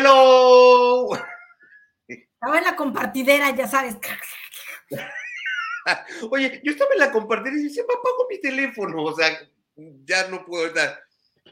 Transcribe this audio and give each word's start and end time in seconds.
Hello, 0.00 1.10
hello. 1.12 1.26
Estaba 2.08 2.56
en 2.56 2.64
la 2.64 2.74
compartidera, 2.74 3.54
ya 3.54 3.68
sabes. 3.68 3.98
Oye, 6.30 6.62
yo 6.64 6.72
estaba 6.72 6.94
en 6.94 7.00
la 7.00 7.12
compartidera 7.12 7.60
y 7.60 7.64
decía, 7.64 7.82
me 7.86 7.92
apago 7.92 8.26
mi 8.30 8.40
teléfono. 8.40 9.02
O 9.04 9.14
sea, 9.14 9.28
ya 9.76 10.26
no 10.28 10.42
puedo 10.46 10.62
ahorita. 10.62 11.00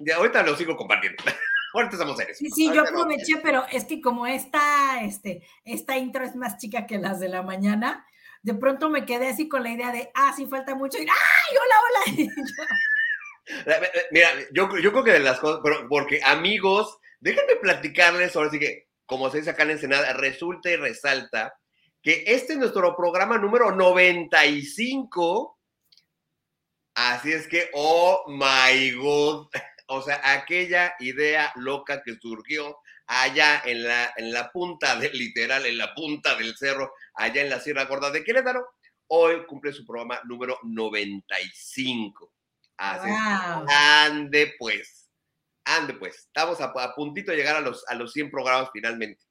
Ya 0.00 0.16
ahorita 0.16 0.42
lo 0.44 0.56
sigo 0.56 0.78
compartiendo. 0.78 1.22
ahorita 1.74 1.96
estamos 1.96 2.18
en 2.20 2.30
eso. 2.30 2.38
Sí, 2.38 2.50
sí, 2.50 2.72
yo 2.72 2.80
aproveché, 2.80 3.36
pero 3.42 3.66
es 3.70 3.84
que 3.84 4.00
como 4.00 4.26
esta, 4.26 5.02
este, 5.02 5.46
esta 5.66 5.98
intro 5.98 6.24
es 6.24 6.34
más 6.34 6.56
chica 6.56 6.86
que 6.86 6.96
las 6.96 7.20
de 7.20 7.28
la 7.28 7.42
mañana, 7.42 8.06
de 8.42 8.54
pronto 8.54 8.88
me 8.88 9.04
quedé 9.04 9.28
así 9.28 9.46
con 9.46 9.62
la 9.62 9.72
idea 9.72 9.92
de, 9.92 10.10
ah, 10.14 10.32
sí 10.34 10.46
falta 10.46 10.74
mucho, 10.74 10.96
y 10.96 11.02
¡ay, 11.02 11.56
hola, 11.60 11.76
hola! 11.84 12.32
Mira, 14.10 14.28
yo, 14.52 14.74
yo 14.78 14.90
creo 14.90 15.04
que 15.04 15.12
de 15.12 15.20
las 15.20 15.38
cosas, 15.38 15.60
pero 15.62 15.86
porque 15.86 16.22
amigos, 16.24 16.97
déjenme 17.20 17.56
platicarles, 17.56 18.34
ahora 18.36 18.50
sí 18.50 18.58
que, 18.58 18.88
como 19.06 19.30
se 19.30 19.38
dice 19.38 19.50
acá 19.50 19.62
en 19.64 19.70
Ensenada, 19.70 20.12
resulta 20.12 20.70
y 20.70 20.76
resalta 20.76 21.54
que 22.02 22.24
este 22.26 22.52
es 22.54 22.58
nuestro 22.58 22.96
programa 22.96 23.38
número 23.38 23.72
95. 23.72 25.58
Así 26.94 27.32
es 27.32 27.46
que, 27.48 27.70
oh 27.74 28.24
my 28.28 28.92
god, 28.92 29.48
o 29.88 30.02
sea, 30.02 30.20
aquella 30.24 30.94
idea 31.00 31.52
loca 31.56 32.02
que 32.02 32.16
surgió 32.20 32.76
allá 33.06 33.62
en 33.64 33.84
la, 33.84 34.12
en 34.16 34.32
la 34.32 34.50
punta 34.50 34.96
del 34.96 35.12
literal, 35.12 35.64
en 35.66 35.78
la 35.78 35.94
punta 35.94 36.36
del 36.36 36.56
cerro, 36.56 36.92
allá 37.14 37.42
en 37.42 37.50
la 37.50 37.60
Sierra 37.60 37.84
Gorda 37.84 38.10
de 38.10 38.22
Querétaro, 38.22 38.66
hoy 39.08 39.46
cumple 39.46 39.72
su 39.72 39.86
programa 39.86 40.20
número 40.24 40.58
95. 40.62 42.32
Así 42.76 43.08
es. 43.08 43.16
Ande 43.74 44.54
pues, 44.58 44.97
ande 45.76 45.94
pues. 45.94 46.16
Estamos 46.16 46.60
a, 46.60 46.72
puntito 46.94 47.30
de 47.30 47.38
llegar 47.38 47.56
a 47.56 47.60
los, 47.60 47.84
a 47.88 47.94
los 47.94 48.12
100 48.12 48.30
programas 48.30 48.70
finalmente. 48.72 49.22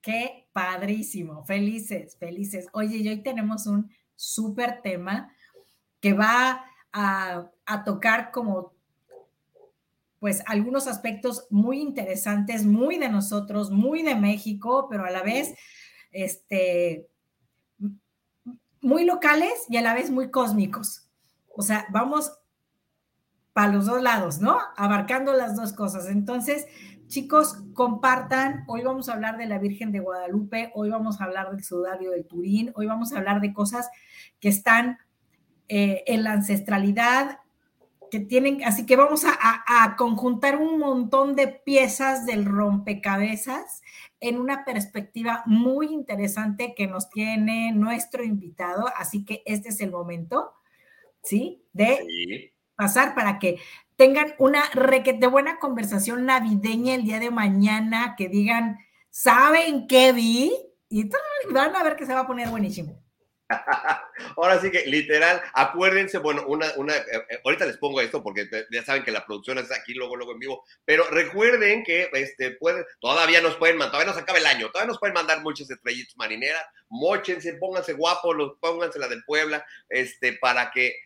Qué 0.00 0.48
padrísimo, 0.52 1.44
felices, 1.44 2.16
felices. 2.18 2.66
Oye, 2.72 2.98
y 2.98 3.08
hoy 3.08 3.22
tenemos 3.22 3.66
un 3.66 3.90
súper 4.14 4.82
tema 4.82 5.34
que 6.00 6.12
va 6.12 6.64
a, 6.92 7.50
a 7.64 7.84
tocar 7.84 8.30
como 8.30 8.74
pues 10.18 10.42
algunos 10.46 10.86
aspectos 10.86 11.46
muy 11.50 11.80
interesantes, 11.80 12.64
muy 12.64 12.98
de 12.98 13.10
nosotros, 13.10 13.70
muy 13.70 14.02
de 14.02 14.14
México, 14.14 14.86
pero 14.88 15.04
a 15.04 15.10
la 15.10 15.22
vez, 15.22 15.54
este, 16.12 17.06
muy 18.80 19.04
locales 19.04 19.52
y 19.68 19.76
a 19.76 19.82
la 19.82 19.94
vez 19.94 20.10
muy 20.10 20.30
cósmicos. 20.30 21.08
O 21.48 21.62
sea, 21.62 21.86
vamos 21.90 22.32
para 23.54 23.72
los 23.72 23.86
dos 23.86 24.02
lados, 24.02 24.40
¿no? 24.40 24.58
Abarcando 24.76 25.32
las 25.32 25.56
dos 25.56 25.72
cosas. 25.72 26.08
Entonces, 26.08 26.66
chicos, 27.06 27.62
compartan. 27.72 28.64
Hoy 28.66 28.82
vamos 28.82 29.08
a 29.08 29.14
hablar 29.14 29.38
de 29.38 29.46
la 29.46 29.58
Virgen 29.58 29.92
de 29.92 30.00
Guadalupe, 30.00 30.70
hoy 30.74 30.90
vamos 30.90 31.20
a 31.20 31.24
hablar 31.24 31.50
del 31.50 31.64
sudario 31.64 32.10
del 32.10 32.26
Turín, 32.26 32.72
hoy 32.74 32.86
vamos 32.86 33.12
a 33.12 33.18
hablar 33.18 33.40
de 33.40 33.54
cosas 33.54 33.88
que 34.40 34.50
están 34.50 34.98
eh, 35.68 36.02
en 36.06 36.24
la 36.24 36.32
ancestralidad, 36.32 37.38
tienen, 38.20 38.62
así 38.64 38.86
que 38.86 38.96
vamos 38.96 39.24
a, 39.24 39.96
conjuntar 39.96 40.56
un 40.56 40.78
montón 40.78 41.34
de 41.36 41.48
piezas 41.48 42.26
del 42.26 42.44
rompecabezas 42.44 43.82
en 44.20 44.38
una 44.38 44.64
perspectiva 44.64 45.42
muy 45.46 45.88
interesante 45.88 46.74
que 46.76 46.86
nos 46.86 47.10
tiene 47.10 47.72
nuestro 47.72 48.24
invitado, 48.24 48.86
así 48.96 49.24
que 49.24 49.42
este 49.46 49.68
es 49.68 49.80
el 49.80 49.90
momento, 49.90 50.52
¿sí? 51.22 51.62
De 51.72 52.52
pasar 52.76 53.14
para 53.14 53.38
que 53.38 53.60
tengan 53.96 54.34
una 54.38 54.64
de 54.74 55.26
buena 55.28 55.58
conversación 55.58 56.26
navideña 56.26 56.94
el 56.94 57.04
día 57.04 57.20
de 57.20 57.30
mañana, 57.30 58.14
que 58.16 58.28
digan, 58.28 58.78
¿saben 59.10 59.86
qué 59.86 60.12
vi? 60.12 60.52
Y 60.88 61.08
van 61.50 61.74
a 61.74 61.82
ver 61.82 61.96
que 61.96 62.06
se 62.06 62.14
va 62.14 62.20
a 62.20 62.26
poner 62.26 62.48
buenísimo. 62.48 63.04
Ahora 64.36 64.60
sí 64.60 64.70
que 64.70 64.86
literal, 64.86 65.40
acuérdense, 65.52 66.18
bueno, 66.18 66.44
una, 66.46 66.72
una, 66.76 66.96
eh, 66.96 67.26
eh, 67.30 67.40
ahorita 67.44 67.66
les 67.66 67.76
pongo 67.76 68.00
esto 68.00 68.22
porque 68.22 68.48
ya 68.70 68.82
saben 68.82 69.04
que 69.04 69.10
la 69.10 69.24
producción 69.24 69.58
es 69.58 69.70
aquí 69.70 69.92
luego, 69.92 70.16
luego 70.16 70.32
en 70.32 70.38
vivo, 70.38 70.64
pero 70.84 71.04
recuerden 71.10 71.84
que 71.84 72.08
este, 72.14 72.52
pueden, 72.52 72.84
todavía 73.00 73.40
nos 73.42 73.56
pueden 73.56 73.76
mandar, 73.76 73.92
todavía 73.92 74.12
nos 74.12 74.22
acaba 74.22 74.38
el 74.38 74.46
año, 74.46 74.70
todavía 74.70 74.88
nos 74.88 74.98
pueden 74.98 75.14
mandar 75.14 75.42
muchas 75.42 75.70
estrellitas 75.70 76.16
marineras, 76.16 76.64
mochense, 76.88 77.54
pónganse 77.54 77.92
guapos, 77.92 78.34
los, 78.34 78.58
pónganse 78.58 78.98
la 78.98 79.08
del 79.08 79.24
Puebla, 79.24 79.64
este, 79.88 80.32
para 80.34 80.70
que 80.70 80.96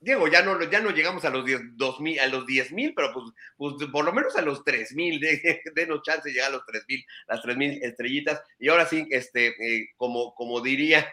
Diego, 0.00 0.28
ya 0.28 0.42
no, 0.42 0.62
ya 0.70 0.80
no 0.80 0.90
llegamos 0.90 1.24
a 1.24 1.30
los 1.30 1.44
10 1.44 1.60
mil, 2.00 2.18
10 2.46 2.72
mil, 2.72 2.94
pero 2.94 3.12
pues, 3.12 3.26
pues, 3.56 3.90
por 3.90 4.04
lo 4.04 4.12
menos 4.12 4.36
a 4.36 4.42
los 4.42 4.62
3 4.64 4.94
mil, 4.94 5.20
denos 5.74 6.02
chance 6.02 6.28
de 6.28 6.34
llegar 6.34 6.50
a 6.50 6.56
los 6.56 6.66
3 6.66 6.84
mil, 6.88 7.04
las 7.26 7.42
3 7.42 7.56
mil 7.56 7.82
estrellitas. 7.82 8.40
Y 8.58 8.68
ahora 8.68 8.86
sí, 8.86 9.06
este, 9.10 9.48
eh, 9.48 9.88
como, 9.96 10.34
como 10.34 10.60
diría 10.60 11.06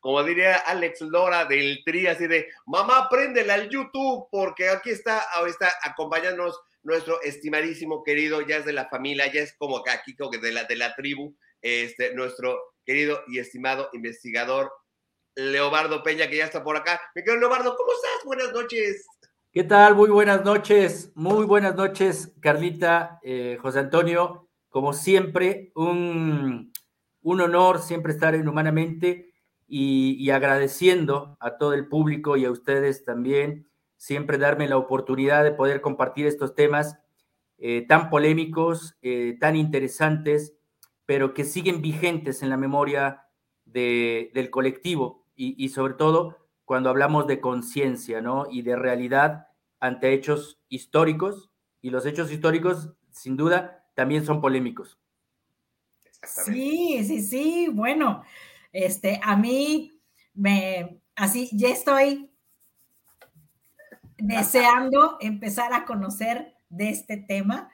como 0.00 0.22
diría 0.24 0.56
Alex 0.56 1.02
Lora 1.02 1.44
del 1.44 1.82
Tri, 1.84 2.06
así 2.06 2.26
de, 2.26 2.48
mamá, 2.66 3.08
préndela 3.10 3.54
al 3.54 3.68
YouTube, 3.68 4.26
porque 4.30 4.68
aquí 4.68 4.90
está, 4.90 5.20
ahora 5.34 5.50
está 5.50 5.72
acompañándonos 5.82 6.58
nuestro 6.82 7.20
estimadísimo 7.22 8.02
querido, 8.04 8.40
ya 8.42 8.58
es 8.58 8.64
de 8.64 8.72
la 8.72 8.88
familia, 8.88 9.30
ya 9.32 9.42
es 9.42 9.54
como 9.54 9.82
aquí, 9.86 10.16
como 10.16 10.30
de 10.30 10.52
la, 10.52 10.64
de 10.64 10.76
la 10.76 10.94
tribu, 10.94 11.36
este, 11.60 12.14
nuestro 12.14 12.58
querido 12.84 13.22
y 13.28 13.38
estimado 13.38 13.90
investigador 13.92 14.72
Leobardo 15.36 16.02
Peña, 16.02 16.28
que 16.28 16.38
ya 16.38 16.46
está 16.46 16.64
por 16.64 16.76
acá. 16.76 16.98
Mi 17.14 17.22
querido 17.22 17.40
Leobardo, 17.40 17.76
¿cómo 17.76 17.92
estás? 17.92 18.24
Buenas 18.24 18.52
noches. 18.54 19.06
¿Qué 19.52 19.64
tal? 19.64 19.94
Muy 19.94 20.08
buenas 20.08 20.44
noches, 20.44 21.12
muy 21.14 21.44
buenas 21.44 21.74
noches, 21.76 22.34
Carlita, 22.40 23.20
eh, 23.22 23.58
José 23.60 23.80
Antonio. 23.80 24.48
Como 24.70 24.94
siempre, 24.94 25.72
un, 25.74 26.72
un 27.20 27.40
honor 27.40 27.80
siempre 27.80 28.14
estar 28.14 28.34
en 28.34 28.48
Humanamente 28.48 29.34
y, 29.66 30.30
agradeciendo 30.30 31.36
a 31.38 31.58
todo 31.58 31.74
el 31.74 31.86
público 31.86 32.38
y 32.38 32.46
a 32.46 32.50
ustedes 32.50 33.04
también 33.04 33.68
siempre 33.96 34.38
darme 34.38 34.68
la 34.68 34.78
oportunidad 34.78 35.44
de 35.44 35.52
poder 35.52 35.82
compartir 35.82 36.26
estos 36.26 36.54
temas 36.54 36.98
eh, 37.58 37.84
tan 37.86 38.08
polémicos, 38.08 38.96
eh, 39.02 39.36
tan 39.38 39.54
interesantes, 39.56 40.54
pero 41.04 41.34
que 41.34 41.44
siguen 41.44 41.82
vigentes 41.82 42.42
en 42.42 42.48
la 42.48 42.56
memoria 42.56 43.22
del 43.64 44.48
colectivo 44.50 45.25
y, 45.36 45.68
sobre 45.68 45.94
todo 45.94 46.38
cuando 46.64 46.90
hablamos 46.90 47.26
de 47.26 47.40
conciencia 47.40 48.20
¿no? 48.20 48.46
y 48.50 48.62
de 48.62 48.74
realidad 48.74 49.48
ante 49.78 50.12
hechos 50.12 50.58
históricos 50.68 51.50
y 51.80 51.90
los 51.90 52.06
hechos 52.06 52.32
históricos 52.32 52.90
sin 53.10 53.36
duda 53.36 53.84
también 53.94 54.24
son 54.24 54.40
polémicos. 54.40 54.98
Sí, 56.22 57.04
sí, 57.04 57.22
sí, 57.22 57.68
bueno, 57.72 58.24
este, 58.72 59.20
a 59.22 59.36
mí 59.36 60.00
me, 60.34 61.00
así, 61.14 61.48
ya 61.52 61.68
estoy 61.68 62.30
deseando 64.18 65.18
empezar 65.20 65.72
a 65.72 65.84
conocer 65.84 66.54
de 66.68 66.90
este 66.90 67.16
tema 67.16 67.70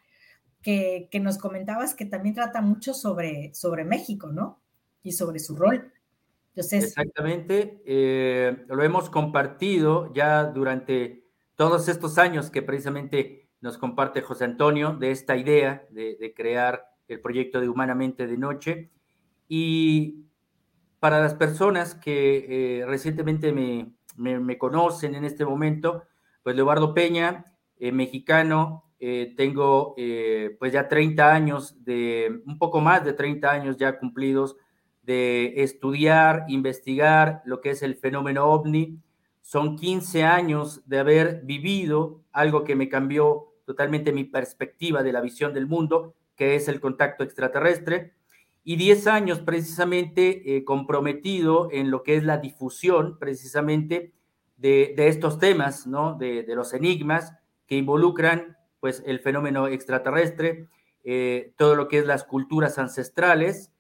que, 0.62 1.08
nos 1.20 1.38
comentabas 1.38 1.94
que 1.94 2.04
también 2.04 2.34
trata 2.34 2.60
mucho 2.60 2.94
sobre, 2.94 3.52
sobre 3.54 3.84
México, 3.84 4.28
¿no? 4.28 4.60
Y 5.02 5.12
sobre 5.12 5.40
su 5.40 5.56
rol. 5.56 5.92
Exactamente, 6.54 7.82
eh, 7.86 8.64
lo 8.68 8.82
hemos 8.82 9.08
compartido 9.08 10.12
ya 10.12 10.44
durante 10.44 11.24
todos 11.56 11.88
estos 11.88 12.18
años 12.18 12.50
que 12.50 12.62
precisamente 12.62 13.48
nos 13.60 13.78
comparte 13.78 14.20
José 14.20 14.44
Antonio 14.44 14.94
de 14.94 15.12
esta 15.12 15.36
idea 15.36 15.86
de, 15.90 16.16
de 16.16 16.34
crear 16.34 16.84
el 17.08 17.20
proyecto 17.20 17.60
de 17.60 17.68
Humanamente 17.68 18.26
de 18.26 18.36
Noche. 18.36 18.90
Y 19.48 20.26
para 21.02 21.20
las 21.20 21.34
personas 21.34 21.96
que 21.96 22.46
eh, 22.80 22.86
recientemente 22.86 23.52
me, 23.52 24.58
conocen 24.58 25.16
en 25.16 25.24
este 25.24 25.44
momento, 25.44 26.04
pues 26.44 26.54
Leobardo 26.54 26.94
Peña, 26.94 27.56
eh, 27.76 27.90
mexicano, 27.90 28.84
eh, 29.00 29.34
tengo 29.36 29.96
pues 30.60 30.72
ya 30.72 30.88
30 30.88 31.34
años 31.34 31.84
de, 31.84 32.42
un 32.46 32.56
poco 32.56 32.80
más 32.80 33.04
de 33.04 33.14
30 33.14 33.50
años 33.50 33.76
ya 33.76 33.98
cumplidos 33.98 34.56
de 35.02 35.62
estudiar, 35.62 36.44
investigar 36.48 37.42
lo 37.44 37.60
que 37.60 37.70
es 37.70 37.82
el 37.82 37.96
fenómeno 37.96 38.46
ovni. 38.46 38.98
Son 39.40 39.76
15 39.76 40.24
años 40.24 40.82
de 40.88 40.98
haber 40.98 41.42
vivido 41.42 42.22
algo 42.32 42.64
que 42.64 42.76
me 42.76 42.88
cambió 42.88 43.48
totalmente 43.64 44.12
mi 44.12 44.24
perspectiva 44.24 45.02
de 45.02 45.12
la 45.12 45.20
visión 45.20 45.52
del 45.52 45.66
mundo, 45.66 46.14
que 46.36 46.54
es 46.54 46.68
el 46.68 46.80
contacto 46.80 47.24
extraterrestre 47.24 48.14
y 48.64 48.76
10 48.76 49.06
años 49.08 49.40
precisamente 49.40 50.56
eh, 50.56 50.64
comprometido 50.64 51.68
en 51.72 51.90
lo 51.90 52.02
que 52.02 52.16
es 52.16 52.24
la 52.24 52.38
difusión 52.38 53.18
precisamente 53.18 54.12
de, 54.56 54.94
estos 54.96 55.40
temas, 55.40 55.88
¿no? 55.88 56.14
De, 56.14 56.44
los 56.54 56.72
enigmas 56.72 57.32
que 57.66 57.76
involucran 57.76 58.56
pues 58.78 59.02
el 59.06 59.18
fenómeno 59.18 59.66
extraterrestre, 59.66 60.68
eh, 61.04 61.52
todo 61.56 61.74
lo 61.74 61.88
que 61.88 61.98
es 61.98 62.06
las 62.06 62.24
culturas 62.24 62.78
ancestrales 62.78 63.72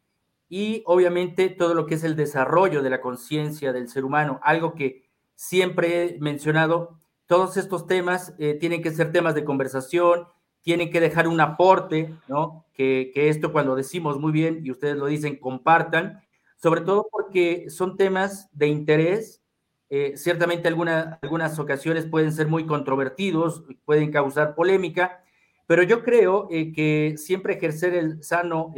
y 0.52 0.82
obviamente 0.84 1.48
todo 1.48 1.72
lo 1.72 1.86
que 1.86 1.94
es 1.94 2.04
el 2.04 2.14
desarrollo 2.14 2.82
de 2.82 2.90
la 2.90 3.00
conciencia 3.00 3.72
del 3.72 3.88
ser 3.88 4.04
humano, 4.04 4.38
algo 4.42 4.74
que 4.74 5.02
siempre 5.34 6.04
he 6.04 6.20
mencionado, 6.20 6.98
todos 7.24 7.56
estos 7.56 7.86
temas 7.86 8.34
eh, 8.38 8.58
tienen 8.60 8.82
que 8.82 8.90
ser 8.90 9.12
temas 9.12 9.34
de 9.34 9.46
conversación, 9.46 10.26
tienen 10.60 10.90
que 10.90 11.00
dejar 11.00 11.26
un 11.26 11.40
aporte, 11.40 12.14
¿no? 12.28 12.66
Que, 12.74 13.12
que, 13.14 13.30
esto 13.30 13.50
cuando 13.50 13.74
decimos 13.74 14.20
muy 14.20 14.30
bien 14.30 14.60
y 14.62 14.70
ustedes 14.70 14.94
lo 14.96 15.06
dicen, 15.06 15.36
compartan, 15.36 16.20
sobre 16.58 16.82
todo 16.82 17.08
porque 17.10 17.70
son 17.70 17.96
temas 17.96 18.50
de 18.52 18.66
interés. 18.66 19.42
Eh, 19.88 20.18
ciertamente 20.18 20.68
alguna, 20.68 21.18
algunas 21.22 21.58
ocasiones 21.58 22.04
pueden 22.04 22.30
ser 22.30 22.48
muy 22.48 22.66
controvertidos, 22.66 23.64
pueden 23.86 24.12
causar 24.12 24.54
polémica, 24.54 25.24
pero 25.66 25.82
yo 25.82 26.02
creo 26.02 26.46
eh, 26.50 26.74
que 26.74 27.14
siempre 27.16 27.54
ejercer 27.54 27.94
el 27.94 28.22
sano, 28.22 28.74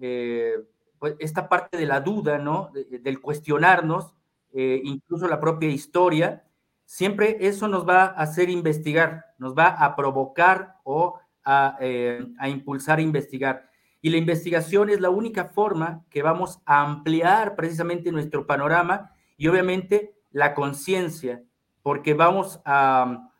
eh, 0.00 0.54
pues 0.98 1.14
esta 1.18 1.48
parte 1.48 1.76
de 1.76 1.86
la 1.86 2.00
duda, 2.00 2.38
¿no? 2.38 2.70
del 2.72 3.20
cuestionarnos, 3.20 4.14
incluso 4.52 5.28
la 5.28 5.38
propia 5.38 5.68
historia, 5.68 6.44
siempre 6.88 7.36
eso 7.46 7.68
nos 7.68 7.86
va 7.86 8.04
a 8.04 8.22
hacer 8.22 8.48
investigar, 8.48 9.26
nos 9.38 9.54
va 9.54 9.68
a 9.68 9.94
provocar 9.94 10.76
o 10.84 11.20
a, 11.44 11.76
eh, 11.80 12.26
a, 12.38 12.48
impulsar 12.48 12.98
a 12.98 13.02
investigar. 13.02 13.70
Y 14.00 14.08
la 14.08 14.16
investigación 14.16 14.88
es 14.88 15.00
la 15.00 15.10
única 15.10 15.44
forma 15.44 16.04
que 16.08 16.22
vamos 16.22 16.60
a 16.64 16.82
ampliar 16.82 17.56
precisamente 17.56 18.10
nuestro 18.10 18.46
panorama 18.46 19.12
y 19.36 19.48
obviamente 19.48 20.14
la 20.30 20.54
conciencia, 20.54 21.42
porque 21.82 22.14
vamos 22.14 22.60
a, 22.64 23.30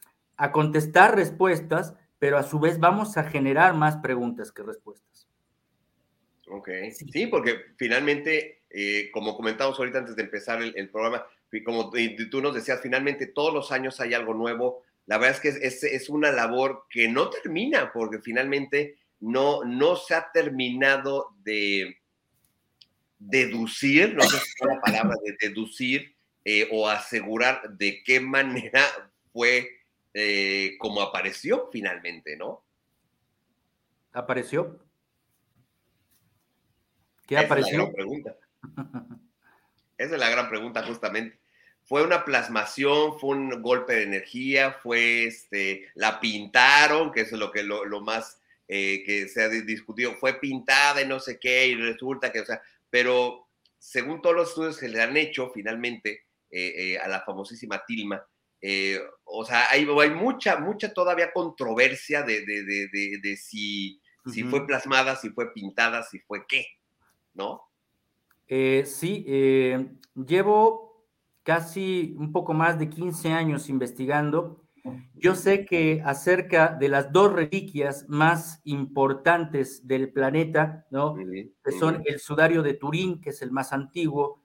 contestar 0.52 1.16
respuestas, 1.16 1.94
pero 2.18 2.38
a 2.38 2.42
su 2.42 2.60
vez 2.60 2.78
vamos 2.78 3.16
a 3.16 3.24
generar 3.24 3.74
más 3.74 3.96
preguntas 3.96 4.52
que 4.52 4.62
respuestas. 4.62 5.17
Ok, 6.50 6.68
sí, 7.12 7.26
porque 7.26 7.56
finalmente, 7.76 8.62
eh, 8.70 9.10
como 9.12 9.36
comentamos 9.36 9.78
ahorita 9.78 9.98
antes 9.98 10.16
de 10.16 10.22
empezar 10.22 10.62
el, 10.62 10.72
el 10.76 10.90
programa, 10.90 11.26
como 11.64 11.90
tú 12.30 12.42
nos 12.42 12.54
decías, 12.54 12.80
finalmente 12.82 13.26
todos 13.26 13.52
los 13.52 13.72
años 13.72 14.00
hay 14.00 14.14
algo 14.14 14.34
nuevo. 14.34 14.82
La 15.06 15.18
verdad 15.18 15.36
es 15.36 15.40
que 15.40 15.66
es, 15.66 15.82
es, 15.82 16.08
una 16.08 16.30
labor 16.30 16.84
que 16.90 17.08
no 17.08 17.30
termina, 17.30 17.92
porque 17.92 18.20
finalmente 18.20 18.98
no, 19.20 19.64
no 19.64 19.96
se 19.96 20.14
ha 20.14 20.30
terminado 20.32 21.34
de 21.42 21.98
deducir, 23.18 24.14
no 24.14 24.22
sé 24.22 24.38
si 24.38 24.50
es 24.60 24.66
la 24.66 24.80
palabra, 24.80 25.16
de 25.24 25.48
deducir 25.48 26.14
eh, 26.44 26.68
o 26.70 26.88
asegurar 26.88 27.62
de 27.70 28.02
qué 28.04 28.20
manera 28.20 28.84
fue 29.32 29.68
eh, 30.14 30.76
como 30.78 31.00
apareció 31.00 31.68
finalmente, 31.72 32.36
¿no? 32.36 32.62
¿Apareció? 34.12 34.78
¿Qué 37.28 37.34
Esa 37.34 37.44
apareció? 37.44 37.82
Es 37.82 37.88
la 37.88 37.92
pregunta. 37.92 38.36
Esa 39.98 40.14
es 40.14 40.18
la 40.20 40.30
gran 40.30 40.48
pregunta, 40.48 40.82
justamente. 40.82 41.38
Fue 41.84 42.02
una 42.02 42.24
plasmación, 42.24 43.20
fue 43.20 43.36
un 43.36 43.62
golpe 43.62 43.94
de 43.94 44.02
energía, 44.04 44.72
fue 44.72 45.24
este, 45.24 45.88
la 45.94 46.20
pintaron, 46.20 47.12
que 47.12 47.20
es 47.20 47.32
lo 47.32 47.52
que 47.52 47.62
lo, 47.62 47.84
lo 47.84 48.00
más 48.00 48.40
eh, 48.66 49.02
que 49.04 49.28
se 49.28 49.42
ha 49.42 49.48
discutido, 49.48 50.14
fue 50.14 50.40
pintada 50.40 51.02
y 51.02 51.06
no 51.06 51.20
sé 51.20 51.38
qué, 51.38 51.68
y 51.68 51.74
resulta 51.74 52.32
que, 52.32 52.40
o 52.40 52.46
sea, 52.46 52.62
pero 52.90 53.48
según 53.78 54.22
todos 54.22 54.34
los 54.34 54.48
estudios 54.48 54.78
que 54.78 54.88
le 54.88 55.00
han 55.00 55.16
hecho 55.16 55.50
finalmente 55.54 56.26
eh, 56.50 56.74
eh, 56.76 56.98
a 56.98 57.08
la 57.08 57.22
famosísima 57.22 57.82
Tilma, 57.86 58.22
o 59.24 59.44
sea, 59.44 59.70
hay, 59.70 59.86
hay, 60.00 60.10
mucha, 60.10 60.56
mucha 60.56 60.92
todavía 60.92 61.32
controversia 61.32 62.22
de, 62.22 62.44
de, 62.44 62.64
de, 62.64 63.18
de 63.22 63.36
si, 63.36 64.00
uh 64.24 64.28
-huh. 64.28 64.34
si 64.34 64.42
fue 64.44 64.66
plasmada, 64.66 65.16
si 65.16 65.30
fue 65.30 65.52
pintada, 65.52 66.02
si 66.02 66.18
fue 66.20 66.44
qué, 66.46 66.66
¿no? 67.38 67.62
Eh, 68.48 68.82
sí, 68.84 69.24
eh, 69.26 69.92
llevo 70.14 71.06
casi 71.42 72.14
un 72.18 72.32
poco 72.32 72.52
más 72.52 72.78
de 72.78 72.90
15 72.90 73.30
años 73.30 73.70
investigando. 73.70 74.64
Yo 75.14 75.34
sé 75.34 75.64
que 75.66 76.02
acerca 76.04 76.68
de 76.68 76.88
las 76.88 77.12
dos 77.12 77.32
reliquias 77.32 78.06
más 78.08 78.60
importantes 78.64 79.86
del 79.86 80.12
planeta, 80.12 80.86
¿no? 80.90 81.14
Que 81.14 81.72
son 81.78 82.02
el 82.06 82.20
sudario 82.20 82.62
de 82.62 82.74
Turín, 82.74 83.20
que 83.20 83.30
es 83.30 83.42
el 83.42 83.50
más 83.50 83.72
antiguo, 83.72 84.42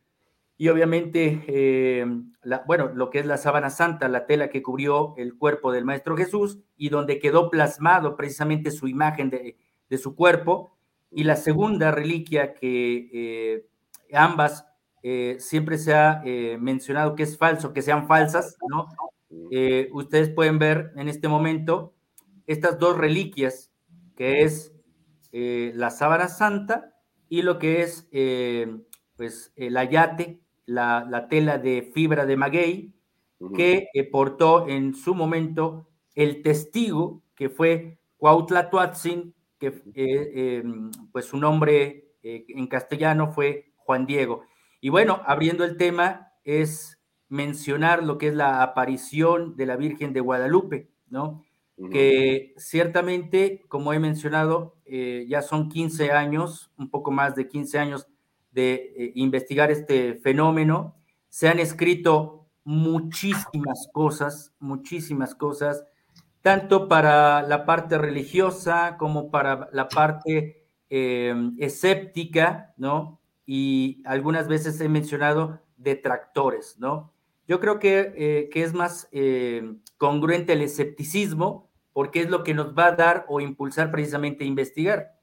y 0.57 0.69
obviamente, 0.69 1.43
eh, 1.47 2.05
la, 2.43 2.63
bueno, 2.67 2.91
lo 2.93 3.09
que 3.09 3.19
es 3.19 3.25
la 3.25 3.37
sábana 3.37 3.69
santa, 3.69 4.07
la 4.07 4.25
tela 4.25 4.49
que 4.49 4.61
cubrió 4.61 5.13
el 5.17 5.37
cuerpo 5.37 5.71
del 5.71 5.85
Maestro 5.85 6.15
Jesús 6.15 6.59
y 6.77 6.89
donde 6.89 7.19
quedó 7.19 7.49
plasmado 7.49 8.15
precisamente 8.15 8.71
su 8.71 8.87
imagen 8.87 9.29
de, 9.29 9.57
de 9.89 9.97
su 9.97 10.15
cuerpo, 10.15 10.72
y 11.15 11.23
la 11.23 11.35
segunda 11.35 11.91
reliquia 11.91 12.53
que 12.53 13.09
eh, 13.13 13.67
ambas 14.13 14.65
eh, 15.03 15.37
siempre 15.39 15.77
se 15.77 15.93
ha 15.93 16.21
eh, 16.25 16.57
mencionado 16.59 17.15
que 17.15 17.23
es 17.23 17.37
falso, 17.37 17.73
que 17.73 17.81
sean 17.81 18.07
falsas, 18.07 18.57
¿no? 18.69 18.87
Ustedes 19.91 20.29
pueden 20.29 20.59
ver 20.59 20.93
en 20.95 21.09
este 21.09 21.27
momento 21.27 21.93
estas 22.45 22.77
dos 22.77 22.97
reliquias, 22.97 23.71
que 24.15 24.43
es 24.43 24.73
la 25.31 25.89
sábana 25.89 26.27
santa 26.27 26.93
y 27.29 27.41
lo 27.41 27.57
que 27.57 27.81
es 27.81 28.07
pues 29.15 29.51
el 29.55 29.75
ayate, 29.77 30.39
la, 30.65 31.05
la, 31.09 31.27
tela 31.29 31.57
de 31.57 31.91
fibra 31.93 32.27
de 32.27 32.37
maguey, 32.37 32.93
que 33.55 33.87
portó 34.11 34.67
en 34.69 34.93
su 34.93 35.15
momento 35.15 35.89
el 36.13 36.43
testigo, 36.43 37.23
que 37.35 37.49
fue 37.49 37.97
Cuautla 38.17 38.69
Tuatzin, 38.69 39.33
que 39.71 40.63
pues 41.11 41.25
su 41.25 41.37
nombre 41.37 42.15
en 42.23 42.67
castellano 42.67 43.31
fue 43.31 43.73
Juan 43.77 44.05
Diego. 44.05 44.43
Y 44.81 44.89
bueno, 44.89 45.21
abriendo 45.25 45.63
el 45.63 45.77
tema 45.77 46.33
es 46.43 46.99
mencionar 47.29 48.03
lo 48.03 48.17
que 48.17 48.27
es 48.27 48.35
la 48.35 48.61
aparición 48.61 49.55
de 49.55 49.65
la 49.65 49.75
Virgen 49.75 50.13
de 50.13 50.19
Guadalupe, 50.19 50.91
¿no? 51.09 51.43
Uh 51.77 51.87
-huh. 51.87 51.91
Que 51.91 52.53
ciertamente, 52.57 53.63
como 53.67 53.93
he 53.93 53.99
mencionado, 53.99 54.75
eh, 54.85 55.25
ya 55.27 55.41
son 55.41 55.69
15 55.69 56.11
años, 56.11 56.71
un 56.77 56.89
poco 56.89 57.11
más 57.11 57.35
de 57.35 57.47
15 57.47 57.79
años 57.79 58.07
de 58.51 58.93
eh, 58.95 59.11
investigar 59.15 59.71
este 59.71 60.15
fenómeno. 60.15 60.95
Se 61.29 61.47
han 61.47 61.59
escrito 61.59 62.47
muchísimas 62.63 63.87
cosas, 63.91 64.53
muchísimas 64.59 65.33
cosas, 65.33 65.85
tanto 66.43 66.89
para 66.89 67.41
la 67.41 67.65
parte 67.65 67.97
religiosa 67.97 68.97
como 68.97 69.31
para 69.31 69.69
la 69.71 69.87
parte 69.87 70.67
eh, 70.89 71.33
escéptica, 71.57 72.73
¿no? 72.77 73.19
y 73.45 74.01
algunas 74.05 74.47
veces 74.47 74.79
he 74.79 74.87
mencionado 74.87 75.61
detractores, 75.75 76.77
¿no? 76.79 77.13
Yo 77.45 77.59
creo 77.59 77.77
que, 77.79 78.13
eh, 78.15 78.49
que 78.49 78.63
es 78.63 78.73
más 78.73 79.09
eh, 79.11 79.75
congruente 79.97 80.53
el 80.53 80.61
escepticismo 80.61 81.69
porque 81.91 82.21
es 82.21 82.29
lo 82.29 82.43
que 82.43 82.53
nos 82.53 82.73
va 82.73 82.87
a 82.87 82.95
dar 82.95 83.25
o 83.27 83.41
impulsar 83.41 83.91
precisamente 83.91 84.43
a 84.43 84.47
investigar. 84.47 85.19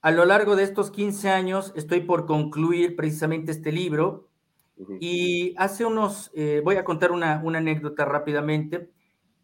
A 0.00 0.10
lo 0.10 0.24
largo 0.24 0.56
de 0.56 0.64
estos 0.64 0.90
15 0.90 1.28
años 1.28 1.72
estoy 1.76 2.00
por 2.00 2.24
concluir 2.24 2.96
precisamente 2.96 3.52
este 3.52 3.72
libro 3.72 4.30
uh 4.76 4.86
-huh. 4.86 4.98
y 5.00 5.54
hace 5.58 5.84
unos, 5.84 6.30
voy 6.62 6.76
a 6.76 6.84
contar 6.84 7.12
una, 7.12 7.42
una 7.44 7.58
anécdota 7.58 8.04
rápidamente. 8.06 8.90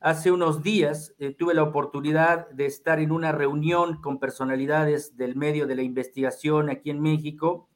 Hace 0.02 0.32
unos 0.32 0.62
días 0.62 1.14
eh, 1.18 1.34
tuve 1.34 1.52
la 1.52 1.62
oportunidad 1.62 2.48
de 2.48 2.64
estar 2.64 3.00
en 3.00 3.12
una 3.12 3.32
reunión 3.32 4.00
con 4.00 4.18
personalidades 4.18 5.18
del 5.18 5.36
medio 5.36 5.66
de 5.66 5.74
la 5.74 5.82
investigación 5.82 6.70
aquí 6.70 6.88
en 6.88 7.02
México. 7.02 7.68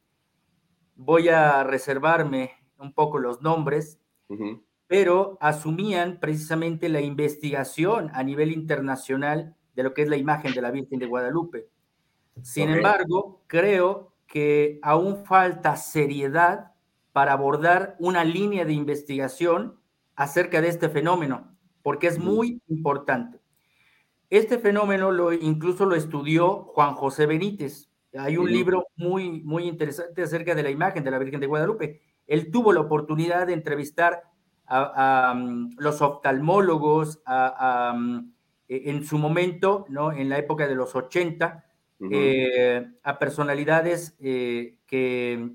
Voy 0.95 1.29
a 1.29 1.63
reservarme 1.63 2.53
un 2.79 2.93
poco 2.93 3.19
los 3.19 3.43
nombres, 3.43 3.99
uh 4.29 4.37
-huh. 4.37 4.63
pero 4.87 5.37
asumían 5.39 6.19
precisamente 6.19 6.89
la 6.89 6.99
investigación 6.99 8.09
a 8.11 8.23
nivel 8.23 8.51
internacional 8.51 9.55
de 9.75 9.83
lo 9.83 9.93
que 9.93 10.01
es 10.01 10.09
la 10.09 10.17
imagen 10.17 10.51
de 10.55 10.61
la 10.63 10.71
Virgen 10.71 10.97
de 10.97 11.05
Guadalupe. 11.05 11.69
Sin 12.41 12.69
okay. 12.69 12.77
embargo, 12.77 13.43
creo 13.45 14.13
que 14.25 14.79
aún 14.81 15.25
falta 15.25 15.75
seriedad 15.75 16.71
para 17.11 17.33
abordar 17.33 17.95
una 17.99 18.23
línea 18.23 18.65
de 18.65 18.73
investigación 18.73 19.79
acerca 20.15 20.59
de 20.59 20.69
este 20.69 20.89
fenómeno 20.89 21.54
porque 21.85 22.07
es 22.07 22.17
muy 22.17 22.63
importante. 22.67 23.39
Este 24.31 24.57
fenómeno 24.57 25.11
lo, 25.11 25.31
incluso 25.31 25.85
lo 25.85 25.93
estudió 25.93 26.63
Juan 26.63 26.95
José 26.95 27.27
Benítez. 27.27 27.91
Hay 28.17 28.37
un 28.37 28.51
libro 28.51 28.87
muy, 28.95 29.43
muy 29.43 29.67
interesante 29.67 30.23
acerca 30.23 30.55
de 30.55 30.63
la 30.63 30.71
imagen 30.71 31.03
de 31.03 31.11
la 31.11 31.19
Virgen 31.19 31.41
de 31.41 31.45
Guadalupe. 31.45 32.01
Él 32.25 32.49
tuvo 32.49 32.73
la 32.73 32.79
oportunidad 32.79 33.45
de 33.45 33.53
entrevistar 33.53 34.23
a, 34.65 35.35
mm, 35.37 35.75
los 35.77 36.01
oftalmólogos 36.01 37.21
a, 37.23 37.93
mm, 37.95 38.33
e, 38.67 38.89
en 38.89 39.05
su 39.05 39.19
momento, 39.19 39.85
¿no? 39.87 40.11
en 40.11 40.27
la 40.27 40.39
época 40.39 40.67
de 40.67 40.73
los 40.73 40.95
80, 40.95 41.65
uh 41.99 42.05
-huh. 42.07 42.09
eh, 42.11 42.87
a 43.03 43.19
personalidades 43.19 44.17
eh, 44.19 44.79
que 44.87 45.51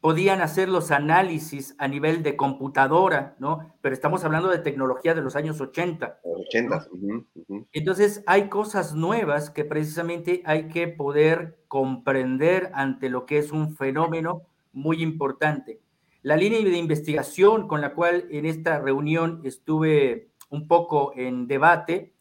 podían 0.00 0.40
hacer 0.40 0.68
los 0.68 0.90
análisis 0.90 1.74
a 1.78 1.88
nivel 1.88 2.22
de 2.22 2.36
computadora, 2.36 3.36
¿no? 3.38 3.74
Pero 3.80 3.94
estamos 3.94 4.24
hablando 4.24 4.48
de 4.48 4.58
tecnología 4.58 5.14
de 5.14 5.22
los 5.22 5.34
años 5.34 5.60
80. 5.60 6.20
80. 6.22 6.88
¿no? 6.92 7.16
Uh 7.16 7.24
-huh. 7.48 7.66
Entonces, 7.72 8.22
hay 8.26 8.48
cosas 8.48 8.94
nuevas 8.94 9.50
que 9.50 9.64
precisamente 9.64 10.42
hay 10.44 10.68
que 10.68 10.88
poder 10.88 11.58
comprender 11.68 12.70
ante 12.74 13.08
lo 13.08 13.26
que 13.26 13.38
es 13.38 13.50
un 13.50 13.74
fenómeno 13.74 14.42
muy 14.72 15.02
importante. 15.02 15.80
La 16.22 16.36
línea 16.36 16.60
de 16.60 16.76
investigación 16.76 17.68
con 17.68 17.80
la 17.80 17.94
cual 17.94 18.26
en 18.30 18.46
esta 18.46 18.78
reunión 18.80 19.40
estuve 19.44 20.30
un 20.50 20.68
poco 20.68 21.12
en 21.16 21.46
debate 21.46 22.14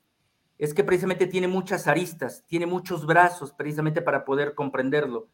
es 0.58 0.74
que 0.74 0.84
precisamente 0.84 1.28
tiene 1.28 1.48
muchas 1.48 1.88
aristas, 1.88 2.44
tiene 2.48 2.66
muchos 2.66 3.06
brazos 3.06 3.54
precisamente 3.54 4.02
para 4.02 4.26
poder 4.26 4.56
comprenderlo. 4.56 5.30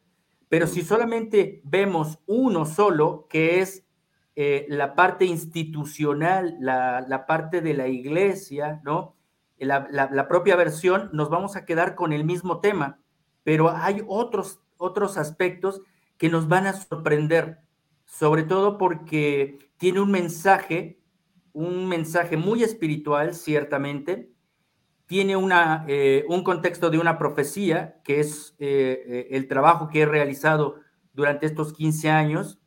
Pero 0.48 0.66
si 0.66 0.82
solamente 0.82 1.60
vemos 1.64 2.18
uno 2.26 2.64
solo, 2.64 3.26
que 3.28 3.60
es 3.60 3.84
eh, 4.36 4.66
la 4.68 4.94
parte 4.94 5.24
institucional, 5.24 6.56
la, 6.60 7.24
parte 7.26 7.60
de 7.60 7.74
la 7.74 7.88
iglesia, 7.88 8.80
¿no? 8.84 9.16
La, 9.58 9.88
la, 9.90 10.28
propia 10.28 10.56
versión, 10.56 11.08
nos 11.12 11.30
vamos 11.30 11.56
a 11.56 11.64
quedar 11.64 11.94
con 11.94 12.12
el 12.12 12.24
mismo 12.24 12.60
tema, 12.60 12.98
pero 13.44 13.70
hay 13.70 14.02
otros, 14.08 14.60
otros 14.76 15.16
aspectos 15.16 15.80
que 16.18 16.28
nos 16.28 16.48
van 16.48 16.66
a 16.66 16.72
sorprender, 16.72 17.60
sobre 18.04 18.42
todo 18.42 18.76
porque 18.76 19.70
tiene 19.76 20.00
un 20.00 20.10
mensaje, 20.10 21.00
un 21.52 21.86
mensaje 21.86 22.36
muy 22.36 22.64
espiritual, 22.64 23.34
ciertamente, 23.34 24.33
tiene 25.14 25.36
una, 25.36 25.84
eh, 25.86 26.24
un 26.26 26.42
contexto 26.42 26.90
de 26.90 26.98
una 26.98 27.18
profecía, 27.18 28.00
que 28.02 28.18
es 28.18 28.56
eh, 28.58 29.00
eh, 29.06 29.28
el 29.30 29.46
trabajo 29.46 29.86
que 29.86 30.00
he 30.00 30.06
realizado 30.06 30.80
durante 31.12 31.46
estos 31.46 31.72
15 31.72 32.10
años. 32.10 32.58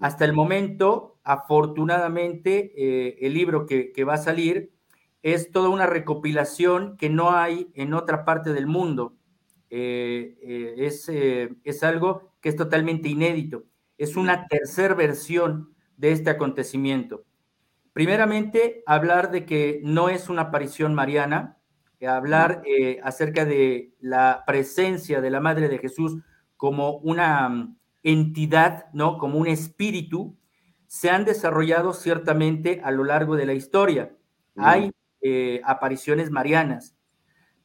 Hasta 0.00 0.24
el 0.24 0.32
momento, 0.32 1.20
afortunadamente, 1.24 2.72
el 3.26 3.34
libro 3.34 3.66
que, 3.66 3.92
que, 3.92 4.04
va 4.04 4.14
a 4.14 4.16
salir 4.16 4.72
es 5.22 5.50
toda 5.50 5.68
una 5.68 5.84
recopilación 5.84 6.96
que 6.96 7.10
no 7.10 7.32
hay 7.32 7.70
en 7.74 7.92
otra 7.92 8.24
parte 8.24 8.54
del 8.54 8.66
mundo. 8.66 9.18
es, 9.68 11.06
es 11.10 11.82
algo 11.82 12.32
que 12.40 12.48
es 12.48 12.56
totalmente 12.56 13.10
inédito. 13.10 13.64
Es 13.98 14.16
una 14.16 14.46
tercera 14.46 14.94
versión 14.94 15.74
de 15.98 16.12
este 16.12 16.30
acontecimiento. 16.30 17.26
Primeramente, 17.92 18.82
hablar 18.86 19.30
de 19.30 19.44
que 19.44 19.82
no 19.84 20.08
es 20.08 20.30
una 20.30 20.44
aparición 20.44 20.94
mariana, 20.94 21.58
hablar 22.06 22.62
eh, 22.64 22.98
acerca 23.02 23.44
de 23.44 23.94
la 24.00 24.44
presencia 24.46 25.20
de 25.20 25.30
la 25.30 25.40
Madre 25.40 25.68
de 25.68 25.78
Jesús 25.78 26.16
como 26.56 26.98
una 26.98 27.48
mm, 27.48 27.76
entidad, 28.02 28.86
¿no? 28.92 29.18
Como 29.18 29.38
un 29.38 29.46
espíritu, 29.46 30.36
se 30.86 31.10
han 31.10 31.24
desarrollado 31.24 31.92
ciertamente 31.92 32.80
a 32.84 32.90
lo 32.90 33.04
largo 33.04 33.36
de 33.36 33.46
la 33.46 33.54
historia. 33.54 34.16
Hay 34.56 34.92
eh, 35.20 35.60
apariciones 35.64 36.30
marianas, 36.30 36.96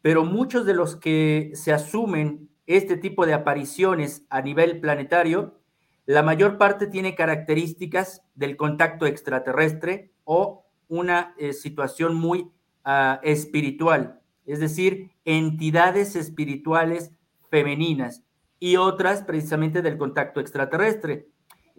pero 0.01 0.23
muchos 0.25 0.65
de 0.65 0.73
los 0.73 0.95
que 0.95 1.51
se 1.55 1.73
asumen 1.73 2.49
este 2.67 2.97
tipo 2.97 3.25
de 3.25 3.33
apariciones 3.33 4.25
a 4.29 4.41
nivel 4.41 4.79
planetario, 4.79 5.59
la 6.05 6.21
mayor 6.21 6.57
parte 6.57 6.87
tiene 6.87 7.15
características 7.15 8.23
del 8.35 8.57
contacto 8.57 9.05
extraterrestre 9.05 10.11
o 10.23 10.65
una 10.87 11.33
eh, 11.37 11.53
situación 11.53 12.15
muy 12.15 12.51
ah, 12.83 13.19
espiritual 13.23 14.21
es 14.45 14.59
decir, 14.59 15.11
entidades 15.25 16.15
espirituales 16.15 17.11
femeninas 17.49 18.23
y 18.59 18.77
otras 18.77 19.23
precisamente 19.23 19.81
del 19.81 19.97
contacto 19.97 20.39
extraterrestre. 20.39 21.27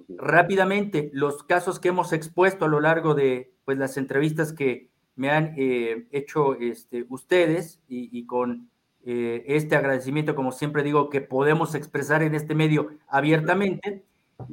Rápidamente, 0.09 1.11
los 1.13 1.43
casos 1.43 1.81
que 1.81 1.89
hemos 1.89 2.13
expuesto 2.13 2.65
a 2.65 2.69
lo 2.69 2.81
largo 2.81 3.15
de 3.15 3.53
pues, 3.65 3.79
las 3.79 3.97
entrevistas 3.97 4.53
que 4.53 4.91
me 5.17 5.31
han 5.31 5.55
eh, 5.57 6.07
hecho 6.13 6.55
este, 6.55 7.07
ustedes 7.09 7.81
y, 7.89 8.27
con 8.27 8.69
eh, 9.05 9.45
este 9.47 9.75
agradecimiento, 9.77 10.35
como 10.35 10.53
siempre 10.53 10.83
digo, 10.83 11.09
que 11.09 11.23
podemos 11.23 11.75
expresar 11.75 12.23
en 12.23 12.35
este 12.35 12.55
medio 12.55 12.91
abiertamente, 13.09 14.05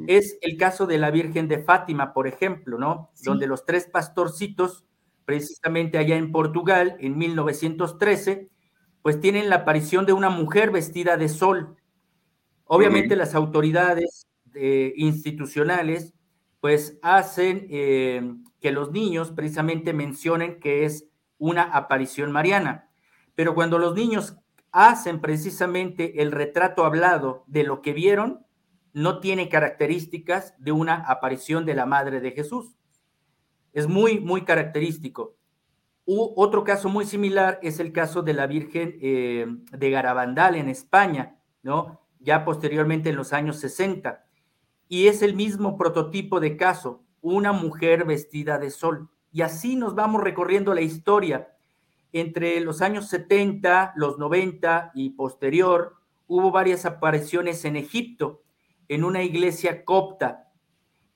es 0.08 0.38
el 0.41 0.58
caso 0.58 0.88
de 0.88 0.98
la 0.98 1.12
Virgen 1.12 1.50
de 1.50 1.60
Fátima, 1.60 2.13
por 2.13 2.27
ejemplo, 2.27 2.77
¿no? 2.77 3.12
Donde 3.24 3.48
los 3.48 3.65
tres 3.65 3.88
pastorcitos 3.88 4.86
precisamente 5.25 5.98
allá 5.98 6.15
en 6.15 6.32
Portugal, 6.32 6.96
en 7.00 7.18
1913, 7.18 8.50
pues 9.01 9.20
tienen 9.20 9.50
la 9.50 9.58
aparición 9.58 10.06
de 10.06 10.13
una 10.13 10.30
mujer 10.30 10.72
vestida 10.72 11.18
de 11.18 11.30
sol. 11.30 11.75
Obviamente 12.65 13.15
las 13.15 13.36
autoridades 13.36 14.27
eh, 14.53 14.94
institucionales 14.96 16.13
pues 16.62 16.98
hacen 17.01 17.68
eh, 17.70 18.36
que 18.62 18.72
los 18.72 18.92
niños 18.92 19.32
precisamente 19.32 19.92
mencionen 19.92 20.62
que 20.62 20.86
es 20.86 21.10
una 21.38 21.63
aparición 21.63 22.32
mariana. 22.32 22.89
Pero 23.36 23.53
cuando 23.53 23.77
los 23.77 23.96
niños 23.96 24.38
hacen 24.72 25.20
precisamente 25.20 26.22
el 26.22 26.32
retrato 26.32 26.86
hablado 26.86 27.44
de 27.48 27.63
lo 27.63 27.82
que 27.82 27.92
vieron, 27.92 28.46
no 28.94 29.20
tiene 29.20 29.50
características 29.50 30.56
de 30.58 30.72
una 30.72 30.96
aparición 30.96 31.65
de 31.65 31.75
la 31.75 31.86
Madre 31.86 32.22
de 32.22 32.32
Jesús. 32.32 32.77
Es 33.74 33.88
muy, 33.88 34.20
muy 34.20 34.44
característico. 34.44 35.36
otro 36.06 36.63
caso 36.63 36.89
muy 36.89 37.06
similar 37.06 37.60
es 37.63 37.80
el 37.80 37.92
caso 37.92 38.22
de 38.22 38.34
la 38.34 38.48
Virgen 38.48 38.98
eh, 39.01 39.48
de 39.72 39.89
Garabandal 39.89 40.56
en 40.56 40.70
España, 40.70 41.39
¿no? 41.63 42.00
Ya 42.20 42.46
posteriormente 42.46 43.10
en 43.10 43.15
los 43.15 43.34
años 43.34 43.60
60. 43.60 44.25
Y 44.88 45.08
es 45.08 45.22
el 45.22 45.36
mismo 45.36 45.75
prototipo 45.77 46.39
de 46.39 46.56
caso, 46.56 47.03
una 47.22 47.51
mujer 47.51 48.06
vestida 48.06 48.60
de 48.60 48.70
sol. 48.70 49.10
Y 49.32 49.42
así 49.42 49.75
nos 49.75 49.96
vamos 49.96 50.22
recorriendo 50.22 50.74
la 50.74 50.82
historia. 50.82 51.56
Entre 52.12 52.60
los 52.60 52.82
años 52.82 53.10
70, 53.10 53.94
los 53.96 54.20
90 54.20 54.92
y 54.94 55.12
posterior, 55.12 55.96
hubo 56.27 56.51
varias 56.51 56.86
apariciones 56.86 57.65
en 57.65 57.75
Egipto, 57.75 58.44
en 58.88 59.03
una 59.03 59.24
iglesia 59.24 59.84
copta, 59.84 60.43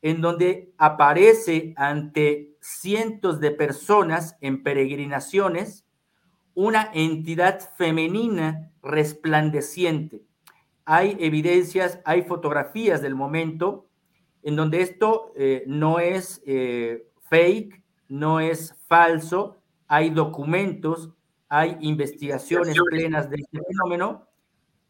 en 0.09 0.21
donde 0.21 0.73
aparece 0.77 1.73
ante 1.75 2.55
cientos 2.61 3.39
de 3.39 3.51
personas 3.51 4.37
en 4.41 4.63
peregrinaciones 4.63 5.85
una 6.53 6.89
entidad 6.93 7.59
femenina 7.75 8.71
resplandeciente. 8.81 10.23
Hay 10.85 11.17
evidencias, 11.19 11.99
hay 12.05 12.23
fotografías 12.23 13.01
del 13.01 13.15
momento 13.15 13.89
en 14.43 14.55
donde 14.55 14.81
esto 14.81 15.33
eh, 15.35 15.63
no 15.67 15.99
es 15.99 16.41
eh, 16.45 17.09
fake, 17.29 17.83
no 18.07 18.39
es 18.39 18.75
falso, 18.87 19.57
hay 19.87 20.09
documentos, 20.09 21.11
hay 21.49 21.77
investigaciones 21.81 22.77
plenas 22.89 23.29
de 23.29 23.37
este 23.37 23.59
fenómeno. 23.61 24.25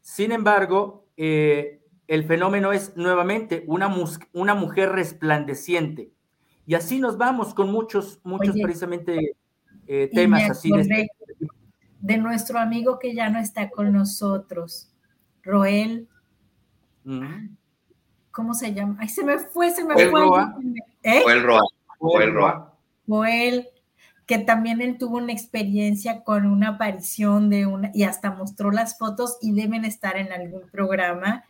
Sin 0.00 0.30
embargo, 0.30 1.06
eh, 1.16 1.77
el 2.08 2.24
fenómeno 2.24 2.72
es 2.72 2.96
nuevamente 2.96 3.64
una, 3.66 3.94
una 4.32 4.54
mujer 4.54 4.90
resplandeciente. 4.90 6.10
Y 6.66 6.74
así 6.74 6.98
nos 6.98 7.18
vamos 7.18 7.54
con 7.54 7.70
muchos, 7.70 8.20
muchos 8.24 8.56
precisamente 8.60 9.36
eh, 9.86 10.10
temas 10.12 10.50
así. 10.50 10.70
De, 10.70 11.08
de, 12.00 12.18
nuestro 12.18 12.58
amigo 12.58 12.98
que 12.98 13.14
ya 13.14 13.28
no 13.28 13.38
está 13.38 13.70
con 13.70 13.92
nosotros, 13.92 14.90
Roel. 15.42 16.08
¿Cómo 18.30 18.54
se 18.54 18.72
llama? 18.72 18.96
Ay, 19.00 19.08
se 19.08 19.24
me 19.24 19.38
fue, 19.38 19.70
se 19.70 19.84
me 19.84 19.94
fue. 19.94 20.22
¿Eh? 21.02 21.20
Joel 21.22 21.42
Roa. 21.42 21.62
Joel 21.98 22.34
Roa. 22.34 22.74
Joel, 23.06 23.68
que 24.26 24.38
también 24.38 24.80
él 24.80 24.96
tuvo 24.98 25.18
una 25.18 25.32
experiencia 25.32 26.22
con 26.22 26.46
una 26.46 26.70
aparición 26.70 27.50
de 27.50 27.66
una, 27.66 27.90
y 27.94 28.04
hasta 28.04 28.30
mostró 28.30 28.70
las 28.70 28.98
fotos 28.98 29.38
y 29.42 29.52
deben 29.52 29.84
estar 29.84 30.16
en 30.16 30.32
algún 30.32 30.68
programa 30.70 31.44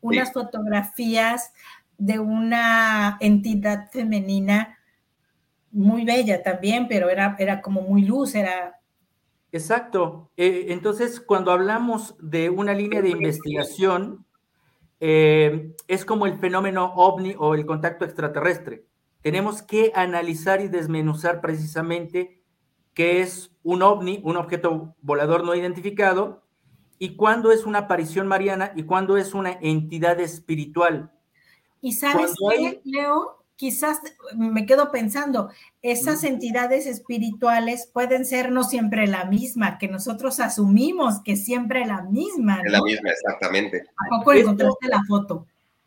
unas 0.00 0.32
fotografías 0.32 1.52
de 1.96 2.18
una 2.18 3.16
entidad 3.20 3.90
femenina 3.90 4.78
muy 5.70 6.04
bella 6.04 6.42
también, 6.42 6.88
pero 6.88 7.10
era, 7.10 7.36
era 7.38 7.60
como 7.60 7.82
muy 7.82 8.02
luz, 8.02 8.34
era... 8.34 8.80
Exacto. 9.50 10.30
Eh, 10.36 10.66
entonces, 10.68 11.20
cuando 11.20 11.52
hablamos 11.52 12.16
de 12.20 12.50
una 12.50 12.74
línea 12.74 13.02
de 13.02 13.10
investigación, 13.10 14.26
eh, 15.00 15.74
es 15.86 16.04
como 16.04 16.26
el 16.26 16.38
fenómeno 16.38 16.92
ovni 16.96 17.34
o 17.38 17.54
el 17.54 17.66
contacto 17.66 18.04
extraterrestre. 18.04 18.86
Tenemos 19.22 19.62
que 19.62 19.92
analizar 19.94 20.60
y 20.60 20.68
desmenuzar 20.68 21.40
precisamente 21.40 22.42
qué 22.94 23.20
es 23.20 23.52
un 23.62 23.82
ovni, 23.82 24.20
un 24.24 24.36
objeto 24.36 24.96
volador 25.00 25.44
no 25.44 25.54
identificado, 25.54 26.44
y 26.98 27.16
cuándo 27.16 27.52
es 27.52 27.64
una 27.64 27.80
aparición 27.80 28.26
mariana 28.26 28.72
y 28.74 28.84
cuándo 28.84 29.16
es 29.16 29.34
una 29.34 29.52
entidad 29.60 30.20
espiritual. 30.20 31.12
Y 31.80 31.92
sabes 31.92 32.34
qué, 32.50 32.80
Leo, 32.84 33.44
quizás 33.56 34.00
me 34.36 34.66
quedo 34.66 34.90
pensando, 34.90 35.50
esas 35.82 36.24
entidades 36.24 36.86
espirituales 36.86 37.88
pueden 37.92 38.24
ser 38.24 38.50
no 38.50 38.64
siempre 38.64 39.06
la 39.06 39.24
misma, 39.24 39.78
que 39.78 39.88
nosotros 39.88 40.40
asumimos 40.40 41.20
que 41.22 41.36
siempre 41.36 41.86
la 41.86 42.02
misma. 42.02 42.60
La 42.64 42.82
misma, 42.82 43.10
exactamente. 43.10 43.84
¿A 43.96 44.18
poco 44.18 44.32
encontraste 44.32 44.88
la 44.88 45.02
foto? 45.06 45.46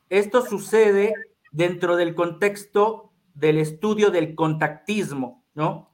Esto 0.10 0.46
sucede 0.46 1.14
dentro 1.52 1.96
del 1.96 2.16
contexto 2.16 3.12
del 3.34 3.58
estudio 3.58 4.12
del 4.12 4.36
contactismo, 4.36 5.44
¿no? 5.54 5.90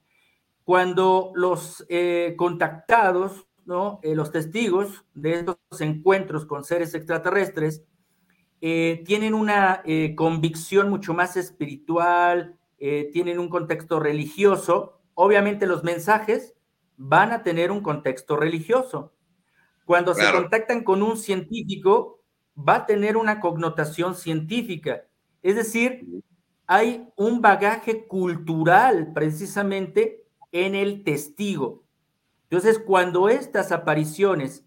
Cuando 0.63 1.31
los 1.36 1.86
eh, 1.89 2.36
contactados 2.38 3.47
eh, 4.01 4.15
los 4.15 4.31
testigos 4.31 5.03
de 5.13 5.33
estos 5.33 5.57
encuentros 5.81 6.45
con 6.45 6.63
seres 6.63 6.93
extraterrestres 6.93 7.83
eh, 8.62 9.03
tienen 9.05 9.33
una 9.33 9.81
eh, 9.86 10.15
convicción 10.15 10.89
mucho 10.89 11.13
más 11.13 11.36
espiritual, 11.36 12.55
tienen 12.79 13.39
un 13.39 13.50
contexto 13.50 14.00
religioso. 14.00 15.01
Obviamente 15.15 15.65
los 15.65 15.83
mensajes 15.83 16.53
van 16.95 17.31
a 17.31 17.41
tener 17.41 17.71
un 17.71 17.81
contexto 17.81 18.38
religioso. 18.38 19.15
Cuando 19.83 20.13
se 20.13 20.31
contactan 20.31 20.83
con 20.83 21.01
un 21.01 21.17
científico, 21.17 22.21
va 22.55 22.75
a 22.75 22.86
tener 22.86 23.17
una 23.17 23.39
connotación 23.39 24.13
científica. 24.13 25.05
Es 25.41 25.55
decir, 25.55 26.05
hay 26.67 27.09
un 27.15 27.41
bagaje 27.41 28.05
cultural 28.05 29.12
precisamente 29.12 30.24
en 30.51 30.75
el 30.75 31.03
testigo. 31.03 31.87
Entonces, 32.50 32.80
cuando 32.80 33.30
estas 33.30 33.72
apariciones 33.72 34.66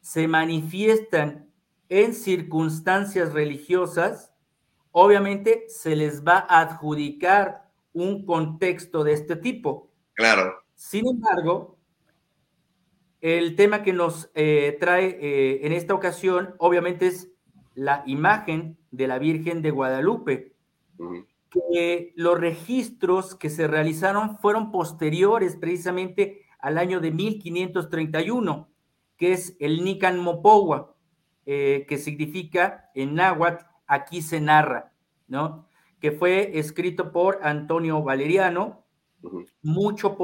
se 0.00 0.26
manifiestan 0.28 1.50
en 1.88 2.14
circunstancias 2.14 3.32
religiosas, 3.32 4.32
obviamente 4.92 5.64
se 5.68 5.94
les 5.96 6.24
va 6.24 6.46
a 6.48 6.60
adjudicar 6.60 7.68
un 7.92 8.24
contexto 8.24 9.04
de 9.04 9.12
este 9.12 9.36
tipo. 9.36 9.90
Claro. 10.14 10.54
Sin 10.74 11.06
embargo, 11.06 11.76
el 13.20 13.56
tema 13.56 13.82
que 13.82 13.92
nos 13.92 14.30
eh, 14.34 14.76
trae 14.80 15.18
eh, 15.20 15.66
en 15.66 15.72
esta 15.72 15.94
ocasión, 15.94 16.54
obviamente, 16.58 17.08
es 17.08 17.30
la 17.74 18.02
imagen 18.06 18.78
de 18.90 19.06
la 19.06 19.18
Virgen 19.18 19.62
de 19.62 19.70
Guadalupe, 19.70 20.54
que 21.50 22.12
los 22.16 22.38
registros 22.38 23.34
que 23.34 23.50
se 23.50 23.66
realizaron 23.66 24.38
fueron 24.38 24.70
posteriores 24.70 25.56
precisamente 25.56 26.47
al 26.58 26.78
año 26.78 27.00
de 27.00 27.10
1531, 27.10 28.68
que 29.16 29.32
es 29.32 29.56
el 29.60 29.84
Nican 29.84 30.18
Mopowa, 30.18 30.94
eh, 31.46 31.86
que 31.88 31.98
significa 31.98 32.90
en 32.94 33.14
náhuatl, 33.14 33.64
aquí 33.86 34.22
se 34.22 34.40
narra, 34.40 34.92
¿no? 35.26 35.66
Que 36.00 36.12
fue 36.12 36.58
escrito 36.58 37.10
por 37.10 37.40
Antonio 37.42 38.02
Valeriano, 38.02 38.84
mucho 39.62 40.16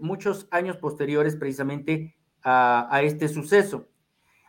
muchos 0.00 0.48
años 0.50 0.76
posteriores 0.78 1.36
precisamente 1.36 2.16
a, 2.42 3.00
este 3.02 3.28
suceso. 3.28 3.88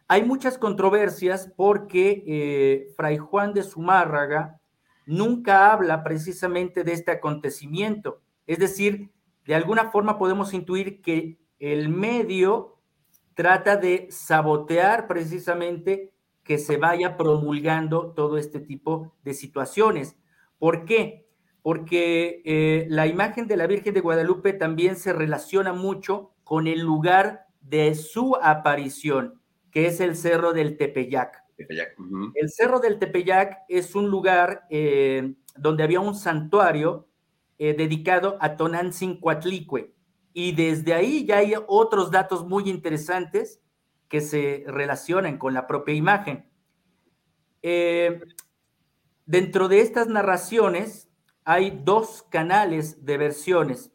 Hay 0.07 0.23
muchas 0.23 0.57
controversias 0.57 1.51
porque 1.55 2.23
eh, 2.25 2.93
Fray 2.95 3.17
Juan 3.17 3.53
de 3.53 3.63
Zumárraga 3.63 4.59
nunca 5.05 5.71
habla 5.71 6.03
precisamente 6.03 6.83
de 6.83 6.93
este 6.93 7.11
acontecimiento. 7.11 8.21
Es 8.47 8.59
decir, 8.59 9.11
de 9.49 9.55
alguna 9.55 9.89
forma 9.89 10.19
podemos 10.19 10.53
intuir 10.53 11.01
que 11.01 11.39
el 11.57 11.89
medio 11.89 12.77
trata 13.33 13.77
de 13.77 14.05
sabotear 14.11 15.07
precisamente 15.07 16.13
que 16.43 16.59
se 16.59 16.77
vaya 16.77 17.17
promulgando 17.17 18.13
todo 18.13 18.37
este 18.37 18.59
tipo 18.59 19.15
de 19.23 19.33
situaciones. 19.33 20.15
¿Por 20.59 20.85
qué? 20.85 21.27
Porque 21.63 22.43
eh, 22.45 22.85
la 22.89 23.07
imagen 23.07 23.47
de 23.47 23.57
la 23.57 23.65
Virgen 23.65 23.95
de 23.95 24.01
Guadalupe 24.01 24.53
también 24.53 24.95
se 24.95 25.13
relaciona 25.13 25.73
mucho 25.73 26.35
con 26.43 26.67
el 26.67 26.81
lugar 26.81 27.47
de 27.59 27.95
su 27.95 28.35
aparición, 28.35 29.41
que 29.71 29.87
es 29.87 29.99
el 29.99 30.15
Cerro 30.15 30.53
del 30.53 30.77
Tepeyac. 30.77 31.43
El 32.35 32.51
Cerro 32.51 32.79
del 32.79 32.99
Tepeyac 32.99 33.63
es 33.67 33.95
un 33.95 34.11
lugar 34.11 34.67
eh, 34.69 35.33
donde 35.57 35.81
había 35.81 36.01
un 36.01 36.13
santuario 36.13 37.08
eh, 37.59 37.73
dedicado 37.73 38.37
a 38.39 38.57
Tonantzin 38.57 39.19
Coatlicue. 39.19 39.93
Y 40.33 40.53
desde 40.53 40.93
ahí 40.93 41.25
ya 41.25 41.37
hay 41.37 41.53
otros 41.67 42.09
datos 42.09 42.47
muy 42.47 42.69
interesantes 42.69 43.61
que 44.07 44.21
se 44.21 44.63
relacionan 44.65 45.37
con 45.37 45.53
la 45.53 45.67
propia 45.67 45.93
imagen. 45.93 46.49
Eh, 47.61 48.21
dentro 49.25 49.67
de 49.67 49.81
estas 49.81 50.07
narraciones 50.07 51.09
hay 51.43 51.81
dos 51.83 52.23
canales 52.29 53.05
de 53.05 53.17
versiones. 53.17 53.91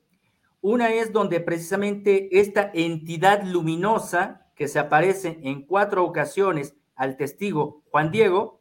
Una 0.61 0.93
es 0.93 1.13
donde 1.13 1.41
precisamente 1.41 2.39
esta 2.39 2.71
entidad 2.75 3.45
luminosa 3.45 4.47
que 4.55 4.69
se 4.69 4.79
aparece 4.79 5.41
en 5.43 5.67
cuatro 5.67 6.05
ocasiones 6.05 6.77
al 6.95 7.17
testigo 7.17 7.83
Juan 7.91 8.11
Diego, 8.11 8.61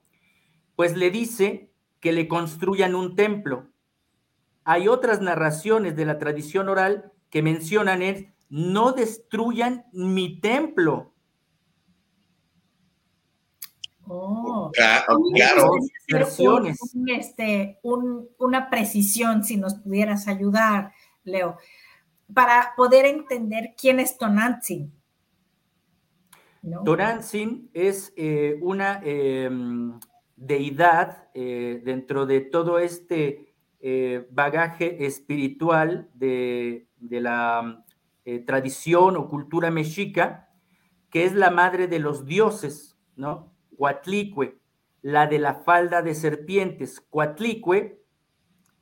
pues 0.75 0.95
le 0.95 1.11
dice 1.11 1.71
que 1.99 2.11
le 2.11 2.27
construyan 2.27 2.95
un 2.95 3.15
templo. 3.15 3.72
Hay 4.65 4.87
otras 4.87 5.21
narraciones 5.21 5.95
de 5.95 6.05
la 6.05 6.19
tradición 6.19 6.69
oral 6.69 7.11
que 7.29 7.41
mencionan 7.41 8.01
es, 8.01 8.25
no 8.49 8.91
destruyan 8.91 9.85
mi 9.91 10.39
templo. 10.39 11.13
Oh, 14.05 14.69
claro, 14.73 15.71
Versiones. 16.07 16.77
Este, 17.07 17.79
una 17.83 18.69
precisión, 18.69 19.43
si 19.43 19.57
nos 19.57 19.75
pudieras 19.75 20.27
ayudar, 20.27 20.91
Leo 21.23 21.57
para 22.33 22.73
poder 22.75 23.05
entender 23.05 23.73
quién 23.77 23.99
es 23.99 24.17
Tonantzin. 24.17 24.91
Tonantzin 26.85 27.69
es 27.73 28.13
eh, 28.15 28.57
una 28.61 29.01
em, 29.03 29.99
deidad 30.35 31.27
eh, 31.33 31.81
dentro 31.83 32.25
de 32.25 32.41
todo 32.41 32.79
este 32.79 33.52
eh, 33.83 34.25
bagaje 34.31 35.05
espiritual 35.05 36.09
de, 36.15 36.87
de 36.97 37.21
la 37.21 37.85
tradición 38.47 39.17
o 39.17 39.27
cultura 39.27 39.69
mexica, 39.69 40.49
que 41.09 41.25
es 41.25 41.33
la 41.33 41.51
madre 41.51 41.87
de 41.87 41.99
los 41.99 42.25
dioses, 42.25 42.97
¿no? 43.15 43.53
Cuatlicue, 43.77 44.57
la 45.03 45.27
de 45.27 45.37
la 45.37 45.55
falda 45.55 46.01
de 46.01 46.15
serpientes. 46.15 46.99
Cuatlicue 47.09 48.01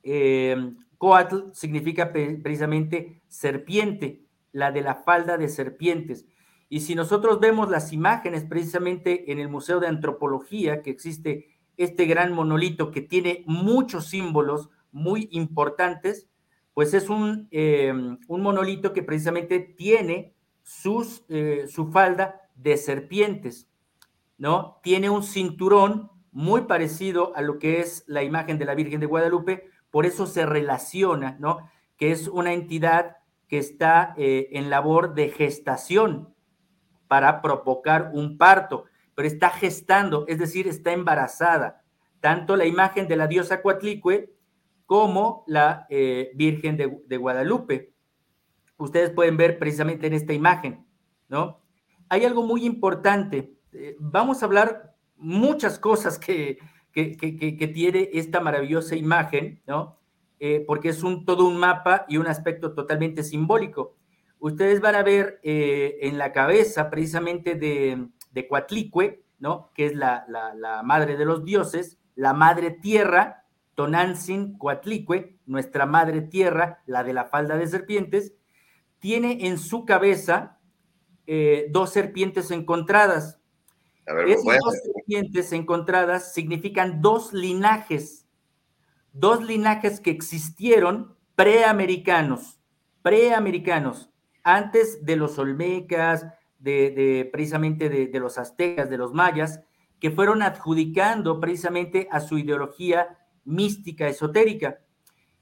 em, 0.02 0.78
Coatl 0.96 1.52
significa 1.52 2.12
precisamente 2.12 3.20
serpiente, 3.28 4.24
la 4.52 4.70
de 4.70 4.82
la 4.82 4.94
falda 4.94 5.36
de 5.36 5.48
serpientes. 5.48 6.26
Y 6.68 6.80
si 6.80 6.94
nosotros 6.94 7.40
vemos 7.40 7.68
las 7.68 7.92
imágenes 7.92 8.44
precisamente 8.44 9.30
en 9.30 9.38
el 9.38 9.48
Museo 9.48 9.80
de 9.80 9.88
Antropología, 9.88 10.80
que 10.80 10.90
existe 10.90 11.48
este 11.76 12.06
gran 12.06 12.32
monolito 12.32 12.92
que 12.92 13.02
tiene 13.02 13.42
muchos 13.46 14.06
símbolos 14.06 14.70
muy 14.92 15.28
importantes, 15.32 16.28
pues 16.74 16.94
es 16.94 17.08
un, 17.08 17.48
em, 17.50 18.18
un 18.28 18.40
monolito 18.40 18.92
que 18.92 19.02
precisamente 19.02 19.60
tiene 19.60 20.34
sus, 20.62 21.24
eh, 21.28 21.66
su 21.68 21.90
falda 21.90 22.40
de 22.54 22.76
serpientes, 22.76 23.68
¿no? 24.38 24.78
Tiene 24.82 25.10
un 25.10 25.22
cinturón 25.22 26.10
muy 26.30 26.62
parecido 26.62 27.34
a 27.36 27.42
lo 27.42 27.58
que 27.58 27.80
es 27.80 28.04
la 28.06 28.22
imagen 28.22 28.58
de 28.58 28.64
la 28.64 28.74
Virgen 28.74 29.00
de 29.00 29.06
Guadalupe, 29.06 29.68
por 29.90 30.06
eso 30.06 30.26
se 30.26 30.46
relaciona, 30.46 31.36
¿no? 31.38 31.70
Que 31.96 32.12
es 32.12 32.28
una 32.28 32.52
entidad 32.52 33.16
que 33.48 33.58
está 33.58 34.14
eh, 34.16 34.48
en 34.52 34.70
labor 34.70 35.14
de 35.14 35.28
gestación 35.28 36.34
para 37.06 37.42
provocar 37.42 38.10
un 38.14 38.38
parto, 38.38 38.84
pero 39.14 39.28
está 39.28 39.50
gestando, 39.50 40.24
es 40.26 40.38
decir, 40.38 40.66
está 40.66 40.92
embarazada. 40.92 41.82
Tanto 42.20 42.56
la 42.56 42.64
imagen 42.64 43.08
de 43.08 43.16
la 43.16 43.26
diosa 43.26 43.60
Coatlicue 43.60 44.31
como 44.92 45.42
la 45.46 45.86
eh, 45.88 46.32
Virgen 46.34 46.76
de, 46.76 47.16
Guadalupe. 47.16 47.94
Ustedes 48.76 49.08
pueden 49.08 49.38
ver 49.38 49.58
precisamente 49.58 50.06
en 50.06 50.12
esta 50.12 50.34
imagen, 50.34 50.86
¿no? 51.30 51.62
Hay 52.10 52.26
algo 52.26 52.42
muy 52.42 52.66
importante. 52.66 53.54
Eh, 53.72 53.96
vamos 53.98 54.42
a 54.42 54.44
hablar 54.44 54.94
muchas 55.16 55.78
cosas 55.78 56.18
que, 56.18 56.58
que, 56.92 57.70
tiene 57.72 58.10
esta 58.12 58.40
maravillosa 58.40 58.94
imagen, 58.94 59.62
¿no? 59.66 59.98
Eh, 60.38 60.62
porque 60.66 60.90
es 60.90 61.02
un, 61.02 61.24
todo 61.24 61.48
un 61.48 61.56
mapa 61.56 62.04
y 62.06 62.18
un 62.18 62.26
aspecto 62.26 62.74
totalmente 62.74 63.22
simbólico. 63.22 63.96
Ustedes 64.40 64.82
van 64.82 64.96
a 64.96 65.02
ver 65.02 65.40
en 65.42 66.18
la 66.18 66.32
cabeza 66.32 66.90
precisamente 66.90 67.54
de, 67.54 68.08
de 68.30 68.46
¿no? 69.38 69.70
Que 69.74 69.86
es 69.86 69.94
la, 69.94 70.26
la, 70.28 70.82
madre 70.82 71.16
de 71.16 71.24
los 71.24 71.46
dioses, 71.46 71.98
la 72.14 72.34
madre 72.34 72.72
tierra, 72.72 73.41
Tonantzin 73.74 74.58
Coatlicue, 74.58 75.38
nuestra 75.46 75.86
madre 75.86 76.22
tierra, 76.22 76.82
la 76.86 77.04
de 77.04 77.12
la 77.12 77.24
falda 77.24 77.56
de 77.56 77.66
serpientes, 77.66 78.34
tiene 78.98 79.46
en 79.46 79.58
su 79.58 79.84
cabeza 79.84 80.58
eh, 81.26 81.66
dos 81.70 81.90
serpientes 81.90 82.50
encontradas, 82.50 83.38
esas 84.04 84.44
dos 84.44 84.74
serpientes 84.82 85.52
encontradas 85.52 86.34
significan 86.34 87.00
dos 87.00 87.32
linajes, 87.32 88.26
dos 89.12 89.42
linajes 89.44 90.00
que 90.00 90.10
existieron 90.10 91.16
preamericanos, 91.36 92.60
preamericanos, 93.02 94.10
antes 94.42 95.04
de 95.04 95.16
los 95.16 95.38
olmecas, 95.38 96.26
de, 96.58 97.28
precisamente 97.32 97.88
de, 97.88 98.20
los 98.20 98.38
aztecas, 98.38 98.90
de 98.90 98.98
los 98.98 99.12
mayas, 99.12 99.60
que 100.00 100.10
fueron 100.10 100.42
adjudicando 100.42 101.40
precisamente 101.40 102.08
a 102.10 102.20
su 102.20 102.38
ideología 102.38 103.18
mística, 103.44 104.08
esotérica. 104.08 104.80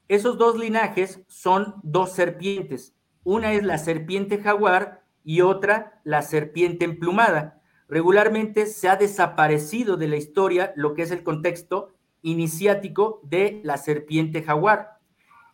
Esos 0.07 0.37
dos 0.37 0.57
linajes 0.57 1.21
son 1.27 1.75
dos 1.83 2.11
serpientes. 2.11 2.95
Una 3.23 3.53
es 3.53 3.63
la 3.63 3.77
serpiente 3.77 4.41
jaguar 4.41 5.03
y 5.23 5.41
otra 5.41 6.01
la 6.03 6.21
serpiente 6.21 6.85
emplumada 6.85 7.61
regularmente 7.91 8.67
se 8.67 8.87
ha 8.87 8.95
desaparecido 8.95 9.97
de 9.97 10.07
la 10.07 10.15
historia 10.15 10.71
lo 10.77 10.93
que 10.93 11.01
es 11.01 11.11
el 11.11 11.23
contexto 11.23 11.93
iniciático 12.21 13.19
de 13.23 13.59
la 13.65 13.75
serpiente 13.75 14.41
jaguar. 14.41 14.99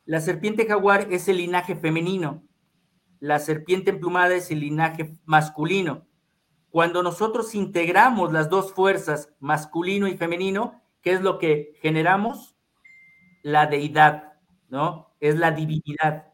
La 0.06 0.22
serpiente 0.22 0.68
jaguar 0.68 1.08
es 1.12 1.28
el 1.28 1.38
linaje 1.38 1.76
femenino. 1.76 2.44
la 3.20 3.40
serpiente 3.40 3.90
emplumada 3.90 4.36
es 4.36 4.52
el 4.52 4.60
linaje 4.60 5.18
masculino. 5.26 6.06
Cuando 6.70 7.02
nosotros 7.02 7.56
integramos 7.56 8.32
las 8.32 8.52
dos 8.52 8.72
fuerzas, 8.72 9.34
masculino 9.40 10.08
y 10.08 10.16
femenino, 10.16 10.80
¿qué 11.08 11.14
es 11.14 11.22
lo 11.22 11.40
que 11.40 11.72
generamos? 11.82 12.58
La 13.42 13.68
deidad, 13.68 14.34
¿no? 14.68 15.16
Es 15.22 15.38
la 15.38 15.52
divinidad. 15.52 16.34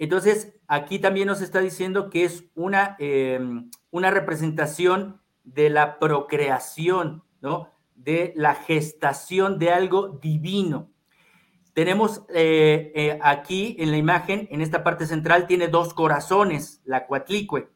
Entonces, 0.00 0.58
aquí 0.66 0.98
también 0.98 1.28
nos 1.28 1.40
está 1.42 1.60
diciendo 1.60 2.10
que 2.10 2.24
es 2.24 2.46
una, 2.56 2.96
em, 2.98 3.70
una 3.92 4.10
representación 4.10 5.20
de 5.44 5.70
la 5.70 6.00
procreación, 6.00 7.22
¿no? 7.40 7.72
De 7.94 8.32
la 8.34 8.56
gestación 8.56 9.60
de 9.60 9.70
algo 9.70 10.08
divino. 10.08 10.90
Tenemos 11.72 12.24
eh, 12.34 12.90
eh, 12.96 13.20
aquí 13.22 13.76
en 13.78 13.92
la 13.92 13.96
imagen, 13.96 14.48
en 14.50 14.60
esta 14.60 14.82
parte 14.82 15.06
central, 15.06 15.46
tiene 15.46 15.68
dos 15.68 15.94
corazones, 15.94 16.82
la 16.84 17.06
cuatlicue. 17.06 17.70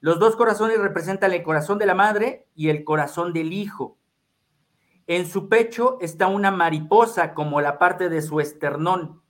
Los 0.00 0.18
dos 0.18 0.36
corazones 0.36 0.78
representan 0.78 1.34
el 1.34 1.42
corazón 1.42 1.76
de 1.76 1.84
la 1.84 1.94
madre 1.94 2.48
y 2.54 2.70
el 2.70 2.82
corazón 2.82 3.34
del 3.34 3.52
hijo. 3.52 3.98
En 5.06 5.26
su 5.26 5.48
pecho 5.48 5.98
está 6.00 6.26
una 6.26 6.50
mariposa 6.50 7.32
como 7.34 7.60
la 7.60 7.78
parte 7.78 8.08
de 8.08 8.22
su 8.22 8.40
esternón. 8.40 9.22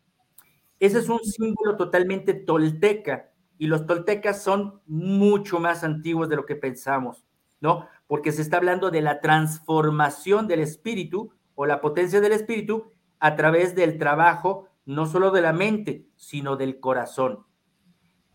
Ese 0.81 0.99
es 0.99 1.09
un 1.09 1.21
símbolo 1.21 1.77
totalmente 1.77 2.35
tolteca 2.35 3.31
y 3.59 3.67
los 3.67 3.87
toltecas 3.87 4.43
son 4.43 4.81
mucho 4.87 5.59
más 5.59 5.85
antiguos 5.85 6.29
de 6.29 6.37
lo 6.37 6.47
que 6.47 6.57
pensamos, 6.57 7.25
¿no? 7.61 7.87
Porque 8.07 8.33
se 8.33 8.43
está 8.43 8.59
hablando 8.59 8.91
de 8.91 9.03
la 9.03 9.21
transformación 9.21 10.47
del 10.47 10.61
espíritu 10.61 11.33
o 11.55 11.67
la 11.67 11.81
potencia 11.81 12.21
del 12.21 12.33
espíritu 12.33 12.91
a 13.19 13.37
través 13.37 13.75
del 13.75 13.99
trabajo 13.99 14.69
no 14.85 15.07
solo 15.07 15.31
de 15.31 15.43
la 15.43 15.53
mente, 15.53 16.07
sino 16.17 16.57
del 16.57 16.79
corazón. 16.79 17.45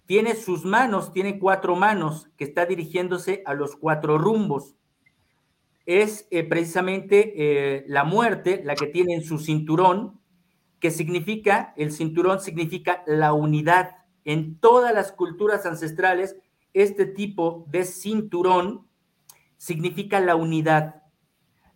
Tiene 0.05 0.35
sus 0.35 0.65
manos, 0.65 1.13
tiene 1.13 1.39
cuatro 1.39 1.75
manos 1.75 2.29
que 2.37 2.43
está 2.43 2.65
dirigiéndose 2.65 3.41
a 3.45 3.53
los 3.53 3.75
cuatro 3.77 4.17
rumbos. 4.17 4.75
Es 5.93 6.25
eh, 6.31 6.45
precisamente 6.45 7.33
eh, 7.35 7.83
la 7.85 8.05
muerte 8.05 8.61
la 8.63 8.75
que 8.75 8.87
tiene 8.87 9.13
en 9.13 9.23
su 9.23 9.39
cinturón, 9.39 10.21
que 10.79 10.89
significa, 10.89 11.73
el 11.75 11.91
cinturón 11.91 12.39
significa 12.39 13.03
la 13.05 13.33
unidad. 13.33 13.97
En 14.23 14.57
todas 14.57 14.93
las 14.93 15.11
culturas 15.11 15.65
ancestrales, 15.65 16.37
este 16.73 17.05
tipo 17.05 17.65
de 17.67 17.83
cinturón 17.83 18.87
significa 19.57 20.21
la 20.21 20.37
unidad. 20.37 21.03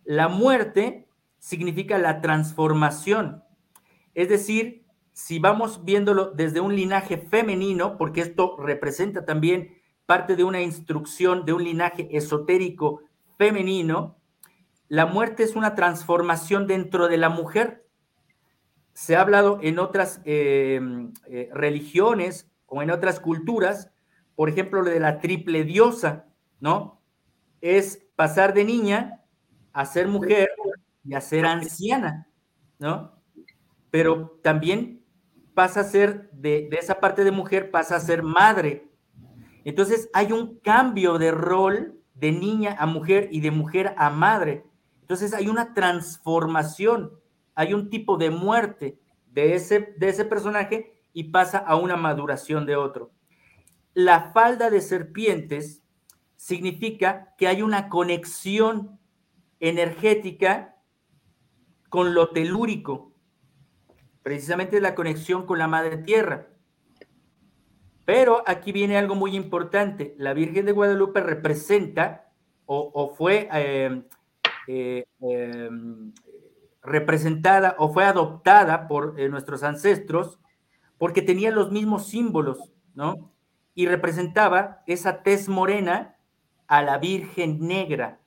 La 0.06 0.28
muerte 0.28 1.10
significa 1.38 1.98
la 1.98 2.22
transformación. 2.22 3.44
Es 4.14 4.30
decir, 4.30 4.86
si 5.12 5.40
vamos 5.40 5.84
viéndolo 5.84 6.30
desde 6.30 6.60
un 6.60 6.74
linaje 6.74 7.18
femenino, 7.18 7.98
porque 7.98 8.22
esto 8.22 8.56
representa 8.56 9.26
también 9.26 9.76
parte 10.06 10.36
de 10.36 10.44
una 10.44 10.62
instrucción 10.62 11.44
de 11.44 11.52
un 11.52 11.64
linaje 11.64 12.08
esotérico 12.16 13.02
femenino, 13.36 14.16
la 14.88 15.06
muerte 15.06 15.42
es 15.42 15.56
una 15.56 15.74
transformación 15.74 16.66
dentro 16.66 17.08
de 17.08 17.16
la 17.16 17.28
mujer. 17.28 17.86
Se 18.92 19.16
ha 19.16 19.20
hablado 19.20 19.58
en 19.62 19.78
otras 19.78 20.20
eh, 20.24 20.80
eh, 21.26 21.50
religiones 21.52 22.50
o 22.66 22.82
en 22.82 22.90
otras 22.90 23.20
culturas, 23.20 23.90
por 24.34 24.48
ejemplo, 24.48 24.82
lo 24.82 24.90
de 24.90 25.00
la 25.00 25.18
triple 25.18 25.64
diosa, 25.64 26.26
¿no? 26.60 27.02
Es 27.60 28.06
pasar 28.16 28.54
de 28.54 28.64
niña 28.64 29.22
a 29.72 29.84
ser 29.84 30.08
mujer 30.08 30.48
y 31.04 31.14
a 31.14 31.20
ser 31.20 31.46
anciana, 31.46 32.28
¿no? 32.78 33.20
Pero 33.90 34.38
también 34.42 35.04
pasa 35.54 35.80
a 35.80 35.84
ser, 35.84 36.30
de, 36.32 36.68
esa 36.72 37.00
parte 37.00 37.24
de 37.24 37.30
mujer, 37.30 37.70
pasa 37.70 37.96
a 37.96 38.00
ser 38.00 38.22
madre. 38.22 38.90
Entonces 39.64 40.08
hay 40.12 40.32
un 40.32 40.58
cambio 40.60 41.18
de 41.18 41.30
rol 41.30 41.95
de 42.16 42.32
niña 42.32 42.76
a 42.78 42.86
mujer 42.86 43.28
y 43.30 43.40
de 43.40 43.50
mujer 43.50 43.94
a 43.96 44.10
madre. 44.10 44.64
Entonces 45.02 45.34
hay 45.34 45.48
una 45.48 45.74
transformación, 45.74 47.12
hay 47.54 47.74
un 47.74 47.90
tipo 47.90 48.16
de 48.16 48.30
muerte 48.30 48.98
de 49.30 49.54
ese, 49.54 49.94
de 49.98 50.08
ese 50.08 50.24
personaje 50.24 51.02
y 51.12 51.24
pasa 51.24 51.58
a 51.58 51.76
una 51.76 51.96
maduración 51.96 52.66
de 52.66 52.76
otro. 52.76 53.12
La 53.94 54.32
falda 54.32 54.68
de 54.70 54.80
serpientes 54.80 55.82
significa 56.36 57.34
que 57.38 57.48
hay 57.48 57.62
una 57.62 57.88
conexión 57.88 58.98
energética 59.60 60.76
con 61.88 62.14
lo 62.14 62.30
telúrico, 62.30 63.12
precisamente 64.22 64.80
la 64.80 64.94
conexión 64.94 65.46
con 65.46 65.58
la 65.58 65.68
madre 65.68 65.98
tierra. 65.98 66.48
Pero 68.06 68.42
aquí 68.46 68.72
viene 68.72 68.96
algo 68.96 69.14
muy 69.14 69.36
importante. 69.36 70.14
La 70.16 70.32
Virgen 70.32 70.64
de 70.64 70.72
Guadalupe 70.72 71.20
representa 71.20 72.30
o, 72.64 73.14
fue 73.14 73.48
eh, 73.52 74.02
eh, 74.66 75.04
em, 75.20 76.14
representada 76.82 77.76
o 77.78 77.92
fue 77.92 78.04
adoptada 78.04 78.88
por 78.88 79.20
eh, 79.20 79.28
nuestros 79.28 79.62
ancestros 79.62 80.40
porque 80.96 81.20
tenía 81.20 81.50
los 81.50 81.70
mismos 81.70 82.08
símbolos, 82.08 82.72
¿no? 82.94 83.30
Y 83.74 83.86
representaba 83.86 84.82
esa 84.86 85.22
tez 85.22 85.48
morena 85.48 86.16
a 86.66 86.82
la 86.82 86.96
Virgen 86.96 87.58
Negra, 87.60 88.20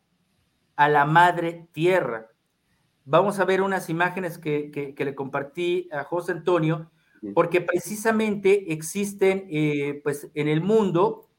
a 0.76 0.88
la 0.88 1.06
Madre 1.06 1.68
Tierra 1.72 2.30
vamos 3.10 3.40
a 3.40 3.46
ver 3.46 3.64
unas 3.64 3.90
imágenes 3.90 4.38
que, 4.38 4.94
le 4.96 5.16
compartí 5.16 5.90
a 5.92 6.04
José 6.04 6.32
Antonio, 6.32 6.92
porque 7.34 7.62
precisamente 7.62 8.72
existen, 8.74 9.48
eh, 9.50 10.00
pues 10.04 10.30
en 10.34 10.48
el 10.48 10.62
mundo, 10.62 11.30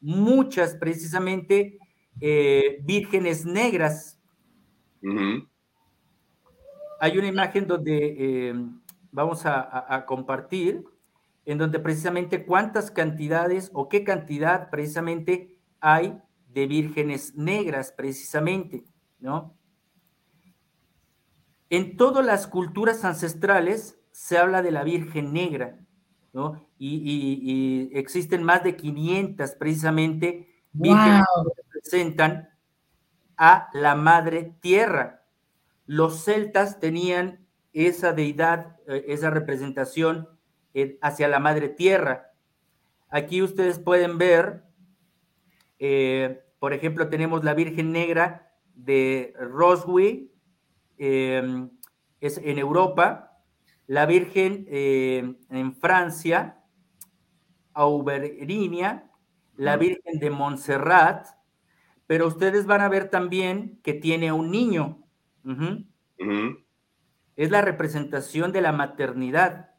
muchas 0.00 0.74
precisamente 0.74 1.78
eh, 2.20 2.78
vírgenes 2.82 3.44
negras. 3.44 4.20
Hay 7.00 7.18
una 7.18 7.26
imagen 7.26 7.66
donde 7.66 8.16
eh, 8.18 8.54
vamos 9.10 9.42
a, 9.44 10.04
compartir, 10.06 10.84
en 11.44 11.58
donde 11.58 11.78
precisamente 11.78 12.44
cuántas 12.44 12.90
cantidades 12.90 13.70
o 13.74 13.88
qué 13.88 14.02
cantidad 14.04 14.70
precisamente 14.70 15.58
hay 15.80 16.18
de 16.48 16.66
vírgenes 16.66 17.34
negras, 17.34 17.92
precisamente, 17.92 18.84
¿no? 19.18 19.54
En 21.68 21.96
todas 21.96 22.24
las 22.24 22.46
culturas 22.46 23.04
ancestrales 23.04 23.98
se 24.14 24.38
habla 24.38 24.62
de 24.62 24.70
la 24.70 24.84
Virgen 24.84 25.32
Negra, 25.32 25.76
¿no? 26.32 26.64
Y, 26.78 27.90
existen 27.94 28.44
más 28.44 28.62
de 28.62 28.76
500 28.76 29.50
precisamente 29.56 30.62
vírgenes 30.72 31.24
que 31.34 31.62
representan 31.62 32.48
a 33.36 33.68
la 33.72 33.96
Madre 33.96 34.54
Tierra. 34.60 35.24
Los 35.86 36.24
celtas 36.24 36.78
tenían 36.78 37.46
esa 37.72 38.12
deidad, 38.12 38.76
eh, 38.86 39.04
esa 39.08 39.30
representación 39.30 40.28
eh, 40.74 40.98
hacia 41.02 41.26
la 41.26 41.40
Madre 41.40 41.68
Tierra. 41.68 42.30
Aquí 43.08 43.42
ustedes 43.42 43.80
pueden 43.80 44.18
ver, 44.18 44.62
eh, 45.80 46.44
por 46.60 46.72
ejemplo, 46.72 47.08
tenemos 47.08 47.42
la 47.42 47.54
Virgen 47.54 47.90
Negra 47.90 48.52
de 48.74 49.34
Roswell, 49.38 50.30
Em, 50.98 51.70
es 52.20 52.38
en 52.38 52.58
Europa, 52.58 53.33
la 53.86 54.06
Virgen 54.06 54.66
em, 54.68 55.36
en 55.50 55.74
Francia, 55.74 56.62
Auberinia, 57.72 59.10
la 59.56 59.76
Virgen 59.76 60.18
de 60.18 60.30
Montserrat, 60.30 61.26
pero 62.06 62.26
ustedes 62.26 62.66
van 62.66 62.80
a 62.80 62.88
ver 62.88 63.10
también 63.10 63.80
que 63.82 63.94
tiene 63.94 64.32
un 64.32 64.50
niño. 64.50 65.02
Es 67.36 67.50
la 67.50 67.62
representación 67.62 68.52
de 68.52 68.60
la 68.60 68.72
maternidad. 68.72 69.70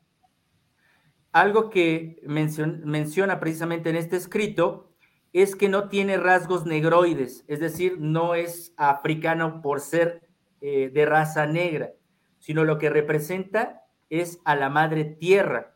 Algo 1.32 1.70
que 1.70 2.22
menciona 2.26 3.39
precisamente 3.39 3.89
en 3.89 3.96
este 3.96 4.15
escrito 4.15 4.96
es 5.34 5.56
que 5.56 5.68
no 5.68 5.89
tiene 5.89 6.15
rasgos 6.15 6.65
negroides, 6.65 7.44
es 7.48 7.60
decir, 7.60 7.98
no 8.00 8.36
es 8.36 8.74
africano 8.78 9.62
por 9.62 9.82
ser 9.82 10.30
eh, 10.62 10.89
de 10.94 11.06
raza 11.06 11.46
negra, 11.46 11.91
sino 12.39 12.63
lo 12.63 12.78
que 12.78 12.89
representa 12.89 13.85
es 14.10 14.39
a 14.46 14.56
la 14.56 14.70
madre 14.70 15.06
tierra. 15.06 15.76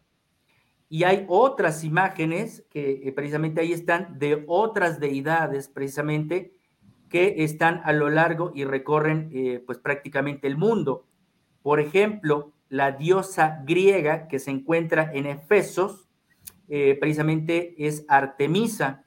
Y 0.89 1.03
hay 1.03 1.25
otras 1.27 1.83
imágenes 1.83 2.65
que 2.69 3.01
eh, 3.03 3.11
precisamente 3.11 3.61
ahí 3.61 3.73
están 3.73 4.17
de 4.17 4.43
otras 4.47 4.99
deidades, 4.99 5.67
precisamente, 5.67 6.55
que 7.09 7.43
están 7.43 7.81
a 7.83 7.93
lo 7.93 8.09
largo 8.09 8.51
y 8.55 8.65
recorren 8.65 9.29
eh, 9.33 9.63
pues 9.65 9.77
prácticamente 9.77 10.47
el 10.47 10.57
mundo. 10.57 11.05
Por 11.61 11.79
ejemplo, 11.79 12.53
la 12.69 12.91
diosa 12.91 13.63
griega 13.65 14.27
que 14.27 14.39
se 14.39 14.51
encuentra 14.51 15.11
en 15.13 15.25
Efesos, 15.25 16.07
precisamente 16.67 17.73
es 17.79 18.05
Artemisa. 18.07 19.03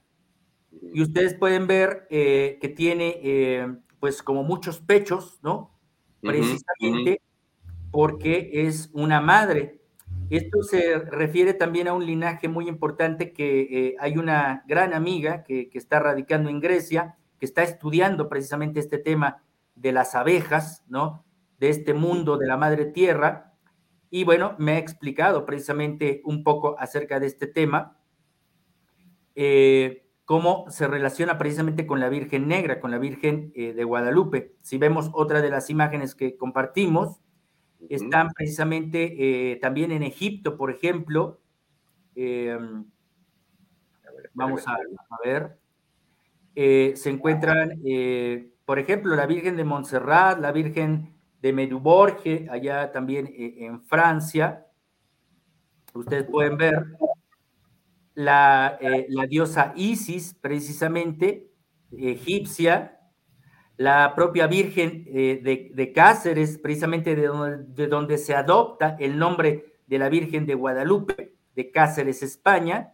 Y 0.93 1.01
ustedes 1.01 1.33
pueden 1.33 1.65
ver 1.65 2.07
que 2.09 2.73
tiene 2.75 3.79
pues 4.01 4.21
como 4.21 4.43
muchos 4.43 4.81
pechos, 4.81 5.39
¿no? 5.41 5.73
precisamente 6.23 7.21
porque 7.93 8.49
es 8.51 8.89
una 8.91 9.21
madre. 9.21 9.79
Esto 10.31 10.63
se 10.63 10.97
refiere 10.97 11.53
también 11.53 11.87
a 11.87 11.93
un 11.93 12.07
linaje 12.07 12.47
muy 12.47 12.67
importante 12.67 13.33
que 13.33 13.61
eh, 13.61 13.95
hay 13.99 14.17
una 14.17 14.63
gran 14.67 14.95
amiga 14.95 15.43
que, 15.43 15.69
que, 15.69 15.77
está 15.77 15.99
radicando 15.99 16.49
en 16.49 16.59
Grecia, 16.59 17.17
que 17.39 17.45
está 17.45 17.61
estudiando 17.61 18.29
precisamente 18.29 18.79
este 18.79 18.97
tema 18.97 19.43
de 19.75 19.91
las 19.91 20.15
abejas, 20.15 20.83
¿no? 20.87 21.23
De 21.59 21.69
este 21.69 21.93
mundo 21.93 22.39
de 22.39 22.47
la 22.47 22.57
madre 22.57 22.85
tierra. 22.85 23.53
Y 24.09 24.23
bueno, 24.23 24.55
me 24.57 24.71
ha 24.71 24.77
explicado 24.79 25.45
precisamente 25.45 26.23
un 26.25 26.43
poco 26.43 26.75
acerca 26.79 27.19
de 27.19 27.27
este 27.27 27.45
tema, 27.45 27.99
eh, 29.35 30.09
cómo 30.25 30.65
se 30.69 30.87
relaciona 30.87 31.37
precisamente 31.37 31.85
con 31.85 31.99
la 31.99 32.09
Virgen 32.09 32.47
Negra, 32.47 32.79
con 32.79 32.89
la 32.89 32.97
Virgen 32.97 33.51
eh, 33.55 33.73
de 33.73 33.83
Guadalupe. 33.83 34.55
Si 34.63 34.79
vemos 34.79 35.11
otra 35.13 35.43
de 35.43 35.51
las 35.51 35.69
imágenes 35.69 36.15
que 36.15 36.37
compartimos, 36.37 37.22
están 37.89 38.29
precisamente 38.33 39.51
eh, 39.51 39.55
también 39.57 39.91
en 39.91 40.03
Egipto, 40.03 40.57
por 40.57 40.71
ejemplo. 40.71 41.41
Em, 42.15 42.85
vamos 44.33 44.67
a, 44.67 44.77
ver. 45.23 45.57
Eh, 46.55 46.93
se 46.95 47.09
encuentran, 47.09 47.81
eh, 47.85 48.51
por 48.65 48.79
ejemplo, 48.79 49.15
la 49.15 49.25
Virgen 49.25 49.57
de 49.57 49.63
Montserrat, 49.63 50.39
la 50.39 50.51
Virgen 50.51 51.15
de 51.41 51.53
Meduborge, 51.53 52.47
allá 52.49 52.91
también 52.91 53.31
en 53.35 53.81
Francia. 53.83 54.67
Ustedes 55.93 56.23
pueden 56.23 56.57
ver 56.57 56.85
la, 58.13 58.79
la 59.09 59.25
diosa 59.25 59.73
Isis, 59.75 60.33
precisamente, 60.35 61.51
egipcia, 61.91 63.02
la 63.77 64.13
propia 64.15 64.47
Virgen 64.47 65.05
eh, 65.07 65.71
de, 65.73 65.93
Cáceres, 65.93 66.57
precisamente 66.57 67.15
de 67.15 67.27
donde, 67.27 67.63
de 67.65 67.87
donde, 67.87 68.17
se 68.17 68.35
adopta 68.35 68.95
el 68.99 69.17
nombre 69.17 69.77
de 69.87 69.97
la 69.97 70.09
Virgen 70.09 70.45
de 70.45 70.55
Guadalupe, 70.55 71.35
de 71.55 71.71
Cáceres, 71.71 72.23
España. 72.23 72.93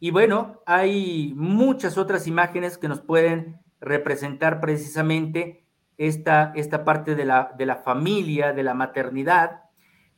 Y 0.00 0.10
bueno, 0.10 0.62
hay 0.66 1.32
muchas 1.36 1.98
otras 1.98 2.26
imágenes 2.26 2.78
que 2.78 2.88
nos 2.88 3.00
pueden 3.00 3.60
representar 3.80 4.60
precisamente 4.60 5.64
esta, 5.96 6.52
esta 6.54 6.84
parte 6.84 7.16
de 7.16 7.24
la, 7.24 7.52
de 7.58 7.66
la 7.66 7.76
familia, 7.76 8.52
de 8.52 8.62
la 8.62 8.74
maternidad, 8.74 9.62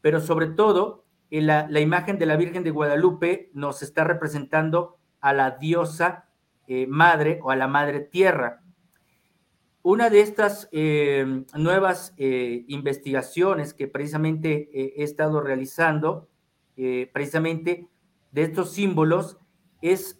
pero 0.02 0.20
sobre 0.20 0.48
todo 0.48 1.06
la, 1.30 1.66
la, 1.68 1.80
imagen 1.80 2.18
de 2.18 2.26
la 2.26 2.36
Virgen 2.36 2.62
de 2.64 2.70
Guadalupe 2.70 3.50
nos 3.54 3.82
está 3.82 4.04
representando 4.04 4.98
a 5.20 5.32
la 5.32 5.52
diosa 5.52 6.28
eh, 6.66 6.86
madre 6.86 7.40
o 7.42 7.50
a 7.50 7.56
la 7.56 7.66
madre 7.66 8.00
tierra. 8.00 8.62
Una 9.82 10.10
de 10.10 10.20
estas 10.20 10.68
eh, 10.72 11.44
nuevas 11.54 12.12
eh, 12.18 12.64
investigaciones 12.68 13.72
que 13.72 13.88
precisamente 13.88 14.68
eh, 14.74 14.94
he 14.96 15.04
estado 15.04 15.40
realizando, 15.40 16.28
precisamente 17.12 17.88
de 18.32 18.42
estos 18.42 18.72
símbolos, 18.72 19.36
es 19.82 20.18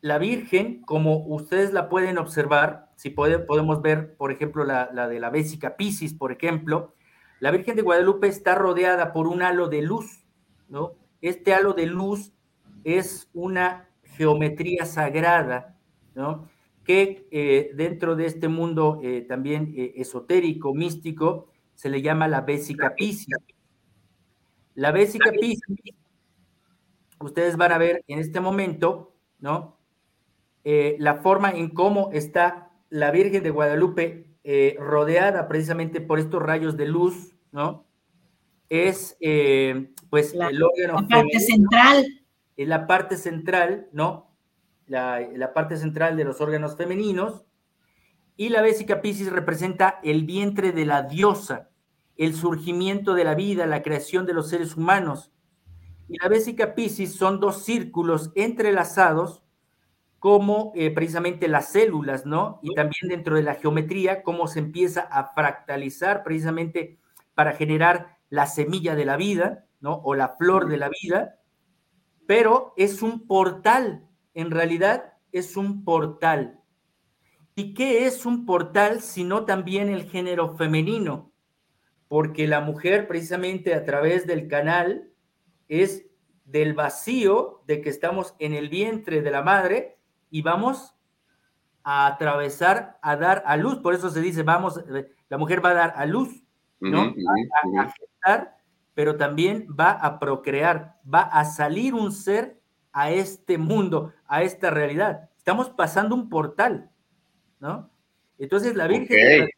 la 0.00 0.18
Virgen, 0.18 0.82
como 0.82 1.26
ustedes 1.26 1.72
la 1.72 1.88
pueden 1.88 2.16
observar, 2.16 2.92
si 2.94 3.10
podemos 3.10 3.82
ver, 3.82 4.14
por 4.16 4.30
ejemplo, 4.30 4.64
la, 4.64 4.88
la 4.92 5.08
de 5.08 5.18
la 5.18 5.30
Bésica 5.30 5.76
Piscis, 5.76 6.14
por 6.14 6.30
ejemplo, 6.30 6.94
la 7.40 7.50
Virgen 7.50 7.74
de 7.74 7.82
Guadalupe 7.82 8.28
está 8.28 8.54
rodeada 8.54 9.12
por 9.12 9.26
un 9.26 9.42
halo 9.42 9.66
de 9.66 9.82
luz, 9.82 10.24
¿no? 10.68 10.92
Este 11.20 11.54
halo 11.54 11.72
de 11.72 11.86
luz 11.86 12.32
es 12.84 13.28
una 13.34 13.88
geometría 14.04 14.84
sagrada, 14.84 15.76
¿no? 16.14 16.48
Que 16.84 17.26
eh, 17.30 17.70
dentro 17.74 18.14
de 18.14 18.26
este 18.26 18.48
mundo 18.48 19.00
eh, 19.02 19.22
también 19.22 19.72
eh, 19.76 19.94
esotérico, 19.96 20.74
místico, 20.74 21.48
se 21.74 21.88
le 21.88 22.02
llama 22.02 22.28
la 22.28 22.42
Bésica 22.42 22.94
Piscis. 22.94 23.34
La 24.74 24.92
Bésica 24.92 25.32
Piscis, 25.32 25.60
ustedes 27.20 27.56
van 27.56 27.72
a 27.72 27.78
ver 27.78 28.04
en 28.06 28.18
este 28.18 28.40
momento, 28.40 29.16
¿no? 29.40 29.82
la 30.66 31.16
forma 31.16 31.50
en 31.50 31.68
cómo 31.68 32.08
está 32.14 32.70
la 32.88 33.10
Virgen 33.10 33.42
de 33.42 33.50
Guadalupe 33.50 34.30
rodeada 34.78 35.46
precisamente 35.46 36.00
por 36.00 36.18
estos 36.18 36.42
rayos 36.42 36.78
de 36.78 36.86
luz, 36.86 37.34
¿no? 37.52 37.84
Es, 38.70 39.14
pues, 40.08 40.32
el 40.32 40.62
órgano. 40.62 41.02
La 41.02 41.06
parte 41.06 41.40
central. 41.40 42.06
Es 42.56 42.66
la 42.66 42.86
parte 42.86 43.18
central, 43.18 43.88
¿no? 43.92 44.33
La, 44.86 45.52
parte 45.54 45.76
central 45.76 46.16
de 46.16 46.24
los 46.24 46.40
órganos 46.40 46.76
femeninos, 46.76 47.44
y 48.36 48.48
la 48.48 48.62
Bésica 48.62 49.00
Piscis 49.00 49.30
representa 49.30 50.00
el 50.02 50.24
vientre 50.24 50.72
de 50.72 50.84
la 50.84 51.02
diosa, 51.02 51.70
el 52.16 52.34
surgimiento 52.34 53.14
de 53.14 53.24
la 53.24 53.34
vida, 53.34 53.66
la 53.66 53.82
creación 53.82 54.26
de 54.26 54.34
los 54.34 54.48
seres 54.48 54.76
humanos. 54.76 55.32
Y 56.08 56.18
la 56.18 56.28
Bésica 56.28 56.74
Piscis 56.74 57.14
son 57.14 57.40
dos 57.40 57.64
círculos 57.64 58.32
entrelazados 58.34 59.44
como 60.18 60.72
eh, 60.74 60.90
precisamente 60.90 61.48
las 61.48 61.70
células, 61.70 62.24
¿no? 62.24 62.58
Y 62.62 62.74
también 62.74 63.08
dentro 63.08 63.36
de 63.36 63.42
la 63.42 63.56
geometría, 63.56 64.22
cómo 64.22 64.48
se 64.48 64.58
empieza 64.58 65.02
a 65.02 65.34
fractalizar 65.34 66.24
precisamente 66.24 66.98
para 67.34 67.52
generar 67.52 68.16
la 68.30 68.46
semilla 68.46 68.94
de 68.94 69.04
la 69.04 69.16
vida, 69.16 69.66
¿no? 69.80 70.00
O 70.02 70.14
la 70.14 70.30
flor 70.30 70.68
de 70.68 70.78
la 70.78 70.88
vida, 70.88 71.40
pero 72.26 72.72
es 72.76 73.02
un 73.02 73.26
portal 73.26 74.03
en 74.34 74.50
realidad 74.50 75.14
es 75.32 75.56
un 75.56 75.84
portal. 75.84 76.60
¿Y 77.54 77.74
qué 77.74 78.06
es 78.06 78.26
un 78.26 78.46
portal 78.46 79.00
sino 79.00 79.44
también 79.44 79.88
el 79.88 80.08
género 80.10 80.56
femenino? 80.56 81.32
Porque 82.08 82.46
la 82.46 82.60
mujer 82.60 83.06
precisamente 83.06 83.74
a 83.74 83.84
través 83.84 84.26
del 84.26 84.48
canal 84.48 85.10
es 85.68 86.06
del 86.44 86.74
vacío 86.74 87.62
de 87.66 87.80
que 87.80 87.88
estamos 87.88 88.34
en 88.38 88.52
el 88.54 88.68
vientre 88.68 89.22
de 89.22 89.30
la 89.30 89.42
madre 89.42 89.98
y 90.30 90.42
vamos 90.42 90.94
a 91.84 92.06
atravesar, 92.06 92.98
a 93.02 93.16
dar 93.16 93.42
a 93.46 93.56
luz. 93.56 93.78
Por 93.78 93.94
eso 93.94 94.10
se 94.10 94.20
dice, 94.20 94.42
vamos, 94.42 94.80
la 95.28 95.38
mujer 95.38 95.64
va 95.64 95.70
a 95.70 95.74
dar 95.74 95.94
a 95.96 96.06
luz, 96.06 96.42
¿no? 96.80 97.14
a 97.80 97.92
gestar, 97.92 98.56
pero 98.94 99.16
también 99.16 99.66
va 99.68 99.90
a 99.90 100.18
procrear, 100.18 100.96
va 101.12 101.22
a 101.22 101.44
salir 101.44 101.94
un 101.94 102.12
ser 102.12 102.60
a 102.94 103.10
este 103.10 103.58
mundo, 103.58 104.14
a 104.26 104.44
esta 104.44 104.70
realidad. 104.70 105.28
Estamos 105.36 105.68
pasando 105.68 106.14
un 106.14 106.30
portal, 106.30 106.90
¿no? 107.58 107.90
Entonces 108.38 108.76
la 108.76 108.86
Virgen 108.86 109.50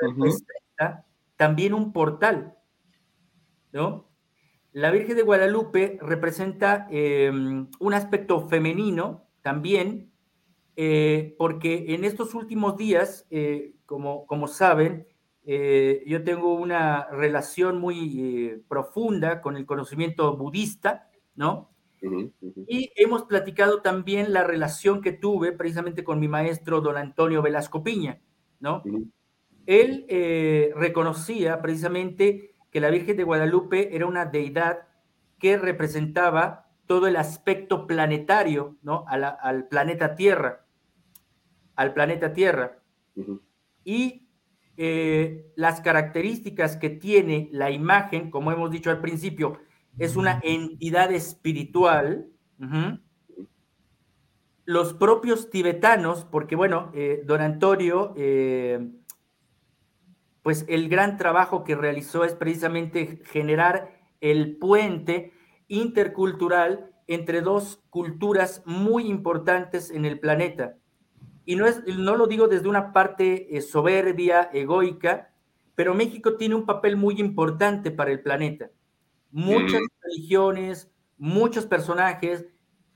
representa 0.00 1.04
también 1.36 1.74
un 1.74 1.92
portal, 1.92 2.54
¿no? 3.72 4.08
La 4.72 4.92
Virgen 4.92 5.16
de 5.16 5.22
Guadalupe 5.22 5.98
representa 6.00 6.86
em, 6.90 7.68
un 7.80 7.94
aspecto 7.94 8.48
femenino 8.48 9.26
también, 9.42 10.12
eh, 10.76 11.34
porque 11.36 11.94
en 11.94 12.04
estos 12.04 12.34
últimos 12.34 12.76
días, 12.76 13.26
eh, 13.30 13.74
como, 13.86 14.24
como 14.26 14.46
saben, 14.46 15.08
eh, 15.44 16.04
yo 16.06 16.22
tengo 16.22 16.54
una 16.54 17.08
relación 17.10 17.80
muy 17.80 18.62
profunda 18.68 19.40
con 19.40 19.56
el 19.56 19.66
conocimiento 19.66 20.36
budista, 20.36 21.08
¿no? 21.34 21.70
Y 22.66 22.92
hemos 22.96 23.24
platicado 23.24 23.82
también 23.82 24.32
la 24.32 24.44
relación 24.44 25.02
que 25.02 25.12
tuve 25.12 25.52
precisamente 25.52 26.04
con 26.04 26.20
mi 26.20 26.28
maestro 26.28 26.80
don 26.80 26.96
Antonio 26.96 27.42
Velasco 27.42 27.82
Piña, 27.82 28.20
¿no? 28.60 28.82
Él 29.66 30.06
eh, 30.08 30.72
reconocía 30.76 31.60
precisamente 31.60 32.54
que 32.70 32.80
la 32.80 32.90
Virgen 32.90 33.16
de 33.16 33.24
Guadalupe 33.24 33.94
era 33.94 34.06
una 34.06 34.24
deidad 34.24 34.88
que 35.38 35.56
representaba 35.56 36.70
todo 36.86 37.06
el 37.06 37.16
aspecto 37.16 37.86
planetario, 37.86 38.76
¿no? 38.82 39.04
al 39.06 39.68
planeta 39.68 40.14
Tierra, 40.14 40.64
al 41.76 41.92
planeta 41.92 42.32
Tierra. 42.32 42.78
Y 43.84 44.28
eh, 44.78 45.52
las 45.54 45.80
características 45.80 46.76
que 46.76 46.88
tiene 46.88 47.48
la 47.52 47.70
imagen, 47.70 48.30
como 48.30 48.52
hemos 48.52 48.70
dicho 48.70 48.90
al 48.90 49.00
principio, 49.00 49.58
es 49.98 50.16
una 50.16 50.40
entidad 50.42 51.12
espiritual. 51.12 52.28
Los 54.64 54.94
propios 54.94 55.50
tibetanos, 55.50 56.24
porque 56.24 56.56
bueno, 56.56 56.90
eh, 56.94 57.22
don 57.24 57.40
Antonio, 57.40 58.14
eh, 58.16 58.90
pues 60.42 60.64
el 60.68 60.88
gran 60.88 61.16
trabajo 61.16 61.64
que 61.64 61.74
realizó 61.74 62.24
es 62.24 62.34
precisamente 62.34 63.22
generar 63.24 63.98
el 64.20 64.56
puente 64.56 65.32
intercultural 65.68 66.90
entre 67.06 67.40
dos 67.40 67.82
culturas 67.90 68.62
muy 68.66 69.06
importantes 69.08 69.90
en 69.90 70.04
el 70.04 70.20
planeta. 70.20 70.76
Y 71.44 71.56
no, 71.56 71.66
es, 71.66 71.82
no 71.86 72.16
lo 72.16 72.26
digo 72.26 72.46
desde 72.46 72.68
una 72.68 72.92
parte 72.92 73.56
eh, 73.56 73.62
soberbia, 73.62 74.50
egoica, 74.52 75.32
pero 75.74 75.94
México 75.94 76.36
tiene 76.36 76.54
un 76.54 76.66
papel 76.66 76.96
muy 76.96 77.18
importante 77.20 77.90
para 77.90 78.10
el 78.10 78.20
planeta. 78.20 78.70
Muchas 79.30 79.82
religiones, 80.02 80.90
muchos 81.16 81.66
personajes 81.66 82.46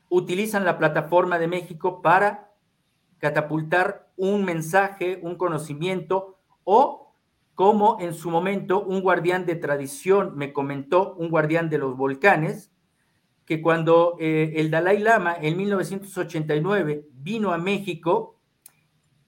utilizan 0.09 0.65
la 0.65 0.79
plataforma 0.79 1.39
de 1.39 1.49
México 1.49 2.03
para 2.03 2.53
catapultar 3.19 4.11
un 4.17 4.45
mensaje, 4.45 5.21
un 5.23 5.37
conocimiento 5.37 6.39
o 6.65 7.15
como 7.55 7.99
en 8.01 8.15
su 8.15 8.31
momento 8.31 8.83
un 8.83 9.01
guardián 9.03 9.47
de 9.47 9.57
tradición 9.57 10.37
me 10.37 10.53
comentó, 10.53 11.15
un 11.15 11.29
guardián 11.29 11.69
de 11.69 11.79
los 11.79 11.97
volcanes, 11.97 12.73
que 13.45 13.61
cuando 13.61 14.17
eh, 14.19 14.55
el 14.57 14.71
Dalai 14.71 14.99
Lama 14.99 15.37
en 15.41 15.57
1989 15.57 17.07
vino 17.13 17.53
a 17.53 17.59
México, 17.59 18.41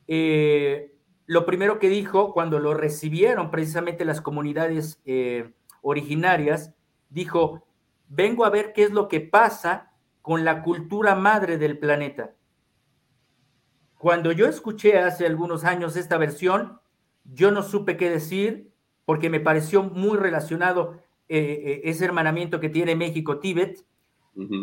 eh, 0.07 0.95
lo 1.27 1.47
primero 1.47 1.79
que 1.79 1.89
dijo 1.89 2.33
cuando 2.33 2.59
lo 2.59 2.75
recibieron 2.75 3.51
precisamente 3.51 4.05
las 4.05 4.21
comunidades 4.21 5.01
eh, 5.05 5.53
originarias, 5.83 6.75
dijo, 7.15 7.65
vengo 8.09 8.45
a 8.45 8.51
ver 8.51 8.73
qué 8.73 8.83
es 8.85 8.91
lo 8.91 9.09
que 9.09 9.21
pasa 9.21 9.93
con 10.21 10.45
la 10.45 10.63
cultura 10.63 11.15
madre 11.15 11.57
del 11.57 11.79
planeta. 11.79 12.35
Cuando 13.97 14.33
yo 14.33 14.47
escuché 14.47 14.99
hace 14.99 15.25
algunos 15.25 15.65
años 15.65 15.97
esta 15.97 16.19
versión, 16.19 16.81
yo 17.25 17.51
no 17.51 17.63
supe 17.63 17.97
qué 17.97 18.11
decir 18.11 18.71
porque 19.07 19.31
me 19.31 19.41
pareció 19.41 19.83
muy 19.83 20.19
relacionado 20.19 21.01
ese 21.27 22.05
hermanamiento 22.05 22.61
que 22.61 22.69
tiene 22.69 22.97
México-Tíbet 22.97 23.87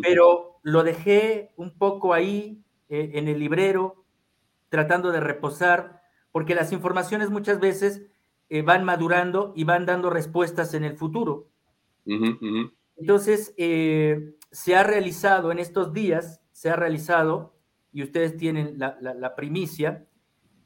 pero 0.01 0.59
lo 0.63 0.83
dejé 0.83 1.53
un 1.55 1.77
poco 1.77 2.13
ahí 2.13 2.63
eh, 2.89 3.11
en 3.13 3.27
el 3.27 3.39
librero, 3.39 4.03
tratando 4.69 5.11
de 5.11 5.19
reposar, 5.19 6.01
porque 6.31 6.55
las 6.55 6.71
informaciones 6.71 7.29
muchas 7.29 7.59
veces 7.59 8.03
eh, 8.49 8.61
van 8.61 8.83
madurando 8.83 9.53
y 9.55 9.63
van 9.63 9.85
dando 9.85 10.09
respuestas 10.09 10.73
en 10.73 10.83
el 10.83 10.97
futuro. 10.97 11.47
Entonces, 12.97 13.53
eh, 13.57 14.35
se 14.51 14.75
ha 14.75 14.83
realizado 14.83 15.51
en 15.51 15.59
estos 15.59 15.93
días, 15.93 16.41
se 16.51 16.69
ha 16.69 16.75
realizado, 16.75 17.55
y 17.93 18.03
ustedes 18.03 18.37
tienen 18.37 18.79
la, 18.79 18.97
la 19.01 19.35
primicia, 19.35 20.07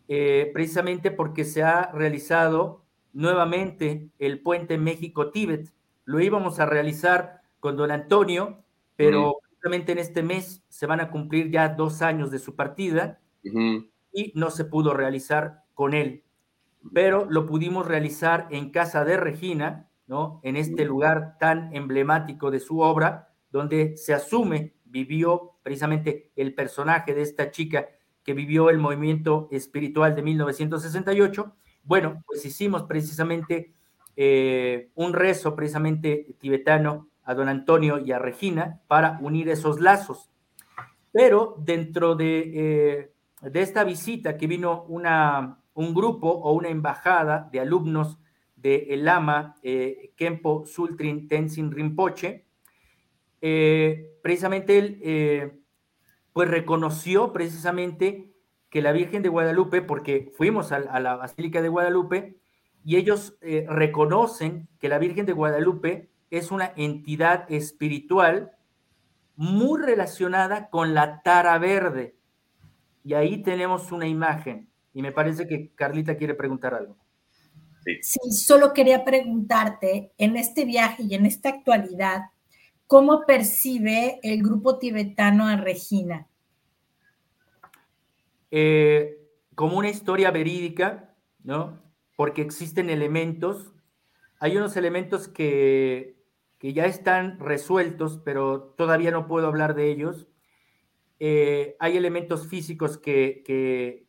precisamente 0.07 1.09
porque 1.09 1.43
se 1.43 1.63
ha 1.63 1.91
realizado 1.91 2.85
nuevamente 3.13 4.11
el 4.19 4.41
puente 4.41 4.77
México-Tíbet. 4.77 5.73
Lo 6.03 6.19
íbamos 6.19 6.59
a 6.59 6.65
realizar 6.67 7.41
con 7.59 7.77
don 7.77 7.89
Antonio, 7.89 8.63
pero 8.95 9.39
justamente 9.49 9.93
en 9.93 9.97
este 9.97 10.21
mes 10.21 10.63
se 10.69 10.85
van 10.85 10.99
a 10.99 11.09
cumplir 11.09 11.49
ya 11.49 11.69
dos 11.69 12.03
años 12.03 12.29
de 12.29 12.37
su 12.37 12.55
partida 12.55 13.19
y 14.13 14.31
no 14.35 14.51
se 14.51 14.65
pudo 14.65 14.93
realizar 14.93 15.63
con 15.73 15.93
él, 15.93 16.23
pero 16.93 17.25
lo 17.27 17.47
pudimos 17.47 17.87
realizar 17.87 18.47
en 18.51 18.69
casa 18.69 19.03
de 19.03 19.17
Regina, 19.17 19.89
¿no? 20.07 20.39
En 20.43 20.55
este 20.55 20.85
lugar 20.85 21.37
tan 21.39 21.75
emblemático 21.75 22.51
de 22.51 22.59
su 22.59 22.79
obra, 22.79 23.29
donde 23.51 23.97
se 23.97 24.13
asume 24.13 24.75
vivió 24.95 25.57
precisamente 25.61 26.31
el 26.37 26.53
personaje 26.53 27.13
de 27.13 27.21
esta 27.21 27.51
chica 27.51 27.89
que 28.23 28.33
vivió 28.33 28.69
el 28.69 28.77
movimiento 28.77 29.49
espiritual 29.51 30.15
de 30.15 30.21
1968. 30.21 31.53
Bueno, 31.83 32.23
pues 32.25 32.45
hicimos 32.45 32.83
precisamente 32.83 33.73
eh, 34.15 34.91
un 34.95 35.13
rezo 35.13 35.53
precisamente 35.55 36.35
tibetano 36.39 37.09
a 37.23 37.33
don 37.33 37.49
Antonio 37.49 37.99
y 37.99 38.13
a 38.13 38.19
Regina 38.19 38.81
para 38.87 39.19
unir 39.21 39.49
esos 39.49 39.81
lazos. 39.81 40.31
Pero 41.11 41.55
dentro 41.59 42.15
de, 42.15 42.51
eh, 42.55 43.11
de 43.41 43.61
esta 43.61 43.83
visita 43.83 44.37
que 44.37 44.47
vino 44.47 44.83
una, 44.83 45.59
un 45.73 45.93
grupo 45.93 46.29
o 46.29 46.53
una 46.53 46.69
embajada 46.69 47.49
de 47.51 47.59
alumnos 47.59 48.17
de 48.55 48.87
Lama 48.97 49.57
eh, 49.63 50.11
Kempo 50.15 50.65
Sultrin 50.65 51.27
Tenzin 51.27 51.71
Rinpoche, 51.71 52.45
eh, 53.41 54.17
precisamente 54.23 54.77
él 54.77 55.61
pues 56.33 56.49
reconoció 56.49 57.31
precisamente 57.31 58.33
que 58.69 58.81
la 58.81 58.91
Virgen 58.91 59.21
de 59.21 59.29
Guadalupe, 59.29 59.81
porque 59.81 60.33
fuimos 60.35 60.71
a, 60.71 60.77
a 60.77 60.99
la 60.99 61.15
Basílica 61.15 61.61
de 61.61 61.69
Guadalupe, 61.69 62.37
y 62.83 62.97
ellos 62.97 63.37
reconocen 63.67 64.67
que 64.79 64.89
la 64.89 64.99
Virgen 64.99 65.25
de 65.25 65.33
Guadalupe 65.33 66.09
es 66.29 66.51
una 66.51 66.73
entidad 66.75 67.51
espiritual 67.51 68.51
muy 69.35 69.81
relacionada 69.81 70.69
con 70.69 70.93
la 70.93 71.21
tara 71.21 71.57
verde. 71.57 72.15
Y 73.03 73.13
ahí 73.13 73.43
tenemos 73.43 73.91
una 73.91 74.07
imagen. 74.07 74.69
Y 74.93 75.01
me 75.01 75.11
parece 75.11 75.47
que 75.47 75.71
Carlita 75.75 76.17
quiere 76.17 76.33
preguntar 76.33 76.73
algo. 76.73 76.97
Sí. 77.85 78.19
solo 78.31 78.73
quería 78.73 79.05
preguntarte, 79.05 80.11
en 80.17 80.37
este 80.37 80.65
viaje 80.65 81.03
y 81.03 81.13
en 81.13 81.25
esta 81.25 81.49
actualidad, 81.49 82.23
¿cómo 82.87 83.25
percibe 83.25 84.19
el 84.23 84.41
grupo 84.41 84.79
tibetano 84.79 85.47
a 85.47 85.55
Regina? 85.55 86.27
Eh, 88.49 89.17
como 89.53 89.77
una 89.77 89.89
historia 89.89 90.31
verídica, 90.31 91.15
¿no? 91.43 91.79
Porque 92.15 92.41
existen 92.41 92.89
elementos, 92.89 93.73
hay 94.39 94.57
unos 94.57 94.75
elementos 94.77 95.27
que 95.27 96.15
que 96.59 96.73
ya 96.73 96.85
están 96.85 97.39
resueltos, 97.39 98.19
pero 98.23 98.73
todavía 98.77 99.11
no 99.11 99.27
puedo 99.27 99.47
hablar 99.47 99.75
de 99.75 99.91
ellos. 99.91 100.27
Eh, 101.19 101.75
hay 101.79 101.97
elementos 101.97 102.47
físicos 102.47 102.97
que, 102.97 103.43
que, 103.45 104.04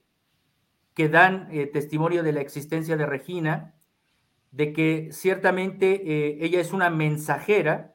dan 1.09 1.49
eh, 1.51 1.67
testimonio 1.67 2.23
de 2.23 2.33
la 2.33 2.41
existencia 2.41 2.97
de 2.97 3.07
Regina, 3.07 3.75
de 4.51 4.73
que 4.73 5.09
ciertamente 5.13 6.03
eh, 6.05 6.39
ella 6.41 6.61
es 6.61 6.73
una 6.73 6.91
mensajera, 6.91 7.93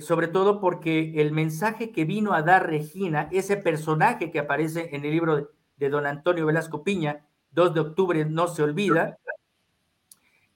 sobre 0.00 0.28
todo 0.28 0.58
porque 0.58 1.20
el 1.20 1.30
mensaje 1.32 1.92
que 1.92 2.06
vino 2.06 2.32
a 2.32 2.40
dar 2.42 2.66
Regina, 2.66 3.28
ese 3.30 3.58
personaje 3.58 4.30
que 4.30 4.38
aparece 4.38 4.88
en 4.96 5.04
el 5.04 5.10
libro 5.10 5.36
de, 5.36 5.46
de 5.76 5.90
don 5.90 6.06
Antonio 6.06 6.46
Velasco 6.46 6.82
Piña, 6.82 7.26
2 7.52 7.74
de 7.74 7.80
octubre, 7.80 8.24
no 8.24 8.48
se 8.48 8.62
olvida, 8.62 9.18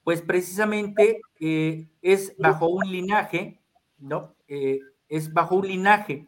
pues 0.03 0.21
precisamente 0.21 1.21
eh, 1.39 1.87
es 2.01 2.35
bajo 2.37 2.67
un 2.67 2.91
linaje, 2.91 3.59
¿no? 3.99 4.35
Eh, 4.47 4.79
es 5.07 5.31
bajo 5.33 5.55
un 5.55 5.67
linaje. 5.67 6.27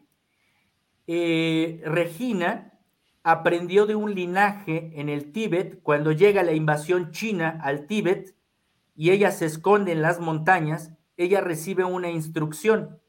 Eh, 1.06 1.80
Regina 1.84 2.71
aprendió 3.22 3.86
de 3.86 3.94
un 3.94 4.14
linaje 4.14 4.92
en 4.94 5.08
el 5.08 5.32
Tíbet 5.32 5.82
cuando 5.82 6.12
llega 6.12 6.42
la 6.42 6.52
invasión 6.52 7.10
china 7.12 7.58
al 7.62 7.86
Tíbet 7.86 8.34
y 8.94 9.10
ella 9.10 9.30
se 9.30 9.46
esconde 9.46 9.92
en 9.92 10.02
las 10.02 10.20
montañas, 10.20 10.92
ella 11.16 11.40
recibe 11.40 11.84
una 11.84 12.10
instrucción. 12.10 13.00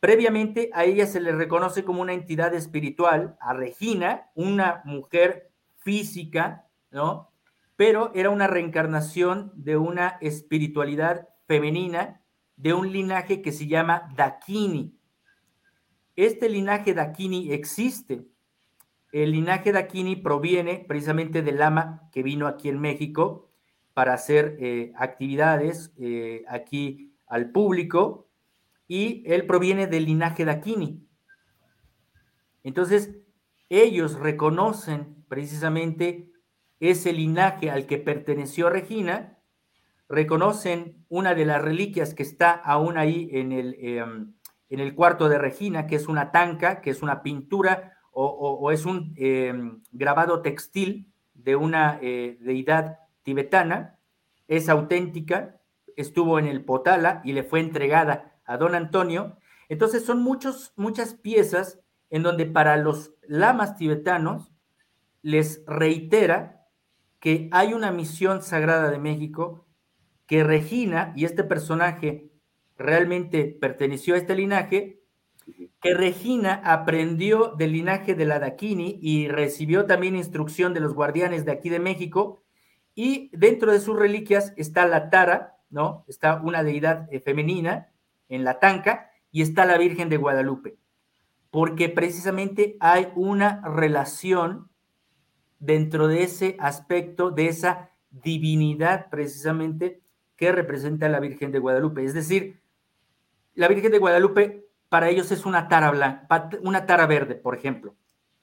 Previamente 0.00 0.70
a 0.74 0.84
ella 0.84 1.06
se 1.06 1.20
le 1.20 1.32
reconoce 1.32 1.84
como 1.84 2.02
una 2.02 2.12
entidad 2.12 2.54
espiritual, 2.54 3.36
a 3.40 3.54
Regina, 3.54 4.30
una 4.34 4.82
mujer 4.84 5.52
física, 5.78 6.66
¿no? 6.90 7.32
pero 7.76 8.12
era 8.14 8.30
una 8.30 8.46
reencarnación 8.46 9.52
de 9.56 9.76
una 9.76 10.18
espiritualidad 10.20 11.28
femenina 11.46 12.22
de 12.56 12.74
un 12.74 12.92
linaje 12.92 13.42
que 13.42 13.52
se 13.52 13.66
llama 13.66 14.08
Dakini. 14.14 14.96
Este 16.14 16.48
linaje 16.48 16.94
Dakini 16.94 17.52
existe. 17.52 18.26
El 19.12 19.32
linaje 19.32 19.72
Dakini 19.72 20.16
proviene 20.16 20.84
precisamente 20.88 21.42
del 21.42 21.58
lama 21.58 22.08
que 22.12 22.22
vino 22.22 22.46
aquí 22.46 22.70
en 22.70 22.80
México 22.80 23.50
para 23.92 24.14
hacer 24.14 24.56
eh, 24.58 24.92
actividades 24.96 25.92
eh, 25.98 26.44
aquí 26.48 27.14
al 27.26 27.50
público 27.50 28.30
y 28.88 29.22
él 29.26 29.46
proviene 29.46 29.86
del 29.86 30.06
linaje 30.06 30.46
Dakini. 30.46 31.06
Entonces, 32.62 33.18
ellos 33.68 34.18
reconocen 34.18 35.24
precisamente 35.28 36.30
ese 36.80 37.12
linaje 37.12 37.70
al 37.70 37.86
que 37.86 37.98
perteneció 37.98 38.70
Regina, 38.70 39.38
reconocen 40.08 41.04
una 41.08 41.34
de 41.34 41.44
las 41.44 41.62
reliquias 41.62 42.14
que 42.14 42.22
está 42.22 42.52
aún 42.52 42.96
ahí 42.96 43.28
en 43.32 43.52
el, 43.52 43.76
em, 43.78 44.34
en 44.70 44.80
el 44.80 44.94
cuarto 44.94 45.28
de 45.28 45.38
Regina, 45.38 45.86
que 45.86 45.96
es 45.96 46.08
una 46.08 46.32
tanca, 46.32 46.80
que 46.80 46.90
es 46.90 47.02
una 47.02 47.22
pintura 47.22 47.98
o, 48.12 48.70
es 48.70 48.84
un 48.84 49.14
em, 49.16 49.82
grabado 49.90 50.42
textil 50.42 51.10
de 51.34 51.56
una 51.56 51.98
eh, 52.02 52.38
deidad 52.40 52.98
tibetana, 53.22 53.98
es 54.48 54.68
auténtica, 54.68 55.60
estuvo 55.96 56.38
en 56.38 56.46
el 56.46 56.64
Potala 56.64 57.22
y 57.24 57.32
le 57.32 57.42
fue 57.42 57.60
entregada 57.60 58.38
a 58.44 58.56
don 58.56 58.74
Antonio. 58.74 59.38
Entonces 59.68 60.04
son 60.04 60.22
muchos, 60.22 60.72
muchas 60.76 61.14
piezas 61.14 61.80
en 62.10 62.22
donde 62.22 62.46
para 62.46 62.76
los 62.76 63.14
lamas 63.26 63.76
tibetanos 63.76 64.52
les 65.22 65.64
reitera 65.66 66.66
que 67.20 67.48
hay 67.52 67.72
una 67.72 67.92
misión 67.92 68.42
sagrada 68.42 68.90
de 68.90 68.98
México 68.98 69.66
que 70.26 70.44
Regina, 70.44 71.12
y 71.16 71.24
este 71.24 71.44
personaje 71.44 72.30
realmente 72.76 73.56
perteneció 73.60 74.14
a 74.14 74.18
este 74.18 74.34
linaje, 74.34 75.01
que 75.82 75.94
Regina 75.94 76.62
aprendió 76.64 77.54
del 77.58 77.72
linaje 77.72 78.14
de 78.14 78.24
la 78.24 78.38
Daquini 78.38 79.00
y 79.02 79.26
recibió 79.26 79.84
también 79.84 80.14
instrucción 80.14 80.74
de 80.74 80.80
los 80.80 80.94
guardianes 80.94 81.44
de 81.44 81.50
aquí 81.50 81.68
de 81.68 81.80
México, 81.80 82.44
y 82.94 83.30
dentro 83.36 83.72
de 83.72 83.80
sus 83.80 83.98
reliquias 83.98 84.54
está 84.56 84.86
la 84.86 85.10
Tara, 85.10 85.58
¿no? 85.70 86.04
Está 86.06 86.40
una 86.40 86.62
deidad 86.62 87.12
eh, 87.12 87.20
femenina 87.20 87.90
en 88.28 88.44
la 88.44 88.60
Tanca 88.60 89.10
y 89.32 89.42
está 89.42 89.64
la 89.64 89.76
Virgen 89.76 90.08
de 90.08 90.18
Guadalupe, 90.18 90.76
porque 91.50 91.88
precisamente 91.88 92.76
hay 92.78 93.08
una 93.16 93.60
relación 93.62 94.70
dentro 95.58 96.06
de 96.06 96.22
ese 96.22 96.56
aspecto, 96.60 97.30
de 97.30 97.48
esa 97.48 97.90
divinidad 98.10 99.10
precisamente 99.10 100.00
que 100.36 100.52
representa 100.52 101.08
la 101.08 101.18
Virgen 101.18 101.50
de 101.50 101.58
Guadalupe. 101.58 102.04
Es 102.04 102.14
decir, 102.14 102.60
la 103.54 103.68
Virgen 103.68 103.90
de 103.90 103.98
Guadalupe 103.98 104.61
para 104.92 105.08
ellos 105.08 105.32
es 105.32 105.46
una 105.46 105.68
tara 105.68 105.90
blanca, 105.90 106.50
una 106.60 106.84
tara 106.84 107.06
verde, 107.06 107.34
por 107.34 107.56
ejemplo, 107.56 107.94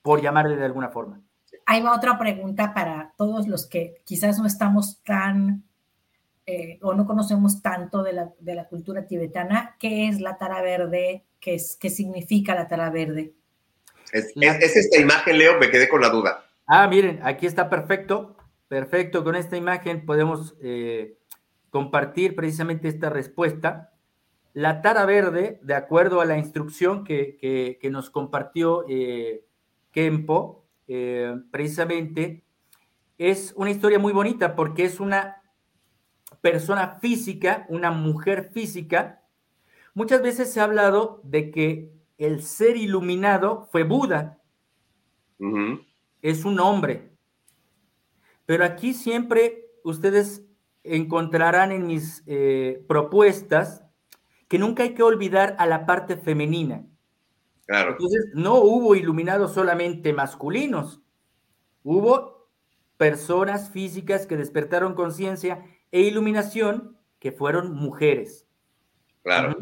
por 0.02 0.20
llamarle 0.20 0.56
de 0.56 0.66
alguna 0.66 0.90
forma. 0.90 1.22
Ahí 1.68 1.80
va 1.84 1.96
otra 1.96 2.18
pregunta 2.18 2.74
para 2.74 3.14
todos 3.18 3.48
los 3.48 3.68
que 3.68 4.02
quizás 4.04 4.40
no 4.40 4.48
estamos 4.48 5.04
tan 5.04 5.64
eh, 6.48 6.80
o 6.82 6.96
no 6.96 7.06
conocemos 7.06 7.62
tanto 7.62 8.02
de 8.02 8.14
la, 8.14 8.32
de 8.40 8.56
la, 8.56 8.68
cultura 8.68 9.06
tibetana. 9.06 9.76
¿Qué 9.80 10.08
es 10.08 10.22
la 10.22 10.40
tara 10.40 10.64
verde? 10.64 11.24
¿Qué, 11.40 11.54
es, 11.54 11.78
qué 11.80 11.92
significa 11.92 12.56
la 12.56 12.68
tara 12.68 12.90
verde? 12.90 13.36
Es, 14.12 14.34
es, 14.36 14.76
esta 14.76 15.00
imagen, 15.00 15.38
Leo, 15.38 15.60
me 15.60 15.70
quedé 15.70 15.88
con 15.88 16.02
la 16.02 16.10
duda. 16.10 16.46
Ah, 16.66 16.88
miren, 16.88 17.20
aquí 17.22 17.46
está 17.46 17.70
perfecto. 17.70 18.36
Perfecto, 18.68 19.24
con 19.24 19.36
esta 19.36 19.56
imagen 19.56 20.04
podemos 20.04 20.56
eh, 20.64 21.20
compartir 21.70 22.36
precisamente 22.36 22.88
esta 22.88 23.12
respuesta. 23.12 23.94
La 24.54 24.82
tara 24.82 25.06
verde, 25.06 25.60
de 25.62 25.76
acuerdo 25.76 26.22
a 26.22 26.26
la 26.26 26.38
instrucción 26.38 27.04
que, 27.04 27.38
que, 27.80 27.90
nos 27.90 28.10
compartió 28.10 28.84
eh, 28.90 29.46
Kempo, 29.92 30.66
eh, 30.88 31.36
precisamente, 31.52 32.44
es 33.18 33.54
una 33.56 33.70
historia 33.70 34.00
muy 34.00 34.12
bonita 34.12 34.56
porque 34.56 34.86
es 34.86 35.00
una 35.00 35.44
persona 36.42 37.00
física, 37.00 37.66
una 37.70 37.92
mujer 37.92 38.50
física. 38.52 39.24
Muchas 39.94 40.22
veces 40.22 40.52
se 40.52 40.60
ha 40.60 40.64
hablado 40.64 41.22
de 41.24 41.52
que 41.52 41.92
el 42.18 42.42
ser 42.42 42.76
iluminado 42.76 43.68
fue 43.72 43.84
Buda. 43.84 44.42
Es 46.22 46.44
un 46.44 46.60
hombre. 46.60 47.12
Pero 48.46 48.66
aquí 48.66 48.94
siempre 48.94 49.68
ustedes 49.84 50.44
encontrarán 50.84 51.72
en 51.72 51.88
mis 51.88 52.24
eh, 52.26 52.84
propuestas 52.88 53.86
que 54.50 54.60
nunca 54.60 54.84
hay 54.84 54.94
que 54.94 55.04
olvidar 55.04 55.56
a 55.60 55.66
la 55.66 55.86
parte 55.86 56.18
femenina. 56.18 56.86
Claro. 57.68 57.92
Entonces, 57.92 58.32
no 58.34 58.56
hubo 58.56 58.96
iluminados 58.96 59.54
solamente 59.54 60.12
masculinos, 60.12 61.02
hubo 61.84 62.50
personas 62.98 63.70
físicas 63.70 64.26
que 64.26 64.36
despertaron 64.36 64.96
conciencia 64.96 65.64
e 65.92 66.02
iluminación 66.02 66.98
que 67.20 67.32
fueron 67.32 67.76
mujeres. 67.76 68.48
Claro. 69.22 69.56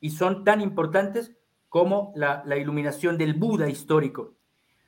Y 0.00 0.10
son 0.10 0.44
tan 0.44 0.60
importantes 0.60 1.36
como 1.68 2.12
la, 2.14 2.42
la 2.46 2.56
iluminación 2.56 3.18
del 3.18 3.34
Buda 3.34 3.68
histórico. 3.68 4.36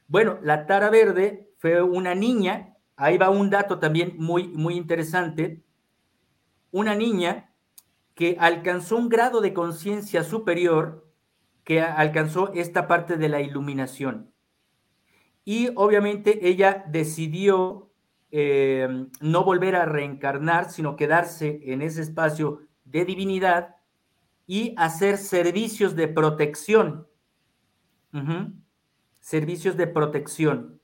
Bueno, 0.07 0.39
la 0.43 0.67
Tara 0.67 0.91
Verde 0.91 1.53
fue 1.59 1.83
una 1.83 2.15
niña, 2.15 2.77
ahí 2.95 3.19
va 3.19 3.31
un 3.31 3.51
dato 3.51 3.81
también 3.81 4.15
muy, 4.17 4.47
muy 4.47 4.77
interesante, 4.77 5.65
una 6.71 6.95
niña 6.95 7.50
que 8.21 8.37
alcanzó 8.39 8.99
un 8.99 9.09
grado 9.09 9.41
de 9.41 9.55
conciencia 9.55 10.25
superior, 10.25 11.11
que 11.65 11.81
alcanzó 11.81 12.53
esta 12.53 12.87
parte 12.87 13.17
de 13.17 13.31
la 13.31 13.41
iluminación. 13.41 14.31
Y 15.43 15.71
obviamente 15.75 16.47
ella 16.47 16.85
decidió 16.87 17.91
eh, 18.31 19.07
no 19.23 19.43
volver 19.43 19.75
a 19.75 19.87
reencarnar, 19.87 20.71
sino 20.71 20.97
quedarse 20.97 21.63
en 21.73 21.81
ese 21.81 22.03
espacio 22.03 22.61
de 22.85 23.07
divinidad 23.07 23.77
y 24.47 24.75
hacer 24.77 25.17
servicios 25.17 25.97
de 25.97 26.07
protección. 26.07 27.09
Servicios 29.19 29.79
de 29.79 29.87
protección. 29.87 30.79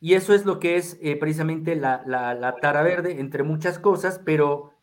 Y 0.00 0.12
eso 0.12 0.34
es 0.34 0.44
lo 0.44 0.60
que 0.60 0.76
es 0.76 0.98
eh, 1.00 1.16
precisamente 1.16 1.76
la, 1.76 2.02
la, 2.06 2.56
tara 2.56 2.82
verde, 2.82 3.20
entre 3.20 3.42
muchas 3.42 3.78
cosas, 3.78 4.20
pero 4.22 4.73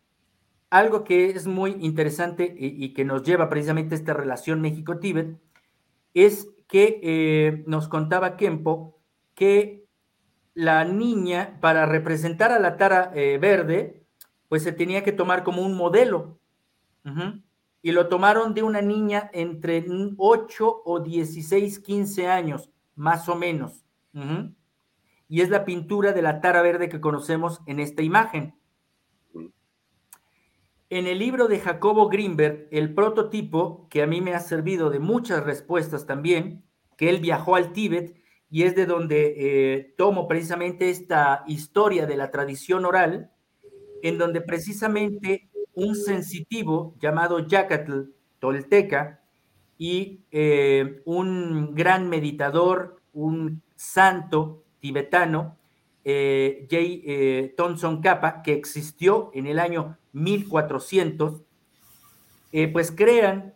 algo 0.72 1.04
que 1.04 1.30
es 1.30 1.46
muy 1.46 1.78
interesante 1.82 2.56
y, 2.58 2.94
que 2.94 3.06
nos 3.06 3.22
lleva 3.22 3.50
precisamente 3.50 3.94
a 3.94 3.98
esta 3.98 4.14
relación 4.14 4.62
México-Tíbet 4.62 5.38
es 6.16 6.50
que 6.68 7.00
eh, 7.04 7.64
nos 7.68 7.88
contaba 7.88 8.38
Kempo 8.38 8.98
que 9.36 9.86
la 10.56 10.84
niña, 10.84 11.60
para 11.62 11.86
representar 11.86 12.52
a 12.52 12.60
la 12.60 12.78
tara 12.78 13.12
eh, 13.14 13.38
verde, 13.38 14.04
pues 14.50 14.64
se 14.64 14.72
tenía 14.72 15.04
que 15.04 15.12
tomar 15.12 15.44
como 15.44 15.62
un 15.62 15.76
modelo. 15.78 16.40
Y 17.82 17.92
lo 17.92 18.08
tomaron 18.08 18.54
de 18.54 18.64
una 18.64 18.82
niña 18.82 19.30
entre 19.34 19.86
8 20.18 20.82
o 20.86 21.00
16, 21.00 21.80
15 21.80 22.28
años, 22.28 22.70
más 22.96 23.30
o 23.30 23.36
menos 23.36 23.84
y 25.32 25.40
es 25.40 25.50
la 25.50 25.64
pintura 25.64 26.12
de 26.12 26.22
la 26.22 26.42
tara 26.42 26.62
verde 26.62 26.90
que 26.90 27.00
conocemos 27.00 27.62
en 27.66 27.80
esta 27.80 28.02
imagen. 28.02 28.54
En 30.92 31.08
el 31.08 31.20
libro 31.20 31.48
de 31.48 31.62
Jacobo 31.62 32.10
Greenberg, 32.10 32.68
el 32.70 32.94
prototipo, 32.94 33.88
que 33.90 34.04
a 34.04 34.08
mí 34.08 34.20
me 34.20 34.34
ha 34.34 34.42
servido 34.42 34.90
de 34.90 35.00
muchas 35.00 35.42
respuestas 35.42 36.06
también, 36.06 36.66
que 36.98 37.10
él 37.10 37.22
viajó 37.22 37.56
al 37.56 37.72
Tíbet 37.72 38.22
y 38.50 38.64
es 38.64 38.76
de 38.76 38.86
donde 38.86 39.36
eh, 39.38 39.94
tomo 39.98 40.28
precisamente 40.28 40.90
esta 40.90 41.46
historia 41.48 42.08
de 42.08 42.18
la 42.18 42.30
tradición 42.30 42.84
oral, 42.84 43.32
en 44.04 44.18
donde 44.18 44.42
precisamente 44.42 45.50
un 45.76 45.96
sensitivo 45.96 46.94
llamado 47.00 47.40
Yacatl 47.40 48.12
Tolteca 48.40 49.22
y 49.78 50.26
eh, 50.30 51.02
un 51.06 51.74
gran 51.74 52.10
meditador, 52.10 52.98
un 53.14 53.62
santo 53.78 54.66
tibetano, 54.82 55.56
eh, 56.04 56.68
J. 56.70 56.82
Eh, 56.82 57.54
Thomson 57.56 58.02
Kappa, 58.02 58.42
que 58.42 58.52
existió 58.52 59.32
en 59.34 59.48
el 59.48 59.58
año 59.58 59.98
1400, 60.14 61.42
eh, 62.52 62.68
pues 62.68 62.92
crean 62.92 63.54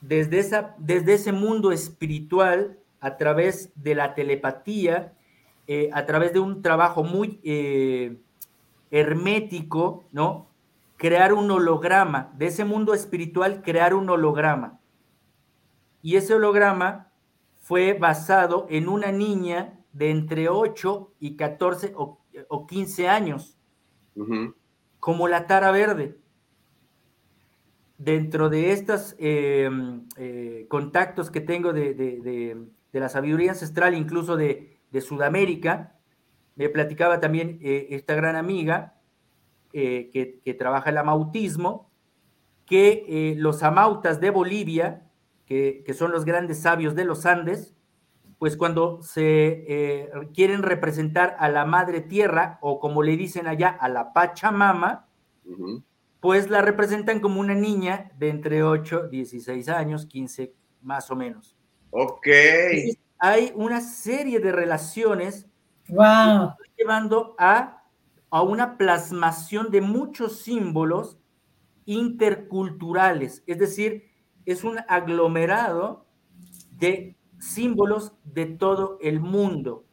desde, 0.00 0.38
esa, 0.38 0.74
desde 0.78 1.14
ese 1.14 1.32
mundo 1.32 1.72
espiritual, 1.72 2.78
a 3.00 3.16
través 3.18 3.70
de 3.74 3.94
la 3.94 4.14
telepatía, 4.14 5.12
a 5.92 6.06
través 6.06 6.32
de 6.32 6.40
un 6.40 6.62
trabajo 6.62 7.04
muy 7.04 7.38
hermético, 8.90 10.04
¿no? 10.12 10.48
Crear 10.96 11.32
un 11.32 11.50
holograma, 11.50 12.32
de 12.38 12.46
ese 12.46 12.64
mundo 12.64 12.94
espiritual, 12.94 13.60
crear 13.62 13.92
un 13.92 14.08
holograma. 14.08 14.80
Y 16.00 16.16
ese 16.16 16.34
holograma 16.34 17.10
fue 17.60 17.94
basado 17.94 18.66
en 18.68 18.88
una 18.88 19.10
niña 19.10 19.80
de 19.92 20.10
entre 20.10 20.48
8 20.48 21.12
y 21.18 21.36
14 21.36 21.94
o, 21.96 22.66
15 22.66 23.08
años, 23.08 23.56
como 25.04 25.28
la 25.28 25.46
tara 25.46 25.70
verde. 25.70 26.16
Dentro 27.98 28.48
de 28.48 28.72
estos 28.72 29.14
em, 29.18 30.08
eh, 30.16 30.64
contactos 30.70 31.30
que 31.30 31.42
tengo 31.42 31.74
de, 31.74 32.56
la 32.90 33.10
sabiduría 33.10 33.50
ancestral, 33.50 33.92
incluso 33.94 34.38
de, 34.38 34.80
Sudamérica, 35.02 35.98
me 36.56 36.70
platicaba 36.70 37.20
también 37.20 37.58
eh, 37.60 37.88
esta 37.90 38.14
gran 38.14 38.34
amiga 38.34 38.94
eh, 39.74 40.08
que, 40.10 40.54
trabaja 40.54 40.88
el 40.88 40.96
amautismo, 40.96 41.90
que 42.64 43.34
los 43.36 43.62
amautas 43.62 44.22
de 44.22 44.30
Bolivia, 44.30 45.10
que, 45.44 45.82
que 45.84 45.92
son 45.92 46.12
los 46.12 46.24
grandes 46.24 46.62
sabios 46.62 46.94
de 46.94 47.04
los 47.04 47.26
Andes, 47.26 47.76
pues 48.38 48.56
cuando 48.56 49.02
se 49.02 49.64
eh, 49.68 50.10
quieren 50.34 50.62
representar 50.62 51.36
a 51.38 51.48
la 51.48 51.64
madre 51.64 52.00
tierra 52.00 52.58
o 52.60 52.80
como 52.80 53.02
le 53.02 53.16
dicen 53.16 53.46
allá, 53.46 53.68
a 53.68 53.88
la 53.88 54.12
Pachamama, 54.12 55.08
pues 56.20 56.48
la 56.50 56.62
representan 56.62 57.20
como 57.20 57.40
una 57.40 57.54
niña 57.54 58.10
de 58.18 58.30
entre 58.30 58.62
8, 58.62 59.08
16 59.08 59.68
años, 59.68 60.06
15 60.06 60.54
más 60.82 61.10
o 61.10 61.16
menos. 61.16 61.56
Ok. 61.90 62.26
hay 63.18 63.52
una 63.54 63.80
serie 63.80 64.40
de 64.40 64.50
relaciones 64.50 65.46
wow. 65.88 66.54
llevando 66.76 67.36
a, 67.38 67.84
a 68.30 68.42
una 68.42 68.76
plasmación 68.76 69.70
de 69.70 69.80
muchos 69.80 70.40
símbolos 70.40 71.18
interculturales, 71.86 73.42
es 73.46 73.58
decir, 73.58 74.10
es 74.46 74.64
un 74.64 74.78
aglomerado 74.88 76.06
de 76.70 77.16
símbolos 77.44 78.12
de 78.24 78.46
todo 78.46 78.98
el 79.02 79.20
mundo. 79.20 79.84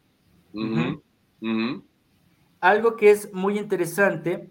Algo 2.60 2.96
que 2.96 3.10
es 3.10 3.32
muy 3.32 3.58
interesante, 3.58 4.50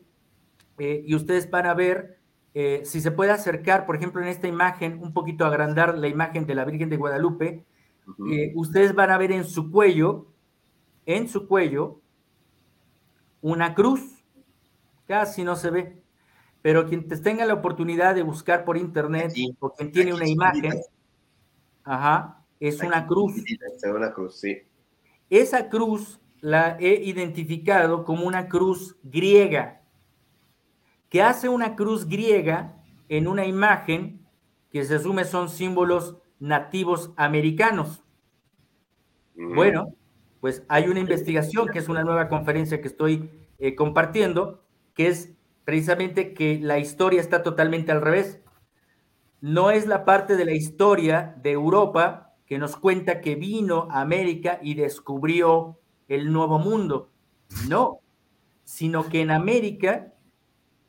eh, 0.77 1.03
y 1.05 1.15
ustedes 1.15 1.49
van 1.49 1.65
a 1.65 1.73
ver, 1.73 2.19
eh, 2.53 2.81
si 2.83 3.01
se 3.01 3.11
puede 3.11 3.31
acercar, 3.31 3.85
por 3.85 3.95
ejemplo, 3.95 4.21
en 4.21 4.27
esta 4.27 4.47
imagen, 4.47 4.99
un 5.01 5.13
poquito 5.13 5.45
agrandar 5.45 5.97
la 5.97 6.07
imagen 6.07 6.45
de 6.45 6.55
la 6.55 6.65
Virgen 6.65 6.89
de 6.89 6.97
Guadalupe, 6.97 7.65
eh, 8.29 8.51
ustedes 8.55 8.93
van 8.93 9.09
a 9.11 9.17
ver 9.17 9.31
en 9.31 9.45
su 9.45 9.71
cuello, 9.71 10.27
en 11.05 11.27
su 11.27 11.47
cuello, 11.47 12.01
una 13.41 13.73
cruz. 13.73 14.23
Casi 15.07 15.43
no 15.43 15.55
se 15.55 15.71
ve. 15.71 16.01
Pero 16.61 16.87
quien 16.87 17.07
tenga 17.07 17.45
la 17.45 17.55
oportunidad 17.55 18.13
de 18.15 18.23
buscar 18.23 18.65
por 18.65 18.77
internet 18.77 19.33
o 19.59 19.71
quien 19.71 19.91
tiene 19.91 20.13
una 20.13 20.27
imagen, 20.27 20.73
ajá, 21.83 22.40
es 22.61 22.81
una 22.81 23.07
cruz. 23.07 23.33
una 23.83 24.13
cruz, 24.13 24.39
sí. 24.39 24.59
Esa 25.29 25.67
cruz 25.67 26.19
la 26.41 26.77
he 26.79 26.93
identificado 27.03 28.05
como 28.05 28.25
una 28.25 28.47
cruz 28.47 28.95
griega, 29.03 29.81
que 31.09 31.23
hace 31.23 31.49
una 31.49 31.75
cruz 31.75 32.07
griega 32.07 32.77
en 33.09 33.27
una 33.27 33.45
imagen 33.45 34.25
que 34.69 34.85
se 34.85 34.95
asume 34.95 35.25
son 35.25 35.49
símbolos 35.49 36.17
nativos 36.39 37.11
americanos. 37.17 38.03
Bueno, 39.35 39.95
pues 40.39 40.63
hay 40.67 40.87
una 40.87 40.99
investigación, 40.99 41.67
que 41.69 41.79
es 41.79 41.89
una 41.89 42.03
nueva 42.03 42.27
conferencia 42.27 42.79
que 42.79 42.87
estoy 42.87 43.29
eh, 43.57 43.75
compartiendo, 43.75 44.63
que 44.93 45.07
es 45.07 45.33
precisamente 45.65 46.33
que 46.33 46.59
la 46.61 46.77
historia 46.77 47.19
está 47.19 47.41
totalmente 47.41 47.91
al 47.91 48.01
revés. 48.01 48.39
No 49.41 49.71
es 49.71 49.87
la 49.87 50.05
parte 50.05 50.35
de 50.37 50.45
la 50.45 50.53
historia 50.53 51.35
de 51.41 51.51
Europa 51.51 52.30
que 52.51 52.59
nos 52.59 52.75
cuenta 52.75 53.21
que 53.21 53.35
vino 53.35 53.87
a 53.91 54.01
América 54.01 54.59
y 54.61 54.73
descubrió 54.73 55.79
el 56.09 56.33
nuevo 56.33 56.59
mundo. 56.59 57.09
No, 57.69 58.01
sino 58.65 59.07
que 59.07 59.21
en 59.21 59.31
América 59.31 60.13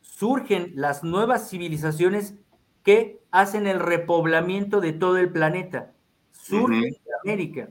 surgen 0.00 0.72
las 0.74 1.04
nuevas 1.04 1.48
civilizaciones 1.48 2.34
que 2.82 3.20
hacen 3.30 3.68
el 3.68 3.78
repoblamiento 3.78 4.80
de 4.80 4.92
todo 4.92 5.18
el 5.18 5.30
planeta. 5.30 5.92
Surgen 6.32 6.80
de 6.80 7.10
América 7.22 7.68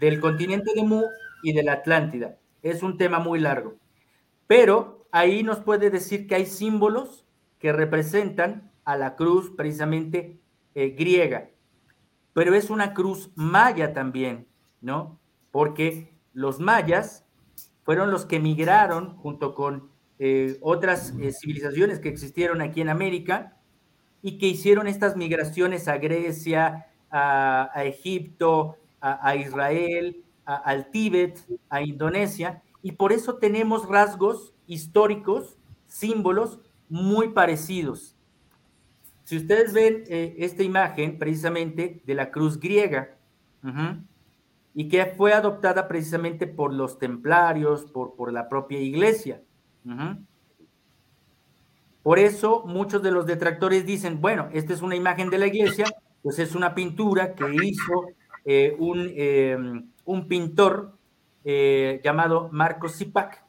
del 0.00 0.18
continente 0.18 0.72
de 0.74 0.82
Mu 0.82 1.04
y 1.44 1.52
de 1.52 1.62
la 1.62 1.74
Atlántida. 1.74 2.40
Es 2.62 2.82
un 2.82 2.98
tema 2.98 3.20
muy 3.20 3.38
largo. 3.38 3.76
Pero 4.48 5.06
ahí 5.12 5.44
nos 5.44 5.60
puede 5.60 5.90
decir 5.90 6.26
que 6.26 6.34
hay 6.34 6.46
símbolos 6.46 7.24
que 7.60 7.72
representan 7.72 8.72
a 8.84 8.96
la 8.96 9.14
cruz 9.14 9.52
precisamente 9.56 10.40
eh, 10.74 10.88
griega. 10.88 11.50
Pero 12.32 12.54
es 12.54 12.70
una 12.70 12.94
cruz 12.94 13.30
maya 13.34 13.92
también, 13.92 14.46
¿no? 14.80 15.18
Porque 15.50 16.14
los 16.32 16.60
mayas 16.60 17.24
fueron 17.82 18.10
los 18.10 18.26
que 18.26 18.38
migraron 18.40 19.16
junto 19.16 19.54
con 19.54 19.90
eh, 20.18 20.58
otras 20.60 21.14
eh, 21.20 21.32
civilizaciones 21.32 22.00
que 22.00 22.08
existieron 22.08 22.60
aquí 22.60 22.80
en 22.80 22.88
América 22.88 23.56
y 24.22 24.38
que 24.38 24.46
hicieron 24.46 24.86
estas 24.86 25.16
migraciones 25.16 25.88
a 25.88 25.96
Grecia, 25.98 26.86
a 27.10 27.84
Egipto, 27.84 28.76
a, 29.00 29.36
Israel, 29.36 30.24
al 30.44 30.90
Tíbet, 30.90 31.38
a 31.68 31.82
Indonesia, 31.82 32.62
y 32.82 32.92
por 32.92 33.12
eso 33.12 33.36
tenemos 33.36 33.88
rasgos 33.88 34.54
históricos, 34.66 35.56
símbolos 35.86 36.60
muy 36.88 37.30
parecidos. 37.30 38.16
Si 39.28 39.36
ustedes 39.36 39.74
ven 39.74 40.04
eh, 40.08 40.36
esta 40.38 40.62
imagen 40.62 41.18
precisamente 41.18 42.00
de 42.06 42.14
la 42.14 42.30
cruz 42.30 42.58
griega, 42.58 43.18
y 44.72 44.88
que 44.88 45.04
fue 45.04 45.34
adoptada 45.34 45.86
precisamente 45.86 46.46
por 46.46 46.72
los 46.72 46.98
templarios, 46.98 47.84
por, 47.92 48.32
la 48.32 48.48
propia 48.48 48.80
iglesia. 48.80 49.42
Por 52.02 52.18
eso 52.18 52.64
muchos 52.64 53.02
de 53.02 53.10
los 53.10 53.26
detractores 53.26 53.84
dicen, 53.84 54.22
bueno, 54.22 54.48
esta 54.54 54.72
es 54.72 54.80
una 54.80 54.96
imagen 54.96 55.28
de 55.28 55.36
la 55.36 55.48
iglesia, 55.48 55.84
pues 56.22 56.38
es 56.38 56.54
una 56.54 56.74
pintura 56.74 57.34
que 57.34 57.54
hizo 57.62 58.06
eh, 58.46 58.74
un, 58.78 59.12
em, 59.14 59.90
un, 60.06 60.26
pintor 60.26 60.96
eh, 61.44 62.00
llamado 62.02 62.48
Marcos 62.50 62.96
Zipac, 62.96 63.44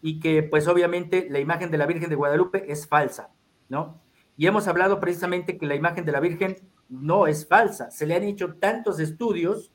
y 0.00 0.18
que 0.18 0.42
pues 0.42 0.66
obviamente 0.66 1.28
la 1.30 1.38
imagen 1.38 1.70
de 1.70 1.78
la 1.78 1.86
Virgen 1.86 2.10
de 2.10 2.16
Guadalupe 2.16 2.72
es 2.72 2.88
falsa, 2.88 3.30
¿no? 3.68 4.02
Y 4.36 4.46
hemos 4.46 4.66
hablado 4.68 5.00
precisamente 5.00 5.58
que 5.58 5.66
la 5.66 5.74
imagen 5.74 6.04
de 6.04 6.12
la 6.12 6.20
Virgen 6.20 6.56
no 6.88 7.26
es 7.26 7.46
falsa, 7.46 7.90
se 7.90 8.06
le 8.06 8.14
han 8.14 8.24
hecho 8.24 8.54
tantos 8.54 9.00
estudios, 9.00 9.72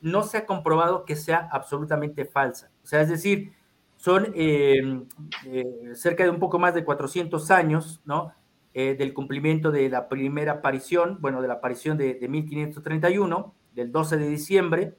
no 0.00 0.22
se 0.22 0.38
ha 0.38 0.46
comprobado 0.46 1.04
que 1.04 1.16
sea 1.16 1.48
absolutamente 1.50 2.24
falsa. 2.24 2.70
O 2.82 2.86
sea, 2.86 3.00
es 3.00 3.08
decir, 3.08 3.52
son 3.96 4.32
em, 4.34 5.06
eh, 5.46 5.92
cerca 5.94 6.24
de 6.24 6.30
un 6.30 6.38
poco 6.38 6.58
más 6.58 6.74
de 6.74 6.84
400 6.84 7.50
años, 7.50 8.02
¿no? 8.04 8.32
Eh, 8.76 8.96
del 8.96 9.14
cumplimiento 9.14 9.70
de 9.70 9.88
la 9.88 10.08
primera 10.08 10.54
aparición, 10.54 11.18
bueno, 11.20 11.40
de 11.40 11.46
la 11.46 11.54
aparición 11.54 11.96
de, 11.96 12.18
1531, 12.28 13.54
del 13.72 13.92
12 13.92 14.16
de 14.16 14.28
diciembre, 14.28 14.94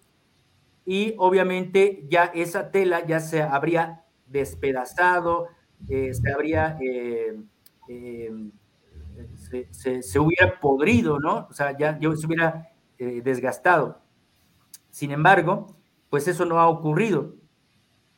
y 0.86 1.14
obviamente 1.18 2.06
ya 2.08 2.24
esa 2.34 2.72
tela 2.72 3.06
ya 3.06 3.20
se 3.20 3.42
habría 3.42 4.06
despedazado, 4.28 5.50
eh, 5.90 6.14
se 6.14 6.32
habría, 6.32 6.78
eh, 6.82 7.38
se, 10.02 10.20
hubiera 10.20 10.60
podrido, 10.60 11.20
¿no? 11.20 11.48
O 11.50 11.54
sea, 11.54 11.78
ya, 11.78 12.00
ya 12.00 12.16
se 12.16 12.28
hubiera 12.28 12.70
desgastado. 12.98 14.02
Sin 14.90 15.12
embargo, 15.12 15.76
pues 16.10 16.28
eso 16.28 16.46
no 16.46 16.60
ha 16.60 16.68
ocurrido. 16.68 17.36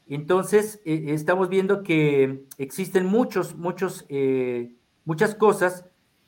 Entonces, 0.07 0.81
estamos 0.85 1.49
viendo 1.49 1.83
que 1.83 2.45
existen 2.57 3.05
muchos, 3.05 3.55
muchos 3.55 4.05
muchas 5.07 5.35
cosas 5.35 5.85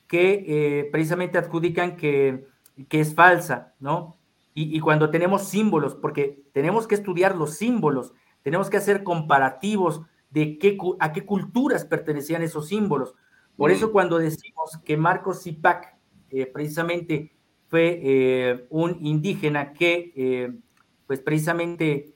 que 0.08 0.46
eh, 0.48 0.90
precisamente 0.90 1.38
adjudican 1.38 1.98
que, 1.98 2.48
es 2.90 3.14
falsa, 3.14 3.76
¿no? 3.80 4.18
Y, 4.56 4.80
cuando 4.82 5.10
tenemos 5.10 5.44
símbolos, 5.44 5.96
porque 5.96 6.44
tenemos 6.54 6.88
que 6.88 6.96
estudiar 6.96 7.36
los 7.36 7.54
símbolos, 7.56 8.14
tenemos 8.42 8.70
que 8.70 8.76
hacer 8.76 9.04
comparativos 9.04 10.02
de 10.30 10.58
qué, 10.58 10.78
a 11.00 11.14
qué 11.14 11.26
culturas 11.26 11.86
pertenecían 11.86 12.42
esos 12.42 12.68
símbolos. 12.68 13.16
Por 13.60 13.70
eso 13.70 13.92
cuando 13.92 14.18
decimos 14.18 14.80
que 14.84 14.98
Marcos 14.98 15.44
Zipac 15.44 15.96
eh, 16.32 16.48
precisamente 16.48 17.32
fue 17.68 18.00
eh, 18.02 18.66
un 18.72 19.06
indígena 19.06 19.74
que 19.74 20.58
pues 21.06 21.20
precisamente 21.20 22.16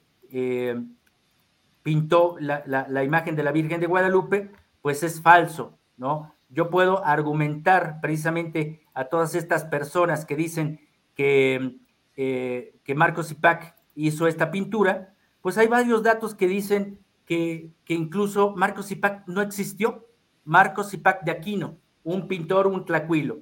pintó 1.84 2.36
la, 2.40 2.64
la 2.66 3.04
imagen 3.04 3.36
de 3.36 3.44
la 3.44 3.52
Virgen 3.52 3.78
de 3.80 3.86
Guadalupe, 3.86 4.50
pues 4.82 5.04
es 5.04 5.20
falso, 5.20 5.78
¿no? 5.96 6.34
yo 6.54 6.70
puedo 6.70 7.04
argumentar 7.04 8.00
precisamente 8.00 8.86
a 8.94 9.06
todas 9.06 9.34
estas 9.34 9.64
personas 9.64 10.24
que 10.24 10.36
dicen 10.36 10.80
que, 11.16 11.78
eh, 12.16 12.76
que 12.84 12.94
Marcos 12.94 13.28
Zipac 13.28 13.74
hizo 13.96 14.28
esta 14.28 14.50
pintura, 14.52 15.14
pues 15.42 15.58
hay 15.58 15.66
varios 15.66 16.02
datos 16.04 16.34
que 16.34 16.46
dicen 16.46 17.00
que, 17.26 17.72
incluso 17.88 18.54
Marcos 18.56 18.86
Zipac 18.86 19.26
no 19.26 19.42
existió. 19.42 20.06
Marcos 20.44 20.90
Zipac 20.90 21.24
de 21.24 21.30
Aquino, 21.30 21.78
un 22.02 22.28
pintor, 22.28 22.66
un 22.66 22.84
tlacuilo. 22.84 23.40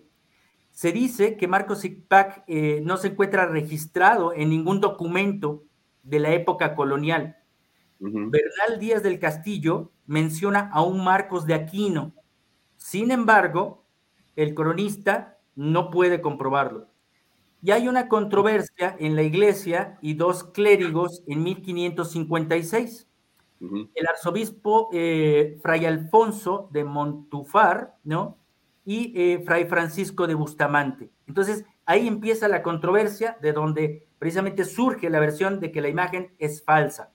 Se 0.71 0.93
dice 0.93 1.37
que 1.37 1.49
Marcos 1.49 1.81
Zipac 1.81 2.45
eh, 2.47 2.81
no 2.85 2.97
se 2.97 3.09
encuentra 3.09 3.47
registrado 3.47 4.33
en 4.33 4.51
ningún 4.51 4.81
documento 4.81 5.65
de 6.03 6.21
la 6.21 6.33
época 6.33 6.75
colonial. 6.75 7.37
Bernal 7.99 8.81
Díaz 8.81 9.03
del 9.03 9.21
Castillo 9.21 9.93
menciona 10.07 10.71
a 10.73 10.83
un 10.83 11.05
Marcos 11.05 11.47
de 11.47 11.55
Aquino, 11.55 12.15
sin 12.83 13.13
embargo, 13.13 13.87
el 14.35 14.55
cronista 14.55 15.39
no 15.55 15.91
puede 15.91 16.21
comprobarlo. 16.21 16.89
Y 17.63 17.71
hay 17.71 17.87
una 17.87 18.09
controversia 18.09 18.97
en 18.99 19.15
la 19.15 19.23
iglesia 19.23 19.99
y 20.03 20.15
dos 20.15 20.43
clérigos 20.43 21.23
en 21.29 21.45
1556. 21.45 23.07
El 23.95 24.07
arzobispo 24.09 24.89
eh, 24.93 25.59
Fray 25.63 25.87
Alfonso 25.87 26.69
de 26.73 26.83
Montufar, 26.85 27.97
¿no? 28.03 28.39
Y 28.85 29.13
eh, 29.15 29.43
Fray 29.45 29.67
Francisco 29.67 30.27
de 30.27 30.35
Bustamante. 30.35 31.11
Entonces, 31.29 31.65
ahí 31.87 32.09
empieza 32.09 32.49
la 32.49 32.63
controversia 32.63 33.39
de 33.41 33.53
donde 33.53 34.09
precisamente 34.19 34.65
surge 34.65 35.11
la 35.11 35.21
versión 35.21 35.61
de 35.61 35.71
que 35.71 35.81
la 35.81 35.89
imagen 35.89 36.35
es 36.39 36.65
falsa. 36.65 37.13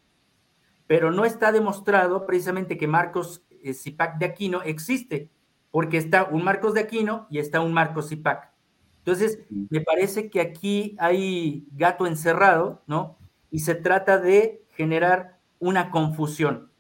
Pero 0.88 1.12
no 1.12 1.26
está 1.26 1.52
demostrado 1.52 2.26
precisamente 2.26 2.78
que 2.78 2.88
Marcos 2.88 3.46
eh, 3.62 3.74
Zipac 3.74 4.18
de 4.18 4.26
Aquino 4.26 4.62
existe 4.62 5.30
porque 5.72 5.98
está 5.98 6.26
un 6.26 6.44
Marcos 6.44 6.74
de 6.74 6.82
Aquino 6.82 7.28
y 7.30 7.40
está 7.40 7.62
un 7.62 7.74
Marcos 7.74 8.10
Zipac. 8.10 8.52
Entonces, 9.00 9.40
me 9.50 9.82
parece 9.82 10.30
que 10.30 10.42
aquí 10.42 10.96
hay 11.00 11.66
gato 11.72 12.08
encerrado, 12.08 12.82
¿no? 12.88 13.18
Y 13.52 13.60
se 13.60 13.76
trata 13.76 14.18
de 14.18 14.66
generar 14.72 15.37
una 15.60 15.92
confusión. 15.92 16.72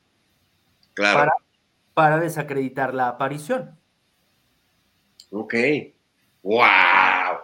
Claro. 0.93 1.31
Para, 1.93 2.19
desacreditar 2.19 2.93
la 2.93 3.07
aparición. 3.07 3.77
Ok. 5.31 5.55
¡Wow! 6.43 7.39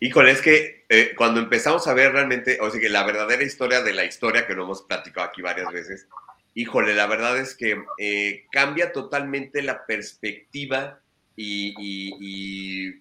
Híjole, 0.00 0.30
es 0.30 0.42
que 0.42 0.84
eh, 0.88 1.14
cuando 1.16 1.40
empezamos 1.40 1.86
a 1.88 1.94
ver 1.94 2.12
realmente, 2.12 2.58
o 2.60 2.70
sea, 2.70 2.80
que 2.80 2.88
la 2.88 3.04
verdadera 3.04 3.42
historia 3.42 3.82
de 3.82 3.92
la 3.92 4.04
historia, 4.04 4.46
que 4.46 4.54
lo 4.54 4.64
hemos 4.64 4.82
platicado 4.82 5.26
aquí 5.26 5.42
varias 5.42 5.72
veces, 5.72 6.06
híjole, 6.54 6.94
la 6.94 7.06
verdad 7.06 7.38
es 7.38 7.56
que 7.56 7.82
eh, 7.98 8.46
cambia 8.50 8.92
totalmente 8.92 9.62
la 9.62 9.86
perspectiva 9.86 11.00
y, 11.36 12.92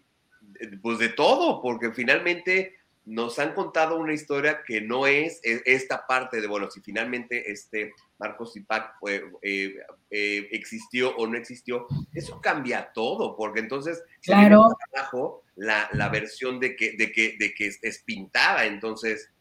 pues 0.81 0.99
de 0.99 1.09
todo, 1.09 1.61
porque 1.61 1.91
finalmente 1.91 2.76
nos 3.07 3.39
han 3.39 3.53
contado 3.53 3.97
una 3.97 4.13
historia 4.13 4.63
que 4.65 4.81
no 4.81 5.07
es 5.07 5.39
e, 5.43 5.61
esta 5.65 6.05
parte 6.05 6.41
de, 6.41 6.47
bueno, 6.47 6.69
si 6.69 6.81
finalmente 6.81 7.49
este 7.49 7.93
Marcos 8.19 8.51
Zipac 8.53 8.95
eh, 9.01 9.77
eh, 10.11 10.47
existió 10.51 11.15
o 11.15 11.25
no 11.25 11.37
existió, 11.37 11.87
eso 12.13 12.41
cambia 12.41 12.91
todo, 12.93 13.37
porque 13.37 13.61
entonces 13.61 14.03
claro. 14.21 14.67
abajo 14.93 15.43
la, 15.55 15.89
la, 15.93 16.09
versión 16.09 16.59
de 16.59 16.75
que, 16.75 16.97
de 16.97 17.11
que, 17.13 17.37
de 17.39 17.53
que 17.53 17.67
es, 17.67 17.79
es 17.81 18.03
pintada, 18.03 18.65
entonces 18.65 19.31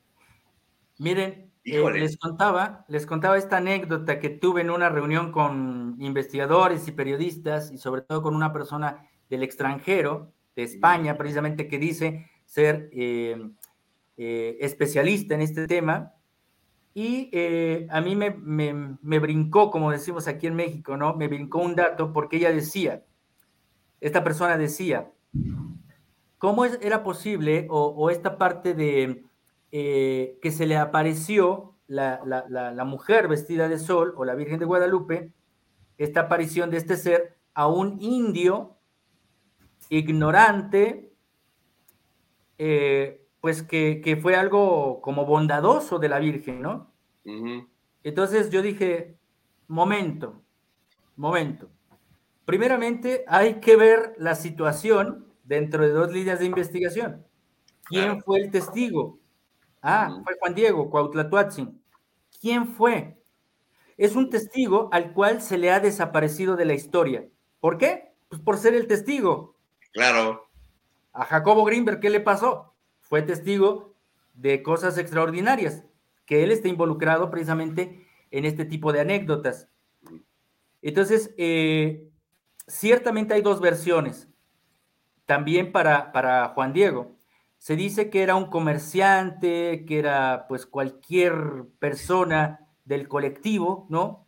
Miren, 0.99 1.53
eh, 1.65 1.91
les 1.93 2.17
contaba, 2.17 2.85
les 2.89 3.05
contaba 3.05 3.37
esta 3.37 3.59
anécdota 3.59 4.19
que 4.21 4.31
tuve 4.31 4.61
en 4.61 4.71
una 4.71 4.89
reunión 4.89 5.33
con 5.33 5.97
investigadores 5.99 6.87
y 6.89 6.93
periodistas 6.93 7.71
y 7.73 7.79
sobre 7.79 8.03
todo 8.03 8.23
con 8.23 8.35
una 8.35 8.53
persona 8.53 9.07
del 9.29 9.43
extranjero, 9.43 10.33
de 10.55 10.63
España, 10.63 11.19
precisamente, 11.19 11.69
que 11.69 11.79
dice 11.79 12.31
ser 12.57 12.89
eh, 12.93 13.51
eh, 14.17 14.57
especialista 14.61 15.35
en 15.35 15.43
este 15.43 15.67
tema. 15.67 16.15
Y 16.95 17.31
a 17.91 18.01
mí 18.01 18.17
me, 18.17 18.31
me, 18.31 19.19
brincó, 19.19 19.71
como 19.71 19.91
decimos 19.91 20.29
aquí 20.29 20.47
en 20.47 20.55
México, 20.55 20.97
¿no? 20.97 21.15
Me 21.15 21.29
brincó 21.29 21.59
un 21.59 21.75
dato 21.75 22.11
porque 22.15 22.39
ella 22.39 22.51
decía, 22.51 23.05
esta 24.01 24.25
persona 24.25 24.57
decía, 24.57 25.13
¿cómo 26.39 26.65
era 26.65 27.03
posible 27.05 27.67
o 27.69 28.09
esta 28.09 28.39
parte 28.39 28.73
de 28.73 29.27
eh, 29.73 30.39
que 30.41 30.53
se 30.53 30.65
le 30.65 30.77
apareció 30.77 31.75
la, 31.89 32.85
mujer 32.87 33.27
vestida 33.29 33.69
de 33.69 33.79
sol 33.79 34.15
o 34.17 34.25
la 34.25 34.37
Virgen 34.37 34.61
de 34.61 34.65
Guadalupe, 34.65 35.33
esta 35.99 36.21
aparición 36.21 36.71
de 36.71 36.77
este 36.77 36.97
ser 36.97 37.37
a 37.53 37.67
un 37.67 38.01
indio 38.01 38.79
ignorante, 39.89 41.13
eh, 42.59 43.27
pues 43.41 43.63
que, 43.63 44.19
fue 44.21 44.37
algo 44.37 45.01
como 45.01 45.27
bondadoso 45.27 45.99
de 45.99 46.09
la 46.09 46.19
Virgen, 46.19 46.63
¿no? 46.63 46.93
Entonces 48.03 48.51
yo 48.51 48.63
dije, 48.63 49.17
momento, 49.69 50.43
momento. 51.17 51.69
Primeramente 52.45 53.25
hay 53.27 53.55
que 53.61 53.77
ver 53.77 54.15
la 54.19 54.35
situación 54.35 55.27
dentro 55.45 55.83
de 55.83 55.91
dos 55.91 56.13
líneas 56.13 56.39
de 56.39 56.47
investigación. 56.47 57.25
¿Quién 57.85 58.23
fue 58.23 58.41
el 58.41 58.51
testigo? 58.51 59.19
Ah, 59.83 60.21
fue 60.25 60.37
Juan 60.41 60.55
Diego, 60.55 60.91
Cuautlatuatzin. 60.91 61.81
¿Quién 62.41 62.67
fue? 62.67 63.17
Es 63.97 64.15
un 64.15 64.31
testigo 64.31 64.89
al 64.93 65.13
cual 65.13 65.41
se 65.41 65.59
le 65.59 65.71
ha 65.71 65.81
desaparecido 65.81 66.57
de 66.57 66.65
la 66.65 66.75
historia. 66.75 67.27
¿Por 67.61 67.79
qué? 67.79 68.13
Pues 68.29 68.41
por 68.41 68.59
ser 68.59 68.75
el 68.75 68.87
testigo. 68.87 69.57
Claro. 69.93 70.46
A 71.17 71.25
Jacobo 71.25 71.65
Greenberg, 71.65 72.01
¿qué 72.01 72.11
le 72.11 72.21
pasó? 72.21 72.75
Fue 73.01 73.23
testigo 73.23 73.95
de 74.35 74.63
cosas 74.63 74.99
extraordinarias, 74.99 75.85
que 76.27 76.45
él 76.45 76.51
está 76.51 76.69
involucrado 76.69 77.31
precisamente 77.31 78.07
en 78.31 78.45
este 78.45 78.65
tipo 78.65 78.93
de 78.93 79.01
anécdotas. 79.01 79.69
Entonces, 80.83 81.35
eh, 81.39 82.09
ciertamente 82.67 83.35
hay 83.35 83.43
dos 83.43 83.61
versiones, 83.61 84.29
también 85.25 85.73
para, 85.73 86.13
para 86.13 86.49
Juan 86.49 86.73
Diego 86.73 87.17
se 87.59 87.77
dice 87.77 88.11
que 88.11 88.23
era 88.23 88.37
un 88.37 88.47
comerciante, 88.47 89.85
que 89.87 89.99
era 89.99 90.47
pues 90.49 90.67
cualquier 90.67 91.65
persona 91.79 92.61
del 92.85 93.09
colectivo, 93.09 93.87
¿no? 93.89 94.27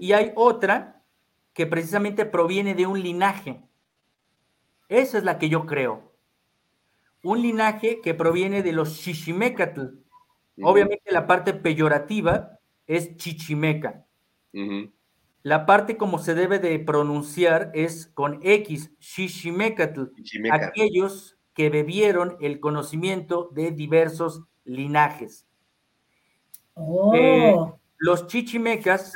Y 0.00 0.12
hay 0.12 0.32
otra 0.34 1.02
que 1.52 1.66
precisamente 1.66 2.24
proviene 2.24 2.74
de 2.74 2.86
un 2.86 3.02
linaje. 3.02 3.67
Esa 4.88 5.18
es 5.18 5.24
la 5.24 5.38
que 5.38 5.48
yo 5.48 5.66
creo. 5.66 6.12
Un 7.22 7.42
linaje 7.42 8.00
que 8.00 8.14
proviene 8.14 8.62
de 8.62 8.72
los 8.72 8.98
Chichimecatl. 9.00 9.86
Obviamente 10.62 11.12
la 11.12 11.26
parte 11.26 11.52
peyorativa 11.52 12.58
es 12.86 13.16
Chichimeca. 13.16 14.06
La 15.42 15.66
parte 15.66 15.96
como 15.96 16.18
se 16.18 16.34
debe 16.34 16.58
de 16.58 16.78
pronunciar 16.78 17.70
es 17.74 18.06
con 18.06 18.40
X, 18.42 18.92
Chichimecatl. 18.98 20.04
Aquellos 20.50 21.38
que 21.54 21.70
bebieron 21.70 22.36
el 22.40 22.60
conocimiento 22.60 23.50
de 23.52 23.72
diversos 23.72 24.44
linajes. 24.64 25.46
Oh. 26.74 27.12
Eh, 27.14 27.56
los 27.98 28.28
chichimecas 28.28 29.12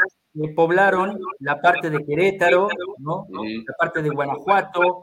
poblaron 0.57 1.21
la 1.39 1.61
parte 1.61 1.89
de 1.89 2.05
Querétaro, 2.05 2.69
¿no? 2.99 3.27
la 3.31 3.75
parte 3.79 4.03
de 4.03 4.11
Guanajuato, 4.11 5.03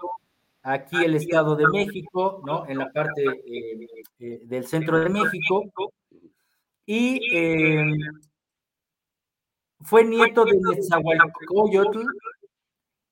aquí 0.71 1.03
el 1.03 1.15
Estado 1.15 1.55
de 1.55 1.67
México, 1.67 2.41
¿no? 2.45 2.67
en 2.67 2.77
la 2.77 2.91
parte 2.91 3.23
eh, 3.23 3.87
eh, 4.19 4.39
del 4.43 4.65
centro 4.65 4.99
de 4.99 5.09
México, 5.09 5.63
y 6.85 7.19
fue 9.81 10.03
nieto 10.03 10.45
de 10.45 10.59
Nezahualcóyotl 10.59 12.01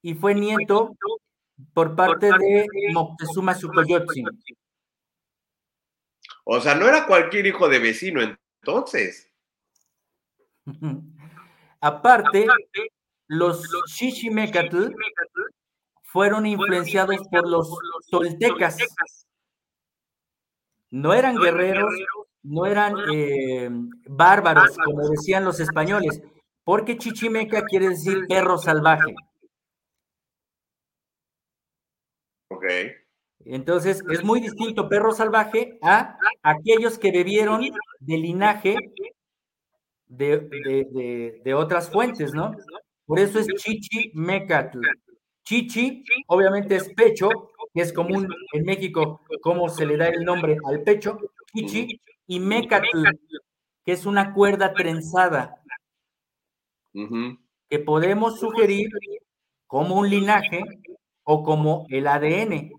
y 0.02 0.14
fue 0.14 0.36
nieto 0.36 0.96
por 1.74 1.96
parte 1.96 2.28
de 2.28 2.68
Moctezuma 2.94 3.54
Xocoyotzin. 3.54 4.28
O 6.44 6.60
sea, 6.62 6.76
no 6.76 6.88
era 6.88 7.08
cualquier 7.08 7.48
hijo 7.48 7.68
de 7.68 7.80
vecino 7.80 8.22
entonces. 8.22 9.32
Aparte, 11.82 12.48
los 13.28 13.64
Shishimecatl 13.88 14.94
fueron 16.08 16.46
influenciados 16.46 17.18
por 17.30 17.48
los 17.48 17.70
toltecas. 18.10 18.78
No 20.90 21.14
eran 21.14 21.36
guerreros, 21.36 21.94
no 22.44 22.66
eran 22.66 22.96
eh, 23.14 23.70
bárbaros, 24.08 24.78
como 24.84 25.10
decían 25.10 25.44
los 25.44 25.60
españoles, 25.60 26.22
porque 26.64 26.98
Chichimeca 26.98 27.64
quiere 27.66 27.90
decir 27.90 28.26
perro 28.28 28.58
salvaje. 28.58 29.14
Ok. 32.50 32.64
Entonces, 33.46 34.02
es 34.10 34.24
muy 34.24 34.40
distinto 34.40 34.88
perro 34.88 35.12
salvaje 35.12 35.78
a 35.82 36.18
aquellos 36.42 36.98
que 36.98 37.12
bebieron 37.12 37.62
de 38.00 38.18
linaje 38.18 38.76
de, 40.08 41.54
otras 41.54 41.90
fuentes, 41.90 42.34
¿no? 42.34 42.56
Por 43.06 43.20
eso 43.20 43.40
es 43.40 43.48
chichi 43.48 44.12
mecatl. 44.14 44.80
Chichi, 45.48 46.04
obviamente 46.28 46.76
es 46.76 46.94
pecho, 46.94 47.30
que 47.74 47.80
es 47.80 47.94
común 47.94 48.28
en 48.52 48.66
México, 48.66 49.22
como 49.42 49.70
se 49.70 49.86
le 49.86 49.96
da 49.96 50.10
el 50.10 50.26
nombre 50.26 50.58
al 50.66 50.84
pecho, 50.84 51.18
chichi, 51.56 52.02
y 52.28 52.42
mecatl, 52.42 53.06
que 53.86 53.94
es 53.94 54.06
una 54.06 54.34
cuerda 54.34 54.74
trenzada, 54.74 55.64
que 56.92 57.80
podemos 57.80 58.42
sugerir 58.42 58.90
como 59.68 59.96
un 59.96 60.10
linaje 60.10 60.66
o 61.24 61.44
como 61.44 61.86
el 61.92 62.08
ADN. 62.08 62.74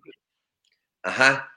Ajá. 1.05 1.51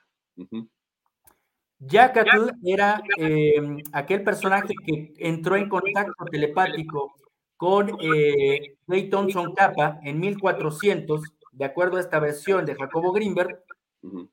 Yakatl 1.80 2.52
era 2.64 3.02
em, 3.18 3.80
aquel 3.92 4.24
personaje 4.24 4.74
que 4.86 5.14
entró 5.18 5.58
en 5.58 5.68
contacto 5.68 6.24
telepático 6.32 7.14
con 7.62 7.96
eh, 8.02 8.76
Ray 8.88 9.08
Thompson 9.08 9.54
Kappa 9.54 10.00
en 10.02 10.20
1400, 10.20 11.22
de 11.52 11.64
acuerdo 11.66 11.98
a 11.98 12.00
esta 12.00 12.20
versión 12.20 12.66
de 12.66 12.74
Jacobo 12.74 13.12
Greenberg. 13.12 13.64
Uh 14.02 14.28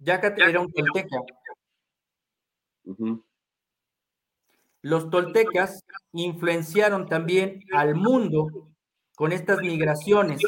era 0.00 0.60
un 0.60 0.72
tolteca. 0.72 1.16
Los 4.82 5.10
toltecas 5.10 5.84
influenciaron 6.10 7.06
también 7.06 7.62
al 7.72 7.94
mundo 7.94 8.48
con 9.14 9.30
estas 9.30 9.60
migraciones 9.60 10.40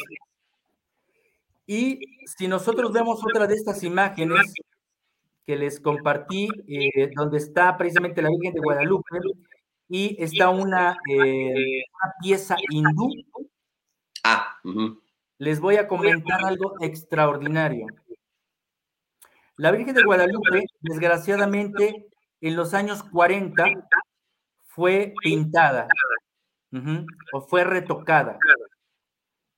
y 1.66 2.00
si 2.26 2.48
nosotros 2.48 2.92
vemos 2.92 3.20
otra 3.24 3.46
de 3.46 3.54
estas 3.54 3.84
imágenes 3.84 4.52
que 5.46 5.54
les 5.54 5.78
compartí, 5.78 6.48
eh, 6.66 7.10
donde 7.14 7.38
está 7.38 7.76
precisamente 7.76 8.22
la 8.22 8.30
Virgen 8.30 8.54
de 8.54 8.60
Guadalupe 8.60 9.20
y 9.88 10.16
está 10.22 10.50
una, 10.50 10.96
eh, 11.10 11.84
pieza 12.22 12.56
hindú, 12.70 13.10
ah, 14.24 14.58
les 15.38 15.60
voy 15.60 15.76
a 15.76 15.88
comentar 15.88 16.44
algo 16.44 16.76
extraordinario. 16.80 17.86
La 19.56 19.70
Virgen 19.70 19.94
de 19.94 20.04
Guadalupe, 20.04 20.64
desgraciadamente, 20.80 22.08
en 22.40 22.56
los 22.56 22.74
años 22.74 23.02
40 23.02 23.64
fue 24.66 25.14
pintada 25.22 25.86
o 27.32 27.40
fue 27.42 27.64
retocada. 27.64 28.38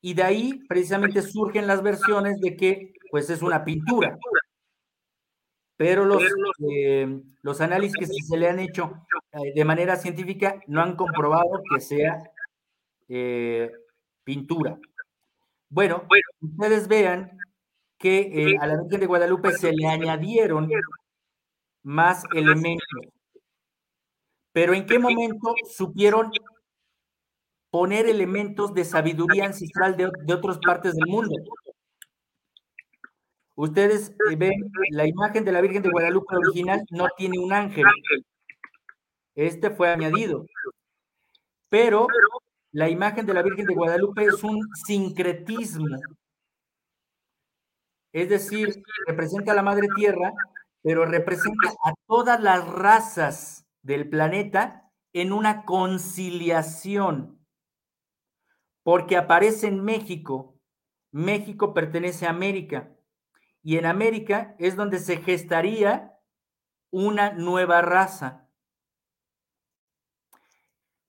Y 0.01 0.15
de 0.15 0.23
ahí 0.23 0.65
precisamente 0.69 1.23
surgen 1.23 1.67
las 1.67 1.83
versiones 1.83 2.41
de 2.41 2.57
que 2.57 2.93
pues 3.11 3.31
es 3.31 3.41
una 3.43 3.65
pintura. 3.65 4.19
Pero 5.77 6.05
los, 6.05 6.23
eh, 6.71 7.21
los 7.43 7.61
análisis 7.61 7.97
que 7.99 8.07
se 8.07 8.37
le 8.37 8.49
han 8.49 8.61
hecho 8.61 9.07
eh, 9.33 9.53
de 9.55 9.65
manera 9.65 9.97
científica 9.97 10.61
no 10.67 10.81
han 10.83 10.95
comprobado 10.95 11.63
que 11.69 11.81
sea 11.81 12.31
eh, 13.09 13.73
pintura. 14.23 14.79
Bueno, 15.69 16.07
ustedes 16.41 16.87
vean 16.87 17.37
que 17.99 18.57
a 18.61 18.67
la 18.67 18.77
Virgen 18.83 19.01
de 19.01 19.07
Guadalupe 19.07 19.53
se 19.53 19.73
le 19.73 19.87
añadieron 19.87 20.71
más 21.83 22.23
elementos. 22.33 22.87
Pero 24.53 24.75
¿en 24.75 24.87
qué 24.87 25.01
momento 25.01 25.55
supieron 25.69 26.31
poner 27.75 28.07
elementos 28.07 28.73
de 28.73 28.85
sabiduría 28.85 29.47
ancestral 29.47 29.97
de, 29.97 30.33
otras 30.33 30.61
partes 30.65 30.95
del 30.95 31.09
mundo. 31.09 31.35
Ustedes 33.57 34.11
eh, 34.31 34.37
ven 34.37 34.53
la 34.91 35.07
imagen 35.07 35.45
de 35.45 35.53
la 35.53 35.61
Virgen 35.61 35.83
de 35.83 35.91
Guadalupe 35.91 36.37
original, 36.37 36.85
no 36.91 37.07
tiene 37.17 37.39
un 37.39 37.53
ángel. 37.53 37.85
Este 39.35 39.71
fue 39.71 39.89
añadido. 39.91 40.47
Pero 41.69 42.07
la 42.73 42.89
imagen 42.89 43.27
de 43.27 43.35
la 43.35 43.43
Virgen 43.43 43.67
de 43.67 43.75
Guadalupe 43.75 44.25
es 44.25 44.43
un 44.43 44.61
sincretismo. 44.87 45.97
Es 48.13 48.29
decir, 48.29 48.83
representa 49.07 49.53
a 49.53 49.55
la 49.57 49.63
Madre 49.63 49.89
Tierra, 49.97 50.33
pero 50.83 51.05
representa 51.05 51.71
a 51.85 51.93
todas 52.07 52.41
las 52.41 52.67
razas 52.69 53.65
del 53.83 54.09
planeta 54.09 54.91
en 55.13 55.33
una 55.33 55.65
conciliación. 55.65 57.41
Porque 58.83 59.17
aparece 59.17 59.69
en 59.69 59.83
México. 59.83 60.59
México 61.13 61.75
pertenece 61.75 62.27
a 62.27 62.31
América. 62.31 62.94
Y 63.65 63.79
en 63.79 63.87
América 63.87 64.55
es 64.61 64.77
donde 64.77 65.01
se 65.01 65.17
gestaría 65.17 66.13
una 66.93 67.33
nueva 67.33 67.83
raza 67.83 68.45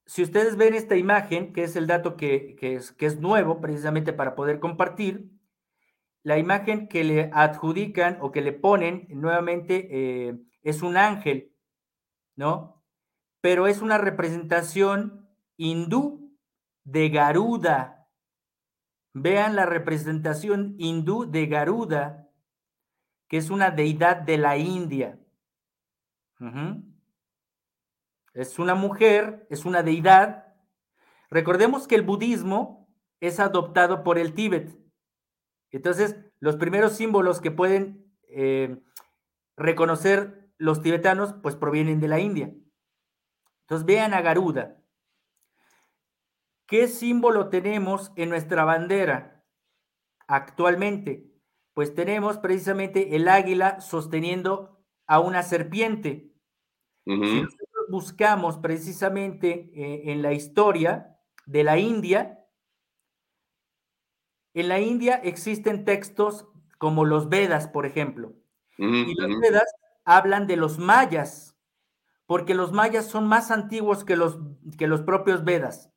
si 0.05 0.21
ustedes 0.21 0.55
ven 0.55 0.75
esta 0.75 0.95
imagen, 0.95 1.51
que 1.51 1.63
es 1.63 1.75
el 1.75 1.87
dato 1.87 2.15
que, 2.15 2.55
es, 2.61 2.91
que 2.91 3.05
es 3.05 3.19
nuevo 3.19 3.59
precisamente 3.59 4.13
para 4.13 4.35
poder 4.35 4.59
compartir, 4.59 5.31
la 6.23 6.37
imagen 6.37 6.87
que 6.87 7.03
le 7.03 7.29
adjudican 7.33 8.17
o 8.21 8.31
que 8.31 8.41
le 8.41 8.53
ponen 8.53 9.07
nuevamente 9.09 9.87
eh, 9.91 10.39
es 10.63 10.81
un 10.81 10.97
ángel, 10.97 11.53
¿no? 12.35 12.83
Pero 13.41 13.67
es 13.67 13.81
una 13.81 13.97
representación 13.97 15.29
hindú 15.55 16.35
de 16.83 17.09
Garuda. 17.09 18.07
Vean 19.13 19.55
la 19.55 19.65
representación 19.65 20.75
hindú 20.79 21.29
de 21.29 21.45
Garuda, 21.45 22.24
que 23.27 23.37
es 23.37 23.49
una 23.49 23.71
deidad 23.71 24.17
de 24.17 24.37
la 24.37 24.57
India. 24.57 25.19
Es 28.33 28.59
una 28.59 28.75
mujer, 28.75 29.47
es 29.49 29.65
una 29.65 29.81
deidad. 29.81 30.53
Recordemos 31.29 31.87
que 31.87 31.95
el 31.95 32.03
budismo 32.03 32.87
es 33.19 33.39
adoptado 33.39 34.03
por 34.03 34.17
el 34.17 34.33
Tíbet. 34.33 34.77
Entonces, 35.71 36.17
los 36.39 36.57
primeros 36.57 36.93
símbolos 36.93 37.41
que 37.41 37.51
pueden 37.51 38.13
eh, 38.27 38.81
reconocer 39.57 40.49
los 40.57 40.81
tibetanos, 40.81 41.33
pues 41.41 41.55
provienen 41.55 41.99
de 41.99 42.07
la 42.07 42.19
India. 42.19 42.53
Entonces, 43.61 43.85
vean 43.85 44.13
a 44.13 44.21
Garuda. 44.21 44.81
¿Qué 46.67 46.87
símbolo 46.87 47.49
tenemos 47.49 48.11
en 48.15 48.29
nuestra 48.29 48.63
bandera 48.63 49.43
actualmente? 50.27 51.34
Pues 51.75 51.93
tenemos 51.93 52.39
precisamente 52.39 53.15
el 53.15 53.27
águila 53.27 53.79
sosteniendo 53.81 54.79
a 55.05 55.19
una 55.19 55.43
serpiente 55.43 56.31
buscamos 57.89 58.57
precisamente 58.57 59.71
eh, 59.73 60.11
en 60.11 60.21
la 60.21 60.33
historia 60.33 61.17
de 61.45 61.63
la 61.63 61.77
India, 61.77 62.39
en 64.53 64.69
la 64.69 64.79
India 64.79 65.15
existen 65.23 65.85
textos 65.85 66.47
como 66.77 67.05
los 67.05 67.29
Vedas, 67.29 67.67
por 67.67 67.85
ejemplo. 67.85 68.33
y 68.77 69.13
los 69.15 69.39
Vedas 69.39 69.71
hablan 70.03 70.47
de 70.47 70.55
los 70.55 70.79
mayas, 70.79 71.57
porque 72.25 72.55
los 72.55 72.71
mayas 72.71 73.05
son 73.05 73.27
más 73.27 73.51
antiguos 73.51 74.03
que 74.03 74.15
los, 74.15 74.39
que 74.77 74.87
los 74.87 75.01
propios 75.01 75.43
Vedas. 75.43 75.91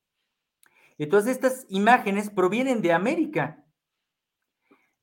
Entonces 0.99 1.33
estas 1.33 1.67
imágenes 1.69 2.31
provienen 2.31 2.83
de 2.83 2.93
América. 2.93 3.65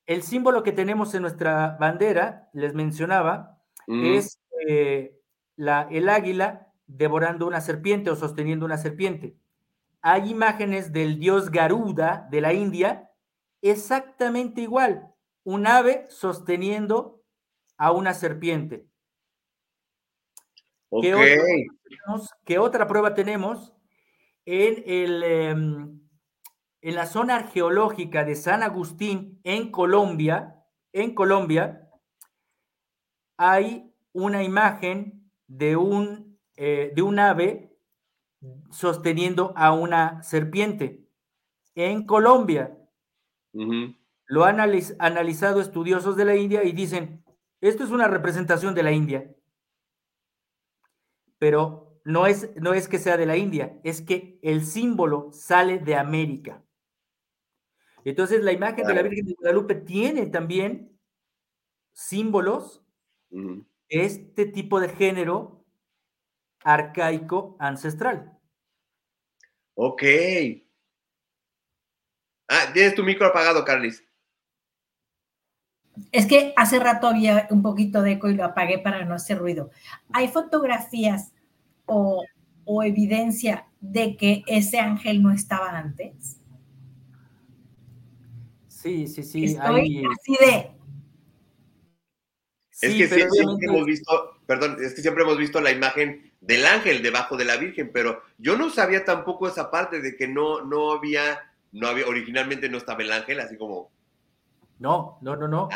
El 0.06 0.22
símbolo 0.22 0.62
que 0.62 0.72
tenemos 0.72 1.14
en 1.14 1.22
nuestra 1.22 1.76
bandera, 1.80 2.48
les 2.52 2.74
mencionaba, 2.74 3.58
es 3.88 4.40
eh, 4.68 5.18
la, 5.56 5.88
el 5.90 6.08
águila 6.08 6.72
devorando 6.86 7.46
una 7.46 7.60
serpiente 7.60 8.10
o 8.10 8.16
sosteniendo 8.16 8.64
una 8.64 8.78
serpiente. 8.78 9.36
Hay 10.02 10.30
imágenes 10.30 10.92
del 10.92 11.18
dios 11.18 11.50
Garuda 11.50 12.28
de 12.30 12.40
la 12.40 12.52
India 12.52 13.10
exactamente 13.62 14.60
igual, 14.60 15.12
un 15.44 15.66
ave 15.66 16.06
sosteniendo 16.08 17.22
a 17.76 17.92
una 17.92 18.14
serpiente. 18.14 18.86
¿Qué, 22.44 22.58
otra 22.58 22.86
prueba 22.86 23.14
tenemos? 23.14 23.72
En, 24.44 24.82
el, 24.86 25.22
em, 25.24 26.00
en 26.86 26.94
la 26.94 27.06
zona 27.06 27.34
arqueológica 27.34 28.22
de 28.22 28.36
San 28.36 28.62
Agustín, 28.62 29.40
en 29.42 29.72
Colombia, 29.72 30.62
en 30.92 31.16
Colombia, 31.16 31.90
hay 33.36 33.92
una 34.12 34.44
imagen 34.44 35.28
de 35.48 35.74
un 35.74 36.38
eh, 36.56 36.92
de 36.94 37.02
un 37.02 37.18
ave 37.18 37.76
sosteniendo 38.70 39.52
a 39.56 39.72
una 39.72 40.22
serpiente. 40.22 41.10
En 41.74 42.06
Colombia 42.06 42.78
lo 44.26 44.44
han 44.44 44.60
analizado 44.60 45.60
estudiosos 45.60 46.16
de 46.16 46.24
la 46.24 46.36
India 46.36 46.62
y 46.62 46.70
dicen, 46.70 47.24
esto 47.60 47.82
es 47.82 47.90
una 47.90 48.06
representación 48.06 48.76
de 48.76 48.82
la 48.84 48.92
India. 48.92 49.34
Pero 51.38 52.00
no 52.04 52.28
es, 52.28 52.54
no 52.54 52.74
es 52.74 52.86
que 52.86 53.00
sea 53.00 53.16
de 53.16 53.26
la 53.26 53.36
India, 53.36 53.76
es 53.82 54.02
que 54.02 54.38
el 54.40 54.64
símbolo 54.64 55.32
sale 55.32 55.80
de 55.80 55.96
América. 55.96 56.62
Entonces 58.10 58.44
la 58.44 58.52
imagen 58.52 58.86
de 58.86 58.94
la 58.94 59.02
Virgen 59.02 59.26
de 59.26 59.34
Guadalupe 59.34 59.74
tiene 59.74 60.26
también 60.26 60.96
símbolos 61.92 62.80
de 63.30 63.64
este 63.88 64.46
tipo 64.46 64.78
de 64.78 64.90
género 64.90 65.64
arcaico 66.62 67.56
ancestral. 67.58 68.38
Ok. 69.74 70.02
Ah, 72.46 72.70
tienes 72.72 72.94
tu 72.94 73.02
micro 73.02 73.26
apagado, 73.26 73.64
Carlis. 73.64 74.04
Es 76.12 76.26
que 76.26 76.52
hace 76.56 76.78
rato 76.78 77.08
había 77.08 77.48
un 77.50 77.62
poquito 77.62 78.02
de 78.02 78.12
eco 78.12 78.28
y 78.28 78.36
lo 78.36 78.44
apagué 78.44 78.78
para 78.78 79.04
no 79.04 79.14
hacer 79.14 79.38
ruido. 79.38 79.70
¿Hay 80.12 80.28
fotografías 80.28 81.32
o, 81.86 82.24
evidencia 82.84 83.66
de 83.80 84.16
que 84.16 84.44
ese 84.46 84.78
ángel 84.78 85.24
no 85.24 85.32
estaba 85.32 85.76
antes? 85.76 86.35
Sí, 88.86 89.08
sí, 89.08 89.24
sí. 89.24 89.44
Estoy 89.46 90.04
así 90.06 90.36
de. 90.38 90.70
Es 92.80 92.94
que 92.94 93.08
siempre 93.08 93.66
hemos 93.66 93.84
visto, 93.84 94.38
perdón, 94.46 94.76
es 94.80 94.94
que 94.94 95.02
siempre 95.02 95.24
hemos 95.24 95.38
visto 95.38 95.60
la 95.60 95.72
imagen 95.72 96.32
del 96.40 96.64
ángel 96.64 97.02
debajo 97.02 97.36
de 97.36 97.46
la 97.46 97.56
Virgen, 97.56 97.90
pero 97.92 98.22
yo 98.38 98.56
no 98.56 98.70
sabía 98.70 99.04
tampoco 99.04 99.48
esa 99.48 99.72
parte 99.72 100.00
de 100.00 100.14
que 100.14 100.28
no, 100.28 100.62
no 100.62 100.92
había, 100.92 101.52
no 101.72 101.88
había, 101.88 102.06
originalmente 102.06 102.68
no 102.68 102.78
estaba 102.78 103.02
el 103.02 103.10
ángel, 103.10 103.40
así 103.40 103.56
como... 103.56 103.90
No, 104.78 105.18
no, 105.20 105.34
no, 105.34 105.48
no. 105.48 105.68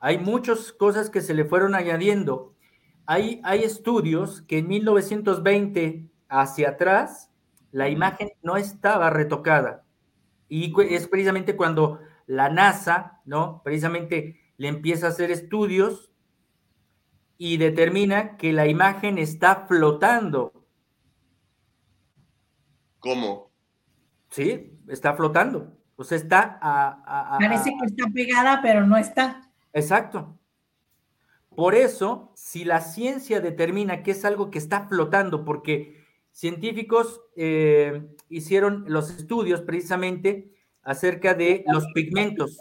Hay 0.00 0.16
muchas 0.16 0.72
cosas 0.72 1.10
que 1.10 1.20
se 1.20 1.34
le 1.34 1.44
fueron 1.44 1.74
añadiendo. 1.74 2.54
Hay, 3.04 3.42
hay 3.44 3.62
estudios 3.62 4.40
que 4.40 4.58
en 4.58 4.68
1920 4.68 6.06
hacia 6.30 6.70
atrás 6.70 7.28
la 7.72 7.90
imagen 7.90 8.30
no 8.42 8.56
estaba 8.56 9.10
retocada. 9.10 9.84
Y 10.48 10.72
es 10.88 11.08
precisamente 11.08 11.56
cuando 11.56 12.00
la 12.26 12.48
NASA, 12.48 13.20
¿no? 13.24 13.62
Precisamente 13.64 14.40
le 14.56 14.68
empieza 14.68 15.06
a 15.06 15.10
hacer 15.10 15.30
estudios 15.30 16.12
y 17.38 17.56
determina 17.56 18.36
que 18.36 18.52
la 18.52 18.68
imagen 18.68 19.18
está 19.18 19.66
flotando. 19.66 20.64
¿Cómo? 23.00 23.50
Sí, 24.30 24.78
está 24.88 25.14
flotando. 25.14 25.76
O 25.96 26.04
sea, 26.04 26.16
está 26.16 26.58
a, 26.62 27.38
Parece 27.38 27.70
que 27.70 27.86
está 27.86 28.06
pegada, 28.14 28.60
pero 28.62 28.86
no 28.86 28.96
está. 28.96 29.50
Exacto. 29.72 30.38
Por 31.54 31.74
eso, 31.74 32.32
si 32.34 32.64
la 32.64 32.80
ciencia 32.80 33.40
determina 33.40 34.02
que 34.02 34.12
es 34.12 34.24
algo 34.24 34.50
que 34.50 34.58
está 34.58 34.86
flotando, 34.88 35.44
porque 35.44 36.02
científicos 36.30 37.20
eh, 37.36 38.08
hicieron 38.28 38.84
los 38.88 39.10
estudios 39.10 39.60
precisamente 39.60 40.54
acerca 40.82 41.34
de 41.34 41.64
los 41.66 41.86
pigmentos. 41.94 42.58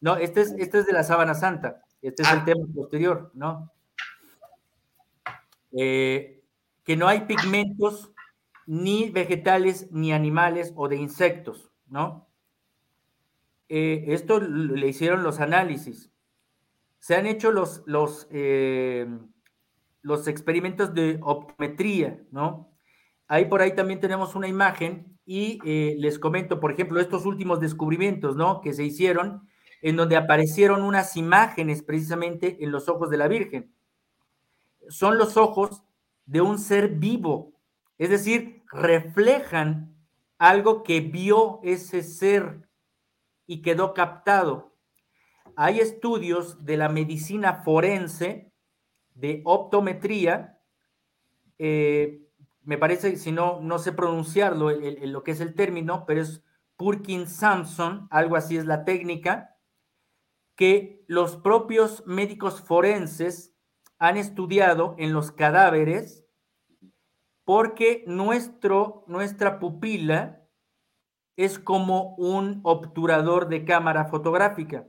No, 0.00 0.16
este 0.16 0.40
es, 0.42 0.52
este 0.58 0.80
es 0.80 0.86
de 0.86 0.92
la 0.92 1.04
sábana 1.04 1.34
santa. 1.34 1.82
Este 2.02 2.22
es 2.22 2.30
el 2.30 2.40
ah. 2.40 2.44
tema 2.44 2.66
posterior, 2.74 3.30
¿no? 3.34 3.70
Eh, 5.72 6.42
que 6.84 6.96
no 6.96 7.06
hay 7.06 7.22
pigmentos 7.22 8.12
ni 8.66 9.10
vegetales, 9.10 9.90
ni 9.92 10.12
animales 10.12 10.72
o 10.76 10.88
de 10.88 10.96
insectos, 10.96 11.70
¿no? 11.86 12.28
Eh, 13.68 14.04
esto 14.08 14.40
le 14.40 14.88
hicieron 14.88 15.22
los 15.22 15.40
análisis. 15.40 16.12
Se 16.98 17.14
han 17.14 17.26
hecho 17.26 17.52
los, 17.52 17.82
los, 17.86 18.26
eh, 18.30 19.06
los 20.02 20.28
experimentos 20.28 20.92
de 20.94 21.18
optometría, 21.22 22.22
¿no? 22.30 22.70
Ahí 23.28 23.46
por 23.46 23.62
ahí 23.62 23.74
también 23.74 24.00
tenemos 24.00 24.34
una 24.34 24.48
imagen 24.48 25.11
y 25.24 25.58
les 25.98 26.18
comento, 26.18 26.60
por 26.60 26.72
ejemplo, 26.72 27.00
estos 27.00 27.26
últimos 27.26 27.60
descubrimientos, 27.60 28.36
¿no? 28.36 28.60
Que 28.60 28.72
se 28.72 28.84
hicieron 28.84 29.48
en 29.82 29.96
donde 29.96 30.16
aparecieron 30.16 30.82
unas 30.82 31.16
imágenes 31.16 31.82
precisamente 31.82 32.58
en 32.60 32.70
los 32.70 32.88
ojos 32.88 33.10
de 33.10 33.16
la 33.16 33.28
Virgen. 33.28 33.74
Son 34.88 35.18
los 35.18 35.36
ojos 35.36 35.82
de 36.26 36.40
un 36.40 36.58
ser 36.58 36.88
vivo, 36.88 37.52
es 37.98 38.10
decir, 38.10 38.62
reflejan 38.70 39.94
algo 40.38 40.82
que 40.82 41.00
vio 41.00 41.60
ese 41.62 42.02
ser 42.02 42.68
y 43.46 43.62
quedó 43.62 43.92
captado. 43.92 44.72
Hay 45.56 45.80
estudios 45.80 46.64
de 46.64 46.76
la 46.76 46.88
medicina 46.88 47.62
forense, 47.64 48.52
de 49.14 49.42
optometría, 49.44 50.58
eh, 51.58 52.21
me 52.64 52.78
parece, 52.78 53.16
si 53.16 53.32
no, 53.32 53.60
no 53.60 53.78
sé 53.78 53.92
pronunciarlo, 53.92 54.70
lo 54.70 55.22
que 55.22 55.32
es 55.32 55.40
el 55.40 55.54
término, 55.54 56.04
pero 56.06 56.22
es 56.22 56.42
Purkin-Samson, 56.76 58.08
algo 58.10 58.36
así 58.36 58.56
es 58.56 58.66
la 58.66 58.84
técnica, 58.84 59.56
que 60.54 61.04
los 61.08 61.36
propios 61.36 62.04
médicos 62.06 62.60
forenses 62.60 63.54
han 63.98 64.16
estudiado 64.16 64.94
en 64.98 65.12
los 65.12 65.32
cadáveres 65.32 66.24
porque 67.44 68.04
nuestro, 68.06 69.04
nuestra 69.06 69.58
pupila 69.58 70.42
es 71.36 71.58
como 71.58 72.14
un 72.16 72.60
obturador 72.62 73.48
de 73.48 73.64
cámara 73.64 74.04
fotográfica. 74.06 74.86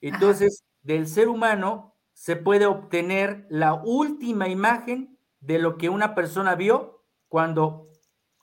Entonces, 0.00 0.64
del 0.82 1.06
ser 1.06 1.28
humano 1.28 1.96
se 2.12 2.36
puede 2.36 2.66
obtener 2.66 3.46
la 3.48 3.74
última 3.74 4.48
imagen 4.48 5.09
de 5.40 5.58
lo 5.58 5.76
que 5.76 5.88
una 5.88 6.14
persona 6.14 6.54
vio 6.54 7.04
cuando 7.28 7.88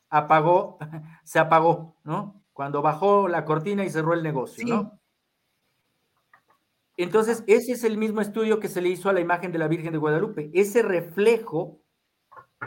apagó, 0.10 0.78
se 1.24 1.40
apagó, 1.40 1.96
¿no? 2.04 2.44
Cuando 2.54 2.82
bajó 2.82 3.28
la 3.28 3.46
cortina 3.46 3.86
y 3.86 3.90
cerró 3.90 4.14
el 4.14 4.24
negocio, 4.24 4.66
¿no? 4.66 5.00
Entonces, 6.98 7.44
ese 7.46 7.74
es 7.74 7.84
el 7.84 7.98
mismo 7.98 8.22
estudio 8.22 8.60
que 8.60 8.68
se 8.68 8.82
le 8.82 8.90
hizo 8.90 9.08
a 9.08 9.14
la 9.14 9.20
imagen 9.20 9.52
de 9.52 9.60
la 9.60 9.68
Virgen 9.68 9.92
de 9.92 10.00
Guadalupe. 10.00 10.50
Ese 10.54 10.82
reflejo 10.82 11.80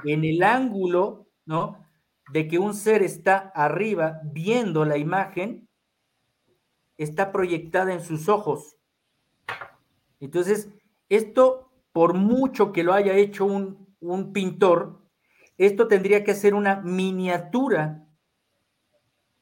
en 0.05 0.24
el 0.24 0.45
ángulo, 0.45 1.26
¿no? 1.45 1.85
De 2.33 2.47
que 2.47 2.61
un 2.61 2.74
ser 2.74 3.03
está 3.03 3.51
arriba 3.57 4.20
viendo 4.22 4.85
la 4.85 4.97
imagen, 4.97 5.68
está 6.97 7.33
proyectada 7.33 7.93
en 7.93 8.05
sus 8.05 8.28
ojos. 8.28 8.76
Entonces, 10.20 10.68
esto, 11.09 11.72
por 11.93 12.14
mucho 12.14 12.72
que 12.72 12.85
lo 12.85 12.93
haya 12.93 13.14
hecho 13.14 13.47
un, 13.47 13.80
un 14.01 14.33
pintor, 14.33 15.07
esto 15.57 15.89
tendría 15.89 16.25
que 16.25 16.35
ser 16.35 16.55
una 16.55 16.81
miniatura. 16.81 18.07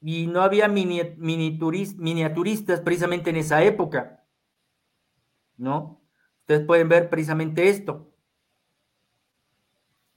Y 0.00 0.26
no 0.26 0.42
había 0.42 0.68
miniaturistas 0.68 2.80
precisamente 2.80 3.30
en 3.30 3.36
esa 3.36 3.62
época. 3.62 4.24
¿No? 5.56 6.02
Ustedes 6.40 6.66
pueden 6.66 6.88
ver 6.88 7.10
precisamente 7.10 7.68
esto. 7.68 8.12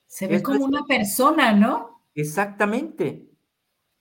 Se 0.05 0.27
ve 0.27 0.43
como 0.43 0.65
una 0.65 0.85
persona, 0.85 1.53
¿no? 1.53 2.05
Exactamente. 2.13 3.27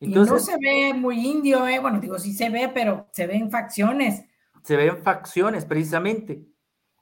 Entonces, 0.00 0.30
y 0.30 0.32
no 0.32 0.38
se 0.38 0.56
ve 0.58 0.94
muy 0.94 1.26
indio, 1.26 1.66
¿eh? 1.66 1.78
Bueno, 1.78 2.00
digo, 2.00 2.18
sí 2.18 2.34
se 2.34 2.50
ve, 2.50 2.70
pero 2.72 3.08
se 3.12 3.26
ven 3.26 3.50
facciones. 3.50 4.24
Se 4.62 4.76
ven 4.76 5.02
facciones, 5.02 5.64
precisamente 5.64 6.49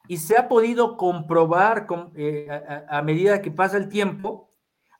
y 0.08 0.16
se 0.16 0.36
ha 0.36 0.48
podido 0.48 0.96
comprobar 0.96 1.86
eh, 2.16 2.48
a, 2.88 3.02
medida 3.02 3.42
que 3.42 3.50
pasa 3.50 3.76
el 3.76 3.88
tiempo 3.88 4.50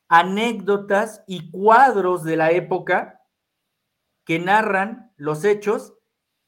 anécdotas 0.07 1.23
y 1.27 1.51
cuadros 1.51 2.23
de 2.23 2.37
la 2.37 2.51
época 2.51 3.21
que 4.23 4.39
narran 4.39 5.11
los 5.17 5.43
hechos 5.43 5.93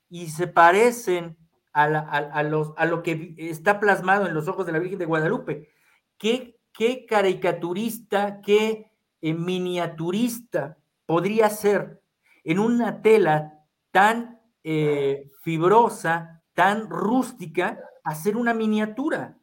y 0.09 0.29
se 0.29 0.47
parecen 0.47 1.37
a, 1.73 1.83
a 1.85 2.43
lo 2.85 3.03
que 3.03 3.35
está 3.37 3.79
plasmado 3.79 4.27
en 4.27 4.33
los 4.33 4.47
ojos 4.47 4.65
de 4.65 4.71
la 4.71 4.79
Virgen 4.79 4.99
de 4.99 5.05
Guadalupe. 5.05 5.69
¿Qué, 6.17 6.59
qué 6.73 7.05
caricaturista, 7.05 8.41
qué 8.41 8.91
eh, 9.21 9.33
miniaturista 9.33 10.77
podría 11.05 11.49
ser 11.49 12.01
en 12.43 12.59
una 12.59 13.01
tela 13.01 13.59
tan 13.91 14.39
eh, 14.63 15.29
fibrosa, 15.41 16.43
tan 16.53 16.89
rústica, 16.89 17.79
hacer 18.03 18.35
una 18.37 18.53
miniatura. 18.53 19.37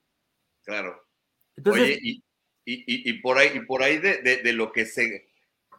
Claro. 0.64 1.02
Entonces, 1.56 1.98
y, 2.70 3.12
por 3.20 3.38
ahí, 3.38 3.50
y 3.54 3.60
por 3.60 3.82
ahí 3.82 3.98
de, 3.98 4.52
lo 4.52 4.72
que 4.72 4.84
se... 4.84 5.28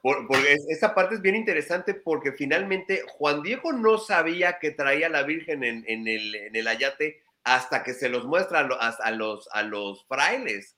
porque 0.01 0.57
esa 0.69 0.95
parte 0.95 1.15
es 1.15 1.21
bien 1.21 1.35
interesante 1.35 1.93
porque 1.93 2.31
finalmente 2.31 3.03
Juan 3.07 3.43
Diego 3.43 3.71
no 3.73 3.97
sabía 3.97 4.57
que 4.59 4.71
traía 4.71 5.07
a 5.07 5.11
la 5.11 5.23
Virgen 5.23 5.63
en, 5.63 5.85
el, 6.07 6.35
en 6.35 6.55
el, 6.55 6.67
ayate 6.67 7.21
hasta 7.43 7.83
que 7.83 7.93
se 7.93 8.09
los 8.09 8.25
muestra 8.25 8.59
a, 8.59 9.11
los, 9.11 9.47
a 9.53 9.61
los 9.61 10.05
frailes. 10.07 10.77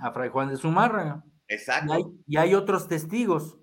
a 0.00 0.12
Fray 0.12 0.28
Juan 0.28 0.50
de 0.50 0.56
Zumarra. 0.56 1.24
Exacto. 1.48 2.14
Y 2.26 2.36
hay, 2.36 2.54
otros 2.54 2.88
testigos. 2.88 3.58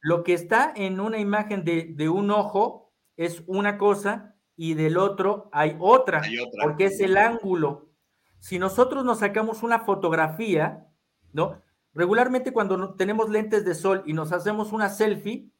Lo 0.00 0.24
que 0.24 0.34
está 0.34 0.72
en 0.74 1.00
una 1.00 1.18
imagen 1.18 1.64
de, 1.64 1.92
de, 1.94 2.08
un 2.08 2.30
ojo 2.30 2.92
es 3.16 3.42
una 3.46 3.78
cosa 3.78 4.35
y 4.56 4.74
del 4.74 4.96
otro 4.96 5.48
hay 5.52 5.76
otra, 5.78 6.22
porque 6.62 6.86
es 6.86 7.00
el 7.00 7.16
ángulo. 7.16 7.90
Si 8.38 8.58
nosotros 8.58 9.04
nos 9.04 9.18
sacamos 9.20 9.62
una 9.62 9.80
fotografía, 9.80 10.88
¿no? 11.32 11.60
Regularmente 11.92 12.52
cuando 12.52 12.94
tenemos 12.94 13.30
lentes 13.30 13.64
de 13.64 13.74
sol 13.74 14.02
y 14.06 14.12
nos 14.12 14.32
hacemos 14.32 14.72
una 14.72 14.88
selfie, 14.88 15.50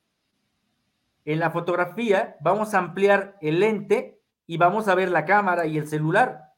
en 1.25 1.41
la 1.41 1.51
fotografía 1.51 2.37
vamos 2.41 2.73
a 2.75 2.79
ampliar 2.79 3.37
el 3.41 3.61
lente 3.61 4.23
y 4.47 4.57
vamos 4.59 4.89
a 4.89 4.95
ver 4.95 5.11
la 5.11 5.25
cámara 5.25 5.67
y 5.67 5.77
el 5.77 5.89
celular. 5.89 6.55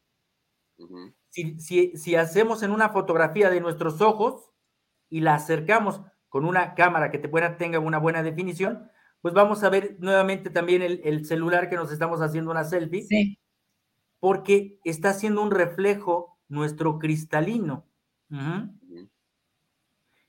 si, 1.28 1.58
si, 1.96 2.14
hacemos 2.16 2.62
en 2.62 2.70
una 2.70 2.90
fotografía 2.90 3.50
de 3.50 3.60
nuestros 3.60 4.00
ojos 4.00 4.50
y 5.08 5.20
la 5.20 5.34
acercamos 5.34 6.02
con 6.28 6.44
una 6.44 6.74
cámara 6.74 7.10
que 7.10 7.18
te 7.18 7.28
pueda, 7.28 7.56
tenga 7.56 7.78
una 7.78 7.98
buena 7.98 8.22
definición, 8.22 8.90
pues 9.20 9.34
vamos 9.34 9.62
a 9.64 9.68
ver 9.68 9.96
nuevamente 9.98 10.50
también 10.50 10.82
el, 10.82 11.24
celular 11.26 11.68
que 11.68 11.76
nos 11.76 11.92
estamos 11.92 12.20
haciendo 12.20 12.50
una 12.50 12.64
selfie. 12.64 13.02
Sí. 13.02 13.38
Porque 14.20 14.80
está 14.84 15.10
haciendo 15.10 15.42
un 15.42 15.50
reflejo 15.50 16.38
nuestro 16.48 16.98
cristalino. 16.98 17.86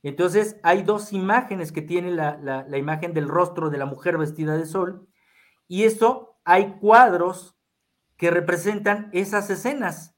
Entonces, 0.01 0.57
hay 0.63 0.83
dos 0.83 1.11
imágenes 1.11 1.71
que 1.71 1.81
tiene 1.81 2.11
la, 2.11 2.77
imagen 2.77 3.13
del 3.13 3.27
rostro 3.27 3.69
de 3.69 3.77
la 3.77 3.85
mujer 3.85 4.17
vestida 4.17 4.57
de 4.57 4.65
sol. 4.65 5.07
Y 5.67 5.83
eso, 5.83 6.39
hay 6.43 6.77
cuadros 6.79 7.57
que 8.15 8.31
representan 8.31 9.09
esas 9.13 9.49
escenas. 9.49 10.15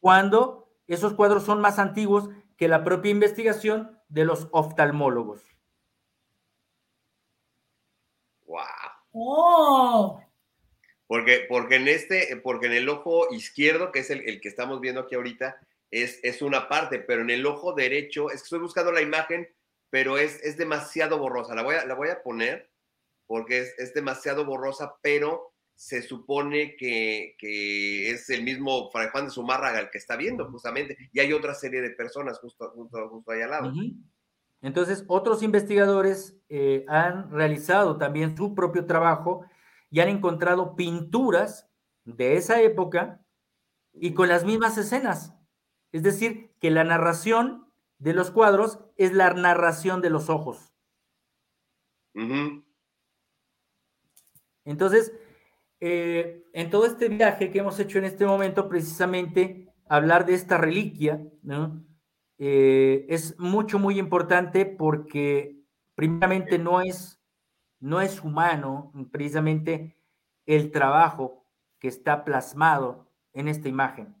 Cuando 0.00 0.70
esos 0.86 1.14
cuadros 1.14 1.44
son 1.44 1.60
más 1.60 1.78
antiguos 1.78 2.30
que 2.56 2.68
la 2.68 2.84
propia 2.84 3.10
investigación 3.10 3.98
de 4.08 4.24
los 4.24 4.48
oftalmólogos. 4.52 5.42
¡Wow! 8.46 8.62
¡Oh! 9.18 10.20
Porque, 11.06 11.46
porque, 11.48 11.76
en 11.76 11.88
este, 11.88 12.36
porque 12.42 12.66
en 12.66 12.72
el 12.72 12.88
ojo 12.88 13.32
izquierdo, 13.32 13.92
que 13.92 14.00
es 14.00 14.10
el, 14.10 14.40
que 14.40 14.48
estamos 14.48 14.80
viendo 14.80 15.00
aquí 15.00 15.14
ahorita, 15.14 15.58
es, 15.90 16.20
es, 16.22 16.42
una 16.42 16.68
parte, 16.68 16.98
pero 16.98 17.22
en 17.22 17.30
el 17.30 17.46
ojo 17.46 17.72
derecho, 17.72 18.28
es 18.30 18.42
que 18.42 18.44
estoy 18.44 18.58
buscando 18.58 18.92
la 18.92 19.00
imagen, 19.00 19.48
pero 19.88 20.18
es, 20.18 20.42
es 20.42 20.56
demasiado 20.56 21.18
borrosa. 21.18 21.54
La 21.54 21.62
voy, 21.62 21.76
a, 21.76 21.86
la 21.86 21.94
voy 21.94 22.08
a 22.10 22.22
poner 22.22 22.70
porque 23.26 23.60
es, 23.60 23.78
es 23.78 23.94
demasiado 23.94 24.44
borrosa, 24.44 24.96
pero 25.00 25.54
se 25.74 26.02
supone 26.02 26.76
que, 26.76 27.36
que, 27.38 28.10
es 28.10 28.28
el 28.30 28.42
mismo 28.42 28.90
Fray 28.90 29.08
Juan 29.10 29.26
de 29.26 29.30
Zumárraga 29.30 29.80
el 29.80 29.90
que 29.90 29.98
está 29.98 30.16
viendo, 30.16 30.50
justamente, 30.50 30.96
y 31.12 31.20
hay 31.20 31.32
otra 31.32 31.54
serie 31.54 31.80
de 31.82 31.90
personas 31.90 32.38
justo, 32.38 32.70
justo, 32.70 33.08
justo 33.08 33.30
ahí 33.30 33.42
al 33.42 33.50
lado. 33.50 33.72
Entonces, 34.66 35.04
otros 35.06 35.44
investigadores 35.44 36.36
eh, 36.48 36.84
han 36.88 37.30
realizado 37.30 37.98
también 37.98 38.36
su 38.36 38.52
propio 38.56 38.84
trabajo 38.84 39.46
y 39.90 40.00
han 40.00 40.08
encontrado 40.08 40.74
pinturas 40.74 41.70
de 42.04 42.36
esa 42.36 42.60
época 42.60 43.24
y 43.92 44.12
con 44.12 44.28
las 44.28 44.44
mismas 44.44 44.76
escenas. 44.76 45.32
Es 45.92 46.02
decir, 46.02 46.50
que 46.58 46.72
la 46.72 46.82
narración 46.82 47.70
de 47.98 48.12
los 48.12 48.32
cuadros 48.32 48.80
es 48.96 49.12
la 49.12 49.32
narración 49.34 50.02
de 50.02 50.10
los 50.10 50.28
ojos. 50.28 50.74
Entonces, 54.64 55.12
eh, 55.78 56.42
en 56.52 56.70
todo 56.70 56.86
este 56.86 57.08
viaje 57.08 57.52
que 57.52 57.60
hemos 57.60 57.78
hecho 57.78 57.98
en 57.98 58.04
este 58.04 58.26
momento, 58.26 58.68
precisamente 58.68 59.72
hablar 59.88 60.26
de 60.26 60.34
esta 60.34 60.58
reliquia, 60.58 61.22
¿no? 61.44 61.85
Eh, 62.38 63.06
es 63.08 63.38
mucho, 63.38 63.78
muy 63.78 63.98
importante 63.98 64.66
porque 64.66 65.56
primeramente 65.94 66.58
no 66.58 66.80
es, 66.80 67.18
no 67.80 68.00
es 68.00 68.20
humano 68.22 68.92
precisamente 69.10 69.96
el 70.44 70.70
trabajo 70.70 71.46
que 71.78 71.88
está 71.88 72.24
plasmado 72.24 73.10
en 73.32 73.48
esta 73.48 73.68
imagen. 73.68 74.14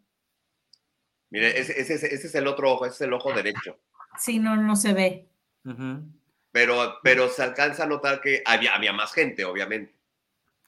Mire, 1.30 1.58
ese, 1.58 1.80
ese, 1.80 1.94
es 1.94 2.34
el 2.34 2.46
otro 2.46 2.72
ojo, 2.72 2.86
ese 2.86 2.94
es 2.94 3.00
el 3.02 3.12
ojo 3.12 3.32
derecho. 3.32 3.78
Sí, 4.18 4.38
no, 4.38 4.56
no 4.56 4.76
se 4.76 4.94
ve. 4.94 5.28
pero, 6.52 6.98
pero 7.02 7.28
se 7.28 7.42
alcanza 7.42 7.84
a 7.84 7.86
notar 7.86 8.20
que 8.20 8.42
había, 8.46 8.74
había 8.74 8.92
más 8.92 9.12
gente, 9.12 9.44
obviamente. 9.44 9.94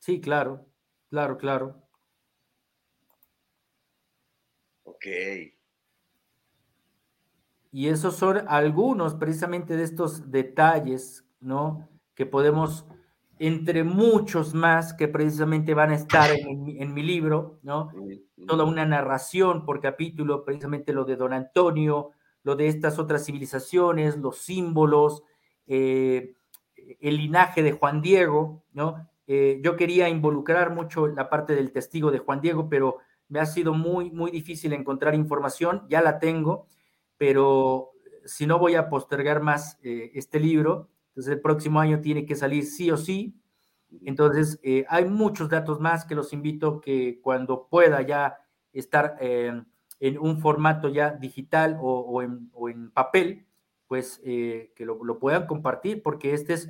Sí, 0.00 0.20
claro, 0.20 0.66
claro, 1.08 1.38
claro. 1.38 1.88
Ok. 4.84 5.06
Y 7.70 7.88
esos 7.88 8.16
son 8.16 8.42
algunos 8.48 9.14
precisamente 9.14 9.76
de 9.76 9.82
estos 9.84 10.30
detalles, 10.30 11.24
¿no? 11.40 11.88
Que 12.14 12.24
podemos, 12.26 12.86
entre 13.38 13.84
muchos 13.84 14.54
más 14.54 14.94
que 14.94 15.08
precisamente 15.08 15.74
van 15.74 15.90
a 15.90 15.96
estar 15.96 16.30
en, 16.30 16.94
mi 16.94 17.02
libro, 17.02 17.58
¿no? 17.62 17.90
Toda 18.46 18.64
una 18.64 18.86
narración 18.86 19.64
por 19.64 19.80
capítulo, 19.80 20.44
precisamente 20.44 20.92
lo 20.92 21.04
de 21.04 21.16
Don 21.16 21.32
Antonio, 21.32 22.10
lo 22.42 22.56
de 22.56 22.68
estas 22.68 22.98
otras 22.98 23.26
civilizaciones, 23.26 24.16
los 24.16 24.38
símbolos, 24.38 25.22
eh, 25.66 26.34
el 27.00 27.18
linaje 27.18 27.62
de 27.62 27.72
Juan 27.72 28.00
Diego, 28.00 28.64
¿no? 28.72 29.08
Eh, 29.26 29.60
yo 29.62 29.76
quería 29.76 30.08
involucrar 30.08 30.74
mucho 30.74 31.06
la 31.06 31.28
parte 31.28 31.54
del 31.54 31.70
testigo 31.70 32.10
de 32.10 32.18
Juan 32.18 32.40
Diego, 32.40 32.70
pero 32.70 32.96
me 33.28 33.40
ha 33.40 33.46
sido 33.46 33.74
muy, 33.74 34.10
muy 34.10 34.30
difícil 34.30 34.72
encontrar 34.72 35.14
información, 35.14 35.82
ya 35.90 36.00
la 36.00 36.18
tengo, 36.18 36.66
pero 37.18 37.92
si 38.24 38.46
no 38.46 38.58
voy 38.58 38.74
a 38.74 38.88
postergar 38.88 39.42
más 39.42 39.78
eh, 39.82 40.12
este 40.14 40.40
libro, 40.40 40.88
entonces 41.08 41.34
el 41.34 41.40
próximo 41.40 41.80
año 41.80 42.00
tiene 42.00 42.24
que 42.24 42.36
salir 42.36 42.64
sí 42.64 42.90
o 42.90 42.96
sí. 42.96 43.34
Entonces, 44.04 44.60
eh, 44.62 44.84
hay 44.88 45.04
muchos 45.04 45.48
datos 45.48 45.80
más 45.80 46.04
que 46.04 46.14
los 46.14 46.32
invito 46.32 46.80
que 46.80 47.20
cuando 47.22 47.68
pueda 47.68 48.02
ya 48.02 48.38
estar 48.72 49.16
en 49.20 50.18
un 50.20 50.40
formato 50.40 50.88
ya 50.88 51.10
digital 51.10 51.78
o, 51.80 52.22
en, 52.22 52.90
papel, 52.90 53.46
pues 53.88 54.20
que 54.22 54.84
lo, 54.84 55.18
puedan 55.18 55.46
compartir, 55.46 56.02
porque 56.02 56.34
este 56.34 56.52
es 56.52 56.68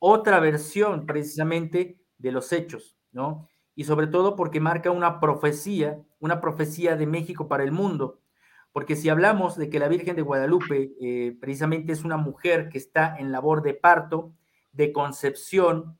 otra 0.00 0.40
versión 0.40 1.06
precisamente 1.06 2.00
de 2.18 2.32
los 2.32 2.52
hechos, 2.52 2.96
¿no? 3.12 3.48
Y 3.76 3.84
sobre 3.84 4.08
todo 4.08 4.34
porque 4.34 4.60
marca 4.60 4.90
una 4.90 5.20
profecía, 5.20 6.02
una 6.18 6.40
profecía 6.40 6.96
de 6.96 7.06
México 7.06 7.48
para 7.48 7.62
el 7.62 7.72
mundo. 7.72 8.18
Porque 8.72 8.96
si 8.96 9.08
hablamos 9.08 9.56
de 9.56 9.68
que 9.68 9.78
la 9.78 9.88
Virgen 9.88 10.16
de 10.16 10.22
Guadalupe 10.22 10.92
eh, 11.00 11.36
precisamente 11.40 11.92
es 11.92 12.04
una 12.04 12.16
mujer 12.16 12.68
que 12.68 12.78
está 12.78 13.16
en 13.18 13.32
labor 13.32 13.62
de 13.62 13.74
parto, 13.74 14.34
de 14.72 14.92
concepción, 14.92 15.98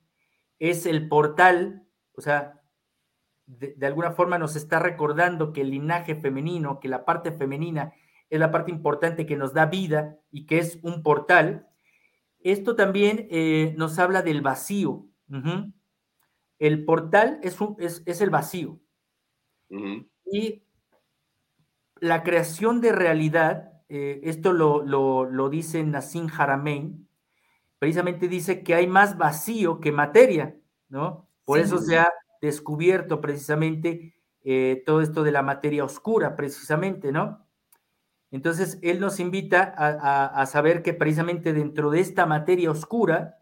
es 0.58 0.86
el 0.86 1.08
portal, 1.08 1.86
o 2.14 2.20
sea, 2.20 2.60
de, 3.46 3.74
de, 3.76 3.86
alguna 3.86 4.12
forma 4.12 4.38
nos 4.38 4.54
está 4.54 4.78
recordando 4.78 5.52
que 5.52 5.62
el 5.62 5.70
linaje 5.70 6.14
femenino, 6.14 6.78
que 6.78 6.88
la 6.88 7.04
parte 7.04 7.32
femenina 7.32 7.92
es 8.28 8.38
la 8.38 8.52
parte 8.52 8.70
importante 8.70 9.26
que 9.26 9.36
nos 9.36 9.52
da 9.52 9.66
vida 9.66 10.18
y 10.30 10.46
que 10.46 10.58
es 10.58 10.78
un 10.82 11.02
portal, 11.02 11.66
esto 12.42 12.74
también 12.74 13.26
eh, 13.30 13.74
nos 13.76 13.98
habla 13.98 14.22
del 14.22 14.40
vacío. 14.40 15.06
El 16.58 16.84
portal 16.84 17.38
es, 17.42 17.56
es, 18.06 18.20
el 18.20 18.30
vacío. 18.30 18.80
Y 20.24 20.62
la 22.00 22.22
creación 22.22 22.80
de 22.80 22.92
realidad, 22.92 23.72
eh, 23.88 24.20
esto 24.24 24.52
lo, 24.52 24.82
lo, 24.82 25.48
dice 25.48 25.82
Nassim 25.84 26.28
Haramein, 26.36 27.08
precisamente 27.78 28.28
dice 28.28 28.62
que 28.62 28.74
hay 28.74 28.86
más 28.86 29.16
vacío 29.16 29.80
que 29.80 29.92
materia, 29.92 30.56
¿no? 30.88 31.28
Por 31.44 31.58
eso 31.58 31.78
se 31.78 31.98
ha 31.98 32.08
descubierto 32.40 33.20
precisamente 33.20 34.14
eh, 34.42 34.82
todo 34.86 35.00
esto 35.02 35.22
de 35.22 35.32
la 35.32 35.42
materia 35.42 35.84
oscura, 35.84 36.36
precisamente, 36.36 37.12
¿no? 37.12 37.46
Entonces, 38.30 38.78
él 38.82 39.00
nos 39.00 39.18
invita 39.18 39.74
a, 39.76 40.46
saber 40.46 40.82
que 40.82 40.94
precisamente 40.94 41.52
dentro 41.52 41.90
de 41.90 41.98
esta 41.98 42.26
materia 42.26 42.70
oscura 42.70 43.38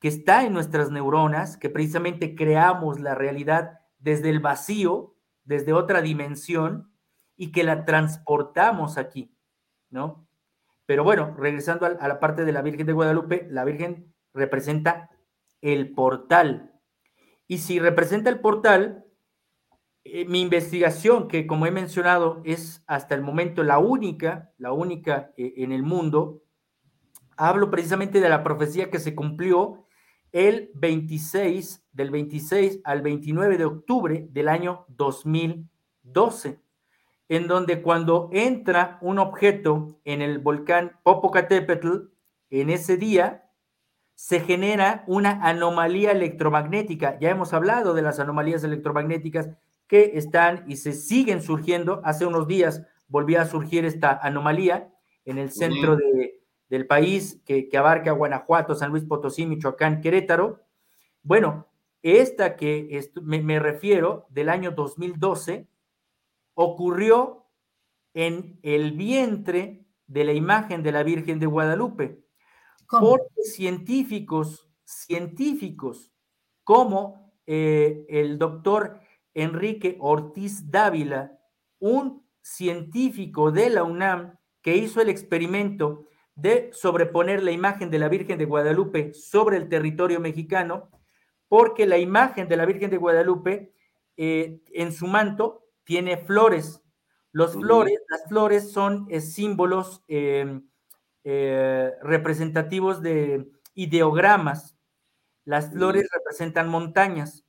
que 0.00 0.08
está 0.08 0.44
en 0.44 0.52
nuestras 0.52 0.90
neuronas, 0.90 1.56
que 1.56 1.70
precisamente 1.70 2.34
creamos 2.34 2.98
la 2.98 3.14
realidad 3.14 3.78
desde 4.00 4.30
el 4.30 4.40
vacío, 4.40 5.14
desde 5.44 5.72
otra 5.72 6.02
dimensión, 6.02 6.90
y 7.36 7.52
que 7.52 7.64
la 7.64 7.84
transportamos 7.84 8.98
aquí, 8.98 9.34
¿no? 9.90 10.26
Pero 10.86 11.04
bueno, 11.04 11.34
regresando 11.36 11.86
a 11.86 12.08
la 12.08 12.20
parte 12.20 12.44
de 12.44 12.52
la 12.52 12.62
Virgen 12.62 12.86
de 12.86 12.92
Guadalupe, 12.92 13.46
la 13.50 13.64
Virgen 13.64 14.12
representa 14.34 15.10
el 15.62 15.94
portal. 15.94 16.72
Y 17.46 17.58
si 17.58 17.78
representa 17.78 18.28
el 18.30 18.40
portal, 18.40 19.04
eh, 20.04 20.26
mi 20.26 20.42
investigación, 20.42 21.28
que 21.28 21.46
como 21.46 21.66
he 21.66 21.70
mencionado 21.70 22.42
es 22.44 22.84
hasta 22.86 23.14
el 23.14 23.22
momento 23.22 23.62
la 23.62 23.78
única, 23.78 24.52
la 24.58 24.72
única 24.72 25.32
eh, 25.38 25.54
en 25.56 25.72
el 25.72 25.82
mundo, 25.82 26.42
hablo 27.36 27.70
precisamente 27.70 28.20
de 28.20 28.28
la 28.28 28.44
profecía 28.44 28.90
que 28.90 28.98
se 28.98 29.14
cumplió 29.14 29.86
el 30.32 30.70
26, 30.74 31.86
del 31.92 32.10
26 32.10 32.80
al 32.84 33.00
29 33.00 33.56
de 33.56 33.64
octubre 33.64 34.26
del 34.30 34.48
año 34.48 34.84
2012, 34.88 36.60
en 37.36 37.46
donde 37.46 37.82
cuando 37.82 38.28
entra 38.32 38.98
un 39.00 39.18
objeto 39.18 39.98
en 40.04 40.22
el 40.22 40.38
volcán 40.38 40.98
Popocatépetl, 41.02 42.08
en 42.50 42.70
ese 42.70 42.96
día 42.96 43.50
se 44.14 44.40
genera 44.40 45.04
una 45.06 45.40
anomalía 45.42 46.12
electromagnética. 46.12 47.18
Ya 47.18 47.30
hemos 47.30 47.52
hablado 47.52 47.94
de 47.94 48.02
las 48.02 48.20
anomalías 48.20 48.62
electromagnéticas 48.62 49.50
que 49.86 50.12
están 50.14 50.64
y 50.68 50.76
se 50.76 50.92
siguen 50.92 51.42
surgiendo. 51.42 52.00
Hace 52.04 52.26
unos 52.26 52.46
días 52.46 52.82
volvió 53.08 53.40
a 53.40 53.46
surgir 53.46 53.84
esta 53.84 54.12
anomalía 54.22 54.92
en 55.24 55.38
el 55.38 55.50
centro 55.50 55.98
del 56.68 56.86
país 56.86 57.40
que, 57.44 57.68
abarca 57.76 58.12
Guanajuato, 58.12 58.74
San 58.74 58.90
Luis 58.90 59.04
Potosí, 59.04 59.46
Michoacán, 59.46 60.00
Querétaro. 60.00 60.60
Bueno, 61.22 61.66
esta 62.02 62.56
que 62.56 63.10
me, 63.22 63.58
refiero 63.58 64.26
del 64.30 64.48
año 64.48 64.72
2012 64.72 65.66
ocurrió 66.54 67.46
en 68.14 68.58
el 68.62 68.92
vientre 68.92 69.86
de 70.06 70.24
la 70.24 70.32
imagen 70.32 70.82
de 70.82 70.92
la 70.92 71.02
Virgen 71.02 71.38
de 71.38 71.46
Guadalupe. 71.46 72.24
Porque 72.88 73.42
científicos, 73.42 74.68
científicos 74.84 76.12
como 76.62 77.32
eh, 77.46 78.04
el 78.08 78.38
doctor 78.38 79.00
Enrique 79.34 79.96
Ortiz 80.00 80.70
Dávila, 80.70 81.38
un 81.78 82.24
científico 82.40 83.50
de 83.50 83.70
la 83.70 83.82
UNAM 83.82 84.38
que 84.62 84.76
hizo 84.76 85.00
el 85.00 85.08
experimento 85.08 86.06
de 86.34 86.70
sobreponer 86.72 87.42
la 87.42 87.52
imagen 87.52 87.90
de 87.90 87.98
la 87.98 88.08
Virgen 88.08 88.38
de 88.38 88.44
Guadalupe 88.44 89.12
sobre 89.14 89.56
el 89.56 89.68
territorio 89.68 90.20
mexicano, 90.20 90.90
porque 91.48 91.86
la 91.86 91.98
imagen 91.98 92.48
de 92.48 92.56
la 92.56 92.66
Virgen 92.66 92.90
de 92.90 92.96
Guadalupe 92.96 93.72
eh, 94.16 94.60
en 94.72 94.92
su 94.92 95.06
manto 95.06 95.63
tiene 95.84 96.16
flores. 96.16 96.82
Los 97.32 97.54
flores, 97.54 97.98
las 98.08 98.28
flores 98.28 98.72
son 98.72 99.06
eh, 99.10 99.20
símbolos 99.20 100.02
em, 100.08 100.68
eh, 101.24 101.92
representativos 102.02 103.02
de 103.02 103.50
ideogramas. 103.74 104.78
Las 105.44 105.72
flores 105.72 106.08
representan 106.12 106.68
montañas. 106.68 107.44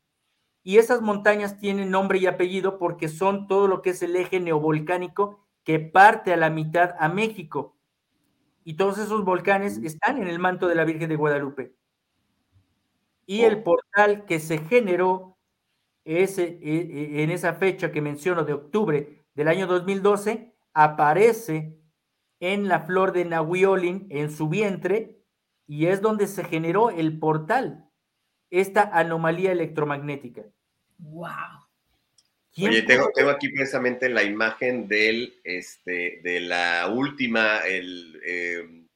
Y 0.63 0.77
esas 0.77 1.01
montañas 1.01 1.59
tienen 1.59 1.91
nombre 1.91 2.17
y 2.17 2.25
apellido 2.25 2.79
porque 2.79 3.07
son 3.07 3.47
todo 3.47 3.67
lo 3.67 3.83
que 3.83 3.91
es 3.91 4.01
el 4.01 4.15
eje 4.15 4.39
neovolcánico 4.39 5.45
que 5.63 5.79
parte 5.79 6.33
a 6.33 6.37
la 6.37 6.49
mitad 6.49 6.95
a 6.99 7.07
México. 7.07 7.77
Y 8.63 8.73
todos 8.73 8.97
esos 8.97 9.23
volcanes 9.23 9.77
están 9.77 10.17
en 10.17 10.27
el 10.27 10.39
manto 10.39 10.67
de 10.67 10.73
la 10.73 10.85
Virgen 10.85 11.09
de 11.09 11.15
Guadalupe. 11.15 11.75
Y 13.27 13.41
el 13.41 13.61
portal 13.61 14.25
que 14.25 14.39
se 14.39 14.57
generó 14.57 15.34
ese, 16.05 16.59
e, 16.61 17.17
e, 17.19 17.23
en 17.23 17.31
esa 17.31 17.55
fecha 17.55 17.91
que 17.91 18.01
menciono 18.01 18.45
de 18.45 18.53
octubre 18.53 19.25
del 19.33 19.47
año 19.47 19.67
2012 19.67 20.53
aparece 20.73 21.77
en 22.39 22.67
la 22.67 22.81
flor 22.81 23.11
de 23.11 23.25
Nahuiolin, 23.25 24.07
en 24.09 24.31
su 24.31 24.47
vientre, 24.47 25.19
y 25.67 25.87
es 25.87 26.01
donde 26.01 26.27
se 26.27 26.43
generó 26.43 26.91
el 26.91 27.17
portal, 27.17 27.89
esta 28.51 28.83
anomalía 28.93 29.51
electromagnética. 29.51 30.43
Wow. 30.99 31.65
Oye, 32.57 32.83
tengo, 32.83 33.11
tengo, 33.13 33.31
aquí 33.31 33.49
precisamente 33.49 34.07
la 34.07 34.23
imagen 34.23 34.87
del, 34.87 35.33
este, 35.43 36.21
de 36.23 36.39
la 36.39 36.87
última, 36.87 37.59
el, 37.65 38.21
em, 38.25 38.87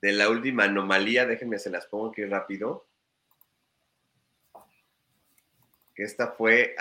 de 0.00 0.12
la 0.12 0.30
última 0.30 0.64
anomalía. 0.64 1.26
Déjenme, 1.26 1.58
se 1.58 1.68
las 1.68 1.86
pongo 1.86 2.08
aquí 2.08 2.24
rápido. 2.24 2.85
Que 5.96 6.04
esta 6.04 6.32
fue 6.32 6.76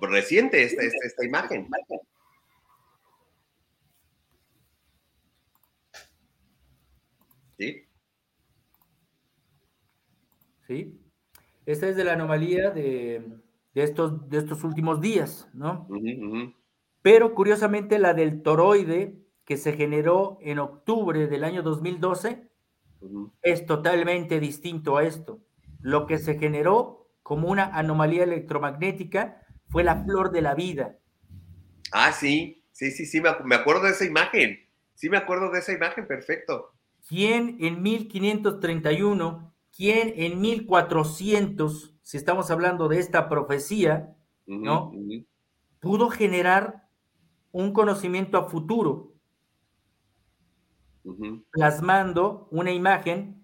reciente, 0.00 0.62
esta, 0.62 0.82
esta, 0.82 1.06
esta 1.06 1.24
imagen. 1.26 1.68
¿Sí? 7.58 7.86
Sí. 10.66 10.98
Esta 11.66 11.88
es 11.88 11.96
de 11.96 12.04
la 12.04 12.14
anomalía 12.14 12.70
de 12.70 13.42
de 13.74 13.82
estos, 13.82 14.28
de 14.28 14.38
estos 14.38 14.64
últimos 14.64 15.00
días, 15.00 15.48
¿no? 15.52 15.88
Pero 17.00 17.34
curiosamente 17.34 17.98
la 17.98 18.14
del 18.14 18.42
toroide 18.42 19.18
que 19.44 19.56
se 19.56 19.72
generó 19.72 20.38
en 20.40 20.58
octubre 20.58 21.26
del 21.26 21.44
año 21.44 21.62
2012 21.62 22.48
es 23.42 23.66
totalmente 23.66 24.38
distinto 24.38 24.96
a 24.96 25.04
esto. 25.04 25.40
Lo 25.80 26.06
que 26.06 26.18
se 26.18 26.38
generó 26.38 27.01
como 27.22 27.48
una 27.48 27.66
anomalía 27.66 28.24
electromagnética 28.24 29.42
fue 29.68 29.84
la 29.84 30.04
flor 30.04 30.32
de 30.32 30.42
la 30.42 30.54
vida. 30.54 30.98
Ah, 31.92 32.12
sí, 32.12 32.64
sí, 32.72 32.90
sí, 32.90 33.06
sí, 33.06 33.20
me 33.20 33.54
acuerdo 33.54 33.84
de 33.84 33.90
esa 33.90 34.04
imagen. 34.04 34.58
Sí 34.94 35.08
me 35.08 35.16
acuerdo 35.16 35.50
de 35.50 35.58
esa 35.60 35.72
imagen, 35.72 36.06
perfecto. 36.06 36.72
¿Quién 37.08 37.56
en 37.60 37.82
1531, 37.82 39.54
quién 39.74 40.12
en 40.16 40.40
1400, 40.40 41.96
si 42.02 42.16
estamos 42.16 42.50
hablando 42.50 42.88
de 42.88 42.98
esta 42.98 43.28
profecía, 43.28 44.14
¿no? 44.46 44.92
Pudo 45.80 46.10
generar 46.10 46.88
un 47.50 47.72
conocimiento 47.72 48.38
a 48.38 48.48
futuro, 48.48 49.14
plasmando 51.50 52.48
una 52.50 52.70
imagen, 52.70 53.41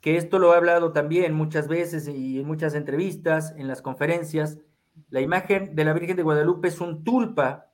que 0.00 0.16
esto 0.16 0.38
lo 0.38 0.52
he 0.52 0.56
hablado 0.56 0.92
también 0.92 1.34
muchas 1.34 1.68
veces 1.68 2.08
y 2.08 2.40
en 2.40 2.46
muchas 2.46 2.74
entrevistas, 2.74 3.54
en 3.56 3.66
las 3.68 3.82
conferencias, 3.82 4.58
la 5.10 5.20
imagen 5.20 5.74
de 5.74 5.84
la 5.84 5.92
Virgen 5.92 6.16
de 6.16 6.22
Guadalupe 6.22 6.68
es 6.68 6.80
un 6.80 7.04
tulpa. 7.04 7.70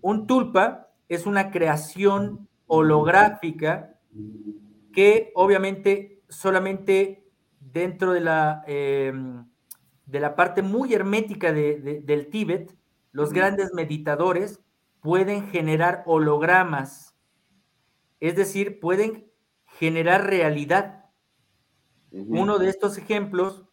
Un 0.00 0.26
tulpa 0.26 0.90
es 1.08 1.26
una 1.26 1.50
creación 1.50 2.48
holográfica 2.66 3.98
que 4.92 5.32
obviamente 5.34 6.22
solamente 6.28 7.24
dentro 7.60 8.12
de 8.12 8.20
la, 8.20 8.62
em, 8.66 9.46
de 10.06 10.20
la 10.20 10.36
parte 10.36 10.62
muy 10.62 10.94
hermética 10.94 11.52
del 11.52 12.28
Tíbet, 12.30 12.74
los 13.12 13.32
grandes 13.32 13.72
meditadores 13.74 14.60
pueden 15.00 15.48
generar 15.48 16.02
hologramas, 16.06 17.14
es 18.20 18.36
decir, 18.36 18.80
pueden 18.80 19.30
generar 19.66 20.26
realidad. 20.26 21.03
Uno 22.14 22.58
de 22.58 22.68
estos 22.68 22.96
ejemplos, 22.96 23.64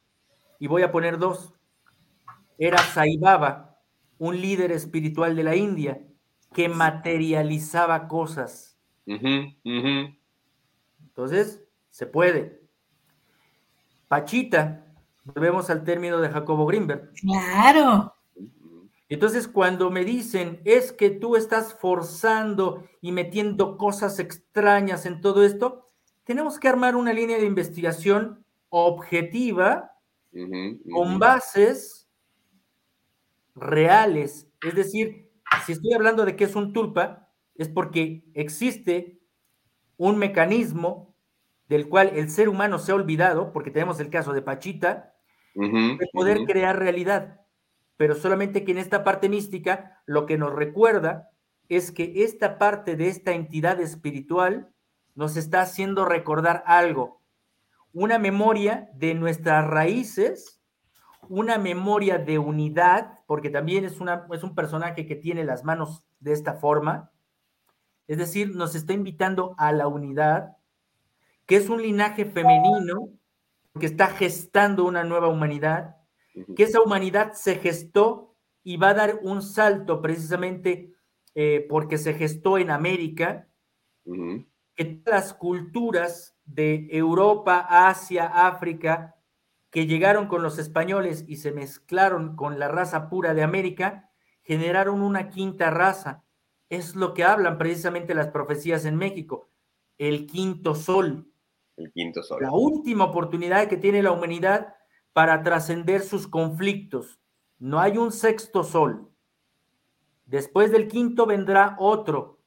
y 0.58 0.66
voy 0.66 0.82
a 0.82 0.92
poner 0.92 1.20
dos, 1.20 1.54
era 2.58 2.80
Sai 2.80 3.18
Baba, 3.18 3.78
un 4.18 4.42
líder 4.42 4.72
espiritual 4.72 5.36
de 5.36 5.44
la 5.44 5.56
India 5.56 6.02
que 6.52 6.68
materializaba 6.68 8.08
cosas. 8.08 8.80
Entonces, 11.00 11.64
se 11.92 12.08
puede. 12.08 12.62
Pachita, 14.08 14.88
volvemos 15.24 15.70
al 15.70 15.84
término 15.84 16.20
de 16.20 16.30
Jacobo 16.30 16.66
Grimberg. 16.66 17.14
Claro. 17.14 18.16
Entonces, 19.08 19.48
cuando 19.48 19.92
me 19.92 20.04
dicen, 20.04 20.62
es 20.66 20.92
que 20.92 21.12
tú 21.12 21.36
estás 21.36 21.76
forzando 21.76 22.88
y 23.02 23.12
metiendo 23.12 23.78
cosas 23.78 24.18
extrañas 24.20 25.06
en 25.06 25.22
todo 25.22 25.44
esto, 25.44 25.86
tenemos 26.32 26.60
que 26.60 26.70
armar 26.70 26.96
una 26.96 27.12
línea 27.12 27.38
de 27.38 27.46
investigación 27.46 28.46
objetiva 28.70 29.92
con 30.94 31.20
bases 31.20 32.08
reales. 33.54 34.48
Es 34.66 34.74
decir, 34.74 35.30
si 35.66 35.74
estoy 35.74 35.94
hablando 35.94 36.24
de 36.24 36.38
que 36.38 36.46
es 36.46 36.56
un 36.56 36.72
tulpa, 36.72 37.28
es 37.56 37.68
porque 37.68 38.24
existe 38.34 39.20
un 39.98 40.18
mecanismo 40.20 41.14
del 41.68 41.90
cual 41.90 42.14
el 42.16 42.30
ser 42.30 42.48
humano 42.48 42.80
se 42.80 42.94
ha 42.94 42.96
olvidado, 42.96 43.52
porque 43.52 43.70
tenemos 43.70 44.00
el 44.00 44.10
caso 44.10 44.32
de 44.32 44.42
Pachita, 44.42 45.14
de 45.54 46.08
poder 46.14 46.46
crear 46.46 46.80
realidad. 46.80 47.42
Pero 47.98 48.16
solamente 48.16 48.64
que 48.64 48.72
en 48.72 48.78
esta 48.78 49.04
parte 49.04 49.28
mística 49.28 50.02
lo 50.06 50.26
que 50.26 50.38
nos 50.38 50.54
recuerda 50.54 51.30
es 51.68 51.92
que 51.92 52.24
esta 52.24 52.58
parte 52.58 52.96
de 52.96 53.10
esta 53.10 53.34
entidad 53.34 53.82
espiritual 53.82 54.74
nos 55.16 55.38
está 55.38 55.62
haciendo 55.62 56.06
recordar 56.06 56.64
algo, 56.66 57.22
una 57.94 58.20
memoria 58.20 58.90
de 58.94 59.14
nuestras 59.14 59.68
raíces 59.68 60.62
una 61.30 61.58
memoria 61.58 62.18
de 62.18 62.40
unidad, 62.40 63.20
porque 63.26 63.50
también 63.50 63.86
es, 63.86 64.02
una, 64.02 64.28
es 64.34 64.44
un 64.44 64.56
personaje 64.56 65.06
que 65.06 65.16
tiene 65.16 65.44
las 65.44 65.64
manos 65.64 66.04
de 66.20 66.34
esta 66.34 66.56
forma, 66.56 67.10
es 68.08 68.18
decir, 68.18 68.54
nos 68.54 68.76
está 68.76 68.92
invitando 68.94 69.56
a 69.58 69.72
la 69.72 69.88
unidad, 69.88 70.58
que 71.46 71.56
es 71.56 71.70
un 71.70 71.82
linaje 71.82 72.26
femenino 72.26 73.10
que 73.80 73.86
está 73.86 74.08
gestando 74.08 74.84
una 74.84 75.06
nueva 75.06 75.30
humanidad, 75.30 75.96
que 76.56 76.64
esa 76.64 76.82
humanidad 76.82 77.32
se 77.34 77.56
gestó 77.56 78.36
y 78.64 78.76
va 78.76 78.90
a 78.90 78.94
dar 78.94 79.20
un 79.24 79.42
salto 79.42 80.02
precisamente 80.02 80.94
eh, 81.36 81.66
porque 81.70 81.98
se 81.98 82.14
gestó 82.14 82.58
en 82.58 82.72
América, 82.72 83.48
que 84.82 85.02
las 85.06 85.34
culturas 85.34 86.38
de 86.46 86.88
Europa, 86.92 87.66
Asia, 87.70 88.26
África, 88.26 89.16
que 89.70 89.88
llegaron 89.88 90.28
con 90.28 90.44
los 90.44 90.60
españoles 90.60 91.24
y 91.28 91.38
se 91.38 91.52
mezclaron 91.52 92.36
con 92.36 92.60
la 92.60 92.68
raza 92.68 93.10
pura 93.10 93.34
de 93.34 93.44
América, 93.44 94.12
generaron 94.44 95.02
una 95.02 95.30
quinta 95.30 95.70
raza. 95.70 96.24
Es 96.70 96.96
lo 96.96 97.14
que 97.14 97.24
hablan 97.24 97.58
precisamente 97.58 98.14
las 98.14 98.28
profecías 98.28 98.86
en 98.86 98.98
México, 98.98 99.50
el 99.98 100.28
quinto 100.28 100.76
sol. 100.76 101.32
El 101.78 101.92
quinto 101.94 102.22
sol. 102.22 102.42
La 102.42 102.52
última 102.52 103.06
oportunidad 103.06 103.68
que 103.68 103.78
tiene 103.78 104.04
la 104.04 104.12
humanidad 104.12 104.76
para 105.14 105.42
trascender 105.44 106.02
sus 106.02 106.28
conflictos. 106.28 107.20
No 107.60 107.80
hay 107.80 107.98
un 107.98 108.12
sexto 108.12 108.64
sol. 108.64 109.10
Después 110.26 110.72
del 110.72 110.88
quinto 110.88 111.26
vendrá 111.26 111.76
otro, 111.80 112.41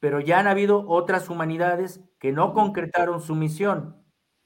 pero 0.00 0.18
ya 0.18 0.40
han 0.40 0.46
habido 0.46 0.88
otras 0.88 1.28
humanidades 1.28 2.00
que 2.18 2.32
no 2.32 2.54
concretaron 2.54 3.20
su 3.20 3.34
misión. 3.34 3.96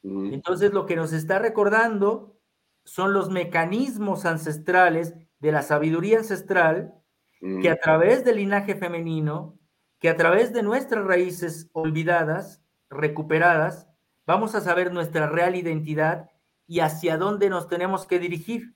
Entonces 0.02 0.74
lo 0.74 0.84
que 0.84 0.96
nos 0.96 1.14
está 1.14 1.38
recordando 1.38 2.36
son 2.84 3.14
los 3.14 3.30
mecanismos 3.30 4.26
ancestrales 4.26 5.14
de 5.38 5.52
la 5.52 5.62
sabiduría 5.62 6.18
ancestral 6.18 6.94
que 7.40 7.70
a 7.70 7.76
través 7.76 8.24
del 8.24 8.36
linaje 8.36 8.74
femenino, 8.74 9.58
que 9.98 10.08
a 10.08 10.16
través 10.16 10.52
de 10.52 10.62
nuestras 10.62 11.04
raíces 11.04 11.70
olvidadas, 11.72 12.62
recuperadas, 12.90 13.88
vamos 14.26 14.54
a 14.54 14.60
saber 14.60 14.92
nuestra 14.92 15.26
real 15.28 15.54
identidad 15.54 16.30
y 16.66 16.80
hacia 16.80 17.16
dónde 17.16 17.48
nos 17.50 17.68
tenemos 17.68 18.06
que 18.06 18.18
dirigir. 18.18 18.74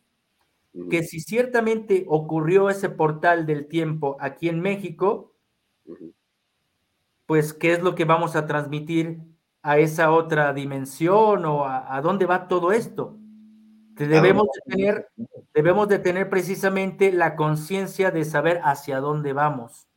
Que 0.90 1.02
si 1.02 1.20
ciertamente 1.20 2.04
ocurrió 2.08 2.70
ese 2.70 2.88
portal 2.88 3.46
del 3.46 3.66
tiempo 3.68 4.16
aquí 4.20 4.48
en 4.48 4.60
México, 4.60 5.34
pues 7.28 7.52
qué 7.52 7.72
es 7.74 7.82
lo 7.82 7.94
que 7.94 8.06
vamos 8.06 8.36
a 8.36 8.46
transmitir 8.46 9.20
a 9.60 9.76
esa 9.76 10.12
otra 10.12 10.54
dimensión 10.54 11.44
o 11.44 11.66
a, 11.66 12.00
dónde 12.00 12.24
va 12.24 12.48
todo 12.48 12.72
esto. 12.72 13.18
Debemos 13.96 14.46
de 14.46 14.74
tener, 14.74 15.08
debemos 15.52 15.88
de 15.88 15.98
tener 15.98 16.30
precisamente 16.30 17.12
la 17.12 17.36
conciencia 17.36 18.10
de 18.10 18.24
saber 18.24 18.62
hacia 18.64 19.00
dónde 19.00 19.34
vamos. 19.34 19.88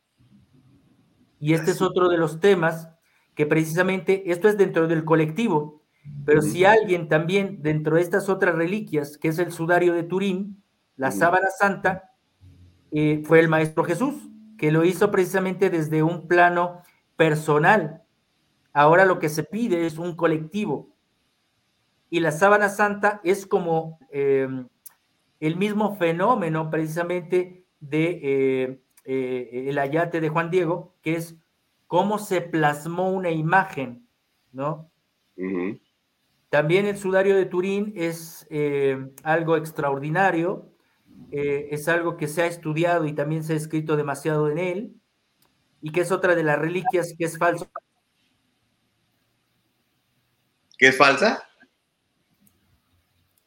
Y 1.40 1.54
este 1.54 1.70
es 1.70 1.80
otro 1.80 2.10
de 2.10 2.18
los 2.18 2.38
temas 2.38 2.90
que 3.34 3.46
precisamente, 3.46 4.30
esto 4.30 4.46
es 4.46 4.58
dentro 4.58 4.86
del 4.86 5.06
colectivo, 5.06 5.80
pero 6.26 6.42
si 6.42 6.66
alguien 6.66 7.08
también 7.08 7.62
dentro 7.62 7.96
de 7.96 8.02
estas 8.02 8.28
otras 8.28 8.56
reliquias, 8.56 9.16
que 9.16 9.28
es 9.28 9.38
el 9.38 9.52
sudario 9.52 9.94
de 9.94 10.02
Turín, 10.02 10.62
la 10.96 11.10
sábana 11.10 11.48
santa, 11.48 12.10
eh, 12.90 13.22
fue 13.24 13.40
el 13.40 13.48
Maestro 13.48 13.84
Jesús, 13.84 14.16
que 14.58 14.70
lo 14.70 14.84
hizo 14.84 15.10
precisamente 15.10 15.70
desde 15.70 16.02
un 16.02 16.28
plano 16.28 16.82
personal, 17.16 18.02
Ahora 18.72 19.04
lo 19.04 19.18
que 19.18 19.28
se 19.28 19.44
pide 19.44 19.86
es 19.86 19.98
un 19.98 20.16
colectivo. 20.16 20.88
Y 22.10 22.20
la 22.20 22.32
sábana 22.32 22.68
santa 22.68 23.20
es 23.24 23.46
como 23.46 23.98
em, 24.10 24.68
el 25.40 25.56
mismo 25.56 25.96
fenómeno 25.96 26.70
precisamente 26.70 27.66
de 27.80 28.20
eh, 28.22 28.82
eh, 29.04 29.64
el 29.68 29.78
ayate 29.78 30.20
de 30.20 30.28
Juan 30.28 30.50
Diego, 30.50 30.94
que 31.02 31.14
es 31.16 31.36
cómo 31.86 32.18
se 32.18 32.40
plasmó 32.40 33.10
una 33.10 33.30
imagen, 33.30 34.06
¿no? 34.52 34.90
También 36.48 36.86
el 36.86 36.96
sudario 36.96 37.34
de 37.34 37.46
Turín 37.46 37.92
es 37.96 38.46
eh, 38.50 39.10
algo 39.22 39.56
extraordinario, 39.56 40.70
es 41.30 41.88
algo 41.88 42.18
que 42.18 42.28
se 42.28 42.42
ha 42.42 42.46
estudiado 42.46 43.06
y 43.06 43.14
también 43.14 43.42
se 43.42 43.54
ha 43.54 43.56
escrito 43.56 43.96
demasiado 43.96 44.50
en 44.50 44.58
él, 44.58 45.01
y 45.82 45.92
que 45.92 46.00
es 46.00 46.12
otra 46.12 46.34
de 46.34 46.44
las 46.44 46.58
reliquias 46.58 47.14
que 47.18 47.24
es 47.24 47.36
falso 47.36 47.68
¿Qué 50.78 50.88
es 50.88 50.96
falsa? 50.96 51.44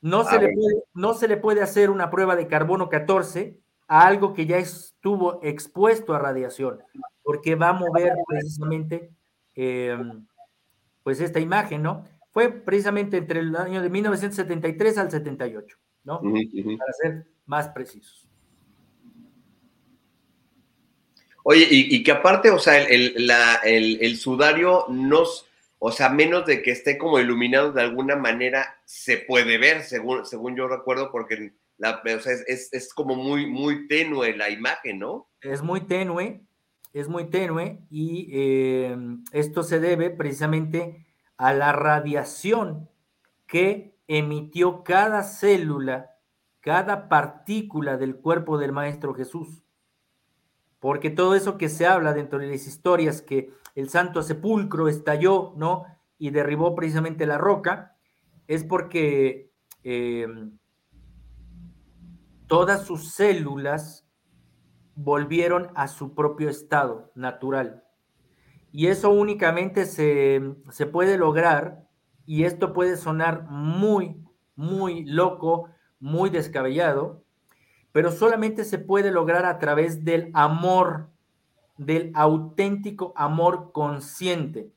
No 0.01 0.25
se, 0.25 0.39
le 0.39 0.53
puede, 0.53 0.85
no 0.95 1.15
se 1.15 1.27
le 1.27 1.37
puede 1.37 1.63
hacer 1.63 1.91
una 1.91 2.11
prueba 2.11 2.37
de 2.37 2.47
carbono 2.47 2.89
14 2.89 3.59
a 3.89 4.07
algo 4.07 4.33
que 4.33 4.47
ya 4.47 4.59
estuvo 4.59 5.41
expuesto 5.43 6.15
a 6.15 6.19
radiación, 6.19 6.81
porque 7.29 7.57
va 7.57 7.69
a 7.69 7.73
mover 7.75 8.15
precisamente 8.27 9.11
em, 9.55 10.27
pues 11.03 11.21
esta 11.21 11.39
imagen, 11.39 11.83
¿no? 11.83 12.03
Fue 12.33 12.51
precisamente 12.51 13.19
entre 13.19 13.41
el 13.41 13.55
año 13.55 13.83
de 13.83 13.91
1973 13.91 14.97
al 14.97 15.11
78, 15.11 15.77
¿no? 16.05 16.23
Para 16.23 16.93
ser 16.95 17.27
más 17.45 17.69
precisos. 17.69 18.27
Oye, 21.43 21.67
y, 21.71 22.03
que 22.03 22.13
aparte, 22.13 22.51
o 22.51 22.59
sea, 22.59 22.83
el, 22.83 23.31
el 24.01 24.17
sudario 24.17 24.87
nos 24.89 25.47
o 25.81 25.93
sea, 25.93 26.09
menos 26.09 26.47
de 26.47 26.63
que 26.63 26.71
esté 26.71 26.97
como 26.97 27.21
iluminado 27.21 27.73
de 27.73 27.83
alguna 27.83 28.17
manera, 28.17 28.81
se 28.87 29.19
puede 29.19 29.59
ver, 29.59 29.83
según, 29.83 30.25
según 30.25 30.57
yo 30.57 30.67
recuerdo, 30.67 31.13
porque 31.13 31.53
la, 31.77 32.03
es, 32.47 32.95
como 32.95 33.15
muy, 33.15 33.47
muy 33.47 33.87
tenue 33.87 34.35
la 34.35 34.49
imagen, 34.51 34.99
¿no? 34.99 35.29
Es 35.41 35.63
muy 35.63 35.83
tenue, 35.83 36.41
es 36.93 37.09
muy 37.09 37.31
tenue 37.31 37.81
y 37.91 38.29
eh, 38.33 38.97
esto 39.33 39.63
se 39.63 39.81
debe 39.81 40.11
precisamente 40.11 41.07
a 41.37 41.53
la 41.53 41.73
radiación 41.73 42.89
que 43.47 43.97
emitió 44.09 44.83
cada 44.83 45.23
célula, 45.23 46.17
cada 46.61 47.09
partícula 47.09 47.97
del 47.97 48.17
cuerpo 48.17 48.59
del 48.59 48.73
Maestro 48.73 49.15
Jesús. 49.15 49.63
Porque 50.81 51.11
todo 51.11 51.35
eso 51.35 51.59
que 51.59 51.69
se 51.69 51.87
habla 51.87 52.13
dentro 52.13 52.39
de 52.39 52.49
las 52.49 52.67
historias 52.67 53.21
que 53.21 53.53
el 53.75 53.89
santo 53.89 54.23
sepulcro 54.23 54.89
estalló, 54.89 55.53
¿no? 55.57 55.85
Y 56.19 56.31
derribó 56.31 56.75
precisamente 56.75 57.27
la 57.27 57.39
roca, 57.39 57.97
es 58.47 58.65
porque 58.65 59.53
em, 59.83 60.59
todas 62.47 62.85
sus 62.85 63.13
células 63.13 64.08
volvieron 64.99 65.71
a 65.75 65.87
su 65.87 66.15
propio 66.15 66.51
estado 66.51 67.13
natural. 67.15 67.85
Y 68.73 68.89
eso 68.89 69.11
únicamente 69.11 69.87
se, 69.87 70.55
se 70.71 70.87
puede 70.87 71.17
lograr, 71.17 71.87
y 72.27 72.45
esto 72.45 72.73
puede 72.73 72.97
sonar 72.97 73.45
muy, 73.49 74.23
muy 74.57 75.05
loco, 75.05 75.71
muy 76.01 76.31
descabellado, 76.31 77.23
pero 77.93 78.11
solamente 78.11 78.65
se 78.65 78.79
puede 78.79 79.11
lograr 79.11 79.47
a 79.47 79.59
través 79.59 80.05
del 80.05 80.31
amor 80.35 81.09
del 81.79 82.11
auténtico 82.15 83.13
amor 83.17 83.73
consciente. 83.73 84.71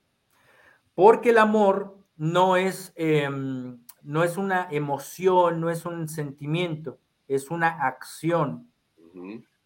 Porque 0.96 1.32
el 1.32 1.40
amor 1.40 1.98
no 2.16 2.56
es, 2.56 2.94
em, 2.96 3.84
no 4.04 4.24
es 4.24 4.38
una 4.38 4.68
emoción, 4.70 5.60
no 5.60 5.70
es 5.70 5.86
un 5.86 6.08
sentimiento, 6.08 7.00
es 7.28 7.50
una 7.50 7.68
acción. 7.68 8.72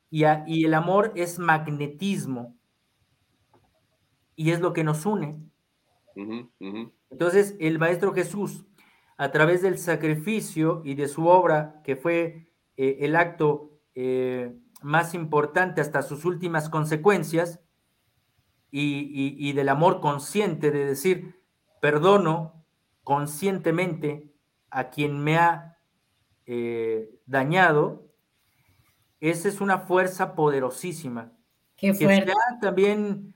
Y, 0.09 0.23
y, 0.47 0.65
el 0.65 0.73
amor 0.73 1.11
es 1.15 1.39
magnetismo. 1.39 2.55
Y 4.35 4.51
es 4.51 4.59
lo 4.59 4.73
que 4.73 4.83
nos 4.83 5.05
une. 5.05 5.39
Entonces, 7.09 7.55
el 7.59 7.79
Maestro 7.79 8.13
Jesús, 8.13 8.65
a 9.17 9.31
través 9.31 9.61
del 9.61 9.77
sacrificio 9.77 10.81
y 10.83 10.95
de 10.95 11.07
su 11.07 11.27
obra, 11.27 11.81
que 11.83 11.95
fue 11.95 12.49
eh, 12.77 12.97
el 13.01 13.15
acto 13.15 13.79
eh, 13.93 14.53
más 14.81 15.13
importante 15.13 15.81
hasta 15.81 16.01
sus 16.01 16.25
últimas 16.25 16.69
consecuencias 16.69 17.61
y, 18.71 19.53
del 19.53 19.69
amor 19.69 20.01
consciente 20.01 20.69
de 20.69 20.85
decir, 20.85 21.41
perdono 21.79 22.65
conscientemente 23.03 24.33
a 24.69 24.89
quien 24.89 25.23
me 25.23 25.37
ha 25.37 25.77
eh, 26.45 27.09
dañado, 27.25 28.04
esa 29.29 29.47
es 29.47 29.61
una 29.61 29.79
fuerza 29.79 30.35
poderosísima. 30.35 31.31
que 31.75 31.93
se 31.93 32.05
ha 32.05 32.59
también 32.61 33.33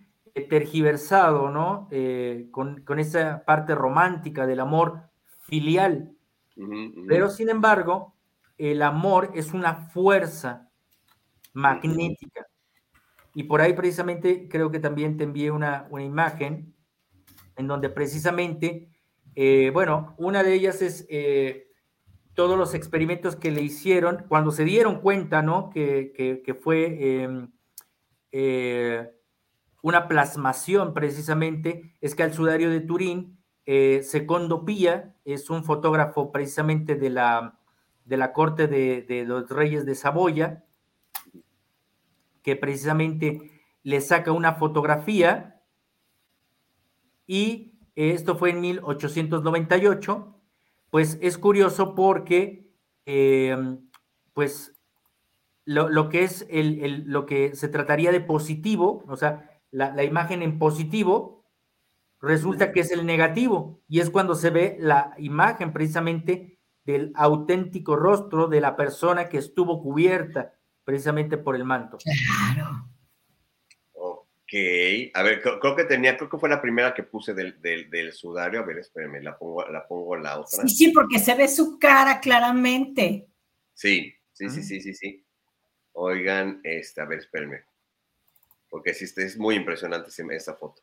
tergiversado, 0.47 1.49
¿no? 1.49 1.87
Eh, 1.91 2.47
con, 2.51 2.83
esa 2.99 3.43
parte 3.45 3.75
romántica 3.75 4.45
del 4.45 4.59
amor 4.59 5.09
filial. 5.41 6.15
Pero 7.07 7.29
sin 7.29 7.49
embargo, 7.49 8.15
el 8.57 8.81
amor 8.81 9.31
es 9.33 9.53
una 9.53 9.75
fuerza 9.75 10.69
magnética. 11.53 12.47
Y 13.33 13.43
por 13.43 13.61
ahí 13.61 13.73
precisamente 13.73 14.49
creo 14.49 14.69
que 14.69 14.79
también 14.79 15.15
te 15.15 15.23
envié 15.23 15.51
una, 15.51 15.87
imagen 15.99 16.75
en 17.55 17.67
donde 17.67 17.89
precisamente, 17.89 18.89
eh, 19.35 19.71
bueno, 19.73 20.15
una 20.17 20.43
de 20.43 20.53
ellas 20.53 20.81
es 20.81 21.05
eh, 21.09 21.68
todos 22.39 22.57
los 22.57 22.73
experimentos 22.73 23.35
que 23.35 23.51
le 23.51 23.61
hicieron 23.61 24.23
cuando 24.29 24.51
se 24.51 24.63
dieron 24.63 25.01
cuenta, 25.01 25.41
¿no? 25.41 25.69
Que, 25.71 26.57
fue 26.63 27.23
em, 27.23 27.51
eh, 28.31 29.11
una 29.81 30.07
plasmación 30.07 30.93
precisamente, 30.93 31.97
es 31.99 32.15
que 32.15 32.23
al 32.23 32.33
sudario 32.33 32.69
de 32.69 32.79
Turín, 32.79 33.37
Secondo 33.65 34.63
Pía 34.63 35.17
es 35.25 35.49
un 35.49 35.65
fotógrafo 35.65 36.31
precisamente 36.31 36.95
de 36.95 37.09
la, 37.09 37.59
de 38.05 38.15
la 38.15 38.31
corte 38.31 38.67
de, 38.67 39.01
de 39.01 39.25
los 39.25 39.49
reyes 39.49 39.85
de 39.85 39.95
Saboya, 39.95 40.63
que 42.41 42.55
precisamente 42.55 43.51
le 43.83 43.99
saca 43.99 44.31
una 44.31 44.53
fotografía 44.53 45.61
y 47.27 47.73
esto 47.95 48.37
fue 48.37 48.51
en 48.51 48.61
1898, 48.61 50.38
pues 50.89 51.17
es 51.21 51.37
curioso 51.37 51.95
porque 51.95 52.67
em, 53.05 53.89
pues 54.33 54.75
lo, 55.65 56.09
que 56.09 56.23
es 56.23 56.47
el, 56.49 57.03
lo 57.05 57.25
que 57.25 57.55
se 57.55 57.67
trataría 57.67 58.11
de 58.11 58.21
positivo, 58.21 59.03
o 59.07 59.15
sea, 59.15 59.61
la, 59.71 59.93
la 59.93 60.03
imagen 60.03 60.41
en 60.41 60.57
positivo, 60.57 61.45
resulta 62.19 62.71
que 62.71 62.79
es 62.79 62.91
el 62.91 63.05
negativo 63.05 63.81
y 63.87 63.99
es 63.99 64.09
cuando 64.09 64.35
se 64.35 64.49
ve 64.49 64.77
la 64.79 65.13
imagen 65.17 65.71
precisamente 65.71 66.59
del 66.85 67.11
auténtico 67.15 67.95
rostro 67.95 68.47
de 68.47 68.61
la 68.61 68.75
persona 68.75 69.29
que 69.29 69.37
estuvo 69.37 69.81
cubierta 69.81 70.53
precisamente 70.83 71.37
por 71.37 71.55
el 71.55 71.65
manto. 71.65 71.97
Claro. 71.97 72.89
Ok, 74.49 75.11
a 75.13 75.21
ver, 75.21 75.43
creo, 75.43 75.75
que 75.75 75.83
tenía, 75.83 76.17
creo 76.17 76.27
que 76.27 76.39
fue 76.39 76.49
la 76.49 76.59
primera 76.59 76.91
que 76.95 77.03
puse 77.03 77.35
del, 77.35 77.61
del, 77.61 78.11
sudario. 78.13 78.61
A 78.61 78.63
ver, 78.63 78.79
espérenme, 78.79 79.21
la 79.21 79.37
pongo, 79.37 79.63
la 79.69 79.87
pongo 79.87 80.15
la 80.17 80.39
otra. 80.39 80.67
Sí, 80.67 80.75
sí, 80.75 80.87
porque 80.91 81.19
se 81.19 81.35
ve 81.35 81.47
su 81.47 81.77
cara 81.77 82.19
claramente. 82.19 83.27
Sí, 83.75 84.11
sí, 84.33 84.49
sí, 84.49 84.63
sí, 84.63 84.81
sí, 84.81 84.93
sí. 84.95 85.23
Oigan, 85.93 86.61
esta, 86.63 87.03
a 87.03 87.05
ver, 87.05 87.19
espérenme. 87.19 87.63
Porque 88.69 88.95
sí, 88.95 89.05
este 89.05 89.25
es 89.25 89.37
muy 89.37 89.55
impresionante 89.55 90.09
esta 90.31 90.55
foto. 90.55 90.81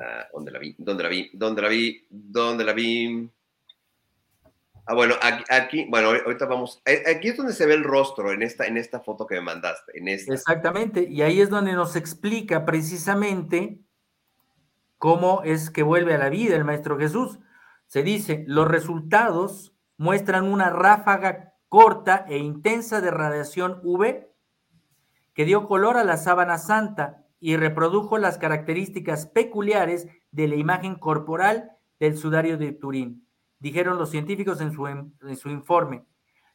Ah, 0.00 0.26
¿Dónde 0.32 0.50
la 0.50 0.58
vi? 0.58 0.74
¿Dónde 0.78 1.02
la 1.02 1.08
vi? 1.10 1.30
¿Dónde 1.34 1.60
la 1.60 1.68
vi? 1.68 2.06
¿Dónde 2.08 2.64
la 2.64 2.72
vi? 2.72 3.30
Ah, 4.84 4.94
bueno, 4.94 5.14
aquí, 5.48 5.86
bueno, 5.88 6.08
ahorita 6.08 6.46
vamos. 6.46 6.82
Eh, 6.86 7.04
aquí 7.06 7.28
es 7.28 7.36
donde 7.36 7.52
se 7.52 7.66
ve 7.66 7.74
el 7.74 7.84
rostro 7.84 8.32
en 8.32 8.42
esta, 8.42 8.66
en 8.66 8.76
esta 8.76 9.00
foto 9.00 9.26
que 9.26 9.36
me 9.36 9.42
mandaste. 9.42 9.96
En 9.96 10.08
Exactamente, 10.08 11.06
y 11.08 11.22
ahí 11.22 11.40
es 11.40 11.50
donde 11.50 11.72
nos 11.74 11.94
explica 11.94 12.64
precisamente 12.64 13.78
cómo 14.98 15.42
es 15.44 15.70
que 15.70 15.84
vuelve 15.84 16.14
a 16.14 16.18
la 16.18 16.30
vida 16.30 16.56
el 16.56 16.64
Maestro 16.64 16.98
Jesús. 16.98 17.38
Se 17.86 18.02
dice, 18.02 18.44
los 18.48 18.66
resultados 18.66 19.72
muestran 19.98 20.46
una 20.46 20.70
ráfaga 20.70 21.54
corta 21.68 22.26
e 22.28 22.38
intensa 22.38 23.00
de 23.00 23.12
radiación 23.12 23.80
UV 23.84 24.26
que 25.32 25.44
dio 25.44 25.68
color 25.68 25.96
a 25.96 26.04
la 26.04 26.16
sábana 26.16 26.58
santa 26.58 27.24
y 27.38 27.56
reprodujo 27.56 28.18
las 28.18 28.36
características 28.36 29.26
peculiares 29.26 30.08
de 30.32 30.48
la 30.48 30.56
imagen 30.56 30.96
corporal 30.96 31.72
del 32.00 32.16
sudario 32.16 32.58
de 32.58 32.72
Turín 32.72 33.26
dijeron 33.62 33.96
los 33.96 34.10
científicos 34.10 34.60
en 34.60 34.72
su, 34.72 34.86
en 34.88 35.36
su 35.36 35.48
informe. 35.48 36.04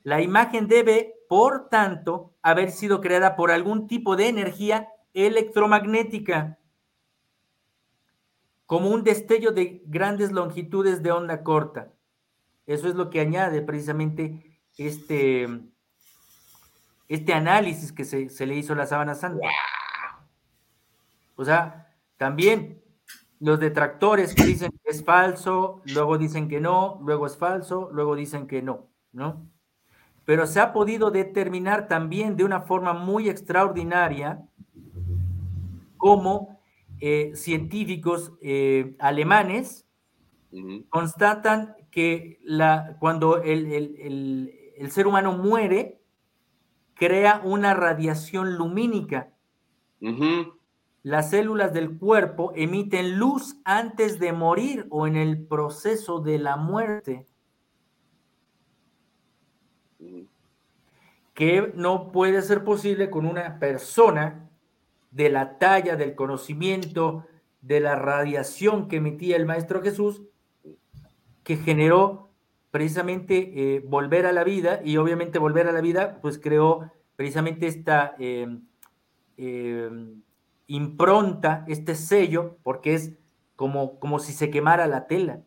La 0.03 0.21
imagen 0.21 0.67
debe, 0.67 1.15
por 1.27 1.69
tanto, 1.69 2.35
haber 2.41 2.71
sido 2.71 3.01
creada 3.01 3.35
por 3.35 3.49
algún 3.49 3.87
tipo 3.87 4.15
de 4.15 4.27
energía 4.27 4.89
electromagnética, 5.13 6.59
como 8.65 8.89
un 8.89 9.03
destello 9.03 9.51
de 9.51 9.81
grandes 9.85 10.31
longitudes 10.33 11.01
de 11.01 11.11
onda 11.11 11.43
corta. 11.43 11.93
Eso 12.65 12.89
es 12.89 12.95
lo 12.95 13.09
que 13.09 13.21
añade 13.21 13.61
precisamente 13.61 14.59
este, 14.77 15.47
este 17.07 17.33
análisis 17.33 17.93
que 17.93 18.03
se, 18.03 18.45
le 18.45 18.55
hizo 18.55 18.73
a 18.73 18.75
la 18.75 18.85
sábana 18.85 19.15
santa. 19.15 19.47
O 21.37 21.45
sea, 21.45 21.95
también 22.17 22.76
los 23.39 23.59
detractores 23.59 24.33
que 24.33 24.43
dicen 24.45 24.71
que 24.83 24.91
es 24.91 25.03
falso, 25.03 25.81
luego 25.85 26.17
dicen 26.17 26.47
que 26.47 26.59
no, 26.59 26.99
luego 27.03 27.25
es 27.25 27.37
falso, 27.37 27.89
luego 27.91 28.15
dicen 28.15 28.47
que 28.47 28.61
no, 28.61 28.87
¿no? 29.11 29.47
Pero 30.25 30.45
se 30.45 30.59
ha 30.59 30.73
podido 30.73 31.11
determinar 31.11 31.87
también 31.87 32.35
de 32.35 32.43
una 32.43 32.61
forma 32.61 32.93
muy 32.93 33.29
extraordinaria 33.29 34.43
cómo 35.97 36.59
eh, 36.99 37.31
científicos 37.35 38.33
eh, 38.41 38.95
alemanes 38.99 39.85
constatan 40.89 41.75
que 41.91 42.39
la, 42.43 42.97
cuando 42.99 43.41
el, 43.43 44.51
ser 44.89 45.07
humano 45.07 45.37
muere, 45.37 46.01
crea 46.95 47.41
una 47.43 47.73
radiación 47.73 48.55
lumínica 48.55 49.33
las 51.03 51.29
células 51.29 51.73
del 51.73 51.97
cuerpo 51.97 52.51
emiten 52.55 53.17
luz 53.17 53.57
antes 53.63 54.19
de 54.19 54.33
morir 54.33 54.87
o 54.89 55.07
en 55.07 55.15
el 55.15 55.45
proceso 55.45 56.19
de 56.19 56.37
la 56.39 56.57
muerte. 56.57 57.25
Que 61.33 61.71
no 61.75 62.11
puede 62.11 62.41
ser 62.41 62.63
posible 62.63 63.09
con 63.09 63.25
una 63.25 63.59
persona 63.59 64.49
de 65.11 65.29
la 65.29 65.57
talla 65.57 65.95
del 65.95 66.15
conocimiento, 66.15 67.25
de 67.61 67.79
la 67.79 67.95
radiación 67.95 68.87
que 68.87 68.97
emitía 68.97 69.35
el 69.35 69.45
Maestro 69.45 69.81
Jesús, 69.81 70.23
que 71.43 71.57
generó 71.57 72.29
precisamente 72.71 73.75
eh, 73.75 73.79
volver 73.87 74.25
a 74.25 74.31
la 74.31 74.43
vida 74.43 74.81
y 74.83 74.97
obviamente 74.97 75.39
volver 75.39 75.67
a 75.67 75.71
la 75.71 75.81
vida, 75.81 76.19
pues 76.21 76.37
creó 76.37 76.91
precisamente 77.15 77.67
esta... 77.67 78.15
Eh, 78.19 78.59
eh, 79.37 79.89
impronta, 80.67 81.65
este 81.67 81.95
sello, 81.95 82.57
porque 82.63 82.93
es 82.93 83.13
como, 83.55 83.99
como 83.99 84.19
si 84.19 84.33
se 84.33 84.51
quemara 84.51 84.87
la 84.87 85.07
tela. 85.07 85.41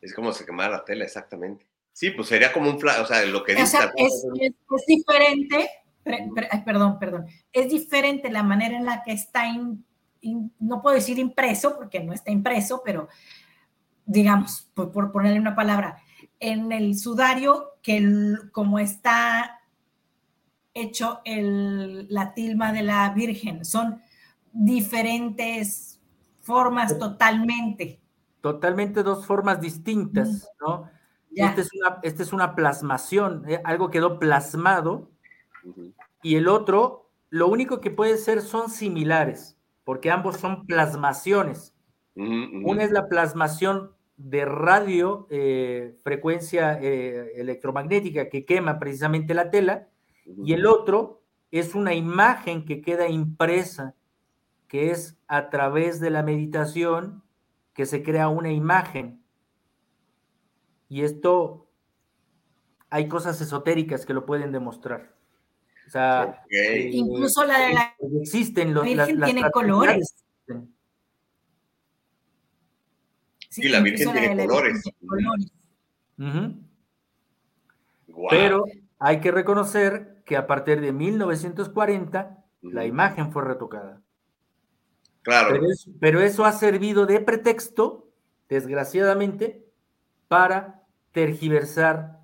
Es 0.00 0.14
como 0.14 0.32
si 0.32 0.40
se 0.40 0.46
quemara 0.46 0.70
la 0.70 0.84
tela, 0.84 1.04
exactamente. 1.04 1.66
Sí, 1.92 2.10
pues 2.10 2.28
sería 2.28 2.52
como 2.52 2.70
un, 2.70 2.76
o 2.76 3.06
sea, 3.06 3.24
lo 3.24 3.44
que 3.44 3.54
dice. 3.54 3.78
es, 3.96 4.26
diferente, 4.86 5.70
perdón, 6.64 6.98
perdón, 6.98 7.26
es 7.52 7.70
diferente 7.70 8.30
la 8.30 8.42
manera 8.42 8.76
en 8.76 8.84
la 8.84 9.02
que 9.04 9.12
está, 9.12 9.44
no 10.58 10.82
puedo 10.82 10.96
decir 10.96 11.18
impreso, 11.18 11.76
porque 11.76 12.00
no 12.00 12.12
está 12.12 12.32
impreso, 12.32 12.82
pero 12.84 13.08
digamos, 14.06 14.68
por, 14.74 14.90
por 14.90 15.12
ponerle 15.12 15.38
una 15.38 15.54
palabra, 15.54 15.98
en 16.40 16.72
el 16.72 16.98
sudario, 16.98 17.74
que 17.82 18.36
como 18.52 18.78
está 18.78 19.60
hecho 20.74 21.20
el, 21.24 22.08
la 22.12 22.34
tilma 22.34 22.72
de 22.72 22.82
la 22.82 23.08
Virgen, 23.10 23.64
son 23.64 24.02
diferentes 24.54 26.00
formas 26.40 26.98
totalmente. 26.98 28.00
Totalmente 28.40 29.02
dos 29.02 29.26
formas 29.26 29.60
distintas, 29.60 30.48
¿no? 30.60 30.88
Esta 31.34 31.60
es, 31.62 31.70
una, 31.74 31.98
este 32.04 32.22
es 32.22 32.32
una 32.32 32.54
plasmación, 32.54 33.42
eh, 33.48 33.60
algo 33.64 33.90
quedó 33.90 34.20
plasmado 34.20 35.10
y 36.22 36.36
el 36.36 36.46
otro, 36.46 37.10
lo 37.28 37.48
único 37.48 37.80
que 37.80 37.90
puede 37.90 38.16
ser 38.18 38.40
son 38.40 38.70
similares, 38.70 39.58
porque 39.82 40.12
ambos 40.12 40.36
son 40.36 40.64
plasmaciones. 40.66 41.74
Una 42.14 42.84
es 42.84 42.92
la 42.92 43.08
plasmación 43.08 43.90
de 44.16 44.44
radio, 44.44 45.26
eh, 45.30 45.96
frecuencia 46.04 46.78
eh, 46.80 47.32
electromagnética 47.34 48.28
que 48.28 48.44
quema 48.44 48.78
precisamente 48.78 49.34
la 49.34 49.50
tela, 49.50 49.88
y 50.24 50.52
el 50.52 50.66
otro 50.66 51.22
es 51.50 51.74
una 51.74 51.94
imagen 51.94 52.64
que 52.64 52.80
queda 52.80 53.08
impresa 53.08 53.96
que 54.74 54.90
es 54.90 55.16
a 55.28 55.50
través 55.50 56.00
de 56.00 56.10
la 56.10 56.24
meditación 56.24 57.22
que 57.74 57.86
se 57.86 58.02
crea 58.02 58.26
una 58.26 58.50
imagen. 58.50 59.22
Y 60.88 61.02
esto, 61.02 61.70
hay 62.90 63.06
cosas 63.06 63.40
esotéricas 63.40 64.04
que 64.04 64.14
lo 64.14 64.26
pueden 64.26 64.50
demostrar. 64.50 65.14
O 65.86 65.90
sea, 65.90 66.42
eh, 66.50 66.90
incluso 66.92 67.44
la 67.44 67.60
de 67.60 67.72
la 67.72 67.94
existen 68.20 68.74
los 68.74 68.82
Virgen 68.82 69.20
tiene 69.20 69.48
colores. 69.52 70.12
Sí, 73.50 73.68
la 73.68 73.78
Virgen 73.78 74.12
tiene 74.12 74.44
colores. 74.44 74.82
Pero 78.28 78.64
hay 78.98 79.20
que 79.20 79.30
reconocer 79.30 80.20
que 80.26 80.36
a 80.36 80.48
partir 80.48 80.80
de 80.80 80.90
1940 80.90 82.44
la 82.62 82.84
imagen 82.86 83.30
fue 83.30 83.44
retocada. 83.44 84.03
Claro. 85.24 85.58
Pero, 86.00 86.20
eso 86.20 86.44
ha 86.44 86.52
servido 86.52 87.06
de 87.06 87.18
pretexto, 87.18 88.10
desgraciadamente, 88.48 89.66
para 90.28 90.82
tergiversar 91.12 92.20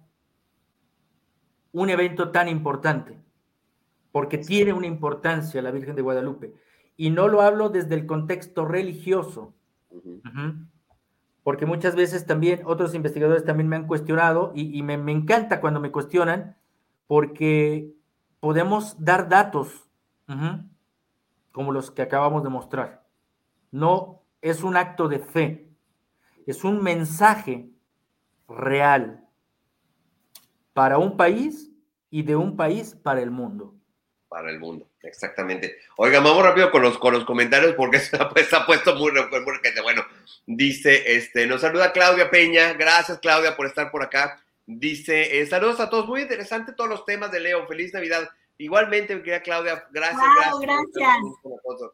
un 1.72 1.88
evento 1.88 2.30
tan 2.30 2.48
importante, 2.48 3.18
porque 4.12 4.36
tiene 4.36 4.74
una 4.74 4.86
importancia 4.86 5.62
la 5.62 5.70
Virgen 5.70 5.96
de 5.96 6.02
Guadalupe. 6.02 6.54
Y 6.96 7.08
no 7.08 7.26
lo 7.28 7.40
hablo 7.40 7.70
desde 7.70 7.94
el 7.94 8.04
contexto 8.04 8.66
religioso, 8.66 9.54
porque 11.42 11.64
muchas 11.64 11.96
veces 11.96 12.26
también 12.26 12.60
otros 12.66 12.94
investigadores 12.94 13.46
también 13.46 13.68
me 13.68 13.76
han 13.76 13.86
cuestionado 13.86 14.52
y, 14.54 14.82
me, 14.82 14.94
encanta 15.10 15.62
cuando 15.62 15.80
me 15.80 15.90
cuestionan, 15.90 16.58
porque 17.06 17.94
podemos 18.40 19.02
dar 19.02 19.30
datos 19.30 19.88
como 21.52 21.72
los 21.72 21.90
que 21.90 22.02
acabamos 22.02 22.42
de 22.42 22.48
mostrar. 22.48 23.04
No 23.70 24.22
es 24.40 24.62
un 24.62 24.76
acto 24.76 25.08
de 25.08 25.18
fe, 25.18 25.68
es 26.46 26.64
un 26.64 26.82
mensaje 26.82 27.68
real 28.48 29.24
para 30.72 30.98
un 30.98 31.16
país 31.16 31.70
y 32.10 32.22
de 32.22 32.36
un 32.36 32.56
país 32.56 32.96
para 33.02 33.20
el 33.22 33.30
mundo. 33.30 33.74
Para 34.28 34.50
el 34.50 34.60
mundo, 34.60 34.88
exactamente. 35.02 35.76
Oiga, 35.96 36.20
vamos 36.20 36.44
rápido 36.44 36.70
con 36.70 36.82
los, 36.82 36.98
con 36.98 37.12
los 37.12 37.24
comentarios 37.24 37.74
porque 37.74 37.96
está, 37.98 38.24
ha 38.24 38.66
puesto 38.66 38.94
muy, 38.94 39.12
muy, 39.12 39.40
bueno. 39.82 40.04
Dice, 40.46 41.16
este, 41.16 41.46
nos 41.46 41.60
saluda 41.60 41.92
Claudia 41.92 42.30
Peña. 42.30 42.72
Gracias, 42.74 43.18
Claudia, 43.18 43.56
por 43.56 43.66
estar 43.66 43.90
por 43.90 44.02
acá. 44.02 44.40
Dice, 44.66 45.40
eh, 45.40 45.46
saludos 45.46 45.80
a 45.80 45.90
todos. 45.90 46.06
Muy 46.06 46.22
interesante 46.22 46.72
todos 46.72 46.88
los 46.88 47.04
temas 47.04 47.32
de 47.32 47.40
Leo. 47.40 47.66
Feliz 47.66 47.92
Navidad. 47.92 48.28
Igualmente, 48.60 49.16
mi 49.16 49.22
querida 49.22 49.40
Claudia, 49.40 49.86
gracias, 49.90 50.22
gracias, 50.60 51.18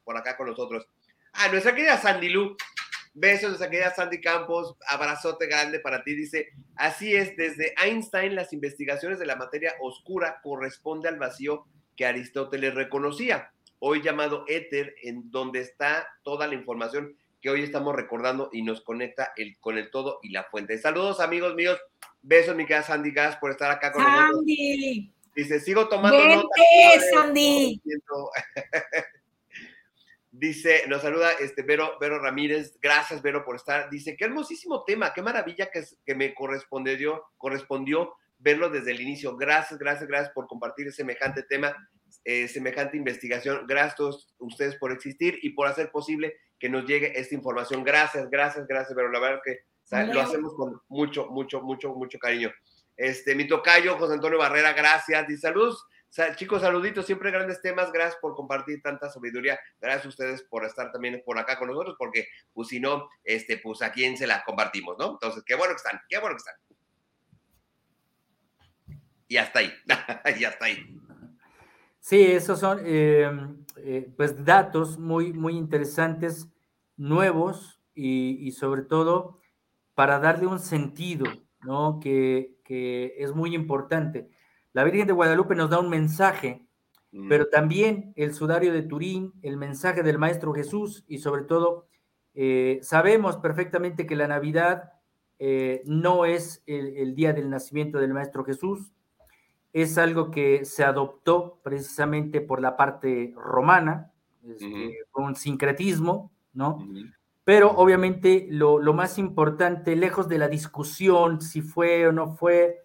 Por, 0.04 0.16
acá 0.16 0.36
con 0.36 0.48
nosotros. 0.48 0.84
Ah, 1.32 1.46
nuestra 1.48 1.72
querida 1.72 1.96
Sandy 1.96 2.28
Lu, 2.28 2.56
besos, 3.14 3.50
nuestra 3.50 3.70
querida 3.70 3.94
Sandy 3.94 4.20
Campos, 4.20 4.74
abrazote 4.88 5.46
grande 5.46 5.78
para 5.78 6.02
ti. 6.02 6.16
Dice, 6.16 6.48
así 6.74 7.14
es, 7.14 7.36
desde 7.36 7.72
Einstein 7.80 8.34
las 8.34 8.52
investigaciones 8.52 9.20
de 9.20 9.26
la 9.26 9.36
materia 9.36 9.74
oscura 9.80 10.40
corresponde 10.42 11.08
al 11.08 11.20
vacío 11.20 11.66
que 11.94 12.04
Aristóteles 12.04 12.74
reconocía, 12.74 13.52
hoy 13.78 14.02
llamado 14.02 14.44
éter, 14.48 14.96
en 15.04 15.30
donde 15.30 15.60
está 15.60 16.08
toda 16.24 16.48
la 16.48 16.54
información 16.54 17.16
que 17.40 17.50
hoy 17.50 17.62
estamos 17.62 17.94
recordando 17.94 18.50
y 18.52 18.62
nos 18.62 18.80
conecta 18.80 19.32
el, 19.36 19.56
con 19.60 19.78
el 19.78 19.88
todo 19.92 20.18
y 20.20 20.30
la 20.30 20.42
fuente. 20.42 20.76
Saludos, 20.78 21.20
amigos 21.20 21.54
míos. 21.54 21.78
Besos, 22.22 22.56
mi 22.56 22.66
querida 22.66 22.82
Sandy 22.82 23.12
Gas, 23.12 23.36
por 23.36 23.52
estar 23.52 23.70
acá 23.70 23.92
con 23.92 24.02
Sandy. 24.02 25.12
Dice, 25.36 25.60
sigo 25.60 25.86
tomando 25.86 26.16
Vente, 26.16 27.10
Sandy. 27.12 27.82
Dice, 30.30 30.84
nos 30.88 31.02
saluda 31.02 31.32
este 31.32 31.62
Vero, 31.62 31.98
Vero 32.00 32.18
Ramírez. 32.18 32.78
Gracias, 32.80 33.20
Vero, 33.20 33.44
por 33.44 33.56
estar. 33.56 33.90
Dice, 33.90 34.16
qué 34.16 34.24
hermosísimo 34.24 34.82
tema, 34.84 35.12
qué 35.12 35.20
maravilla 35.20 35.70
que, 35.70 35.84
que 36.06 36.14
me 36.14 36.34
correspondió, 36.34 37.22
correspondió 37.36 38.14
verlo 38.38 38.70
desde 38.70 38.92
el 38.92 39.02
inicio. 39.02 39.36
Gracias, 39.36 39.78
gracias, 39.78 40.08
gracias 40.08 40.32
por 40.32 40.46
compartir 40.46 40.90
semejante 40.90 41.42
tema, 41.42 41.76
eh, 42.24 42.48
semejante 42.48 42.96
investigación. 42.96 43.66
Gracias 43.66 44.00
a 44.00 44.10
ustedes 44.38 44.76
por 44.76 44.90
existir 44.90 45.38
y 45.42 45.50
por 45.50 45.68
hacer 45.68 45.90
posible 45.90 46.34
que 46.58 46.70
nos 46.70 46.86
llegue 46.86 47.20
esta 47.20 47.34
información. 47.34 47.84
Gracias, 47.84 48.30
gracias, 48.30 48.66
gracias, 48.66 48.96
Vero. 48.96 49.10
La 49.10 49.20
verdad 49.20 49.42
que 49.44 49.60
lo 50.14 50.22
hacemos 50.22 50.54
con 50.54 50.80
mucho, 50.88 51.26
mucho, 51.26 51.60
mucho, 51.60 51.94
mucho 51.94 52.18
cariño. 52.18 52.50
Este, 52.96 53.34
mi 53.34 53.46
tocayo, 53.46 53.98
José 53.98 54.14
Antonio 54.14 54.38
Barrera, 54.38 54.72
gracias. 54.72 55.28
Y 55.28 55.36
saludos, 55.36 55.84
chicos, 56.36 56.62
saluditos, 56.62 57.06
siempre 57.06 57.30
grandes 57.30 57.60
temas. 57.60 57.92
Gracias 57.92 58.18
por 58.20 58.34
compartir 58.34 58.80
tanta 58.82 59.10
sabiduría. 59.10 59.58
Gracias 59.80 60.06
a 60.06 60.08
ustedes 60.08 60.42
por 60.44 60.64
estar 60.64 60.90
también 60.92 61.22
por 61.24 61.38
acá 61.38 61.58
con 61.58 61.68
nosotros, 61.68 61.96
porque 61.98 62.26
pues 62.52 62.68
si 62.68 62.80
no, 62.80 63.08
este, 63.24 63.58
pues 63.58 63.82
a 63.82 63.92
quién 63.92 64.16
se 64.16 64.26
la 64.26 64.42
compartimos, 64.44 64.96
¿no? 64.98 65.12
Entonces, 65.12 65.42
qué 65.44 65.54
bueno 65.54 65.72
que 65.74 65.76
están, 65.76 66.00
qué 66.08 66.18
bueno 66.18 66.36
que 66.36 66.40
están. 66.40 66.54
Y 69.28 69.36
hasta 69.36 69.58
ahí, 69.58 69.72
y 70.38 70.44
hasta 70.44 70.64
ahí. 70.66 71.00
Sí, 72.00 72.24
esos 72.24 72.60
son 72.60 72.80
eh, 72.84 73.28
eh, 73.78 74.08
pues 74.16 74.44
datos 74.44 74.98
muy, 74.98 75.32
muy 75.32 75.56
interesantes, 75.56 76.48
nuevos 76.96 77.80
y, 77.92 78.46
y 78.46 78.52
sobre 78.52 78.82
todo 78.82 79.40
para 79.94 80.20
darle 80.20 80.46
un 80.46 80.60
sentido 80.60 81.26
¿no? 81.66 81.98
Que, 82.00 82.55
que 82.66 83.14
es 83.18 83.34
muy 83.34 83.54
importante. 83.54 84.28
La 84.72 84.84
Virgen 84.84 85.06
de 85.06 85.12
Guadalupe 85.12 85.54
nos 85.54 85.70
da 85.70 85.78
un 85.78 85.88
mensaje, 85.88 86.66
mm. 87.12 87.28
pero 87.28 87.48
también 87.48 88.12
el 88.16 88.34
sudario 88.34 88.72
de 88.72 88.82
Turín, 88.82 89.32
el 89.42 89.56
mensaje 89.56 90.02
del 90.02 90.18
Maestro 90.18 90.52
Jesús 90.52 91.04
y 91.06 91.18
sobre 91.18 91.42
todo 91.44 91.86
eh, 92.34 92.80
sabemos 92.82 93.36
perfectamente 93.38 94.06
que 94.06 94.16
la 94.16 94.28
Navidad 94.28 94.92
eh, 95.38 95.82
no 95.86 96.24
es 96.24 96.62
el, 96.66 97.14
día 97.14 97.32
del 97.32 97.48
nacimiento 97.48 97.98
del 97.98 98.12
Maestro 98.12 98.44
Jesús, 98.44 98.92
es 99.72 99.96
algo 99.98 100.30
que 100.30 100.64
se 100.64 100.84
adoptó 100.84 101.60
precisamente 101.62 102.40
por 102.40 102.60
la 102.60 102.76
parte 102.76 103.32
romana, 103.36 104.12
este, 104.42 104.98
con 105.10 105.36
sincretismo, 105.36 106.32
¿no? 106.52 106.86
Pero 107.46 107.70
obviamente 107.70 108.48
lo, 108.50 108.80
más 108.92 109.18
importante, 109.18 109.94
lejos 109.94 110.28
de 110.28 110.36
la 110.36 110.48
discusión 110.48 111.40
si 111.40 111.62
fue 111.62 112.08
o 112.08 112.10
no 112.10 112.34
fue, 112.34 112.82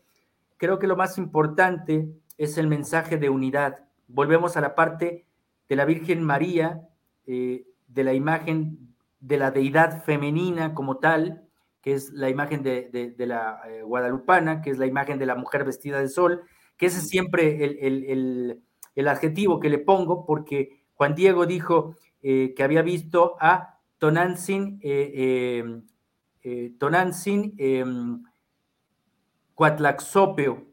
creo 0.57 0.77
que 0.77 0.85
lo 0.85 0.95
más 0.95 1.17
importante 1.17 2.07
es 2.37 2.59
el 2.59 2.67
mensaje 2.67 3.17
de 3.17 3.31
unidad. 3.31 3.85
Volvemos 4.07 4.57
a 4.57 4.61
la 4.61 4.75
parte 4.75 5.25
de 5.67 5.75
la 5.75 5.83
Virgen 5.85 6.23
María, 6.23 6.87
eh, 7.25 7.65
de 7.87 8.03
la 8.03 8.13
imagen 8.13 8.93
de 9.19 9.39
la 9.39 9.49
deidad 9.49 10.03
femenina 10.03 10.75
como 10.75 10.97
tal, 10.97 11.41
que 11.81 11.95
es 11.95 12.11
la 12.11 12.29
imagen 12.29 12.61
de, 12.61 13.15
la 13.17 13.61
eh, 13.67 13.81
guadalupana, 13.81 14.61
que 14.61 14.69
es 14.69 14.77
la 14.77 14.85
imagen 14.85 15.17
de 15.17 15.25
la 15.25 15.33
mujer 15.33 15.65
vestida 15.65 15.99
de 15.99 16.07
sol, 16.07 16.43
que 16.77 16.85
ese 16.85 16.99
es 16.99 17.09
siempre 17.09 17.65
el, 17.65 18.61
adjetivo 19.07 19.59
que 19.59 19.71
le 19.71 19.79
pongo, 19.79 20.23
porque 20.23 20.83
Juan 20.93 21.15
Diego 21.15 21.47
dijo 21.47 21.95
eh, 22.21 22.53
que 22.55 22.61
había 22.61 22.83
visto 22.83 23.37
a 23.39 23.70
Tonantzin, 24.01 24.79
eh, 24.81 25.59
em, 25.59 25.83
eh, 26.41 26.73
Tonantzin 26.79 27.53
em, 27.59 28.23
Cuatlaxopeo. 29.53 30.65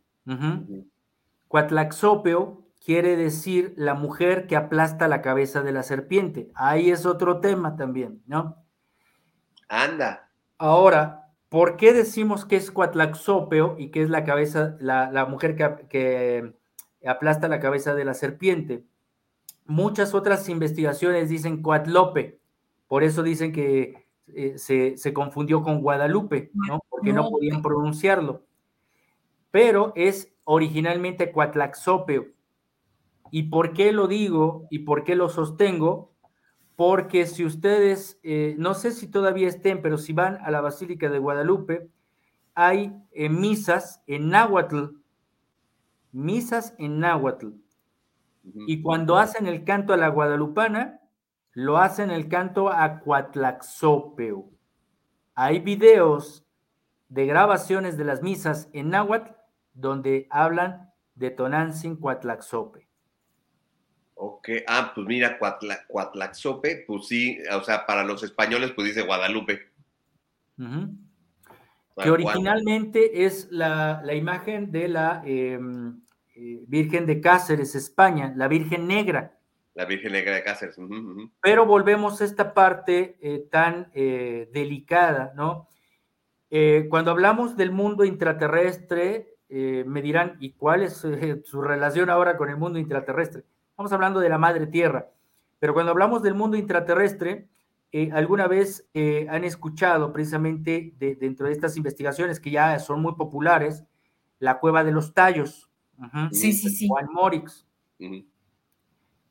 Cuatlaxopeo 1.47 2.65
quiere 2.83 3.17
decir 3.17 3.75
la 3.77 3.93
mujer 3.93 4.47
que 4.47 4.57
aplasta 4.57 5.09
la 5.09 5.21
cabeza 5.21 5.63
de 5.63 5.73
la 5.73 5.83
serpiente. 5.83 6.51
Ahí 6.55 6.91
es 6.91 7.05
otro 7.05 7.41
tema 7.41 7.77
también, 7.77 8.23
¿no? 8.27 8.65
Anda. 9.69 10.31
Ahora, 10.57 11.29
¿por 11.51 11.77
qué 11.77 11.93
decimos 11.93 12.47
que 12.47 12.57
es 12.57 12.71
Cuatlaxopeo 12.71 13.77
y 13.79 13.91
que 13.91 14.01
es 14.03 14.09
la 14.09 14.25
cabeza, 14.25 14.79
la, 14.81 15.27
mujer 15.27 15.55
que, 15.55 15.87
que 15.91 16.55
aplasta 17.07 17.47
la 17.49 17.61
cabeza 17.61 17.95
de 17.95 18.07
la 18.07 18.15
serpiente? 18.15 18.87
Muchas 19.67 20.15
otras 20.15 20.49
investigaciones 20.49 21.29
dicen 21.29 21.61
Cuatlope, 21.61 22.38
por 22.89 23.05
eso 23.05 23.23
dicen 23.23 23.53
que 23.53 24.09
eh, 24.35 24.59
se, 24.59 25.13
confundió 25.13 25.63
con 25.63 25.81
Guadalupe, 25.81 26.51
¿no? 26.55 26.81
Porque 26.89 27.13
no 27.13 27.29
podían 27.31 27.63
pronunciarlo. 27.63 28.45
Pero 29.51 29.93
es 29.95 30.35
originalmente 30.45 31.31
Cuatlaxopeo. 31.31 32.27
¿Y 33.31 33.45
por 33.45 33.75
qué 33.75 33.93
lo 33.93 34.09
digo 34.09 34.67
y 34.71 34.81
por 34.81 35.05
qué 35.05 35.15
lo 35.15 35.29
sostengo? 35.29 36.13
Porque 36.77 37.27
si 37.27 37.45
ustedes, 37.45 38.19
eh, 38.23 38.55
no 38.59 38.75
sé 38.75 38.93
si 38.93 39.07
todavía 39.09 39.49
estén, 39.49 39.83
pero 39.83 39.99
si 39.99 40.13
van 40.13 40.39
a 40.43 40.51
la 40.51 40.61
Basílica 40.61 41.11
de 41.11 41.19
Guadalupe, 41.19 41.91
hay 42.55 42.93
eh, 43.13 43.29
misas 43.29 44.03
en 44.07 44.31
náhuatl, 44.31 44.97
misas 46.13 46.75
en 46.79 47.01
náhuatl. 47.01 47.49
Y 48.67 48.81
cuando 48.81 49.19
hacen 49.19 49.47
el 49.47 49.65
canto 49.65 49.93
a 49.93 49.99
la 49.99 50.09
guadalupana, 50.09 51.01
lo 51.59 51.79
hacen 51.79 52.13
el 52.13 52.29
canto 52.29 52.69
a 52.69 53.01
Cuatlaxopeo. 53.01 54.49
Hay 55.35 55.59
videos 55.59 56.47
de 57.09 57.27
grabaciones 57.27 57.99
de 57.99 58.05
las 58.05 58.23
misas 58.23 58.69
en 58.73 58.91
náhuatl 58.91 59.33
donde 59.75 60.29
hablan 60.31 60.93
de 61.17 61.33
Tonantzin 61.33 61.97
Cuatlaxope. 61.97 62.89
Ok, 64.15 64.51
ah, 64.69 64.93
pues 64.95 65.05
mira, 65.09 65.37
Cuatlaxope, 65.89 66.85
pues 66.87 67.09
sí, 67.09 67.41
o 67.53 67.65
sea, 67.65 67.87
para 67.87 68.05
los 68.05 68.23
españoles, 68.23 68.71
pues 68.71 68.87
dice 68.87 69.03
Guadalupe. 69.03 69.73
Que 70.57 72.11
originalmente 72.11 73.25
es 73.25 73.49
la, 73.51 74.01
imagen 74.15 74.71
de 74.71 74.87
la 74.87 75.23
em, 75.25 76.03
eh, 76.37 76.63
Virgen 76.69 77.05
de 77.05 77.21
Cáceres, 77.21 77.75
España, 77.75 78.33
la 78.37 78.47
Virgen 78.47 78.87
Negra. 78.87 79.38
La 79.79 79.85
Virgen 79.85 80.11
Negra 80.11 80.35
de 80.35 80.43
Cáceres. 80.43 80.77
Pero 81.41 81.65
volvemos 81.65 82.21
a 82.21 82.25
esta 82.25 82.53
parte 82.53 83.17
eh, 83.21 83.47
tan 83.49 83.93
eh, 83.95 84.51
delicada, 84.53 85.33
¿no? 85.37 85.69
Eh, 86.51 86.89
cuando 86.91 87.13
hablamos 87.13 87.57
del 87.57 87.71
mundo 87.71 88.05
intraterrestre, 88.05 89.37
me 89.49 90.03
dirán, 90.03 90.37
¿y 90.41 90.51
cuál 90.55 90.83
es 90.83 91.07
su 91.45 91.63
relación 91.63 92.11
ahora 92.11 92.37
con 92.37 92.51
el 92.51 92.57
mundo 92.57 92.81
intraterrestre? 92.81 93.45
Estamos 93.71 93.93
hablando 93.93 94.19
de 94.19 94.29
la 94.29 94.37
madre 94.37 94.67
tierra. 94.67 95.11
Pero 95.61 95.75
cuando 95.75 95.93
hablamos 95.93 96.23
del 96.23 96.35
mundo 96.35 96.57
intraterrestre, 96.57 97.47
alguna 98.13 98.49
vez 98.49 98.91
han 99.31 99.45
escuchado 99.45 100.13
precisamente 100.13 100.93
dentro 100.99 101.47
de 101.47 101.53
estas 101.53 101.77
investigaciones 101.77 102.41
que 102.41 102.51
ya 102.51 102.79
son 102.81 103.01
muy 103.01 103.15
populares, 103.15 103.85
la 104.41 104.59
cueva 104.59 104.83
de 104.83 104.91
los 104.91 105.15
tallos. 105.15 105.71
Sí, 106.33 106.53
sí, 106.53 106.69
sí. 106.69 106.89
Juan 106.89 107.07
Morix. 107.13 107.65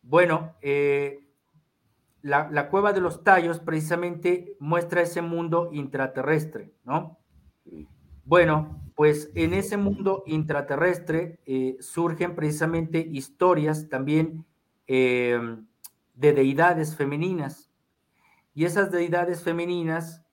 Bueno, 0.09 0.55
eh, 0.61 1.19
la, 2.21 2.69
cueva 2.69 2.93
de 2.93 3.01
los 3.01 3.25
tallos 3.25 3.59
precisamente 3.59 4.55
muestra 4.57 5.01
ese 5.01 5.21
mundo 5.21 5.69
intraterrestre, 5.73 6.71
¿no? 6.85 7.17
Bueno, 8.23 8.81
pues 8.95 9.31
en 9.35 9.53
ese 9.53 9.75
mundo 9.75 10.23
intraterrestre 10.25 11.39
eh, 11.45 11.75
surgen 11.81 12.35
precisamente 12.35 12.99
historias 12.99 13.89
también 13.89 14.45
eh, 14.87 15.57
de 16.15 16.33
deidades 16.33 16.95
femeninas. 16.95 17.69
Y 18.53 18.63
esas 18.63 18.91
deidades 18.91 19.43
femeninas 19.43 20.23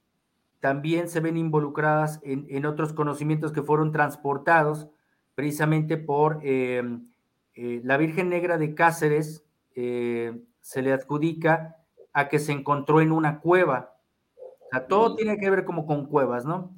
también 0.61 1.09
se 1.09 1.19
ven 1.19 1.37
involucradas 1.37 2.21
en, 2.23 2.65
otros 2.65 2.93
conocimientos 2.93 3.51
que 3.51 3.63
fueron 3.63 3.91
transportados 3.91 4.87
precisamente 5.35 5.97
por 5.97 6.43
la 6.45 7.97
Virgen 7.99 8.29
Negra 8.31 8.57
de 8.57 8.75
Cáceres, 8.75 9.44
eh, 9.75 10.41
se 10.61 10.83
le 10.83 10.93
adjudica 10.93 11.77
a 12.13 12.29
que 12.29 12.39
se 12.39 12.53
encontró 12.53 13.01
en 13.01 13.13
una 13.13 13.41
cueva. 13.41 13.97
O 14.37 14.69
sea, 14.71 14.87
todo 14.87 15.17
tiene 15.17 15.37
que 15.39 15.51
ver 15.51 15.65
como 15.65 15.87
con 15.87 16.07
cuevas, 16.07 16.45
¿no? 16.45 16.75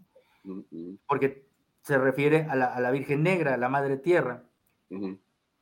Porque 1.07 1.47
se 1.83 1.99
refiere 1.99 2.47
a 2.49 2.57
la, 2.57 2.91
Virgen 2.91 3.23
Negra, 3.23 3.55
a 3.55 3.59
la 3.59 3.69
Madre 3.69 3.97
Tierra. 3.97 4.45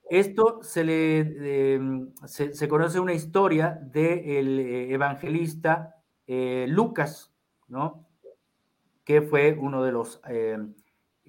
Esto 0.08 0.60
se 0.62 0.84
le 0.84 2.08
se, 2.26 2.68
conoce 2.68 3.00
una 3.00 3.14
historia 3.14 3.80
del 3.82 4.60
eh, 4.60 4.92
evangelista 4.92 5.96
eh, 6.26 6.66
Lucas, 6.68 7.32
¿no? 7.68 8.06
Que 9.04 9.22
fue 9.22 9.56
uno 9.58 9.82
de 9.82 9.92
los 9.92 10.20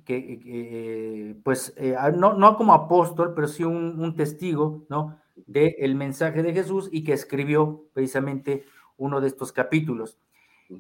que, 0.06 1.36
pues, 1.44 1.73
no, 2.15 2.34
no, 2.34 2.57
como 2.57 2.73
apóstol, 2.73 3.34
pero 3.34 3.48
sí 3.48 3.64
un, 3.64 3.99
un 3.99 4.15
testigo, 4.15 4.86
¿no? 4.88 5.18
Del 5.36 5.95
mensaje 5.95 6.44
de 6.44 6.53
Jesús 6.53 6.90
y 6.91 7.03
que 7.03 7.14
escribió 7.14 7.84
precisamente 7.94 8.66
uno 8.98 9.22
de 9.22 9.28
estos 9.28 9.52
capítulos. 9.52 10.18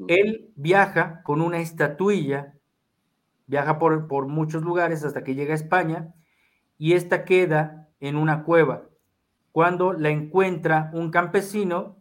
Él 0.07 0.51
viaja 0.55 1.21
con 1.23 1.41
una 1.41 1.59
estatuilla, 1.59 2.55
viaja 3.47 3.77
por, 3.77 4.07
por 4.07 4.27
muchos 4.27 4.63
lugares 4.63 5.03
hasta 5.03 5.23
que 5.23 5.35
llega 5.35 5.53
a 5.53 5.57
España 5.57 6.13
y 6.77 6.93
esta 6.93 7.25
queda 7.25 7.89
en 7.99 8.15
una 8.15 8.43
cueva. 8.43 8.89
Cuando 9.51 9.93
la 9.93 10.09
encuentra 10.09 10.89
un 10.93 11.11
campesino 11.11 11.97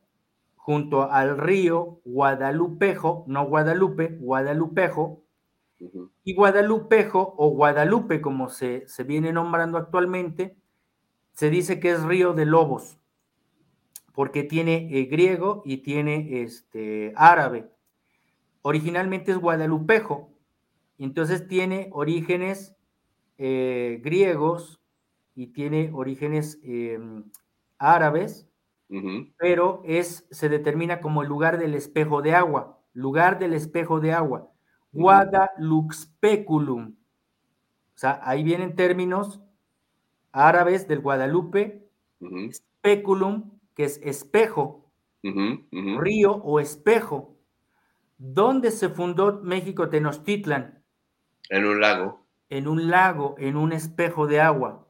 junto 0.56 1.10
al 1.10 1.36
río 1.36 2.00
Guadalupejo, 2.04 3.24
no 3.28 3.46
Guadalupe, 3.46 4.16
Guadalupejo, 4.18 5.24
y 6.24 6.34
Guadalupejo 6.34 7.34
o 7.36 7.50
Guadalupe, 7.50 8.20
como 8.20 8.48
se, 8.48 8.88
se 8.88 9.04
viene 9.04 9.32
nombrando 9.32 9.76
actualmente, 9.76 10.56
se 11.34 11.50
dice 11.50 11.80
que 11.80 11.90
es 11.90 12.02
río 12.02 12.32
de 12.32 12.46
lobos, 12.46 12.98
porque 14.14 14.44
tiene 14.44 14.88
eh, 14.90 15.04
griego 15.04 15.62
y 15.64 15.78
tiene 15.78 16.42
este, 16.42 17.12
árabe. 17.16 17.70
Originalmente 18.62 19.32
es 19.32 19.38
guadalupejo, 19.38 20.30
entonces 20.98 21.46
tiene 21.46 21.90
orígenes 21.92 22.76
eh, 23.36 24.00
griegos 24.02 24.80
y 25.34 25.48
tiene 25.48 25.90
orígenes 25.92 26.60
em, 26.62 27.24
árabes, 27.78 28.48
pero 29.38 29.82
es, 29.84 30.24
se 30.30 30.48
determina 30.48 31.00
como 31.00 31.22
el 31.22 31.28
lugar 31.28 31.58
del 31.58 31.74
espejo 31.74 32.22
de 32.22 32.36
agua, 32.36 32.78
lugar 32.92 33.40
del 33.40 33.54
espejo 33.54 33.98
de 33.98 34.12
agua, 34.12 34.54
Guadaluxpeculum. 34.94 36.94
O 36.94 37.98
sea, 37.98 38.20
ahí 38.22 38.44
vienen 38.44 38.76
términos 38.76 39.40
árabes 40.34 40.88
del 40.88 41.00
Guadalupe, 41.00 41.88
speculum, 42.52 43.58
que 43.74 43.84
es 43.84 44.00
espejo, 44.02 44.90
río 45.22 46.32
o 46.32 46.60
espejo. 46.60 47.38
¿Dónde 48.18 48.70
se 48.70 48.88
fundó 48.88 49.40
México 49.42 49.88
Tenochtitlan? 49.88 50.82
En 51.48 51.64
un 51.64 51.80
lago. 51.80 52.26
en 52.50 52.68
un 52.68 52.88
lago, 52.88 53.34
en 53.38 53.56
un 53.56 53.72
espejo 53.72 54.26
de 54.26 54.40
agua. 54.40 54.86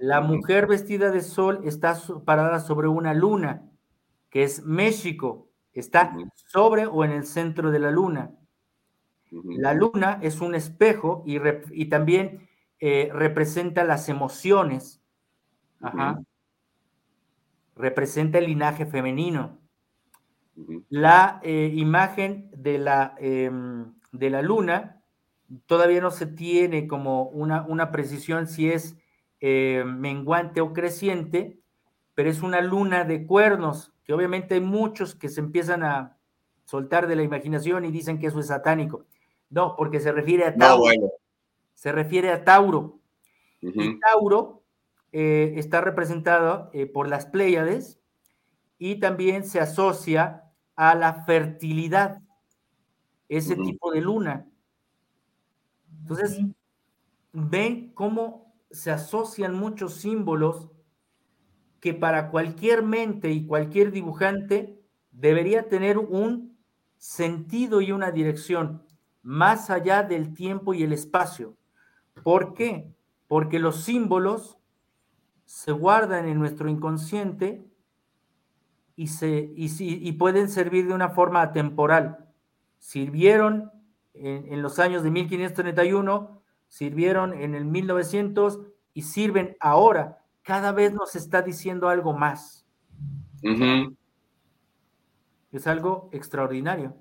La 0.00 0.20
mujer 0.20 0.66
vestida 0.66 1.10
de 1.10 1.20
sol 1.20 1.60
está 1.64 1.98
parada 2.24 2.60
sobre 2.60 2.88
una 2.88 3.12
luna, 3.12 3.68
que 4.30 4.42
es 4.42 4.64
México, 4.64 5.50
está 5.72 6.16
sobre 6.34 6.86
o 6.86 7.04
en 7.04 7.10
el 7.10 7.24
centro 7.24 7.70
de 7.70 7.78
la 7.78 7.90
luna. 7.90 8.30
La 9.30 9.74
luna 9.74 10.18
es 10.22 10.40
un 10.40 10.54
espejo 10.54 11.22
y, 11.26 11.84
también 11.86 12.47
eh, 12.80 13.10
representa 13.12 13.84
las 13.84 14.08
emociones. 14.08 15.02
Representa 17.76 18.38
el 18.38 18.46
linaje 18.46 18.86
femenino. 18.86 19.58
La 20.88 21.40
eh, 21.42 21.72
imagen 21.74 22.50
de 22.52 22.78
la, 22.78 23.14
em, 23.18 23.94
de 24.10 24.30
la 24.30 24.42
luna 24.42 25.02
todavía 25.66 26.00
no 26.00 26.10
se 26.10 26.26
tiene 26.26 26.86
como 26.86 27.24
una, 27.24 27.62
una 27.62 27.90
precisión 27.90 28.46
si 28.46 28.70
es 28.70 28.96
eh, 29.40 29.84
menguante 29.86 30.60
o 30.60 30.72
creciente, 30.72 31.60
pero 32.14 32.28
es 32.28 32.42
una 32.42 32.60
luna 32.60 33.04
de 33.04 33.24
cuernos, 33.26 33.92
que 34.04 34.12
obviamente 34.12 34.54
hay 34.54 34.60
muchos 34.60 35.14
que 35.14 35.28
se 35.28 35.40
empiezan 35.40 35.84
a 35.84 36.16
soltar 36.64 37.06
de 37.06 37.16
la 37.16 37.22
imaginación 37.22 37.84
y 37.84 37.90
dicen 37.90 38.18
que 38.18 38.26
eso 38.26 38.40
es 38.40 38.48
satánico. 38.48 39.06
No, 39.50 39.76
porque 39.76 40.00
se 40.00 40.12
refiere 40.12 40.44
a 40.44 40.54
Tauro. 40.54 40.84
Se 41.78 41.92
refiere 41.92 42.32
a 42.32 42.42
Tauro. 42.42 42.98
Y 43.60 44.00
Tauro 44.00 44.64
eh, 45.12 45.52
está 45.54 45.80
representado 45.80 46.70
eh, 46.72 46.86
por 46.86 47.08
las 47.08 47.26
Pléyades 47.26 48.00
y 48.78 48.96
también 48.96 49.44
se 49.44 49.60
asocia 49.60 50.42
a 50.74 50.96
la 50.96 51.24
fertilidad, 51.24 52.20
ese 53.28 53.54
tipo 53.54 53.92
de 53.92 54.00
luna. 54.00 54.48
Entonces, 56.00 56.40
ven 57.32 57.92
cómo 57.94 58.52
se 58.72 58.90
asocian 58.90 59.54
muchos 59.54 59.94
símbolos 59.94 60.72
que 61.78 61.94
para 61.94 62.32
cualquier 62.32 62.82
mente 62.82 63.30
y 63.30 63.46
cualquier 63.46 63.92
dibujante 63.92 64.82
debería 65.12 65.68
tener 65.68 65.96
un 65.96 66.58
sentido 66.96 67.80
y 67.80 67.92
una 67.92 68.10
dirección 68.10 68.82
más 69.22 69.70
allá 69.70 70.02
del 70.02 70.34
tiempo 70.34 70.74
y 70.74 70.82
el 70.82 70.92
espacio. 70.92 71.57
¿Por 72.22 72.54
qué? 72.54 72.92
Porque 73.26 73.58
los 73.58 73.84
símbolos 73.84 74.58
se 75.44 75.72
guardan 75.72 76.28
en 76.28 76.38
nuestro 76.38 76.68
inconsciente 76.68 77.64
y, 78.96 79.08
se, 79.08 79.52
y, 79.54 80.12
pueden 80.12 80.48
servir 80.48 80.88
de 80.88 80.94
una 80.94 81.10
forma 81.10 81.40
atemporal. 81.40 82.26
Sirvieron 82.78 83.70
en, 84.14 84.52
en 84.52 84.60
los 84.62 84.78
años 84.78 85.02
de 85.02 85.10
1531, 85.10 86.42
sirvieron 86.68 87.32
en 87.32 87.54
el 87.54 87.64
1900 87.64 88.60
y 88.92 89.02
sirven 89.02 89.56
ahora. 89.60 90.18
Cada 90.42 90.72
vez 90.72 90.92
nos 90.92 91.14
está 91.14 91.42
diciendo 91.42 91.88
algo 91.88 92.12
más. 92.12 92.66
Es 95.52 95.66
algo 95.66 96.10
extraordinario. 96.12 96.96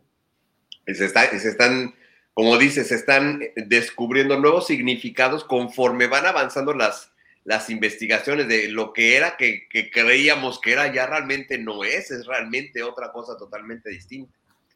Se, 0.86 1.06
está, 1.06 1.28
se 1.30 1.50
están, 1.50 1.94
como 2.38 2.56
dices, 2.60 2.90
se 2.90 2.94
están 2.94 3.42
descubriendo 3.56 4.40
nuevos 4.40 4.68
significados 4.68 5.44
conforme 5.44 6.06
van 6.06 6.28
avanzando 6.28 6.72
las, 6.72 7.12
las 7.44 7.72
investigaciones 7.72 8.48
de 8.48 8.68
lo 8.68 8.94
que 8.94 9.18
era 9.18 9.38
que, 9.38 9.68
creíamos 9.92 10.62
que 10.62 10.74
era, 10.74 10.94
ya 10.94 11.08
realmente 11.08 11.58
no 11.58 11.84
es, 11.84 12.12
es 12.12 12.28
realmente 12.28 12.84
otra 12.84 13.12
cosa 13.12 13.36
totalmente 13.38 13.90
distinta. 13.90 14.32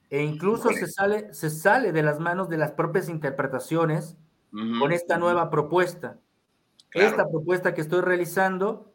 E 0.09 0.23
incluso 0.23 0.69
se 0.69 0.88
sale, 0.88 1.35
se 1.35 1.51
sale 1.51 1.91
de 1.91 2.01
las 2.01 2.19
manos 2.19 2.49
de 2.49 2.57
las 2.57 2.71
propias 2.71 3.09
interpretaciones 3.09 4.17
con 4.49 4.91
esta 4.91 5.19
nueva 5.19 5.51
propuesta. 5.51 6.17
Esta 6.91 7.29
propuesta 7.29 7.75
que 7.75 7.81
estoy 7.81 8.01
realizando, 8.01 8.91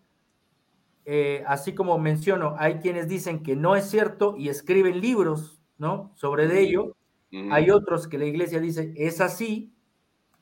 eh, 1.05 1.45
así 1.47 1.73
como 1.73 1.97
menciono, 1.99 2.57
hay 2.59 2.81
quienes 2.81 3.07
dicen 3.07 3.45
que 3.45 3.55
no 3.55 3.77
es 3.77 3.89
cierto 3.89 4.35
y 4.37 4.49
escriben 4.49 5.01
libros, 5.01 5.63
¿no? 5.79 6.11
Sobre 6.17 6.47
ello. 6.59 6.97
Hay 7.51 7.71
otros 7.71 8.09
que 8.09 8.19
la 8.19 8.25
iglesia 8.25 8.61
dice, 8.61 8.93
es 8.97 9.21
así, 9.21 9.75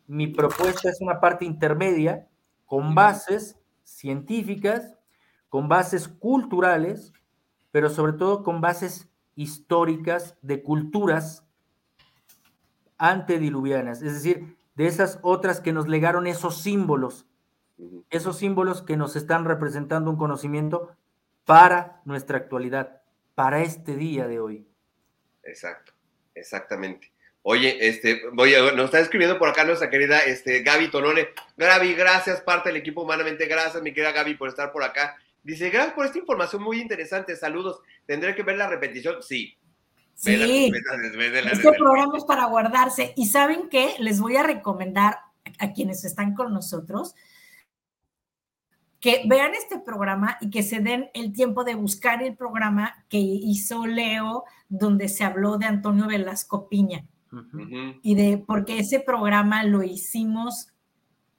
mi 0.07 0.27
propuesta 0.29 0.89
es 0.91 1.01
una 1.01 1.21
parte 1.21 1.45
intermedia, 1.45 2.29
con 2.67 2.95
bases 2.95 3.59
científicas, 3.85 4.99
con 5.49 5.69
bases 5.69 6.09
culturales, 6.09 7.13
pero 7.71 7.91
sobre 7.91 8.13
todo 8.15 8.43
con 8.43 8.61
bases 8.61 9.09
históricas 9.35 10.37
de 10.43 10.63
culturas 10.63 11.47
antediluvianas, 12.99 14.03
es 14.03 14.15
decir, 14.15 14.57
de 14.75 14.87
esas 14.87 15.19
otras 15.23 15.61
que 15.61 15.73
nos 15.73 15.89
legaron 15.89 16.27
esos 16.27 16.61
símbolos, 16.61 17.27
esos 18.11 18.39
símbolos 18.39 18.83
que 18.83 18.97
nos 18.97 19.17
están 19.17 19.45
representando 19.45 20.11
un 20.11 20.17
conocimiento 20.17 20.97
para 21.45 22.01
nuestra 22.05 22.39
actualidad, 22.39 23.03
para 23.35 23.63
este 23.63 23.97
día 23.97 24.27
de 24.27 24.41
hoy. 24.41 24.69
Exacto, 25.43 25.93
exactamente. 26.35 27.13
Oye, 27.43 27.77
este, 27.81 28.23
voy 28.33 28.55
a, 28.55 28.73
nos 28.73 28.87
está 28.87 29.01
escribiendo 29.01 29.39
por 29.39 29.49
acá 29.49 29.65
nuestra 29.65 29.91
querida 29.91 30.21
este, 30.21 30.63
Gaby 30.63 30.91
Tonone. 30.91 31.29
Gaby, 31.59 31.95
gracias, 31.95 32.41
parte 32.41 32.71
del 32.71 32.79
equipo 32.79 33.03
humanamente, 33.03 33.47
gracias, 33.47 33.83
mi 33.83 33.93
querida 33.93 34.13
Gaby, 34.13 34.35
por 34.35 34.49
estar 34.49 34.73
por 34.73 34.83
acá. 34.83 35.17
Dice, 35.43 35.69
gracias 35.69 35.95
por 35.95 36.07
esta 36.07 36.19
información 36.19 36.63
muy 36.63 36.81
interesante, 36.81 37.37
saludos. 37.37 37.81
¿Tendré 38.07 38.35
que 38.35 38.43
ver 38.43 38.57
la 38.57 38.67
repetición? 38.67 39.23
Sí. 39.23 39.59
Sí, 40.15 40.73
este 40.73 41.73
programa 41.73 42.17
es 42.17 42.25
para 42.25 42.47
guardarse. 42.47 43.13
Y 43.17 43.27
¿saben 43.27 43.69
qué? 43.69 43.95
Les 43.99 44.21
voy 44.21 44.37
a 44.37 44.43
recomendar 44.43 45.19
a 45.59 45.73
quienes 45.73 46.05
están 46.05 46.35
con 46.35 46.55
nosotros 46.55 47.15
que 49.05 49.21
vean 49.27 49.53
este 49.53 49.79
programa 49.79 50.39
y 50.41 50.49
que 50.49 50.63
se 50.63 50.81
den 50.81 51.11
el 51.13 51.35
tiempo 51.35 51.63
de 51.63 51.75
buscar 51.75 52.23
el 52.23 52.35
programa 52.39 53.05
que 53.11 53.19
hizo 53.19 53.87
Leo, 53.87 54.45
donde 54.71 55.11
se 55.11 55.25
habló 55.25 55.59
de 55.59 55.67
Antonio 55.67 56.07
Velasco 56.07 56.71
Piña. 56.71 57.05
Y 58.01 58.15
de, 58.15 58.39
porque 58.39 58.79
ese 58.79 59.01
programa 59.01 59.63
lo 59.63 59.83
hicimos, 59.83 60.69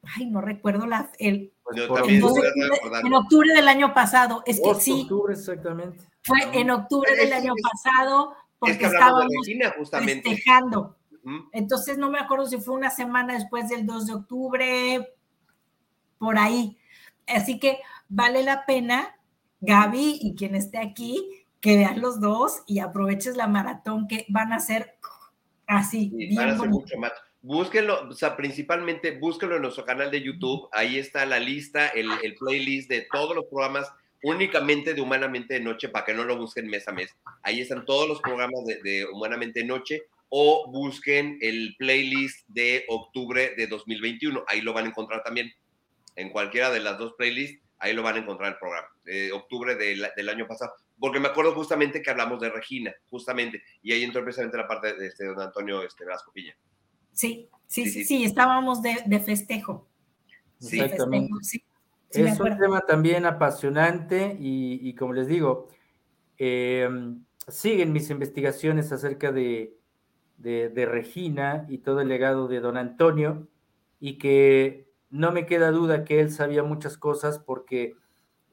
ay, 0.03 0.27
no 0.27 0.41
recuerdo 0.41 0.85
la, 0.85 1.09
el, 1.17 1.53
pues 1.63 1.79
en 2.13 3.13
octubre 3.15 3.51
del 3.55 3.67
año 3.67 3.95
pasado. 3.95 4.43
Es 4.45 4.61
que 4.61 4.75
sí. 4.75 5.01
Octubre, 5.01 5.33
exactamente. 5.33 6.05
Fue 6.21 6.37
en 6.53 6.69
octubre 6.69 7.15
del 7.15 7.33
año 7.33 7.53
pasado, 7.63 8.35
porque 8.59 8.85
estábamos 8.85 9.25
festejando. 10.03 10.97
Entonces 11.51 11.97
no 11.97 12.11
me 12.11 12.19
acuerdo 12.19 12.45
si 12.45 12.57
fue 12.57 12.75
una 12.75 12.91
semana 12.91 13.33
después 13.33 13.69
del 13.69 13.87
2 13.87 14.05
de 14.05 14.13
octubre, 14.13 15.15
por 16.19 16.37
ahí. 16.37 16.77
Así 17.27 17.59
que 17.59 17.79
vale 18.07 18.43
la 18.43 18.65
pena, 18.65 19.15
Gaby 19.61 20.19
y 20.21 20.35
quien 20.35 20.55
esté 20.55 20.77
aquí, 20.77 21.45
que 21.61 21.77
vean 21.77 22.01
los 22.01 22.19
dos 22.21 22.63
y 22.67 22.79
aproveches 22.79 23.35
la 23.35 23.47
maratón 23.47 24.07
que 24.07 24.25
van 24.29 24.53
a 24.53 24.59
ser 24.59 24.95
Así, 25.67 26.11
van 26.35 26.49
a 26.49 26.57
ser 26.57 26.69
mucho 26.69 26.97
más. 26.97 27.11
Búsquenlo, 27.41 28.09
o 28.09 28.13
sea, 28.13 28.35
principalmente 28.35 29.11
búsquenlo 29.11 29.55
en 29.55 29.61
nuestro 29.63 29.85
canal 29.85 30.09
de 30.09 30.21
YouTube. 30.21 30.67
Ahí 30.71 30.97
está 30.97 31.25
la 31.25 31.39
lista, 31.39 31.87
el, 31.89 32.09
el 32.23 32.35
playlist 32.35 32.89
de 32.89 33.07
todos 33.11 33.35
los 33.35 33.45
programas 33.45 33.91
únicamente 34.23 34.95
de 34.95 35.01
Humanamente 35.01 35.55
de 35.55 35.59
Noche, 35.59 35.89
para 35.89 36.05
que 36.05 36.13
no 36.13 36.23
lo 36.23 36.37
busquen 36.37 36.67
mes 36.67 36.87
a 36.87 36.91
mes. 36.91 37.15
Ahí 37.43 37.61
están 37.61 37.85
todos 37.85 38.07
los 38.07 38.19
programas 38.21 38.65
de, 38.65 38.81
de 38.81 39.05
Humanamente 39.05 39.59
de 39.59 39.67
Noche 39.67 40.03
o 40.29 40.71
busquen 40.71 41.37
el 41.41 41.75
playlist 41.77 42.47
de 42.47 42.83
octubre 42.87 43.53
de 43.55 43.67
2021. 43.67 44.43
Ahí 44.47 44.61
lo 44.61 44.73
van 44.73 44.85
a 44.85 44.89
encontrar 44.89 45.21
también. 45.23 45.51
En 46.15 46.29
cualquiera 46.29 46.69
de 46.69 46.79
las 46.79 46.97
dos 46.97 47.13
playlists, 47.13 47.61
ahí 47.79 47.93
lo 47.93 48.03
van 48.03 48.15
a 48.15 48.19
encontrar 48.19 48.53
el 48.53 48.57
programa. 48.57 48.87
De 49.03 49.31
octubre 49.31 49.75
del, 49.75 50.07
del 50.15 50.29
año 50.29 50.47
pasado 50.47 50.73
porque 50.99 51.19
me 51.19 51.27
acuerdo 51.27 51.53
justamente 51.53 52.01
que 52.01 52.09
hablamos 52.09 52.39
de 52.39 52.49
Regina, 52.49 52.93
justamente, 53.09 53.61
y 53.81 53.91
ahí 53.91 54.03
entró 54.03 54.23
precisamente 54.23 54.57
la 54.57 54.67
parte 54.67 54.93
de 54.93 55.07
este 55.07 55.25
don 55.25 55.39
Antonio 55.39 55.83
este, 55.83 56.05
Velasco 56.05 56.31
Piña. 56.31 56.55
Sí, 57.11 57.49
sí, 57.67 57.89
sí, 57.89 58.05
sí, 58.05 58.23
estábamos 58.23 58.81
de, 58.81 58.95
de 59.05 59.19
festejo. 59.19 59.87
Sí, 60.59 60.79
exactamente. 60.79 61.31
es 62.09 62.39
un 62.39 62.57
tema 62.57 62.81
también 62.81 63.25
apasionante 63.25 64.37
y, 64.39 64.93
como 64.95 65.13
les 65.13 65.27
digo, 65.27 65.67
eh, 66.37 66.89
siguen 67.47 67.91
mis 67.91 68.09
investigaciones 68.09 68.91
acerca 68.91 69.31
de, 69.31 69.77
de, 70.37 70.85
Regina 70.85 71.65
y 71.69 71.79
todo 71.79 72.01
el 72.01 72.07
legado 72.07 72.47
de 72.47 72.61
don 72.61 72.77
Antonio 72.77 73.47
y 73.99 74.17
que 74.17 74.84
no 75.15 75.31
me 75.31 75.45
queda 75.45 75.71
duda 75.71 76.03
que 76.03 76.19
él 76.19 76.29
sabía 76.29 76.61
muchas 76.61 76.97
cosas 76.97 77.39
porque 77.39 77.95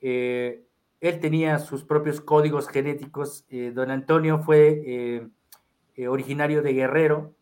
eh, 0.01 0.65
él 1.01 1.19
tenía 1.19 1.59
sus 1.59 1.83
propios 1.83 2.21
códigos 2.21 2.69
genéticos. 2.69 3.45
Eh, 3.49 3.73
don 3.75 3.91
Antonio 3.91 4.39
fue 4.39 5.29
eh, 5.97 6.09
originario 6.09 6.63
de 6.63 6.73
Guerrero 6.73 7.35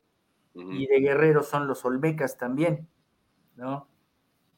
y 0.54 0.86
de 0.86 1.00
Guerrero 1.00 1.42
son 1.42 1.68
los 1.68 1.84
Olmecas 1.84 2.38
también, 2.38 2.88
¿no? 3.56 3.88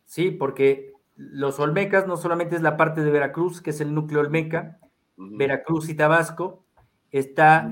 Sí, 0.04 0.30
porque 0.30 0.92
los 1.16 1.58
Olmecas 1.58 2.06
no 2.06 2.16
solamente 2.16 2.54
es 2.56 2.62
la 2.62 2.76
parte 2.76 3.02
de 3.02 3.10
Veracruz, 3.10 3.60
que 3.60 3.70
es 3.70 3.80
el 3.80 3.92
núcleo 3.94 4.20
Olmeca, 4.20 4.78
Veracruz 5.16 5.88
y 5.88 5.94
Tabasco, 5.94 6.64
está 7.10 7.70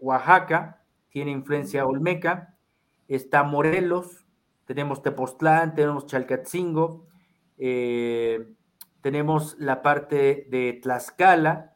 Oaxaca, 0.00 0.82
tiene 1.10 1.32
influencia 1.32 1.86
Olmeca, 1.86 2.56
está 3.08 3.42
Morelos, 3.42 4.19
tenemos 4.70 5.02
Tepoztlán, 5.02 5.74
tenemos 5.74 6.06
Chalcatzingo, 6.06 7.04
eh, 7.58 8.52
tenemos 9.00 9.56
la 9.58 9.82
parte 9.82 10.46
de 10.48 10.78
Tlaxcala, 10.80 11.74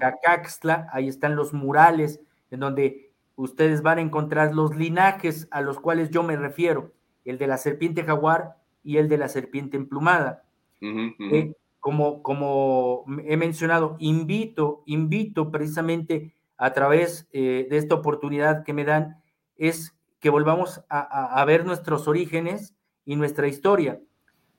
Cacaxtla, 0.00 0.88
ahí 0.90 1.06
están 1.06 1.36
los 1.36 1.52
murales 1.52 2.20
en 2.50 2.58
donde 2.58 3.12
ustedes 3.36 3.80
van 3.82 3.98
a 3.98 4.00
encontrar 4.00 4.56
los 4.56 4.74
linajes 4.74 5.46
a 5.52 5.60
los 5.60 5.78
cuales 5.78 6.10
yo 6.10 6.24
me 6.24 6.36
refiero, 6.36 6.94
el 7.24 7.38
de 7.38 7.46
la 7.46 7.58
serpiente 7.58 8.02
jaguar 8.02 8.56
y 8.82 8.96
el 8.96 9.08
de 9.08 9.18
la 9.18 9.28
serpiente 9.28 9.76
emplumada. 9.76 10.42
Eh, 10.80 11.54
como, 11.78 12.24
como 12.24 13.04
he 13.24 13.36
mencionado, 13.36 13.94
invito, 14.00 14.82
invito 14.86 15.52
precisamente 15.52 16.34
a 16.56 16.72
través 16.72 17.28
eh, 17.32 17.68
de 17.70 17.76
esta 17.76 17.94
oportunidad 17.94 18.64
que 18.64 18.72
me 18.72 18.84
dan, 18.84 19.22
es 19.54 19.95
que 20.26 20.30
volvamos 20.30 20.82
a, 20.88 21.44
ver 21.44 21.64
nuestros 21.64 22.08
orígenes 22.08 22.74
y 23.04 23.14
nuestra 23.14 23.46
historia, 23.46 24.00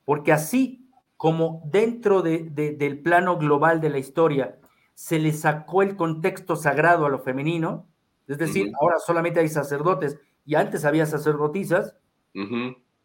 porque 0.05 0.31
así 0.31 0.89
como 1.17 1.61
dentro 1.65 2.21
del 2.21 3.01
plano 3.01 3.37
global 3.37 3.81
de 3.81 3.89
la 3.89 3.97
historia 3.97 4.59
se 4.93 5.19
le 5.19 5.33
sacó 5.33 5.81
el 5.81 5.97
contexto 5.97 6.55
sagrado 6.55 7.05
a 7.05 7.09
lo 7.09 7.19
femenino, 7.19 7.85
es 8.29 8.37
decir, 8.37 8.71
ahora 8.79 8.97
solamente 8.99 9.41
hay 9.41 9.49
sacerdotes 9.49 10.17
y 10.45 10.55
antes 10.55 10.85
había 10.85 11.05
sacerdotisas, 11.05 11.97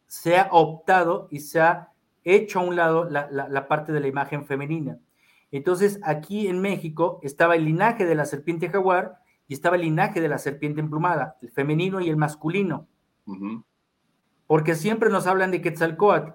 se 0.06 0.39
ha 0.39 0.48
optado 0.52 1.26
y 1.32 1.40
se 1.40 1.60
ha 1.60 1.89
hecho 2.22 2.60
a 2.60 2.62
un 2.62 2.76
lado 2.76 3.10
la, 3.10 3.66
parte 3.66 3.90
de 3.90 3.98
la 3.98 4.06
imagen 4.06 4.47
femenina. 4.47 5.01
Entonces, 5.51 5.98
aquí 6.05 6.47
en 6.47 6.60
México 6.60 7.18
estaba 7.24 7.56
el 7.56 7.64
linaje 7.64 8.06
de 8.06 8.14
la 8.14 8.24
serpiente 8.24 8.68
jaguar 8.68 9.18
y 9.53 9.55
estaba 9.55 9.77
el 9.77 9.83
linaje 9.83 10.23
de 10.23 10.31
la 10.31 10.39
serpiente 10.39 10.81
emplumada, 10.81 11.37
el 11.43 11.51
femenino 11.51 12.01
y 12.01 12.09
el 12.09 12.16
masculino. 12.16 12.89
Porque 14.47 14.74
siempre 14.74 15.11
nos 15.11 15.27
hablan 15.27 15.51
de 15.51 15.61
Quetzalcoatl, 15.61 16.31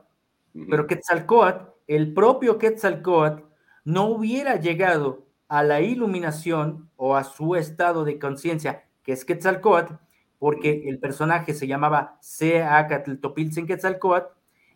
pero 0.69 0.85
Quetzalcoatl, 0.85 1.65
el 1.87 2.13
propio 2.13 2.59
Quetzalcoatl, 2.59 3.41
no 3.85 4.05
hubiera 4.05 4.57
llegado 4.57 5.25
a 5.47 5.63
la 5.63 5.81
iluminación 5.81 6.91
o 6.95 7.15
a 7.15 7.23
su 7.23 7.55
estado 7.55 8.03
de 8.03 8.19
conciencia, 8.19 8.85
que 9.01 9.13
es 9.13 9.25
Quetzalcoatl, 9.25 9.95
porque 10.37 10.83
el 10.87 10.99
personaje 10.99 11.55
se 11.55 11.65
llamaba 11.65 12.19
Seacatl 12.21 13.15
Topiltzen 13.15 13.65
Quetzalcoatl, 13.65 14.31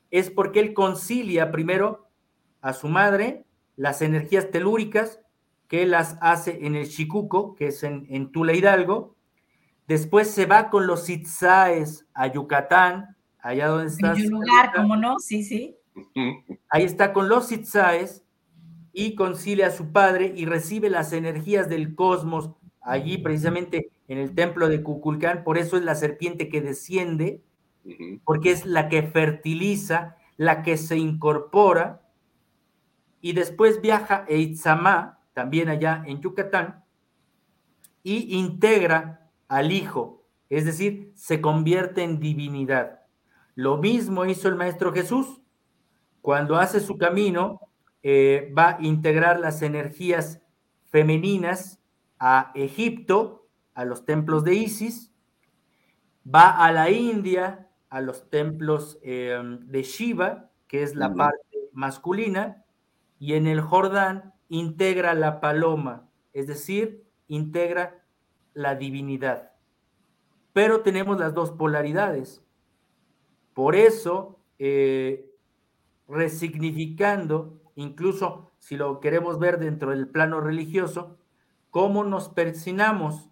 es 0.09 0.31
porque 0.31 0.61
él 0.61 0.73
concilia 0.73 1.51
primero 1.51 2.07
a 2.61 2.73
su 2.73 2.87
madre 2.87 3.45
las 3.75 4.01
energías 4.01 4.49
telúricas 4.49 5.19
que 5.71 5.85
las 5.85 6.17
hace 6.19 6.65
en 6.65 6.75
el 6.75 6.89
Chicuco, 6.89 7.55
que 7.55 7.67
es 7.67 7.81
en, 7.83 8.29
Tula 8.33 8.51
Hidalgo. 8.51 9.15
Después 9.87 10.29
se 10.29 10.45
va 10.45 10.69
con 10.69 10.85
los 10.85 11.09
Itzaes 11.09 12.05
a 12.13 12.27
Yucatán, 12.27 13.15
allá 13.39 13.69
donde 13.69 13.87
está. 13.87 14.11
En 14.11 14.33
un 14.33 14.41
lugar, 14.41 14.73
¿cómo 14.75 14.97
no? 14.97 15.17
Sí, 15.19 15.45
sí. 15.45 15.77
Ahí 16.69 16.83
está 16.83 17.13
con 17.13 17.29
los 17.29 17.53
Itzaes 17.53 18.25
y 18.91 19.15
concilia 19.15 19.67
a 19.67 19.71
su 19.71 19.93
padre 19.93 20.33
y 20.35 20.45
recibe 20.45 20.89
las 20.89 21.13
energías 21.13 21.69
del 21.69 21.95
cosmos 21.95 22.51
allí 22.81 23.17
precisamente 23.19 23.91
en 24.09 24.17
el 24.17 24.35
templo 24.35 24.67
de 24.67 24.83
Cuculcán, 24.83 25.45
por 25.45 25.57
eso 25.57 25.77
es 25.77 25.83
la 25.83 25.95
serpiente 25.95 26.49
que 26.49 26.59
desciende, 26.59 27.41
porque 28.25 28.51
es 28.51 28.65
la 28.65 28.89
que 28.89 29.03
fertiliza, 29.03 30.17
la 30.35 30.63
que 30.63 30.75
se 30.75 30.97
incorpora, 30.97 32.01
y 33.21 33.31
después 33.31 33.79
viaja 33.79 34.25
a 34.27 34.33
Itzamá, 34.33 35.20
también 35.33 35.69
allá 35.69 36.03
en 36.05 36.21
Yucatán, 36.21 36.83
y 38.03 38.37
integra 38.37 39.29
al 39.47 39.71
Hijo, 39.71 40.25
es 40.49 40.65
decir, 40.65 41.11
se 41.15 41.39
convierte 41.39 42.03
en 42.03 42.19
divinidad. 42.19 43.01
Lo 43.55 43.77
mismo 43.77 44.25
hizo 44.25 44.47
el 44.47 44.55
Maestro 44.55 44.91
Jesús. 44.91 45.41
Cuando 46.21 46.57
hace 46.57 46.79
su 46.79 46.97
camino, 46.97 47.59
eh, 48.03 48.53
va 48.57 48.77
a 48.77 48.81
integrar 48.81 49.39
las 49.39 49.61
energías 49.61 50.41
femeninas 50.89 51.79
a 52.19 52.51
Egipto, 52.55 53.47
a 53.73 53.85
los 53.85 54.05
templos 54.05 54.43
de 54.43 54.55
Isis, 54.55 55.11
va 56.23 56.65
a 56.65 56.71
la 56.71 56.89
India, 56.89 57.69
a 57.89 58.01
los 58.01 58.29
templos 58.29 58.99
em, 59.03 59.67
de 59.67 59.83
Shiva, 59.83 60.49
que 60.67 60.83
es 60.83 60.95
la 60.95 61.13
parte 61.13 61.69
masculina, 61.73 62.63
y 63.19 63.33
en 63.33 63.47
el 63.47 63.61
Jordán 63.61 64.30
integra 64.51 65.13
la 65.13 65.39
paloma, 65.39 66.09
es 66.33 66.45
decir, 66.45 67.05
integra 67.29 68.03
la 68.53 68.75
divinidad. 68.75 69.53
Pero 70.51 70.81
tenemos 70.81 71.17
las 71.17 71.33
dos 71.33 71.51
polaridades. 71.51 72.43
Por 73.53 73.77
eso, 73.77 74.41
eh, 74.59 75.31
resignificando, 76.05 77.61
incluso 77.75 78.51
si 78.59 78.75
lo 78.75 78.99
queremos 78.99 79.39
ver 79.39 79.57
dentro 79.57 79.91
del 79.91 80.09
plano 80.09 80.41
religioso, 80.41 81.17
cómo 81.69 82.03
nos 82.03 82.27
persinamos 82.27 83.29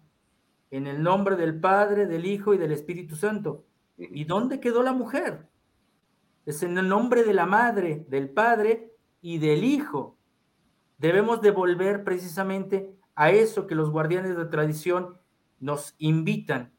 en 0.70 0.86
el 0.86 1.02
nombre 1.02 1.36
del 1.36 1.60
Padre, 1.60 2.06
del 2.06 2.24
Hijo 2.24 2.54
y 2.54 2.58
del 2.58 2.72
Espíritu 2.72 3.14
Santo. 3.14 3.66
¿Y 3.98 4.24
dónde 4.24 4.58
quedó 4.58 4.82
la 4.82 4.94
mujer? 4.94 5.50
Es 6.46 6.62
en 6.62 6.78
el 6.78 6.88
nombre 6.88 7.24
de 7.24 7.34
la 7.34 7.44
Madre, 7.44 8.06
del 8.08 8.30
Padre 8.30 8.96
y 9.20 9.36
del 9.36 9.64
Hijo. 9.64 10.16
Debemos 11.00 11.40
devolver 11.40 12.04
precisamente 12.04 12.94
a 13.14 13.30
eso 13.30 13.66
que 13.66 13.74
los 13.74 13.90
guardianes 13.90 14.36
de 14.36 14.44
tradición 14.44 15.18
nos 15.58 15.94
invitan 15.98 16.72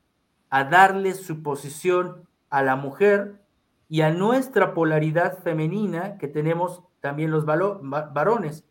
a 0.49 0.64
darle 0.64 1.14
su 1.14 1.43
posición 1.43 2.27
a 2.49 2.61
la 2.61 2.76
mujer 2.76 3.41
y 3.89 4.02
a 4.02 4.11
nuestra 4.11 4.73
polaridad 4.73 5.39
femenina 5.39 6.18
que 6.18 6.27
tenemos 6.27 6.84
también 6.99 7.31
los 7.31 7.45
varones. 7.45 8.64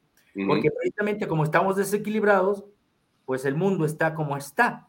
Porque 0.46 0.70
precisamente 0.70 1.26
como 1.26 1.42
estamos 1.44 1.76
desequilibrados, 1.76 2.64
pues 3.24 3.44
el 3.44 3.56
mundo 3.56 3.84
está 3.84 4.14
como 4.14 4.36
está, 4.36 4.88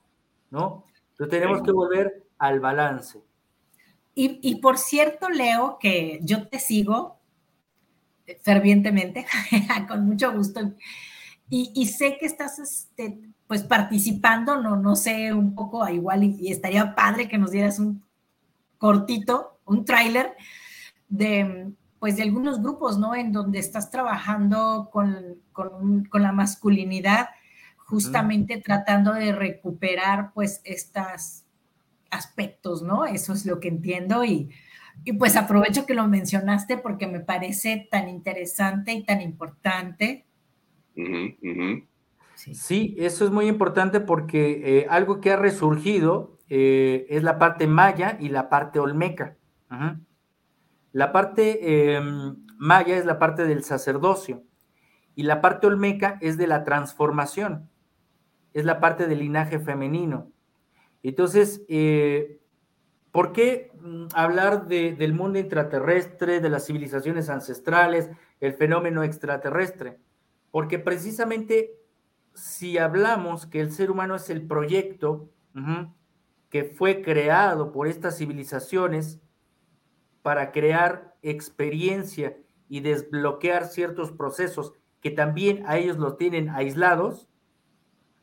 ¿no? 0.51 0.85
Entonces 1.11 1.39
tenemos 1.39 1.63
que 1.63 1.71
volver 1.71 2.23
al 2.37 2.59
balance. 2.59 3.19
Y, 4.13 4.61
por 4.61 4.77
cierto, 4.77 5.29
Leo, 5.29 5.77
que 5.79 6.19
yo 6.21 6.47
te 6.47 6.59
sigo 6.59 7.20
fervientemente, 8.41 9.25
con 9.87 10.05
mucho 10.05 10.31
gusto, 10.33 10.73
y, 11.53 11.85
sé 11.87 12.17
que 12.17 12.25
estás 12.25 12.59
este, 12.59 13.19
pues 13.45 13.63
participando, 13.63 14.61
no, 14.61 14.77
no 14.77 14.95
sé, 14.95 15.33
un 15.33 15.53
poco 15.53 15.87
igual, 15.89 16.23
y, 16.23 16.49
estaría 16.49 16.95
padre 16.95 17.27
que 17.27 17.37
nos 17.37 17.51
dieras 17.51 17.77
un 17.79 18.03
cortito, 18.77 19.59
un 19.65 19.83
tráiler 19.83 20.35
de 21.09 21.73
pues 21.99 22.15
de 22.15 22.23
algunos 22.23 22.63
grupos, 22.63 22.97
¿no? 22.97 23.13
En 23.13 23.31
donde 23.31 23.59
estás 23.59 23.91
trabajando 23.91 24.89
con, 24.91 25.37
con, 25.51 26.05
con 26.05 26.23
la 26.23 26.31
masculinidad 26.31 27.27
justamente 27.91 28.57
tratando 28.57 29.13
de 29.13 29.33
recuperar 29.33 30.31
pues 30.33 30.61
estos 30.63 31.43
aspectos, 32.09 32.81
¿no? 32.81 33.05
Eso 33.05 33.33
es 33.33 33.45
lo 33.45 33.59
que 33.59 33.67
entiendo 33.67 34.23
y, 34.23 34.49
pues 35.17 35.35
aprovecho 35.35 35.85
que 35.85 35.93
lo 35.93 36.07
mencionaste 36.07 36.77
porque 36.77 37.07
me 37.07 37.19
parece 37.19 37.87
tan 37.89 38.09
interesante 38.09 38.93
y 38.93 39.03
tan 39.03 39.21
importante. 39.21 40.25
Sí. 42.35 42.95
eso 42.97 43.25
es 43.25 43.31
muy 43.31 43.47
importante 43.47 43.99
porque 43.99 44.79
eh, 44.79 44.87
algo 44.89 45.21
que 45.21 45.31
ha 45.31 45.37
resurgido 45.37 46.37
eh, 46.49 47.05
es 47.09 47.23
la 47.23 47.37
parte 47.37 47.67
maya 47.67 48.17
y 48.19 48.29
la 48.29 48.49
parte 48.49 48.79
olmeca. 48.79 49.37
La 50.91 51.11
parte 51.13 51.95
em, 51.95 52.35
maya 52.57 52.97
es 52.97 53.05
la 53.05 53.19
parte 53.19 53.45
del 53.45 53.63
sacerdocio 53.63 54.43
y 55.15 55.23
la 55.23 55.39
parte 55.39 55.67
olmeca 55.67 56.17
es 56.21 56.37
de 56.37 56.47
la 56.47 56.63
transformación 56.63 57.71
es 58.53 58.65
la 58.65 58.79
parte 58.79 59.07
del 59.07 59.19
linaje 59.19 59.59
femenino. 59.59 60.31
Entonces, 61.03 61.63
eh, 61.67 62.40
¿por 63.11 63.33
qué 63.33 63.71
mm, 63.79 64.07
hablar 64.13 64.67
del 64.67 65.13
mundo 65.13 65.39
intraterrestre, 65.39 66.39
de 66.39 66.49
las 66.49 66.65
civilizaciones 66.65 67.29
ancestrales, 67.29 68.09
el 68.39 68.53
fenómeno 68.53 69.03
extraterrestre? 69.03 69.99
Porque 70.51 70.79
precisamente 70.79 71.77
si 72.33 72.77
hablamos 72.77 73.45
que 73.45 73.59
el 73.59 73.71
ser 73.71 73.91
humano 73.91 74.15
es 74.15 74.29
el 74.29 74.45
proyecto 74.47 75.29
que 76.49 76.63
fue 76.63 77.01
creado 77.01 77.71
por 77.71 77.87
estas 77.87 78.17
civilizaciones 78.17 79.19
para 80.21 80.51
crear 80.51 81.15
experiencia 81.21 82.37
y 82.69 82.79
desbloquear 82.79 83.67
ciertos 83.67 84.11
procesos 84.11 84.73
que 85.01 85.11
también 85.11 85.63
a 85.65 85.77
ellos 85.77 85.97
los 85.97 86.17
tienen 86.17 86.49
aislados, 86.49 87.27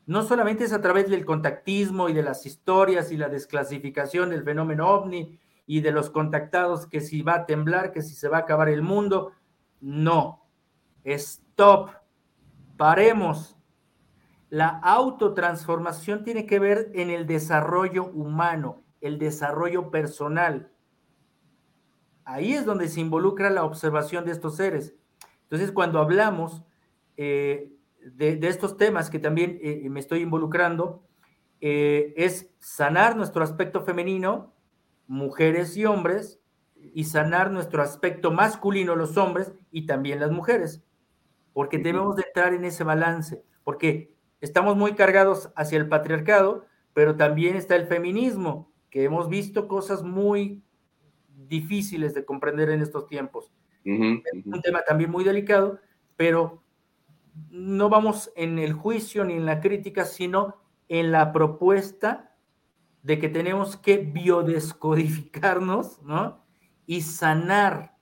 no 0.08 0.22
solamente 0.22 0.64
es 0.64 0.72
a 0.72 0.80
través 0.80 1.10
del 1.10 1.26
contactismo 1.26 2.08
y 2.08 2.14
de 2.14 2.22
las 2.22 2.46
historias 2.46 3.12
y 3.12 3.18
la 3.18 3.28
desclasificación 3.28 4.30
del 4.30 4.42
fenómeno 4.42 4.88
ovni 4.88 5.38
y 5.66 5.82
de 5.82 5.92
los 5.92 6.08
contactados 6.08 6.86
que 6.86 7.02
si 7.02 7.20
va 7.20 7.34
a 7.34 7.46
temblar, 7.46 7.92
que 7.92 8.00
si 8.00 8.14
se 8.14 8.26
va 8.26 8.38
a 8.38 8.40
acabar 8.40 8.70
el 8.70 8.80
mundo. 8.80 9.32
No. 9.82 10.46
Stop. 11.04 11.90
Paremos. 12.78 13.58
La 14.48 14.80
autotransformación 14.82 16.24
tiene 16.24 16.46
que 16.46 16.58
ver 16.58 16.90
en 16.94 17.10
el 17.10 17.26
desarrollo 17.26 18.06
humano, 18.06 18.82
el 19.02 19.18
desarrollo 19.18 19.90
personal. 19.90 20.72
Ahí 22.24 22.54
es 22.54 22.64
donde 22.64 22.88
se 22.88 23.00
involucra 23.00 23.50
la 23.50 23.64
observación 23.64 24.24
de 24.24 24.32
estos 24.32 24.56
seres. 24.56 24.94
Entonces, 25.42 25.70
cuando 25.70 25.98
hablamos 25.98 26.64
eh, 27.18 27.77
de, 28.16 28.38
estos 28.42 28.76
temas 28.76 29.10
que 29.10 29.18
también 29.18 29.58
eh, 29.62 29.88
me 29.90 30.00
estoy 30.00 30.20
involucrando, 30.20 31.02
eh, 31.60 32.14
es 32.16 32.50
sanar 32.58 33.16
nuestro 33.16 33.42
aspecto 33.42 33.82
femenino, 33.82 34.54
mujeres 35.06 35.76
y 35.76 35.84
hombres, 35.84 36.40
y 36.76 37.04
sanar 37.04 37.50
nuestro 37.50 37.82
aspecto 37.82 38.30
masculino, 38.30 38.94
los 38.94 39.16
hombres, 39.16 39.52
y 39.70 39.86
también 39.86 40.20
las 40.20 40.30
mujeres, 40.30 40.84
porque 41.52 41.78
debemos 41.78 42.16
de 42.16 42.22
entrar 42.26 42.54
en 42.54 42.64
ese 42.64 42.84
balance, 42.84 43.42
porque 43.64 44.14
estamos 44.40 44.76
muy 44.76 44.94
cargados 44.94 45.50
hacia 45.56 45.78
el 45.78 45.88
patriarcado, 45.88 46.66
pero 46.94 47.16
también 47.16 47.56
está 47.56 47.76
el 47.76 47.86
feminismo, 47.86 48.72
que 48.90 49.04
hemos 49.04 49.28
visto 49.28 49.68
cosas 49.68 50.02
muy 50.02 50.62
difíciles 51.48 52.14
de 52.14 52.24
comprender 52.24 52.70
en 52.70 52.80
estos 52.80 53.06
tiempos. 53.06 53.52
Es 53.84 54.44
un 54.44 54.60
tema 54.62 54.82
también 54.86 55.10
muy 55.10 55.24
delicado, 55.24 55.80
pero 56.16 56.62
no 57.50 57.88
vamos 57.88 58.32
en 58.36 58.58
el 58.58 58.72
juicio 58.72 59.24
ni 59.24 59.34
en 59.34 59.46
la 59.46 59.60
crítica, 59.60 60.04
sino 60.04 60.56
en 60.88 61.12
la 61.12 61.32
propuesta 61.32 62.34
de 63.02 63.18
que 63.18 63.28
tenemos 63.28 63.76
que 63.76 63.98
biodescodificarnos, 63.98 66.02
¿no? 66.02 66.44
Y 66.86 67.02
sanar, 67.02 67.96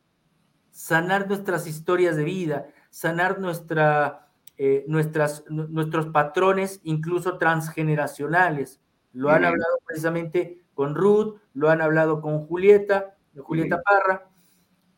sanar 0.70 1.28
nuestras 1.28 1.66
historias 1.66 2.16
de 2.16 2.24
vida, 2.24 2.68
sanar 2.90 3.40
nuestra, 3.40 4.30
eh, 4.56 4.84
nuestras, 4.88 5.44
nuestros 5.48 6.06
patrones, 6.06 6.80
incluso 6.82 7.38
transgeneracionales. 7.38 8.80
Lo 9.12 9.30
han 9.30 9.44
hablado 9.44 9.78
precisamente 9.84 10.64
con 10.74 10.94
Ruth, 10.94 11.38
lo 11.54 11.70
han 11.70 11.80
hablado 11.80 12.20
con 12.20 12.46
Julieta, 12.46 13.16
Julieta 13.36 13.82
Parra. 13.82 14.28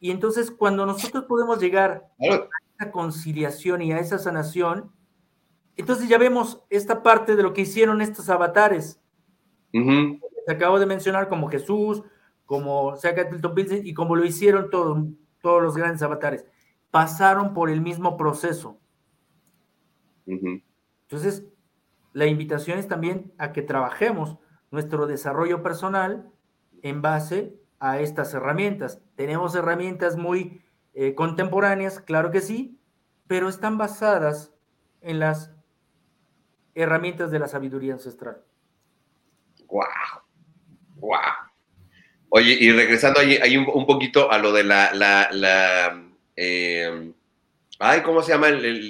Y 0.00 0.10
entonces 0.10 0.50
cuando 0.50 0.86
nosotros 0.86 1.24
podemos 1.24 1.60
llegar 1.60 2.08
conciliación 2.90 3.82
y 3.82 3.92
a 3.92 3.98
esa 3.98 4.18
sanación, 4.18 4.92
entonces 5.76 6.08
ya 6.08 6.18
vemos 6.18 6.64
esta 6.70 7.02
parte 7.02 7.36
de 7.36 7.42
lo 7.42 7.52
que 7.52 7.62
hicieron 7.62 8.00
estos 8.00 8.28
avatares. 8.30 9.00
Se 9.72 10.52
acabo 10.52 10.78
de 10.78 10.86
mencionar 10.86 11.28
como 11.28 11.48
Jesús, 11.48 12.02
como 12.46 12.94
Tilton 12.96 13.54
Pilsen 13.54 13.86
y 13.86 13.94
como 13.94 14.16
lo 14.16 14.24
hicieron 14.24 14.70
todos, 14.70 15.04
todos 15.42 15.62
los 15.62 15.76
grandes 15.76 16.02
avatares. 16.02 16.46
Pasaron 16.90 17.52
por 17.52 17.70
el 17.70 17.80
mismo 17.80 18.16
proceso. 18.16 18.80
Entonces, 20.26 21.46
la 22.12 22.26
invitación 22.26 22.78
es 22.78 22.88
también 22.88 23.32
a 23.38 23.52
que 23.52 23.62
trabajemos 23.62 24.38
nuestro 24.70 25.06
desarrollo 25.06 25.62
personal 25.62 26.30
en 26.82 27.02
base 27.02 27.54
a 27.78 28.00
estas 28.00 28.34
herramientas. 28.34 29.00
Tenemos 29.14 29.54
herramientas 29.54 30.16
muy 30.16 30.62
eh, 31.00 31.14
contemporáneas, 31.14 32.00
claro 32.00 32.32
que 32.32 32.40
sí, 32.40 32.76
pero 33.28 33.48
están 33.48 33.78
basadas 33.78 34.52
en 35.00 35.20
las 35.20 35.52
herramientas 36.74 37.30
de 37.30 37.38
la 37.38 37.46
sabiduría 37.46 37.92
ancestral. 37.92 38.42
¡Wow! 39.68 39.84
¡Wow! 40.96 41.20
Oye, 42.30 42.58
y 42.58 42.72
regresando 42.72 43.20
ahí, 43.20 43.56
un, 43.56 43.86
poquito 43.86 44.32
a 44.32 44.38
lo 44.38 44.52
de 44.52 44.64
la. 44.64 44.92
la, 44.92 46.04
eh, 46.34 47.12
ay, 47.78 48.02
¿cómo 48.02 48.20
se 48.20 48.32
llama? 48.32 48.48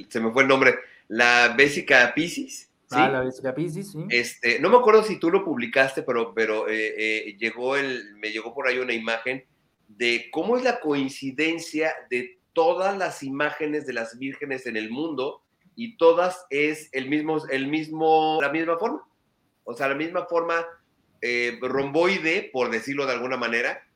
se 0.09 0.21
me 0.21 0.33
fue 0.33 0.45
el 0.45 0.49
nombre. 0.49 0.77
La 1.09 1.55
Bésica 1.59 2.15
Pisces. 2.15 2.71
Ah, 2.91 3.11
la 3.11 3.21
Bésica 3.21 3.55
Pisces, 3.55 3.93
sí. 3.93 4.07
Este, 4.09 4.61
no 4.61 4.71
me 4.71 4.79
acuerdo 4.79 5.03
si 5.03 5.19
tú 5.19 5.31
lo 5.31 5.45
publicaste, 5.45 6.03
pero, 6.05 6.33
pero 6.33 6.65
eh, 6.71 7.37
llegó 7.39 7.77
el, 7.77 8.15
me 8.15 8.31
llegó 8.31 8.55
por 8.55 8.67
ahí 8.67 8.79
una 8.79 8.95
imagen 8.95 9.45
de 9.89 10.29
cómo 10.31 10.57
es 10.57 10.63
la 10.63 10.81
coincidencia 10.81 11.93
de 12.11 12.39
todas 12.53 12.97
las 12.97 13.23
imágenes 13.23 13.87
de 13.87 13.93
las 13.93 14.19
vírgenes 14.19 14.67
en 14.67 14.77
el 14.77 14.91
mundo 14.91 15.43
y 15.75 15.97
todas 15.97 16.47
es 16.51 16.89
el 16.93 17.09
mismo, 17.09 17.45
el 17.51 17.69
mismo, 17.69 18.39
la 18.41 18.51
misma 18.51 18.79
forma. 18.79 19.03
O 19.65 19.75
sea, 19.75 19.89
la 19.89 19.95
misma 19.95 20.27
forma 20.27 20.67
eh, 21.21 21.59
romboide, 21.61 22.51
por 22.53 22.71
decirlo 22.71 23.07
de 23.07 23.13
alguna 23.13 23.37
manera, 23.37 23.87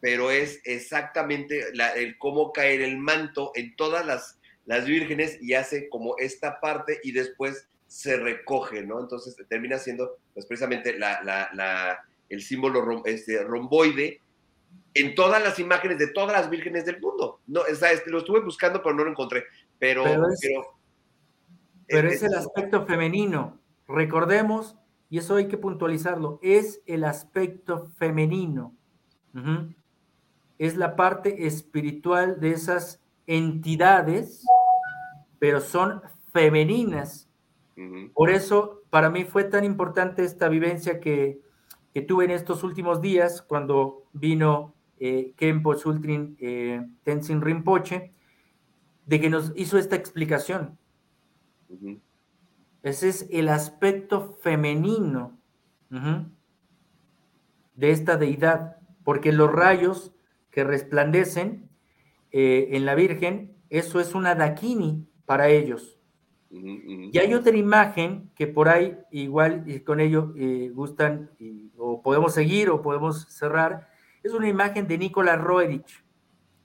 pero 0.00 0.30
es 0.30 0.60
exactamente 0.64 1.66
el 1.96 2.18
cómo 2.18 2.52
caer 2.52 2.80
el 2.80 2.96
manto 2.96 3.52
en 3.54 3.76
todas 3.76 4.06
las, 4.06 4.38
las 4.64 4.86
vírgenes 4.86 5.38
y 5.42 5.54
hace 5.54 5.88
como 5.88 6.16
esta 6.18 6.60
parte 6.60 7.00
y 7.02 7.12
después 7.12 7.68
se 7.86 8.16
recoge, 8.16 8.82
¿no? 8.82 9.00
Entonces 9.00 9.36
termina 9.48 9.78
siendo 9.78 10.18
pues, 10.32 10.46
precisamente 10.46 10.98
la, 10.98 11.20
la, 11.22 12.06
el 12.28 12.40
símbolo 12.40 13.02
este, 13.04 13.42
romboide 13.42 14.20
en 14.94 15.14
todas 15.14 15.42
las 15.42 15.58
imágenes 15.58 15.98
de 15.98 16.08
todas 16.08 16.32
las 16.32 16.50
vírgenes 16.50 16.84
del 16.84 17.00
mundo. 17.00 17.40
No, 17.46 17.62
lo 18.06 18.18
estuve 18.18 18.40
buscando, 18.40 18.82
pero 18.82 18.94
no 18.94 19.04
lo 19.04 19.10
encontré. 19.10 19.44
Pero, 19.78 20.04
pero, 21.86 22.08
es, 22.08 22.22
el 22.22 22.34
aspecto 22.34 22.86
femenino. 22.86 23.58
Recordemos, 23.86 24.76
y 25.08 25.18
eso 25.18 25.36
hay 25.36 25.48
que 25.48 25.58
puntualizarlo, 25.58 26.38
es 26.42 26.82
el 26.86 27.04
aspecto 27.04 27.88
femenino. 27.96 28.74
Es 30.58 30.76
la 30.76 30.96
parte 30.96 31.46
espiritual 31.46 32.40
de 32.40 32.50
esas 32.50 33.00
entidades, 33.26 34.44
pero 35.38 35.60
son 35.60 36.02
femeninas. 36.32 37.28
Por 38.12 38.30
eso, 38.30 38.82
para 38.90 39.08
mí 39.08 39.24
fue 39.24 39.44
tan 39.44 39.64
importante 39.64 40.24
esta 40.24 40.48
vivencia 40.48 41.00
que, 41.00 41.40
que 41.94 42.02
tuve 42.02 42.26
en 42.26 42.32
estos 42.32 42.62
últimos 42.62 43.00
días, 43.00 43.40
cuando 43.40 44.04
vino 44.12 44.74
eh, 45.00 45.32
Kempo 45.36 45.74
Sultrin 45.74 46.36
eh, 46.38 46.86
Tenzin 47.02 47.40
Rinpoche, 47.40 48.12
de 49.06 49.20
que 49.20 49.30
nos 49.30 49.52
hizo 49.56 49.78
esta 49.78 49.96
explicación. 49.96 50.78
Ese 52.82 53.08
es 53.08 53.26
el 53.30 53.48
aspecto 53.48 54.38
femenino 54.40 55.38
de 57.74 57.90
esta 57.90 58.16
deidad, 58.16 58.76
porque 59.02 59.32
los 59.32 59.50
rayos 59.50 60.14
que 60.50 60.64
resplandecen 60.64 61.68
eh, 62.32 62.68
en 62.72 62.84
la 62.84 62.94
Virgen, 62.94 63.56
eso 63.70 64.00
es 64.00 64.14
una 64.14 64.34
dakini 64.34 65.06
para 65.26 65.48
ellos. 65.48 65.98
Y 66.52 67.16
hay 67.16 67.32
otra 67.34 67.56
imagen 67.56 68.30
que 68.34 68.48
por 68.48 68.68
ahí 68.68 68.98
igual 69.12 69.62
y 69.66 69.80
con 69.80 70.00
ello 70.00 70.32
eh, 70.36 70.70
gustan 70.74 71.30
o 71.76 72.02
podemos 72.02 72.34
seguir 72.34 72.70
o 72.70 72.82
podemos 72.82 73.26
cerrar, 73.28 73.88
es 74.22 74.32
una 74.32 74.48
imagen 74.48 74.86
de 74.86 74.98
Nicola 74.98 75.36
Roerich, 75.36 76.04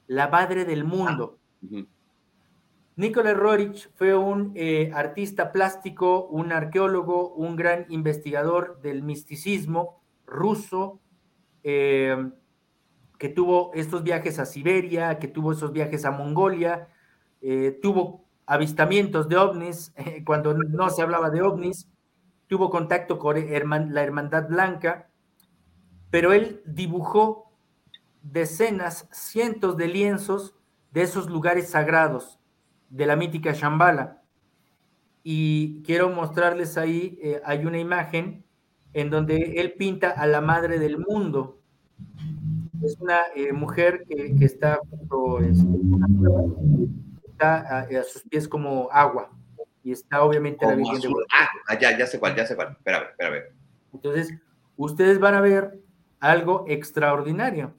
la 0.08 0.28
madre 0.28 0.66
del 0.66 0.84
mundo. 0.84 1.40
Ah, 1.64 1.84
Nicola 2.98 3.34
Roerich 3.34 3.90
fue 3.96 4.16
un 4.16 4.54
eh, 4.56 4.92
artista 4.94 5.52
plástico, 5.52 6.28
un 6.28 6.52
arqueólogo, 6.52 7.34
un 7.34 7.56
gran 7.56 7.86
investigador 7.90 8.80
del 8.82 9.04
misticismo 9.04 10.02
ruso, 10.26 11.02
eh, 11.64 12.30
que 13.18 13.30
tuvo 13.30 13.72
estos 13.74 14.04
viajes 14.04 14.40
a 14.40 14.46
Siberia, 14.46 15.20
que 15.20 15.28
tuvo 15.28 15.52
esos 15.52 15.72
viajes 15.74 16.06
a 16.06 16.12
Mongolia, 16.12 16.88
eh, 17.42 17.78
tuvo 17.82 18.26
avistamientos 18.46 19.28
de 19.28 19.38
ovnis 19.38 19.94
cuando 20.26 20.54
no 20.54 20.90
se 20.90 21.02
hablaba 21.02 21.30
de 21.30 21.42
ovnis, 21.42 21.90
tuvo 22.48 22.70
contacto 22.70 23.18
con 23.20 23.36
la 23.36 24.04
Hermandad 24.04 24.48
Blanca, 24.48 25.10
pero 26.10 26.34
él 26.34 26.62
dibujó 26.66 27.52
decenas, 28.22 29.08
cientos 29.12 29.78
de 29.78 29.88
lienzos 29.88 30.56
de 30.92 31.04
esos 31.04 31.30
lugares 31.30 31.70
sagrados 31.70 32.40
de 32.90 33.06
la 33.06 33.16
mítica 33.16 33.54
Shambhala. 33.54 34.22
Y 35.24 35.82
quiero 35.84 36.10
mostrarles 36.10 36.78
ahí, 36.78 37.18
eh, 37.22 37.42
hay 37.44 37.66
una 37.66 37.80
imagen 37.80 38.46
en 38.94 39.10
donde 39.10 39.56
él 39.58 39.74
pinta 39.74 40.12
a 40.12 40.26
la 40.28 40.42
madre 40.42 40.80
del 40.80 41.00
mundo. 41.00 41.60
Es 42.84 42.98
una 43.00 43.22
eh, 43.36 43.52
mujer 43.52 44.06
que, 44.08 44.36
está 44.46 44.80
está 47.26 47.80
a, 47.80 48.04
sus 48.04 48.24
pies 48.24 48.48
como 48.48 48.90
agua 48.92 49.32
y 49.84 49.92
está 49.92 50.24
obviamente 50.24 50.66
la 50.66 50.76
Virgen 50.76 51.02
de 51.02 51.10
Ah, 51.68 51.80
ya, 51.80 51.98
ya 51.98 52.08
sé 52.08 52.20
cuál, 52.20 52.36
ya 52.36 52.46
sé 52.46 52.56
cuál. 52.56 52.72
Espérame, 52.72 53.08
espérame. 53.10 53.44
Entonces, 53.94 54.34
ustedes 54.78 55.20
van 55.20 55.34
a 55.36 55.42
ver 55.42 55.80
algo 56.30 56.66
extraordinario. 56.68 57.74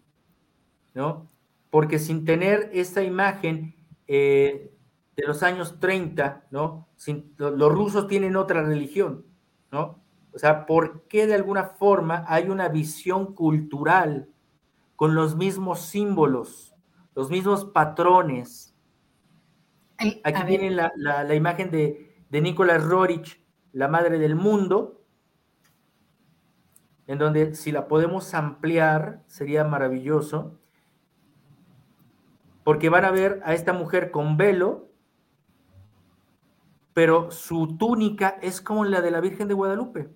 ¿no? 0.96 1.30
Porque 1.70 1.98
sin 1.98 2.24
tener 2.24 2.70
esa 2.72 3.02
imagen 3.02 3.76
eh, 4.08 4.72
de 5.14 5.26
los 5.26 5.42
años 5.42 5.78
30, 5.78 6.46
¿no? 6.50 6.88
los 7.36 7.72
rusos 7.72 8.08
tienen 8.08 8.34
otra 8.34 8.62
religión, 8.62 9.26
¿no? 9.70 10.02
O 10.32 10.38
sea, 10.38 10.64
¿por 10.64 11.02
qué 11.06 11.26
de 11.26 11.34
alguna 11.34 11.64
forma 11.64 12.24
hay 12.26 12.48
una 12.48 12.68
visión 12.68 13.34
cultural 13.34 14.28
con 14.96 15.14
los 15.14 15.36
mismos 15.36 15.80
símbolos, 15.80 16.74
los 17.14 17.30
mismos 17.30 17.66
patrones? 17.66 18.74
Aquí 20.24 20.44
tienen 20.46 20.76
la, 20.76 21.34
imagen 21.34 21.70
de, 21.70 22.16
de 22.30 22.40
Nicolás 22.40 22.82
Rorich, 22.82 23.42
la 23.72 23.88
madre 23.88 24.18
del 24.18 24.34
mundo, 24.34 24.95
en 27.06 27.18
donde 27.18 27.54
si 27.54 27.72
la 27.72 27.88
podemos 27.88 28.34
ampliar 28.34 29.22
sería 29.26 29.64
maravilloso, 29.64 30.58
porque 32.64 32.88
van 32.88 33.04
a 33.04 33.12
ver 33.12 33.40
a 33.44 33.54
esta 33.54 33.72
mujer 33.72 34.10
con 34.10 34.36
velo, 34.36 34.88
pero 36.92 37.30
su 37.30 37.76
túnica 37.76 38.38
es 38.42 38.60
como 38.60 38.84
la 38.84 39.00
de 39.00 39.10
la 39.10 39.20
Virgen 39.20 39.46
de 39.48 39.54
Guadalupe. 39.54 40.08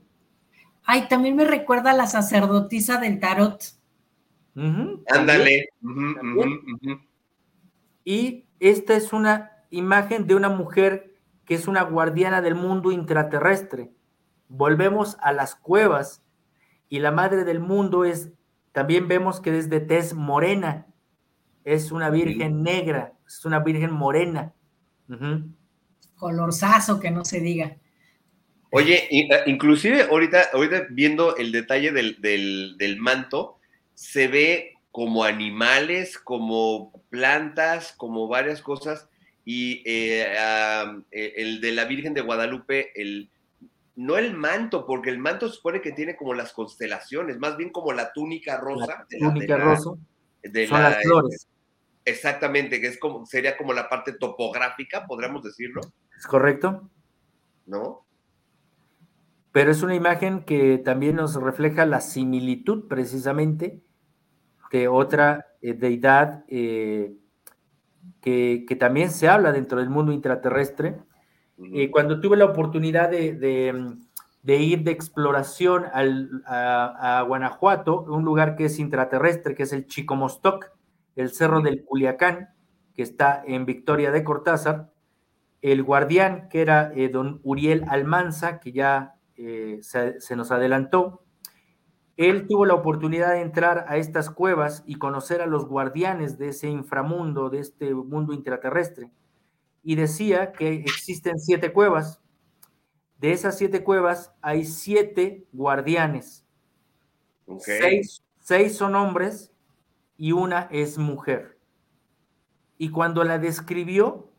Ay, 0.84 1.06
también 1.08 1.36
me 1.36 1.44
recuerda 1.44 1.92
a 1.92 1.96
la 1.96 2.06
sacerdotisa 2.06 2.98
del 2.98 3.20
tarot. 3.20 3.62
Ándale. 4.56 5.68
y 8.04 8.46
esta 8.58 8.94
es 8.94 9.12
una 9.12 9.52
imagen 9.70 10.26
de 10.26 10.34
una 10.34 10.48
mujer 10.48 11.14
que 11.44 11.54
es 11.54 11.68
una 11.68 11.82
guardiana 11.82 12.42
del 12.42 12.54
mundo 12.54 12.90
intraterrestre. 12.90 13.92
Volvemos 14.48 15.16
a 15.20 15.32
las 15.32 15.54
cuevas 15.54 16.24
y 16.90 16.98
la 16.98 17.12
madre 17.12 17.44
del 17.44 17.60
mundo 17.60 18.04
es, 18.04 18.30
también 18.72 19.08
vemos 19.08 19.40
que 19.40 19.56
es 19.56 19.70
de 19.70 19.80
tez 19.80 20.12
morena, 20.12 20.88
es 21.64 21.92
una 21.92 22.10
virgen 22.10 22.62
negra, 22.62 23.14
es 23.26 23.44
una 23.44 23.60
virgen 23.60 23.92
morena. 23.92 24.52
Colorzazo, 26.16 26.98
que 27.00 27.12
no 27.12 27.24
se 27.24 27.40
diga. 27.40 27.76
Oye, 28.72 29.08
eh, 29.10 29.28
inclusive 29.46 30.02
ahorita, 30.02 30.50
ahorita 30.52 30.86
viendo 30.90 31.36
el 31.36 31.52
detalle 31.52 31.92
del, 31.92 32.96
manto, 32.98 33.58
se 33.94 34.26
ve 34.26 34.74
como 34.90 35.22
animales, 35.22 36.18
como 36.18 36.92
plantas, 37.08 37.92
como 37.92 38.26
varias 38.26 38.62
cosas, 38.62 39.08
y 39.44 39.82
eh, 39.86 40.26
eh, 41.12 41.34
el 41.36 41.60
de 41.60 41.72
la 41.72 41.84
Virgen 41.84 42.14
de 42.14 42.20
Guadalupe, 42.20 43.00
el, 43.00 43.30
no 44.01 44.16
el 44.16 44.35
manto, 44.35 44.86
porque 44.86 45.10
el 45.10 45.18
manto 45.18 45.47
se 45.47 45.56
supone 45.56 45.82
que 45.82 45.93
tiene 45.93 46.16
como 46.16 46.32
las 46.32 46.55
constelaciones, 46.55 47.39
más 47.39 47.59
bien 47.59 47.70
como 47.70 47.93
la 47.93 48.12
túnica 48.14 48.59
rosa. 48.59 49.06
La 49.10 49.32
túnica 49.32 49.59
rosa. 49.59 49.90
De 50.43 50.66
son 50.66 50.82
las 50.82 51.02
flores. 51.02 51.48
Exactamente, 52.06 52.81
que 52.81 52.86
es 52.86 52.98
como, 52.98 53.27
sería 53.27 53.59
como 53.59 53.74
la 53.74 53.90
parte 53.90 54.14
topográfica, 54.14 55.06
podríamos 55.06 55.43
decirlo. 55.43 55.82
¿Es 56.16 56.27
correcto? 56.27 56.89
¿No? 57.66 58.06
Pero 59.52 59.70
es 59.70 59.82
una 59.82 59.94
imagen 59.94 60.44
que 60.44 60.78
también 60.78 61.16
nos 61.16 61.35
refleja 61.35 61.85
la 61.85 62.01
similitud 62.01 62.89
precisamente 62.89 63.82
de 64.72 64.89
otra 64.89 65.48
eh, 65.60 65.74
deidad 65.74 66.44
eh, 66.48 67.16
que, 68.22 68.77
también 68.81 69.10
se 69.10 69.28
habla 69.28 69.52
dentro 69.52 69.78
del 69.78 69.90
mundo 69.90 70.12
intraterrestre. 70.12 70.97
Eh, 71.73 71.91
cuando 71.91 72.20
tuve 72.20 72.37
la 72.37 72.47
oportunidad 72.47 73.11
de, 73.11 73.99
ir 74.45 74.82
de 74.82 74.91
exploración 74.91 75.85
a, 75.93 77.24
Guanajuato, 77.27 78.03
un 78.03 78.24
lugar 78.24 78.57
que 78.57 78.66
es 78.66 78.78
intraterrestre, 78.78 79.55
que 79.55 79.65
es 79.65 79.73
el 79.73 79.87
Chicomostoc, 79.87 80.70
el 81.16 81.31
Cerro 81.31 81.61
del 81.61 81.85
Culiacán, 81.85 82.51
que 82.95 83.03
está 83.03 83.43
en 83.47 83.66
Victoria 83.66 84.11
de 84.11 84.24
Cortázar, 84.24 84.91
el 85.62 85.82
guardián, 85.82 86.49
que 86.49 86.62
era 86.62 86.93
don 87.12 87.41
Uriel 87.43 87.85
Almanza, 87.89 88.61
que 88.61 88.73
ya 88.73 89.15
eh, 89.43 89.81
se, 89.81 90.37
nos 90.37 90.51
adelantó. 90.51 91.23
Él 92.19 92.47
tuvo 92.47 92.66
la 92.66 92.74
oportunidad 92.74 93.32
de 93.32 93.41
entrar 93.41 93.87
a 93.89 93.97
estas 93.97 94.28
cuevas 94.28 94.82
y 94.87 94.97
conocer 94.97 95.41
a 95.41 95.47
los 95.47 95.65
guardianes 95.65 96.37
de 96.37 96.49
ese 96.49 96.69
inframundo, 96.69 97.49
de 97.49 97.61
este 97.61 97.95
mundo 97.95 98.35
intraterrestre. 98.35 99.11
Y 99.82 99.94
decía 99.94 100.52
que 100.52 100.74
existen 100.74 101.39
siete 101.39 101.73
cuevas. 101.73 102.20
De 103.19 103.32
esas 103.32 103.59
siete 103.59 103.82
cuevas 103.82 104.32
hay 104.40 104.65
siete 104.65 105.47
guardianes. 105.52 106.47
Seis, 107.59 108.23
seis 108.39 108.77
son 108.77 108.94
hombres 108.94 109.52
y 110.16 110.32
una 110.32 110.69
es 110.70 110.98
mujer. 110.98 111.59
Y 112.78 112.90
cuando 112.90 113.24
la 113.24 113.39
describió, 113.39 114.31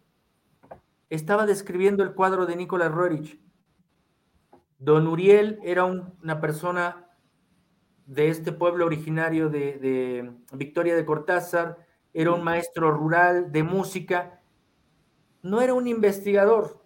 estaba 1.10 1.46
describiendo 1.46 2.04
el 2.04 2.14
cuadro 2.14 2.46
de 2.46 2.56
Nicolás 2.56 2.92
Roerich. 2.92 3.40
Don 4.80 5.08
Uriel 5.08 5.60
era 5.64 5.86
una 5.86 6.42
persona 6.42 7.08
de 8.08 8.30
este 8.30 8.52
pueblo 8.52 8.86
originario 8.86 9.50
de, 9.50 10.32
Victoria 10.54 10.96
de 10.96 11.06
Cortázar, 11.06 11.78
era 12.14 12.34
un 12.34 12.44
maestro 12.44 12.92
rural 12.92 13.52
de 13.52 13.64
música, 13.64 14.41
no 15.44 15.62
era 15.62 15.74
un 15.74 15.88
investigador. 15.88 16.82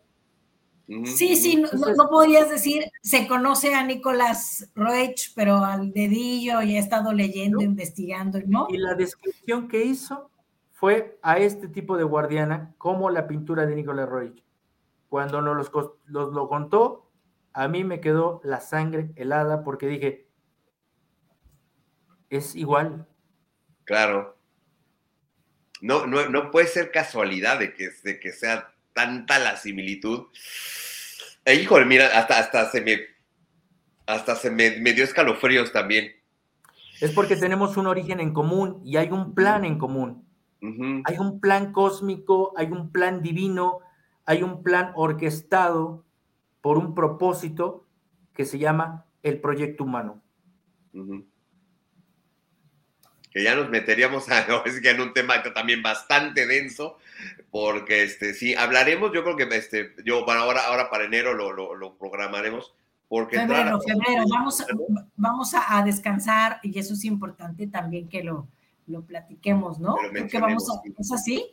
Sí, 1.06 1.36
sí, 1.36 1.56
no, 1.56 2.10
podías 2.10 2.50
decir, 2.50 2.84
se 3.02 3.28
conoce 3.28 3.74
a 3.74 3.84
Nicolás 3.84 4.70
Roech, 4.76 5.34
pero 5.36 5.58
al 5.58 5.92
dedillo 5.92 6.62
y 6.62 6.78
ha 6.78 6.80
estado 6.80 7.12
leyendo, 7.12 7.62
investigando, 7.62 8.40
¿no? 8.46 8.68
Y 8.70 8.78
la 8.78 8.94
descripción 8.94 9.68
que 9.68 9.84
hizo 9.84 10.30
fue 10.74 11.18
a 11.24 11.40
este 11.40 11.68
tipo 11.70 11.98
de 11.98 12.04
guardiana 12.04 12.76
como 12.78 13.10
la 13.10 13.26
pintura 13.26 13.66
de 13.66 13.76
Nicolás 13.76 14.08
Roech. 14.08 14.44
Cuando 15.10 15.42
nos 15.42 15.72
lo 16.08 16.48
contó, 16.48 17.10
a 17.54 17.68
mí 17.68 17.84
me 17.84 18.00
quedó 18.00 18.42
la 18.44 18.60
sangre 18.60 19.12
helada 19.16 19.64
porque 19.64 19.88
dije, 19.88 20.28
es 22.30 22.56
igual. 22.56 23.08
Claro. 23.86 24.35
No, 25.82 26.06
no, 26.08 26.52
puede 26.52 26.68
ser 26.68 26.92
casualidad 26.92 27.60
de 27.60 27.74
que, 27.74 27.90
de 28.04 28.20
que 28.20 28.32
sea 28.32 28.74
tanta 28.94 29.40
la 29.40 29.58
similitud. 29.58 30.28
Eh, 31.44 31.56
híjole, 31.56 31.86
mira, 31.86 32.08
hasta, 32.18 32.40
hasta 32.40 32.72
se 32.72 32.82
me 32.82 33.16
hasta 34.08 34.36
se 34.36 34.52
me, 34.52 34.70
dio 34.94 35.04
escalofríos 35.04 35.72
también. 35.72 36.12
Es 37.02 37.12
porque 37.12 37.36
tenemos 37.36 37.76
un 37.78 37.88
origen 37.88 38.20
en 38.20 38.34
común 38.34 38.82
y 38.86 38.98
hay 38.98 39.10
un 39.10 39.34
plan 39.34 39.66
en 39.66 39.78
común. 39.78 40.24
Hay 41.06 41.20
un 41.20 41.40
plan 41.40 41.72
cósmico, 41.72 42.54
hay 42.58 42.72
un 42.72 42.92
plan 42.92 43.22
divino, 43.22 43.82
hay 44.26 44.42
un 44.42 44.64
plan 44.64 44.92
orquestado 44.96 46.06
por 46.62 46.80
un 46.80 46.96
propósito 46.96 47.86
que 48.34 48.46
se 48.46 48.58
llama 48.58 49.06
el 49.22 49.40
proyecto 49.40 49.84
humano. 49.84 50.24
Que 53.36 53.44
ya 53.44 53.54
nos 53.54 53.70
meteríamos 53.70 54.30
a, 54.30 54.46
en 54.66 55.02
un 55.02 55.14
tema 55.14 55.44
también 55.44 55.84
bastante 55.84 56.48
denso, 56.48 56.98
porque 57.52 58.04
este, 58.04 58.34
sí, 58.34 58.56
hablaremos, 58.56 59.12
yo 59.14 59.26
creo 59.26 59.36
que 59.36 59.44
este, 59.58 59.94
yo, 60.06 60.24
bueno, 60.24 60.40
ahora, 60.40 60.68
ahora 60.68 60.90
para 60.90 61.04
enero 61.04 61.34
lo, 61.34 61.52
lo, 61.76 61.98
programaremos. 61.98 62.74
Porque 63.10 63.38
febrero, 63.38 63.78
febrero, 63.82 64.24
vamos, 64.30 64.66
vamos 65.18 65.52
a, 65.54 65.84
descansar 65.84 66.62
y 66.64 66.80
eso 66.80 66.94
es 66.94 67.04
importante 67.04 67.68
también 67.68 68.08
que 68.08 68.24
lo, 68.24 68.48
lo 68.88 69.04
platiquemos, 69.04 69.80
¿no? 69.80 69.98
Porque 70.18 70.40
vamos 70.40 70.70
a, 70.70 70.82
¿Es 70.98 71.12
así? 71.12 71.46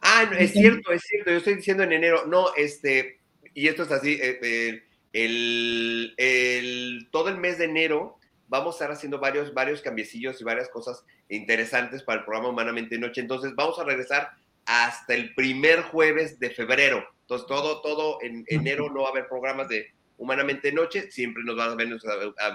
Ah, 0.00 0.28
es 0.36 0.52
cierto, 0.52 0.90
es 0.90 1.02
cierto, 1.02 1.30
yo 1.30 1.36
estoy 1.36 1.54
diciendo 1.54 1.84
en 1.84 1.92
enero, 1.92 2.26
no, 2.26 2.48
este, 2.56 3.20
y 3.54 3.68
esto 3.68 3.84
es 3.84 3.92
así, 3.92 4.18
eh, 4.20 4.82
el, 5.12 7.08
todo 7.12 7.28
el 7.28 7.38
mes 7.38 7.58
de 7.58 7.66
enero 7.66 8.18
vamos 8.48 8.74
a 8.74 8.76
estar 8.76 8.90
haciendo 8.90 9.18
varios, 9.18 9.54
varios 9.54 9.80
cambiecillos 9.80 10.40
y 10.40 10.44
varias 10.44 10.68
cosas 10.68 11.04
interesantes 11.28 12.02
para 12.02 12.20
el 12.20 12.24
programa 12.24 12.48
Humanamente 12.48 12.98
Noche. 12.98 13.20
Entonces 13.20 13.54
vamos 13.54 13.78
a 13.78 13.84
regresar 13.84 14.30
hasta 14.66 15.14
el 15.14 15.34
primer 15.34 15.82
jueves 15.82 16.38
de 16.38 16.50
febrero. 16.50 17.04
Entonces 17.22 17.46
todo, 17.46 17.80
todo 17.80 18.18
en 18.22 18.44
enero 18.48 18.90
no 18.90 19.02
va 19.02 19.08
a 19.08 19.12
haber 19.12 19.28
programas 19.28 19.68
de 19.68 19.92
Humanamente 20.18 20.72
Noche, 20.72 21.10
siempre 21.10 21.44
nos 21.44 21.56
van 21.56 21.70
a 21.70 21.74
ver 21.76 21.88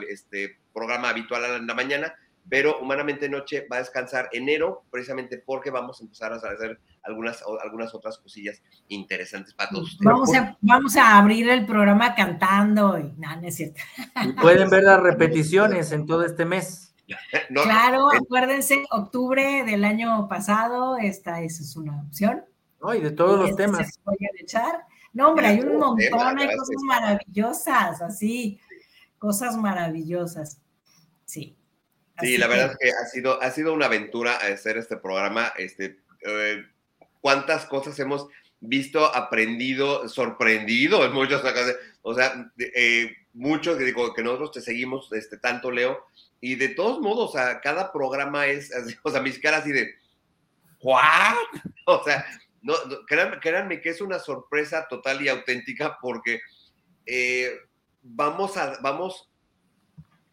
este 0.10 0.57
programa 0.74 1.10
habitual 1.10 1.45
a 1.45 1.60
la 1.60 1.74
mañana, 1.74 2.14
pero 2.49 2.80
Humanamente 2.80 3.30
Noche 3.30 3.68
va 3.72 3.78
a 3.78 3.80
descansar 3.80 4.30
enero, 4.32 4.84
precisamente 4.91 5.38
porque 5.38 5.72
vamos 5.72 5.99
a 5.99 6.03
empezar 6.03 6.34
a 6.34 6.36
hacer 6.36 6.80
algunas, 7.03 7.44
algunas 7.64 7.94
otras 7.95 8.18
cosillas 8.18 8.61
interesantes 8.90 9.53
para 9.53 9.70
todos 9.70 9.98
Vamos 10.02 10.34
a, 10.36 10.57
vamos 10.61 10.95
a 10.95 11.18
abrir 11.18 11.49
el 11.49 11.65
programa 11.65 12.15
cantando 12.15 12.99
y 12.99 13.14
nada, 13.18 13.38
no 13.38 13.48
es 13.48 13.56
cierto. 13.56 13.82
Y 14.24 14.34
pueden 14.34 14.70
ver 14.70 14.84
las 14.84 15.02
repeticiones 15.02 15.91
en 15.91 16.06
todo 16.06 16.24
este 16.26 16.45
mes. 16.45 16.94
claro, 17.49 18.10
acuérdense, 18.14 18.86
octubre 18.91 19.64
del 19.64 19.84
año 19.86 20.28
pasado, 20.28 20.98
esta 20.98 21.41
es 21.41 21.76
una 21.76 22.02
opción. 22.02 22.44
No, 22.82 22.94
y 22.94 23.02
de 23.02 23.11
todos 23.11 23.40
los 23.40 23.49
este 23.52 23.64
temas. 23.64 23.99
echar. 24.40 24.86
No, 25.14 25.30
hombre, 25.30 25.48
hay 25.48 25.60
un 25.60 25.78
montón, 25.78 26.40
hay 26.40 26.57
cosas 26.57 26.82
maravillosas, 26.86 28.02
así, 28.02 28.60
cosas 29.20 29.56
maravillosas. 29.56 30.60
Sí. 31.24 31.56
Sí, 32.23 32.37
la 32.37 32.47
verdad 32.47 32.71
es 32.71 32.77
que 32.77 32.89
ha 32.97 33.05
sido, 33.05 33.41
ha 33.41 33.51
sido 33.51 33.73
una 33.73 33.87
aventura 33.87 34.35
hacer 34.37 34.77
este 34.77 34.97
programa. 34.97 35.53
Este, 35.57 35.99
eh, 36.21 36.65
cuántas 37.21 37.65
cosas 37.65 37.97
hemos 37.99 38.27
visto, 38.59 39.05
aprendido, 39.13 40.07
sorprendido 40.07 41.05
en 41.05 41.13
muchas 41.13 41.41
ocasiones. 41.41 41.77
O 42.01 42.13
sea, 42.13 42.51
eh, 42.57 43.15
mucho 43.33 43.77
que 43.77 43.83
digo 43.85 44.13
que 44.13 44.23
nosotros 44.23 44.51
te 44.51 44.61
seguimos 44.61 45.11
este, 45.11 45.37
tanto, 45.37 45.71
Leo, 45.71 46.05
y 46.39 46.55
de 46.55 46.69
todos 46.69 46.99
modos, 46.99 47.29
o 47.29 47.33
sea, 47.33 47.61
cada 47.61 47.91
programa 47.91 48.47
es, 48.47 48.71
o 49.03 49.11
sea, 49.11 49.21
mis 49.21 49.39
caras 49.39 49.61
así 49.61 49.71
de, 49.71 49.95
¿what? 50.81 51.35
O 51.85 52.01
sea, 52.05 52.25
no, 52.61 52.75
créanme, 53.07 53.81
que 53.81 53.89
es 53.89 53.99
una 53.99 54.19
sorpresa 54.19 54.87
total 54.89 55.21
y 55.21 55.27
auténtica 55.27 55.97
porque 56.01 56.39
eh, 57.05 57.51
vamos 58.01 58.55
a, 58.55 58.79
vamos 58.81 59.29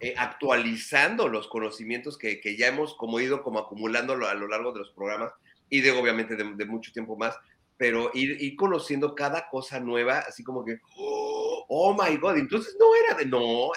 eh, 0.02 0.14
actualizando 0.16 1.28
los 1.28 1.46
conocimientos 1.46 2.16
que, 2.16 2.40
ya 2.58 2.68
hemos 2.68 2.94
como 2.94 3.20
ido 3.20 3.42
como 3.42 3.58
acumulando 3.58 4.14
a 4.14 4.34
lo 4.34 4.48
largo 4.48 4.72
de 4.72 4.78
los 4.78 4.90
programas 4.92 5.30
y 5.68 5.82
de 5.82 5.90
obviamente 5.90 6.36
de, 6.36 6.64
mucho 6.64 6.90
tiempo 6.90 7.16
más, 7.16 7.36
pero 7.76 8.10
ir, 8.14 8.56
conociendo 8.56 9.14
cada 9.14 9.48
cosa 9.50 9.78
nueva, 9.78 10.20
así 10.20 10.42
como 10.42 10.64
que, 10.64 10.78
oh, 10.96 11.66
oh 11.68 11.92
my 11.92 12.16
God, 12.16 12.38
entonces 12.38 12.74
no 12.80 12.86
era 13.04 13.18
de, 13.18 13.26
no, 13.26 13.40
oh, 13.40 13.72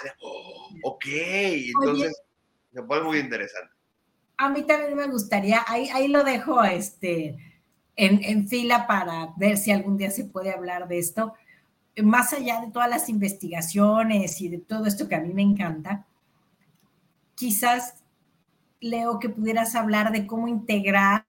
ok, 0.83 1.05
entonces 1.05 2.21
se 2.73 2.83
pone 2.83 3.01
muy 3.01 3.19
interesante. 3.19 3.73
A 4.37 4.49
mí 4.49 4.63
también 4.63 4.95
me 4.95 5.07
gustaría, 5.07 5.63
ahí, 5.67 5.89
ahí 5.89 6.07
lo 6.07 6.23
dejo 6.23 6.63
este, 6.63 7.37
en, 7.97 8.23
en 8.23 8.47
fila 8.47 8.87
para 8.87 9.33
ver 9.35 9.57
si 9.57 9.71
algún 9.71 9.97
día 9.97 10.09
se 10.09 10.23
puede 10.23 10.51
hablar 10.51 10.87
de 10.87 10.99
esto 10.99 11.33
más 12.01 12.33
allá 12.33 12.61
de 12.61 12.71
todas 12.71 12.89
las 12.89 13.09
investigaciones 13.09 14.41
y 14.41 14.49
de 14.49 14.57
todo 14.57 14.87
esto 14.87 15.07
que 15.07 15.15
a 15.15 15.19
mí 15.19 15.31
me 15.31 15.43
encanta, 15.43 16.07
quizás, 17.35 18.03
Leo, 18.79 19.19
que 19.19 19.29
pudieras 19.29 19.75
hablar 19.75 20.11
de 20.11 20.27
cómo 20.27 20.47
integrar 20.47 21.25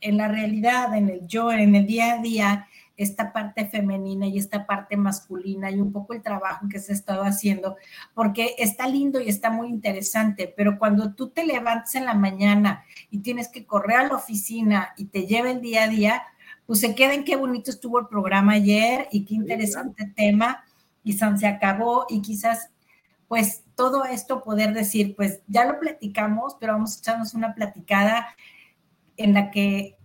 en 0.00 0.16
la 0.16 0.28
realidad, 0.28 0.94
en 0.96 1.08
el 1.08 1.26
yo, 1.26 1.50
en 1.50 1.74
el 1.74 1.86
día 1.86 2.14
a 2.14 2.18
día, 2.18 2.68
esta 2.96 3.32
parte 3.32 3.66
femenina 3.66 4.26
y 4.26 4.38
esta 4.38 4.66
parte 4.66 4.96
masculina 4.96 5.70
y 5.70 5.80
un 5.80 5.92
poco 5.92 6.14
el 6.14 6.22
trabajo 6.22 6.68
que 6.68 6.80
se 6.80 6.92
ha 6.92 6.94
estado 6.96 7.22
haciendo, 7.22 7.76
porque 8.12 8.56
está 8.58 8.88
lindo 8.88 9.20
y 9.20 9.28
está 9.28 9.50
muy 9.50 9.68
interesante, 9.68 10.52
pero 10.56 10.78
cuando 10.78 11.14
tú 11.14 11.30
te 11.30 11.46
levantas 11.46 11.94
en 11.94 12.04
la 12.04 12.14
mañana 12.14 12.84
y 13.10 13.18
tienes 13.18 13.48
que 13.48 13.64
correr 13.64 13.98
a 13.98 14.08
la 14.08 14.16
oficina 14.16 14.94
y 14.96 15.06
te 15.06 15.26
lleva 15.26 15.50
el 15.50 15.60
día 15.60 15.84
a 15.84 15.88
día, 15.88 16.22
pues 16.66 16.80
se 16.80 16.94
queden 16.94 17.24
qué 17.24 17.36
bonito 17.36 17.70
estuvo 17.70 18.00
el 18.00 18.08
programa 18.08 18.54
ayer 18.54 19.08
y 19.12 19.24
qué 19.24 19.34
interesante 19.34 20.12
tema, 20.14 20.64
y 21.04 21.12
se 21.14 21.46
acabó 21.46 22.04
y 22.08 22.20
quizás 22.20 22.70
pues 23.28 23.62
todo 23.78 24.04
esto 24.04 24.42
poder 24.42 24.74
decir, 24.74 25.14
pues 25.14 25.40
ya 25.46 25.64
lo 25.64 25.78
platicamos, 25.78 26.56
pero 26.58 26.72
vamos 26.72 26.96
a 26.96 26.98
echarnos 26.98 27.32
una 27.34 27.54
platicada 27.54 28.34
en 29.16 29.34
la 29.34 29.52
que 29.52 29.96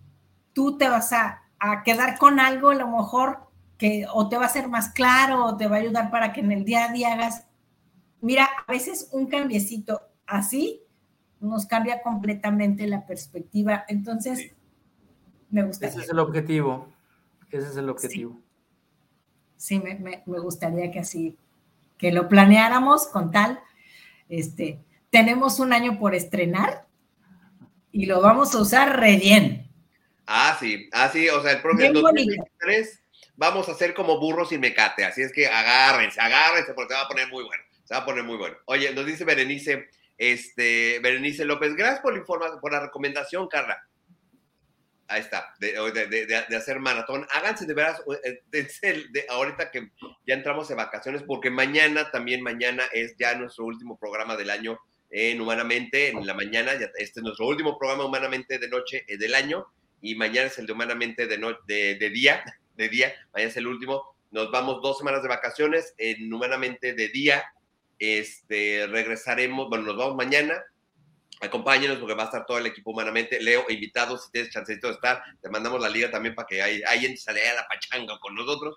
tú 0.52 0.78
te 0.78 0.88
vas 0.88 1.12
a, 1.12 1.40
quedar 1.84 2.16
con 2.18 2.38
algo, 2.38 2.70
a 2.70 2.76
lo 2.76 2.86
mejor 2.86 3.48
que 3.76 4.06
o 4.12 4.28
te 4.28 4.36
va 4.36 4.44
a 4.44 4.48
ser 4.48 4.68
más 4.68 4.90
claro 4.90 5.44
o 5.44 5.56
te 5.56 5.66
va 5.66 5.76
a 5.76 5.78
ayudar 5.80 6.12
para 6.12 6.32
que 6.32 6.40
en 6.40 6.52
el 6.52 6.64
día 6.64 6.84
a 6.84 6.92
día 6.92 7.14
hagas, 7.14 7.48
mira, 8.20 8.48
a 8.64 8.70
veces 8.70 9.08
un 9.10 9.26
cambiecito 9.26 10.02
así 10.24 10.82
nos 11.40 11.66
cambia 11.66 12.00
completamente 12.00 12.86
la 12.86 13.04
perspectiva. 13.04 13.84
Entonces, 13.88 14.52
me 15.50 15.64
gustaría. 15.64 15.96
Ese 15.96 16.04
es 16.04 16.10
el 16.10 16.20
objetivo, 16.20 16.86
ese 17.50 17.70
es 17.70 17.76
el 17.76 17.88
objetivo. 17.88 18.38
Sí, 19.56 19.80
me 19.80 20.38
gustaría 20.38 20.92
que 20.92 21.00
así 21.00 21.36
que 21.98 22.12
lo 22.12 22.28
planeáramos 22.28 23.06
con 23.08 23.30
tal, 23.30 23.60
este, 24.28 24.78
tenemos 25.10 25.60
un 25.60 25.72
año 25.72 25.98
por 25.98 26.14
estrenar 26.14 26.86
y 27.92 28.06
lo 28.06 28.20
vamos 28.20 28.54
a 28.54 28.58
usar 28.58 28.98
re 28.98 29.16
bien. 29.16 29.70
Ah, 30.26 30.56
sí, 30.58 30.88
ah, 30.92 31.08
sí, 31.12 31.28
o 31.28 31.42
sea, 31.42 31.52
el 31.52 31.62
próximo 31.62 32.00
2023 32.00 33.00
vamos 33.36 33.68
a 33.68 33.72
hacer 33.72 33.94
como 33.94 34.18
burros 34.18 34.52
y 34.52 34.58
mecate, 34.58 35.04
así 35.04 35.22
es 35.22 35.32
que 35.32 35.46
agárrense, 35.46 36.20
agárrense 36.20 36.72
porque 36.74 36.94
se 36.94 37.00
va 37.00 37.04
a 37.04 37.08
poner 37.08 37.28
muy 37.28 37.44
bueno, 37.44 37.62
se 37.84 37.94
va 37.94 38.00
a 38.00 38.04
poner 38.04 38.24
muy 38.24 38.36
bueno. 38.36 38.56
Oye, 38.66 38.92
nos 38.94 39.06
dice 39.06 39.24
Berenice, 39.24 39.88
este, 40.16 40.98
Berenice 41.00 41.44
López, 41.44 41.74
gracias 41.74 42.00
por 42.00 42.12
la 42.12 42.20
información, 42.20 42.60
por 42.60 42.72
la 42.72 42.80
recomendación, 42.80 43.48
Carla 43.48 43.84
ahí 45.08 45.20
está, 45.20 45.54
de, 45.58 46.56
hacer 46.56 46.80
maratón. 46.80 47.26
Háganse 47.30 47.66
de 47.66 47.74
veras, 47.74 48.02
eh, 48.24 48.42
de, 48.52 49.26
ahorita 49.28 49.70
que 49.70 49.90
ya 50.26 50.34
entramos 50.34 50.70
en 50.70 50.76
vacaciones, 50.76 51.22
porque 51.22 51.50
mañana, 51.50 52.10
también 52.10 52.42
mañana 52.42 52.84
es 52.92 53.16
ya 53.18 53.34
nuestro 53.34 53.64
último 53.64 53.98
programa 53.98 54.36
del 54.36 54.50
año 54.50 54.78
en 55.10 55.40
Humanamente, 55.40 56.08
en 56.08 56.26
la 56.26 56.34
mañana, 56.34 56.74
ya, 56.74 56.90
este 56.96 57.20
es 57.20 57.22
nuestro 57.22 57.46
último 57.46 57.78
programa 57.78 58.04
Humanamente 58.04 58.58
de 58.58 58.68
noche 58.68 59.04
eh, 59.06 59.16
del 59.16 59.34
año, 59.34 59.66
y 60.00 60.14
mañana 60.16 60.48
es 60.48 60.58
el 60.58 60.66
de 60.66 60.72
Humanamente 60.72 61.26
de, 61.26 61.38
de, 61.66 62.10
día, 62.10 62.42
de 62.76 62.88
día, 62.88 63.14
mañana 63.32 63.50
es 63.50 63.56
el 63.56 63.66
último. 63.66 64.16
Nos 64.30 64.50
vamos 64.50 64.82
dos 64.82 64.98
semanas 64.98 65.22
de 65.22 65.28
vacaciones 65.28 65.94
en 65.98 66.32
Humanamente 66.32 66.94
de 66.94 67.08
día. 67.08 67.44
Este, 68.00 68.88
regresaremos, 68.88 69.68
bueno, 69.68 69.84
nos 69.84 69.96
vamos 69.96 70.16
mañana, 70.16 70.60
acompáñenos 71.44 71.98
porque 71.98 72.14
va 72.14 72.24
a 72.24 72.26
estar 72.26 72.46
todo 72.46 72.58
el 72.58 72.66
equipo 72.66 72.90
humanamente. 72.90 73.40
Leo, 73.40 73.64
invitado, 73.68 74.18
si 74.18 74.30
tienes 74.30 74.52
chancecito 74.52 74.88
de 74.88 74.94
estar, 74.94 75.22
te 75.40 75.48
mandamos 75.48 75.80
la 75.80 75.88
liga 75.88 76.10
también 76.10 76.34
para 76.34 76.46
que 76.46 76.62
ahí, 76.62 77.16
sale 77.16 77.48
a 77.48 77.54
la 77.54 77.68
pachanga 77.68 78.18
con 78.20 78.34
nosotros. 78.34 78.76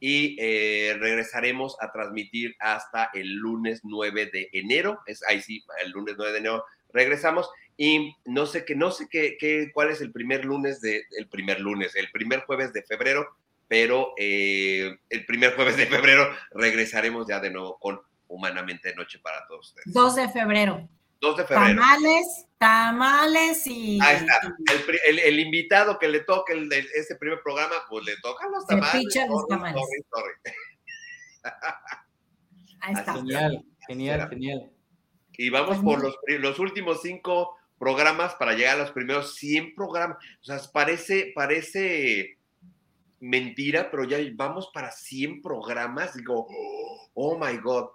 Y 0.00 0.36
eh, 0.38 0.96
regresaremos 0.98 1.76
a 1.80 1.90
transmitir 1.92 2.54
hasta 2.58 3.10
el 3.14 3.34
lunes 3.34 3.80
9 3.84 4.30
de 4.32 4.48
enero. 4.52 5.00
Es 5.06 5.22
ahí 5.24 5.40
sí, 5.40 5.64
el 5.82 5.90
lunes 5.92 6.14
9 6.16 6.32
de 6.32 6.38
enero 6.38 6.64
regresamos. 6.92 7.48
Y 7.76 8.14
no 8.24 8.46
sé 8.46 8.64
qué, 8.64 8.76
no 8.76 8.90
sé 8.90 9.08
qué, 9.10 9.36
qué, 9.38 9.70
cuál 9.72 9.90
es 9.90 10.00
el 10.00 10.12
primer 10.12 10.44
lunes 10.44 10.80
de, 10.80 11.04
el 11.18 11.28
primer 11.28 11.60
lunes, 11.60 11.96
el 11.96 12.10
primer 12.10 12.40
jueves 12.40 12.72
de 12.72 12.82
febrero, 12.84 13.36
pero 13.66 14.12
eh, 14.16 14.96
el 15.10 15.26
primer 15.26 15.54
jueves 15.56 15.76
de 15.76 15.86
febrero 15.86 16.28
regresaremos 16.52 17.26
ya 17.26 17.40
de 17.40 17.50
nuevo 17.50 17.78
con 17.78 18.00
Humanamente 18.28 18.90
de 18.90 18.94
Noche 18.94 19.18
para 19.18 19.46
todos 19.46 19.68
ustedes. 19.68 19.92
2 19.92 20.14
de 20.14 20.28
febrero. 20.28 20.88
2 21.24 21.36
de 21.38 21.44
febrero. 21.44 21.80
Tamales, 21.80 22.46
tamales 22.58 23.66
y. 23.66 23.98
Ahí 24.00 24.16
está. 24.16 24.40
El, 25.06 25.40
invitado 25.40 25.98
que 25.98 26.08
le 26.08 26.20
toque 26.20 26.52
el, 26.52 26.72
ese 26.72 27.16
primer 27.16 27.40
programa, 27.42 27.74
pues 27.88 28.04
le 28.04 28.16
tocan 28.22 28.52
los 28.52 28.66
tamales. 28.66 29.12
Se 29.12 29.26
los 29.26 29.46
tamales. 29.48 29.82
Ahí 32.80 32.92
está. 32.92 33.14
Genial, 33.14 33.64
genial, 33.88 34.28
genial. 34.28 34.70
Y 35.36 35.50
vamos 35.50 35.78
por 35.78 36.00
los, 36.02 36.16
los 36.28 36.58
últimos 36.58 37.02
cinco 37.02 37.56
programas 37.78 38.34
para 38.34 38.52
llegar 38.52 38.76
a 38.76 38.82
los 38.82 38.92
primeros 38.92 39.34
100 39.34 39.74
programas. 39.74 40.18
O 40.42 40.44
sea, 40.44 40.60
parece, 40.72 41.32
parece 41.34 42.38
mentira, 43.20 43.90
pero 43.90 44.04
ya 44.04 44.18
vamos 44.34 44.70
para 44.72 44.92
100 44.92 45.42
programas. 45.42 46.14
Digo, 46.14 46.46
oh 47.14 47.38
my 47.38 47.56
God, 47.58 47.88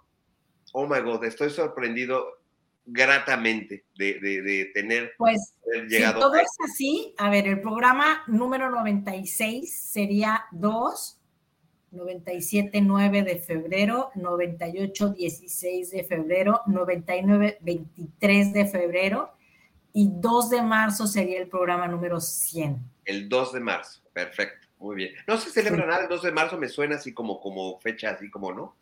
oh 0.72 0.86
my 0.86 1.00
God, 1.00 1.24
estoy 1.24 1.50
sorprendido 1.50 2.39
gratamente 2.86 3.84
de, 3.96 4.70
tener 4.74 5.12
pues, 5.16 5.54
llegado. 5.88 6.14
Si 6.14 6.20
todo 6.20 6.34
es 6.36 6.56
así, 6.64 7.14
a 7.18 7.30
ver, 7.30 7.46
el 7.46 7.60
programa 7.60 8.22
número 8.26 8.70
96 8.70 9.72
sería 9.72 10.44
2, 10.52 11.20
97, 11.92 12.80
9 12.80 13.22
de 13.22 13.38
febrero, 13.38 14.10
98, 14.14 15.10
16 15.10 15.90
de 15.90 16.04
febrero, 16.04 16.62
99, 16.66 17.58
23 17.60 18.52
de 18.52 18.66
febrero 18.66 19.32
y 19.92 20.08
2 20.12 20.50
de 20.50 20.62
marzo 20.62 21.06
sería 21.06 21.40
el 21.40 21.48
programa 21.48 21.88
número 21.88 22.20
100. 22.20 22.78
El 23.04 23.28
2 23.28 23.52
de 23.52 23.60
marzo, 23.60 24.02
perfecto, 24.12 24.68
muy 24.78 24.96
bien. 24.96 25.14
No 25.26 25.36
se 25.36 25.50
celebra 25.50 25.86
nada 25.86 26.02
el 26.02 26.08
2 26.08 26.22
de 26.22 26.32
marzo, 26.32 26.58
me 26.58 26.68
suena 26.68 26.96
así 26.96 27.12
como, 27.12 27.40
como 27.40 27.78
fecha, 27.80 28.10
así 28.10 28.30
como, 28.30 28.52
¿no? 28.52 28.76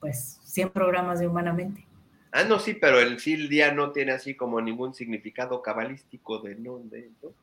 Pues 0.00 0.40
100 0.44 0.70
programas 0.70 1.20
de 1.20 1.28
Humanamente. 1.28 1.86
Ah, 2.32 2.44
no, 2.44 2.58
sí, 2.58 2.74
pero 2.74 2.98
el 2.98 3.20
sí 3.20 3.34
el 3.34 3.48
día 3.48 3.72
no 3.72 3.92
tiene 3.92 4.12
así 4.12 4.34
como 4.34 4.60
ningún 4.60 4.94
significado 4.94 5.60
cabalístico 5.60 6.38
de 6.38 6.54
no, 6.54 6.78
de, 6.78 7.10
¿no? 7.22 7.34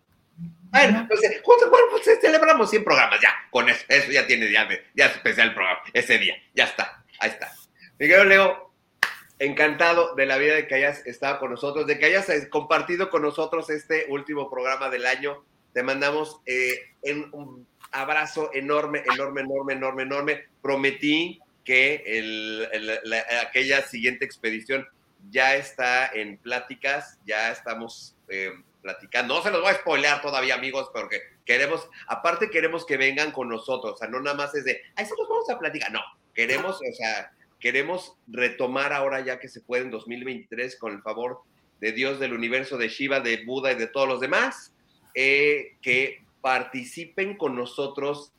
Bueno, 0.72 1.06
pues, 1.08 1.22
bueno, 1.70 1.86
pues 1.92 2.20
celebramos 2.20 2.70
100 2.70 2.84
programas, 2.84 3.20
ya, 3.22 3.30
con 3.52 3.70
eso, 3.70 3.86
eso 3.88 4.12
ya 4.12 4.26
tiene, 4.26 4.52
ya, 4.52 4.68
ya 4.96 5.08
especial 5.08 5.54
programa, 5.54 5.82
ese 5.94 6.18
día, 6.18 6.36
ya 6.56 6.64
está, 6.64 7.04
ahí 7.20 7.30
está. 7.30 7.52
Miguel 8.00 8.30
Leo, 8.30 8.72
encantado 9.40 10.16
de 10.16 10.26
la 10.26 10.38
vida 10.38 10.56
de 10.56 10.68
que 10.68 10.76
hayas 10.76 11.06
estado 11.06 11.40
con 11.40 11.52
nosotros, 11.52 11.88
de 11.88 11.98
que 12.00 12.06
hayas 12.06 12.30
eh, 12.30 12.50
compartido 12.50 13.10
con 13.10 13.22
nosotros 13.22 13.70
este 13.70 14.06
último 14.10 14.50
programa 14.50 14.90
del 14.90 15.06
año. 15.06 15.44
Te 15.74 15.84
mandamos 15.84 16.42
eh, 16.46 16.94
un 17.32 17.68
abrazo 17.92 18.52
enorme, 18.54 19.04
enorme, 19.12 19.42
enorme, 19.42 19.74
enorme, 19.74 20.04
enorme. 20.04 20.44
Prometí 20.62 21.40
que 21.70 22.02
el, 22.08 22.68
aquella 23.48 23.84
siguiente 23.84 24.26
expedición 24.26 24.88
ya 25.30 25.56
está 25.56 26.08
en 26.08 26.40
pláticas, 26.40 27.20
ya 27.28 27.52
estamos 27.52 28.18
eh, 28.28 28.54
platicando. 28.82 29.36
No 29.36 29.44
se 29.44 29.52
los 29.52 29.62
voy 29.62 29.70
a 29.70 29.76
spoilear 29.76 30.20
todavía, 30.20 30.56
amigos, 30.56 30.90
porque 30.92 31.22
queremos, 31.46 31.88
aparte 32.08 32.50
queremos 32.50 32.88
que 32.88 32.98
vengan 32.98 33.32
con 33.32 33.50
nosotros, 33.50 33.94
o 33.94 33.98
sea, 33.98 34.08
no 34.08 34.20
nada 34.20 34.36
más 34.36 34.56
es 34.56 34.66
de, 34.66 34.82
ahí 34.96 35.06
se 35.06 35.14
los 35.16 35.30
vamos 35.30 35.48
a 35.48 35.60
platicar, 35.60 35.92
no, 35.92 36.02
queremos, 36.34 36.78
o 36.78 36.94
sea, 36.96 37.34
queremos 37.60 38.16
retomar 38.26 38.92
ahora 38.92 39.20
ya 39.20 39.38
que 39.38 39.48
se 39.48 39.62
puede 39.62 39.84
en 39.84 39.92
2023 39.92 40.76
con 40.76 40.94
el 40.94 41.04
favor 41.04 41.44
de 41.82 41.92
Dios, 41.92 42.20
del 42.20 42.34
universo, 42.34 42.80
de 42.80 42.90
Shiva, 42.90 43.20
de 43.20 43.46
Buda 43.46 43.74
y 43.74 43.76
de 43.76 43.86
todos 43.86 44.08
los 44.08 44.20
demás, 44.20 44.74
eh, 45.14 45.78
que 45.84 46.24
participen 46.42 47.38
con 47.38 47.56
nosotros 47.56 48.34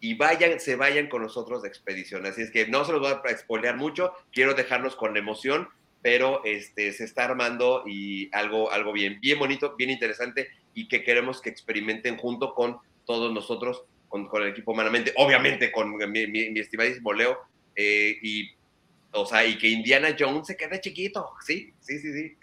y 0.00 0.14
vayan, 0.14 0.58
se 0.58 0.76
vayan 0.76 1.08
con 1.08 1.22
nosotros 1.22 1.62
de 1.62 1.68
expedición. 1.68 2.24
Así 2.24 2.42
es 2.42 2.50
que 2.50 2.66
no 2.66 2.84
se 2.84 2.92
los 2.92 3.00
voy 3.00 3.12
a 3.12 3.30
expolear 3.30 3.76
mucho, 3.76 4.12
quiero 4.32 4.54
dejarlos 4.54 4.96
con 4.96 5.16
emoción, 5.16 5.68
pero 6.02 6.42
este, 6.44 6.92
se 6.92 7.04
está 7.04 7.26
armando 7.26 7.84
y 7.86 8.34
algo, 8.34 8.72
algo 8.72 8.92
bien, 8.92 9.20
bien 9.20 9.38
bonito, 9.38 9.76
bien 9.76 9.90
interesante 9.90 10.48
y 10.72 10.88
que 10.88 11.04
queremos 11.04 11.42
que 11.42 11.50
experimenten 11.50 12.16
junto 12.16 12.54
con 12.54 12.78
todos 13.04 13.32
nosotros, 13.32 13.84
con, 14.08 14.26
con 14.26 14.42
el 14.42 14.48
equipo 14.48 14.72
humanamente, 14.72 15.12
obviamente 15.16 15.70
con 15.70 15.94
mi, 15.94 16.26
mi, 16.26 16.58
estimadísimo 16.58 17.12
Leo, 17.12 17.38
eh, 17.76 18.16
y 18.22 18.50
O 19.12 19.26
sea, 19.26 19.44
y 19.44 19.58
que 19.58 19.68
Indiana 19.68 20.16
Jones 20.18 20.46
se 20.46 20.56
quede 20.56 20.80
chiquito. 20.80 21.30
Sí, 21.44 21.74
sí, 21.80 21.98
sí, 21.98 22.12
sí. 22.12 22.36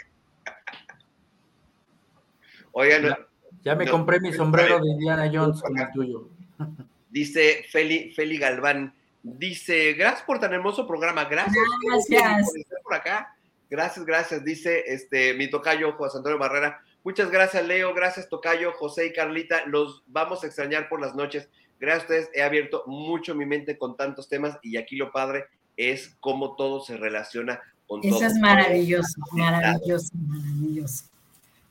Oigan. 2.72 3.04
Ya, 3.04 3.28
ya 3.64 3.76
me 3.76 3.88
compré 3.88 4.20
mi 4.20 4.32
sombrero 4.32 4.80
de 4.80 4.92
Indiana 4.92 5.30
Jones 5.34 5.62
como 5.62 5.82
el 5.82 5.92
tuyo. 5.92 6.30
Dice 7.10 7.66
Feli, 7.70 8.12
Feli 8.14 8.38
Galván, 8.38 8.94
dice, 9.24 9.94
gracias 9.94 10.24
por 10.24 10.40
tan 10.40 10.54
hermoso 10.54 10.88
programa, 10.88 11.26
gracias. 11.26 11.64
Gracias. 12.10 12.52
Por 12.84 12.94
acá. 12.94 13.34
Gracias, 13.70 14.06
gracias. 14.06 14.44
Dice 14.44 14.84
este 14.88 15.34
mi 15.34 15.50
tocayo 15.50 15.94
José 15.94 16.18
Antonio 16.18 16.38
Barrera. 16.38 16.82
Muchas 17.04 17.32
gracias, 17.32 17.66
Leo. 17.66 17.94
Gracias, 17.94 18.28
Tocayo, 18.28 18.74
José 18.74 19.06
y 19.06 19.14
Carlita. 19.14 19.66
Los 19.66 20.04
vamos 20.08 20.44
a 20.44 20.48
extrañar 20.48 20.90
por 20.90 21.00
las 21.00 21.16
noches. 21.16 21.48
Gracias 21.80 22.02
a 22.02 22.06
ustedes. 22.06 22.30
He 22.34 22.44
abierto 22.44 22.84
mucho 22.86 23.34
mi 23.34 23.46
mente 23.46 23.78
con 23.78 23.96
tantos 23.96 24.28
temas 24.28 24.58
y 24.62 24.76
aquí 24.76 24.98
lo 24.98 25.12
padre 25.14 25.46
es 25.78 26.18
cómo 26.20 26.58
todo 26.58 26.82
se 26.82 26.98
relaciona 26.98 27.62
con 27.88 28.02
todo. 28.02 28.14
Eso 28.14 28.26
es 28.26 28.34
maravilloso, 28.40 29.22
maravilloso, 29.32 30.12
maravilloso. 30.16 31.06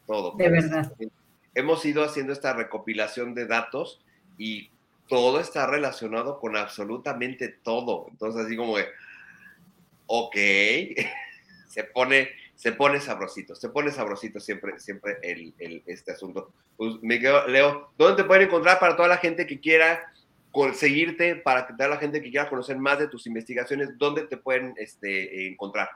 Todo. 0.07 0.35
De 0.39 0.49
verdad. 0.49 0.93
Hemos 1.55 1.85
ido 1.85 2.03
haciendo 2.03 2.33
esta 2.33 2.55
recopilación 2.55 3.35
de 3.35 3.47
datos 3.47 4.01
y 4.39 4.71
todo 5.09 5.41
está 5.41 5.67
relacionado 5.67 6.39
con 6.39 6.57
absolutamente 6.57 7.49
todo. 7.49 8.07
Entonces, 8.11 8.47
así 8.47 8.57
como 8.57 8.77
de, 8.77 8.87
ok, 10.07 10.37
se 11.69 11.85
pone, 11.85 12.31
se 12.55 12.73
pone 12.73 13.01
sabrosito, 13.01 13.55
se 13.55 13.69
pone 13.69 13.91
sabrosito 13.91 14.41
siempre, 14.41 14.79
siempre 14.81 15.19
este 15.87 16.13
asunto. 16.13 16.53
Pues, 16.77 16.95
Leo, 17.03 17.91
¿dónde 17.97 18.23
te 18.23 18.29
pueden 18.29 18.49
encontrar 18.49 18.79
para 18.79 18.97
toda 18.97 19.09
la 19.09 19.19
gente 19.19 19.47
que 19.47 19.61
quiera 19.61 20.13
seguirte, 20.75 21.37
para 21.37 21.67
toda 21.67 21.89
la 21.89 21.99
gente 21.99 22.23
que 22.23 22.31
quiera 22.31 22.49
conocer 22.49 22.79
más 22.79 22.99
de 22.99 23.09
tus 23.09 23.27
investigaciones, 23.27 23.91
dónde 23.99 24.27
te 24.27 24.37
pueden 24.37 24.75
este, 24.79 25.49
encontrar? 25.49 25.89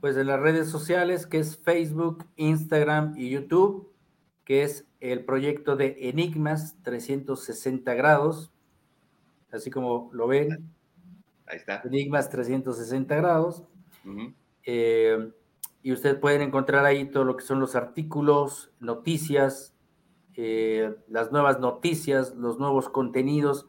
Pues 0.00 0.16
en 0.16 0.26
las 0.26 0.40
redes 0.40 0.68
sociales, 0.68 1.26
que 1.26 1.38
es 1.38 1.56
Facebook, 1.56 2.26
Instagram 2.36 3.14
y 3.16 3.30
YouTube, 3.30 3.88
que 4.44 4.62
es 4.62 4.86
el 5.00 5.24
proyecto 5.24 5.76
de 5.76 5.96
Enigmas 6.08 6.76
360 6.82 7.94
grados, 7.94 8.52
así 9.50 9.70
como 9.70 10.10
lo 10.12 10.26
ven. 10.26 10.70
Ahí 11.46 11.58
está. 11.58 11.82
Enigmas 11.84 12.30
360 12.30 13.14
grados. 13.16 13.64
Eh, 14.64 15.30
y 15.82 15.92
ustedes 15.92 16.16
pueden 16.16 16.42
encontrar 16.42 16.84
ahí 16.84 17.06
todo 17.06 17.24
lo 17.24 17.36
que 17.36 17.44
son 17.44 17.60
los 17.60 17.74
artículos, 17.74 18.72
noticias, 18.80 19.74
eh, 20.36 20.94
las 21.08 21.30
nuevas 21.30 21.60
noticias, 21.60 22.34
los 22.34 22.58
nuevos 22.58 22.88
contenidos 22.88 23.68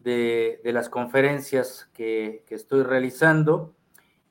de, 0.00 0.60
las 0.64 0.88
conferencias 0.88 1.88
que, 1.94 2.44
estoy 2.50 2.82
realizando 2.82 3.74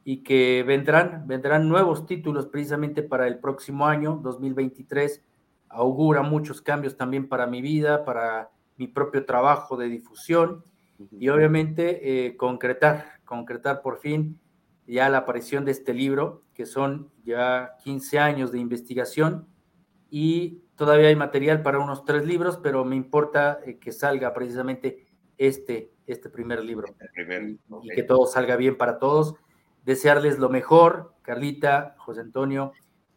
y 0.03 0.23
que 0.23 0.63
vendrán, 0.67 1.25
vendrán 1.27 1.69
nuevos 1.69 2.05
títulos 2.05 2.47
precisamente 2.47 3.03
para 3.03 3.27
el 3.27 3.39
próximo 3.39 3.87
año, 3.87 4.19
2023. 4.21 5.23
Augura 5.71 6.21
muchos 6.21 6.61
cambios 6.61 6.97
también 6.97 7.27
para 7.27 7.47
mi 7.47 7.61
vida, 7.61 8.05
para 8.05 8.51
mi 8.77 8.87
propio 8.87 9.25
trabajo 9.25 9.77
de 9.77 9.87
difusión 9.87 10.63
y 11.11 11.29
obviamente 11.29 12.25
eh, 12.27 12.37
concretar, 12.37 13.19
concretar 13.25 13.81
por 13.81 13.97
fin 13.97 14.39
ya 14.87 15.09
la 15.09 15.19
aparición 15.19 15.65
de 15.65 15.71
este 15.71 15.93
libro, 15.93 16.43
que 16.53 16.65
son 16.65 17.11
ya 17.23 17.75
15 17.83 18.19
años 18.19 18.51
de 18.51 18.59
investigación 18.59 19.47
y 20.09 20.63
todavía 20.75 21.07
hay 21.07 21.15
material 21.15 21.61
para 21.61 21.79
unos 21.79 22.03
tres 22.03 22.25
libros, 22.25 22.59
pero 22.61 22.83
me 22.83 22.95
importa 22.95 23.59
eh, 23.65 23.77
que 23.77 23.91
salga 23.91 24.33
precisamente 24.33 25.07
este, 25.37 25.93
este 26.05 26.29
primer 26.29 26.63
libro 26.63 26.87
este 26.87 27.57
y, 27.83 27.89
que 27.89 28.03
todo 28.03 28.25
salga 28.25 28.55
bien 28.57 28.77
para 28.77 28.99
todos. 28.99 29.35
Desearles 29.85 30.37
lo 30.37 30.49
mejor, 30.49 31.15
Carlita, 31.21 31.95
José 31.97 32.21
Antonio. 32.21 32.73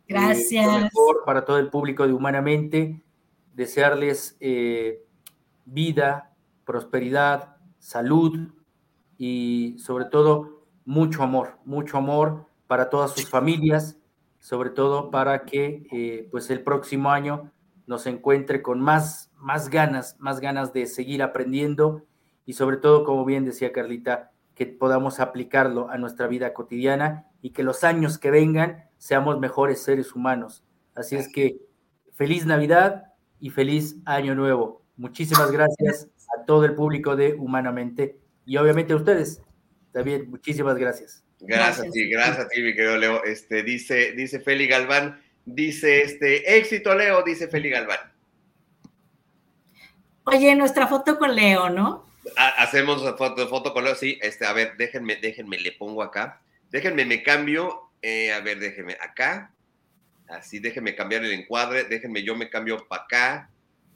Eh, 0.07 0.13
Gracias. 0.15 0.83
mejor 0.83 1.25
para 1.25 1.45
todo 1.45 1.59
el 1.59 1.71
público 1.71 2.07
de 2.07 2.13
Humanamente. 2.13 3.03
Desearles 3.55 4.37
eh, 4.41 5.03
vida, 5.65 6.35
prosperidad, 6.65 7.57
salud 7.79 8.49
y 9.17 9.77
sobre 9.79 10.07
todo 10.07 10.65
mucho 10.85 11.23
amor, 11.23 11.59
mucho 11.65 11.97
amor 11.99 12.47
para 12.67 12.91
todas 12.91 13.13
sus 13.13 13.29
familias, 13.29 13.97
sobre 14.41 14.71
todo 14.71 15.11
para 15.11 15.45
que 15.45 15.87
eh, 15.93 16.29
pues 16.31 16.51
el 16.51 16.63
próximo 16.63 17.11
año 17.11 17.53
nos 17.87 18.07
encuentre 18.07 18.61
con 18.61 18.81
más, 18.81 19.31
más 19.37 19.69
ganas, 19.71 20.17
más 20.19 20.41
ganas 20.41 20.73
de 20.73 20.87
seguir 20.87 21.23
aprendiendo 21.23 22.03
y 22.45 22.55
sobre 22.55 22.77
todo, 22.77 23.05
como 23.05 23.25
bien 23.25 23.45
decía 23.45 23.73
Carlita, 23.73 24.33
que 24.55 24.67
podamos 24.67 25.21
aplicarlo 25.21 25.91
a 25.91 25.99
nuestra 25.99 26.27
vida 26.27 26.53
cotidiana 26.53 27.27
y 27.43 27.51
que 27.51 27.63
los 27.63 27.85
años 27.85 28.19
que 28.19 28.31
vengan 28.31 28.85
seamos 28.99 29.39
mejores 29.41 29.83
seres 29.83 30.15
humanos. 30.15 30.65
Así 30.95 31.17
es 31.17 31.29
que 31.29 31.59
feliz 32.15 32.47
Navidad 32.47 33.05
y 33.41 33.51
feliz 33.51 33.97
Año 34.05 34.35
Nuevo. 34.35 34.83
Muchísimas 34.97 35.51
gracias 35.51 36.09
a 36.37 36.45
todo 36.45 36.65
el 36.65 36.75
público 36.75 37.17
de 37.17 37.35
Humanamente 37.35 38.17
y 38.47 38.57
obviamente 38.57 38.93
a 38.93 38.97
ustedes. 38.97 39.43
También, 39.93 40.31
muchísimas 40.31 40.77
gracias. 40.77 41.25
Gracias, 41.41 41.89
a 41.89 41.91
ti, 41.91 42.09
gracias 42.09 42.47
a 42.47 42.49
ti, 42.49 42.63
mi 42.63 42.75
querido 42.75 42.97
Leo. 42.97 43.25
Este, 43.25 43.63
dice, 43.63 44.13
dice 44.13 44.41
Feli 44.41 44.67
Galván, 44.67 45.21
dice 45.45 46.03
este, 46.03 46.57
éxito 46.57 46.95
Leo, 46.95 47.23
dice 47.23 47.49
Feli 47.49 47.71
Galván. 47.71 47.99
Oye, 50.25 50.55
nuestra 50.57 50.87
foto 50.87 51.19
con 51.19 51.35
Leo, 51.35 51.69
¿no? 51.69 52.07
Hacemos 52.37 53.03
foto, 53.17 53.49
foto 53.49 53.73
con 53.73 53.85
Leo, 53.85 53.95
sí. 53.95 54.19
Este, 54.23 54.47
a 54.47 54.53
ver, 54.53 54.77
déjenme, 54.77 55.17
déjenme, 55.17 55.59
le 55.59 55.73
pongo 55.73 56.03
acá. 56.03 56.41
Déjenme, 56.71 57.05
me 57.05 57.23
cambio. 57.23 57.91
Eh, 58.03 58.33
a 58.33 58.41
ver, 58.41 58.59
déjenme 58.59 58.97
acá. 59.01 59.53
Así, 60.29 60.59
déjenme 60.59 60.95
cambiar 60.95 61.25
el 61.25 61.33
encuadre. 61.33 61.85
Déjenme, 61.85 62.23
yo 62.23 62.35
me 62.37 62.51
cambio 62.51 62.87
para 62.89 63.03
acá. 63.03 63.51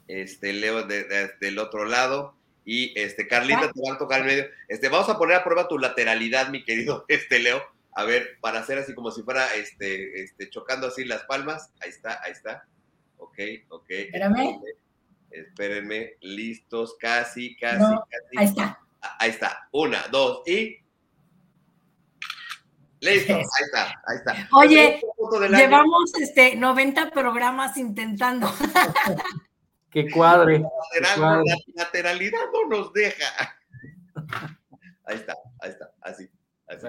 Este, 0.07 0.53
Leo 0.53 0.83
del 0.83 1.59
otro 1.59 1.85
lado 1.85 2.39
y 2.71 2.93
este, 2.99 3.27
Carlita 3.27 3.71
te 3.71 3.81
va 3.81 3.95
a 3.95 3.97
tocar 3.97 4.19
el 4.21 4.27
medio. 4.27 4.45
Este, 4.67 4.89
vamos 4.89 5.09
a 5.09 5.17
poner 5.17 5.37
a 5.37 5.43
prueba 5.43 5.67
tu 5.67 5.79
lateralidad, 5.79 6.49
mi 6.49 6.63
querido 6.63 7.03
este, 7.07 7.39
Leo. 7.39 7.63
A 7.93 8.03
ver, 8.03 8.37
para 8.41 8.59
hacer 8.59 8.77
así 8.77 8.93
como 8.93 9.09
si 9.09 9.23
fuera 9.23 9.55
este, 9.55 10.21
este, 10.21 10.51
chocando 10.51 10.85
así 10.85 11.03
las 11.03 11.23
palmas. 11.23 11.71
Ahí 11.79 11.89
está, 11.89 12.21
ahí 12.23 12.31
está. 12.31 12.67
Ok, 13.17 13.39
ok. 13.69 13.89
Espérame. 13.89 14.61
Espérenme, 15.31 16.13
listos, 16.21 16.95
casi, 16.99 17.55
casi, 17.55 17.79
casi. 17.79 18.37
Ahí 18.37 18.45
está. 18.45 18.79
Ah, 19.01 19.17
ahí 19.19 19.29
está. 19.29 19.67
Una, 19.71 20.07
dos 20.11 20.41
y. 20.47 20.77
Listo, 23.01 23.33
ahí 23.33 23.63
está, 23.65 24.01
ahí 24.05 24.17
está. 24.17 24.49
Oye, 24.51 25.01
llevamos 25.55 26.13
este 26.19 26.55
90 26.55 27.11
programas 27.11 27.77
intentando. 27.77 28.51
Que 29.91 30.07
cuadre. 30.11 30.63
La 31.01 31.43
lateralidad 31.73 32.45
no 32.53 32.77
nos 32.77 32.93
deja. 32.93 33.57
Ahí 35.03 35.15
está, 35.15 35.35
ahí 35.61 35.71
está, 35.71 35.91
así. 36.01 36.29
así. 36.67 36.87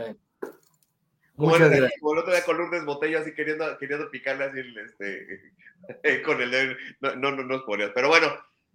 Muchas 1.41 1.71
gracias. 1.71 2.01
Como 2.01 2.13
el 2.13 2.19
otro 2.21 2.33
día 2.33 2.45
con 2.45 2.59
Lourdes 2.59 2.85
Botello 2.85 3.19
así 3.19 3.35
queriendo, 3.35 3.79
queriendo 3.79 4.11
picarle 4.11 4.45
así 4.45 4.61
este, 4.85 6.23
con 6.23 6.41
el 6.41 6.51
dedo. 6.51 6.75
No, 7.01 7.17
no, 7.17 7.31
no 7.33 7.43
nos 7.45 7.63
ponías. 7.63 7.91
Pero 7.95 8.09
bueno, 8.09 8.29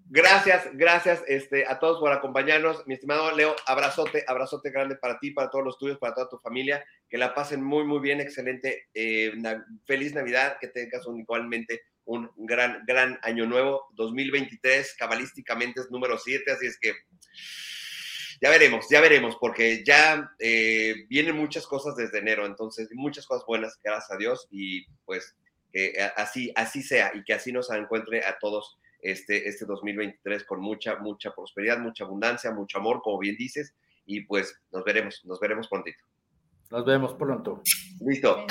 gracias, 0.08 0.68
gracias 0.74 1.24
este, 1.28 1.66
a 1.68 1.80
todos 1.80 2.00
por 2.00 2.12
acompañarnos. 2.12 2.86
Mi 2.88 2.96
estimado 2.96 3.32
Leo, 3.36 3.56
abrazote, 3.68 4.24
abrazote 4.28 4.72
grande 4.72 4.96
para 4.96 5.20
ti, 5.20 5.32
para 5.32 5.50
todos 5.50 5.66
los 5.66 5.78
tuyos, 5.78 5.98
para 5.98 6.14
toda 6.14 6.30
tu 6.30 6.38
familia. 6.40 6.84
Que 7.10 7.18
la 7.18 7.34
pasen 7.34 7.64
muy, 7.64 7.84
muy 7.84 8.00
bien, 8.00 8.20
excelente. 8.20 8.88
Eh, 8.94 9.34
feliz 9.86 10.14
Navidad, 10.14 10.58
que 10.60 10.68
tengas 10.68 11.04
igualmente 11.16 11.84
un 12.06 12.30
gran, 12.36 12.84
gran 12.86 13.20
año 13.22 13.46
nuevo. 13.46 13.88
2023 13.94 14.96
cabalísticamente 14.98 15.82
es 15.82 15.92
número 15.92 16.18
7, 16.18 16.52
así 16.52 16.68
es 16.68 16.80
que 16.80 16.94
ya 18.42 18.50
veremos, 18.50 18.88
ya 18.90 19.02
veremos, 19.02 19.38
porque 19.40 19.84
ya 19.86 20.32
eh, 20.40 21.06
vienen 21.10 21.36
muchas 21.36 21.66
cosas 21.68 21.96
desde 21.96 22.20
enero, 22.20 22.46
entonces 22.46 22.90
muchas 22.94 23.26
cosas 23.26 23.46
buenas, 23.48 23.80
gracias 23.84 24.12
a 24.12 24.18
Dios, 24.18 24.48
y 24.52 24.86
pues 25.06 25.36
que 25.72 25.94
así, 26.16 26.54
así 26.56 26.82
sea 26.82 27.12
y 27.14 27.24
que 27.24 27.34
así 27.34 27.52
nos 27.52 27.70
encuentre 27.70 28.26
a 28.26 28.38
todos 28.40 28.78
este, 29.02 29.48
este 29.48 29.66
2023 29.66 30.46
con 30.46 30.62
mucha, 30.62 30.96
mucha 30.98 31.34
prosperidad, 31.34 31.80
mucha 31.80 32.06
abundancia, 32.06 32.52
mucho 32.52 32.78
amor, 32.78 33.02
como 33.02 33.20
bien 33.20 33.36
dices, 33.36 33.74
y 34.06 34.22
pues 34.22 34.60
nos 34.72 34.84
veremos, 34.84 35.22
nos 35.26 35.40
veremos 35.40 35.68
prontito. 35.68 36.04
Nos 36.72 36.86
vemos 36.86 37.14
pronto. 37.14 37.62
Listo. 38.02 38.46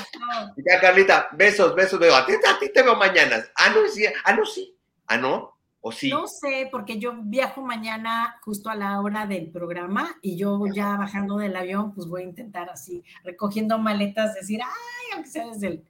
Ya, 0.56 0.80
Carlita, 0.80 1.28
besos, 1.32 1.74
besos. 1.74 1.98
Veo. 1.98 2.14
A, 2.14 2.24
ti, 2.24 2.32
a 2.34 2.58
ti 2.58 2.72
te 2.72 2.82
veo 2.82 2.94
mañana. 2.94 3.44
Ah, 3.56 3.70
no, 3.70 3.88
sí. 3.88 4.06
Ah, 4.24 4.32
no, 4.32 4.46
sí. 4.46 4.76
Ah, 5.06 5.16
no. 5.16 5.53
¿O 5.86 5.92
sí? 5.92 6.08
No 6.08 6.26
sé, 6.26 6.66
porque 6.72 6.98
yo 6.98 7.12
viajo 7.24 7.60
mañana 7.60 8.38
justo 8.40 8.70
a 8.70 8.74
la 8.74 8.98
hora 9.02 9.26
del 9.26 9.50
programa 9.50 10.16
y 10.22 10.34
yo 10.34 10.58
ya 10.74 10.96
bajando 10.96 11.36
del 11.36 11.54
avión, 11.54 11.94
pues 11.94 12.08
voy 12.08 12.22
a 12.22 12.24
intentar 12.24 12.70
así, 12.70 13.04
recogiendo 13.22 13.76
maletas, 13.76 14.34
decir, 14.34 14.60
ay, 14.62 15.12
aunque 15.12 15.28
sea 15.28 15.46
desde 15.46 15.66
el... 15.66 15.84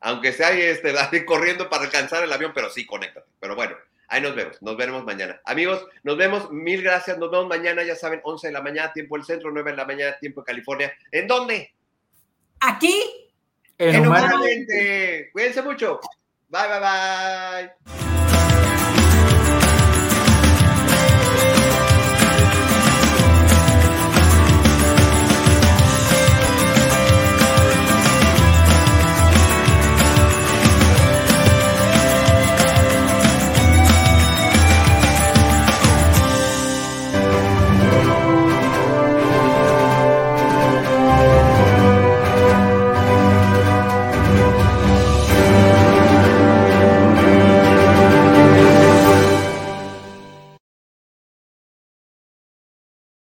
Aunque 0.00 0.32
sea 0.32 0.50
este, 0.50 1.24
corriendo 1.24 1.70
para 1.70 1.84
alcanzar 1.84 2.22
el 2.22 2.32
avión, 2.32 2.52
pero 2.54 2.68
sí, 2.68 2.84
conéctate. 2.84 3.26
Pero 3.40 3.56
bueno, 3.56 3.74
Ahí 4.08 4.20
nos 4.20 4.34
vemos, 4.34 4.60
nos 4.60 4.76
veremos 4.76 5.04
mañana. 5.04 5.40
Amigos, 5.46 5.86
nos 6.02 6.18
vemos, 6.18 6.50
mil 6.50 6.82
gracias, 6.82 7.16
nos 7.16 7.30
vemos 7.30 7.48
mañana, 7.48 7.82
ya 7.82 7.96
saben, 7.96 8.20
11 8.22 8.48
de 8.48 8.52
la 8.52 8.60
mañana, 8.60 8.92
tiempo 8.92 9.16
del 9.16 9.24
centro, 9.24 9.50
9 9.50 9.70
de 9.70 9.76
la 9.78 9.86
mañana, 9.86 10.18
tiempo 10.18 10.42
de 10.42 10.44
California. 10.44 10.92
¿En 11.10 11.26
dónde? 11.26 11.72
aquí 12.60 13.02
en, 13.78 14.06
Humanamente. 14.06 15.30
Cuídense 15.32 15.62
mucho. 15.62 15.98
Bye, 16.50 16.68
bye, 16.68 16.80
bye. 16.80 18.31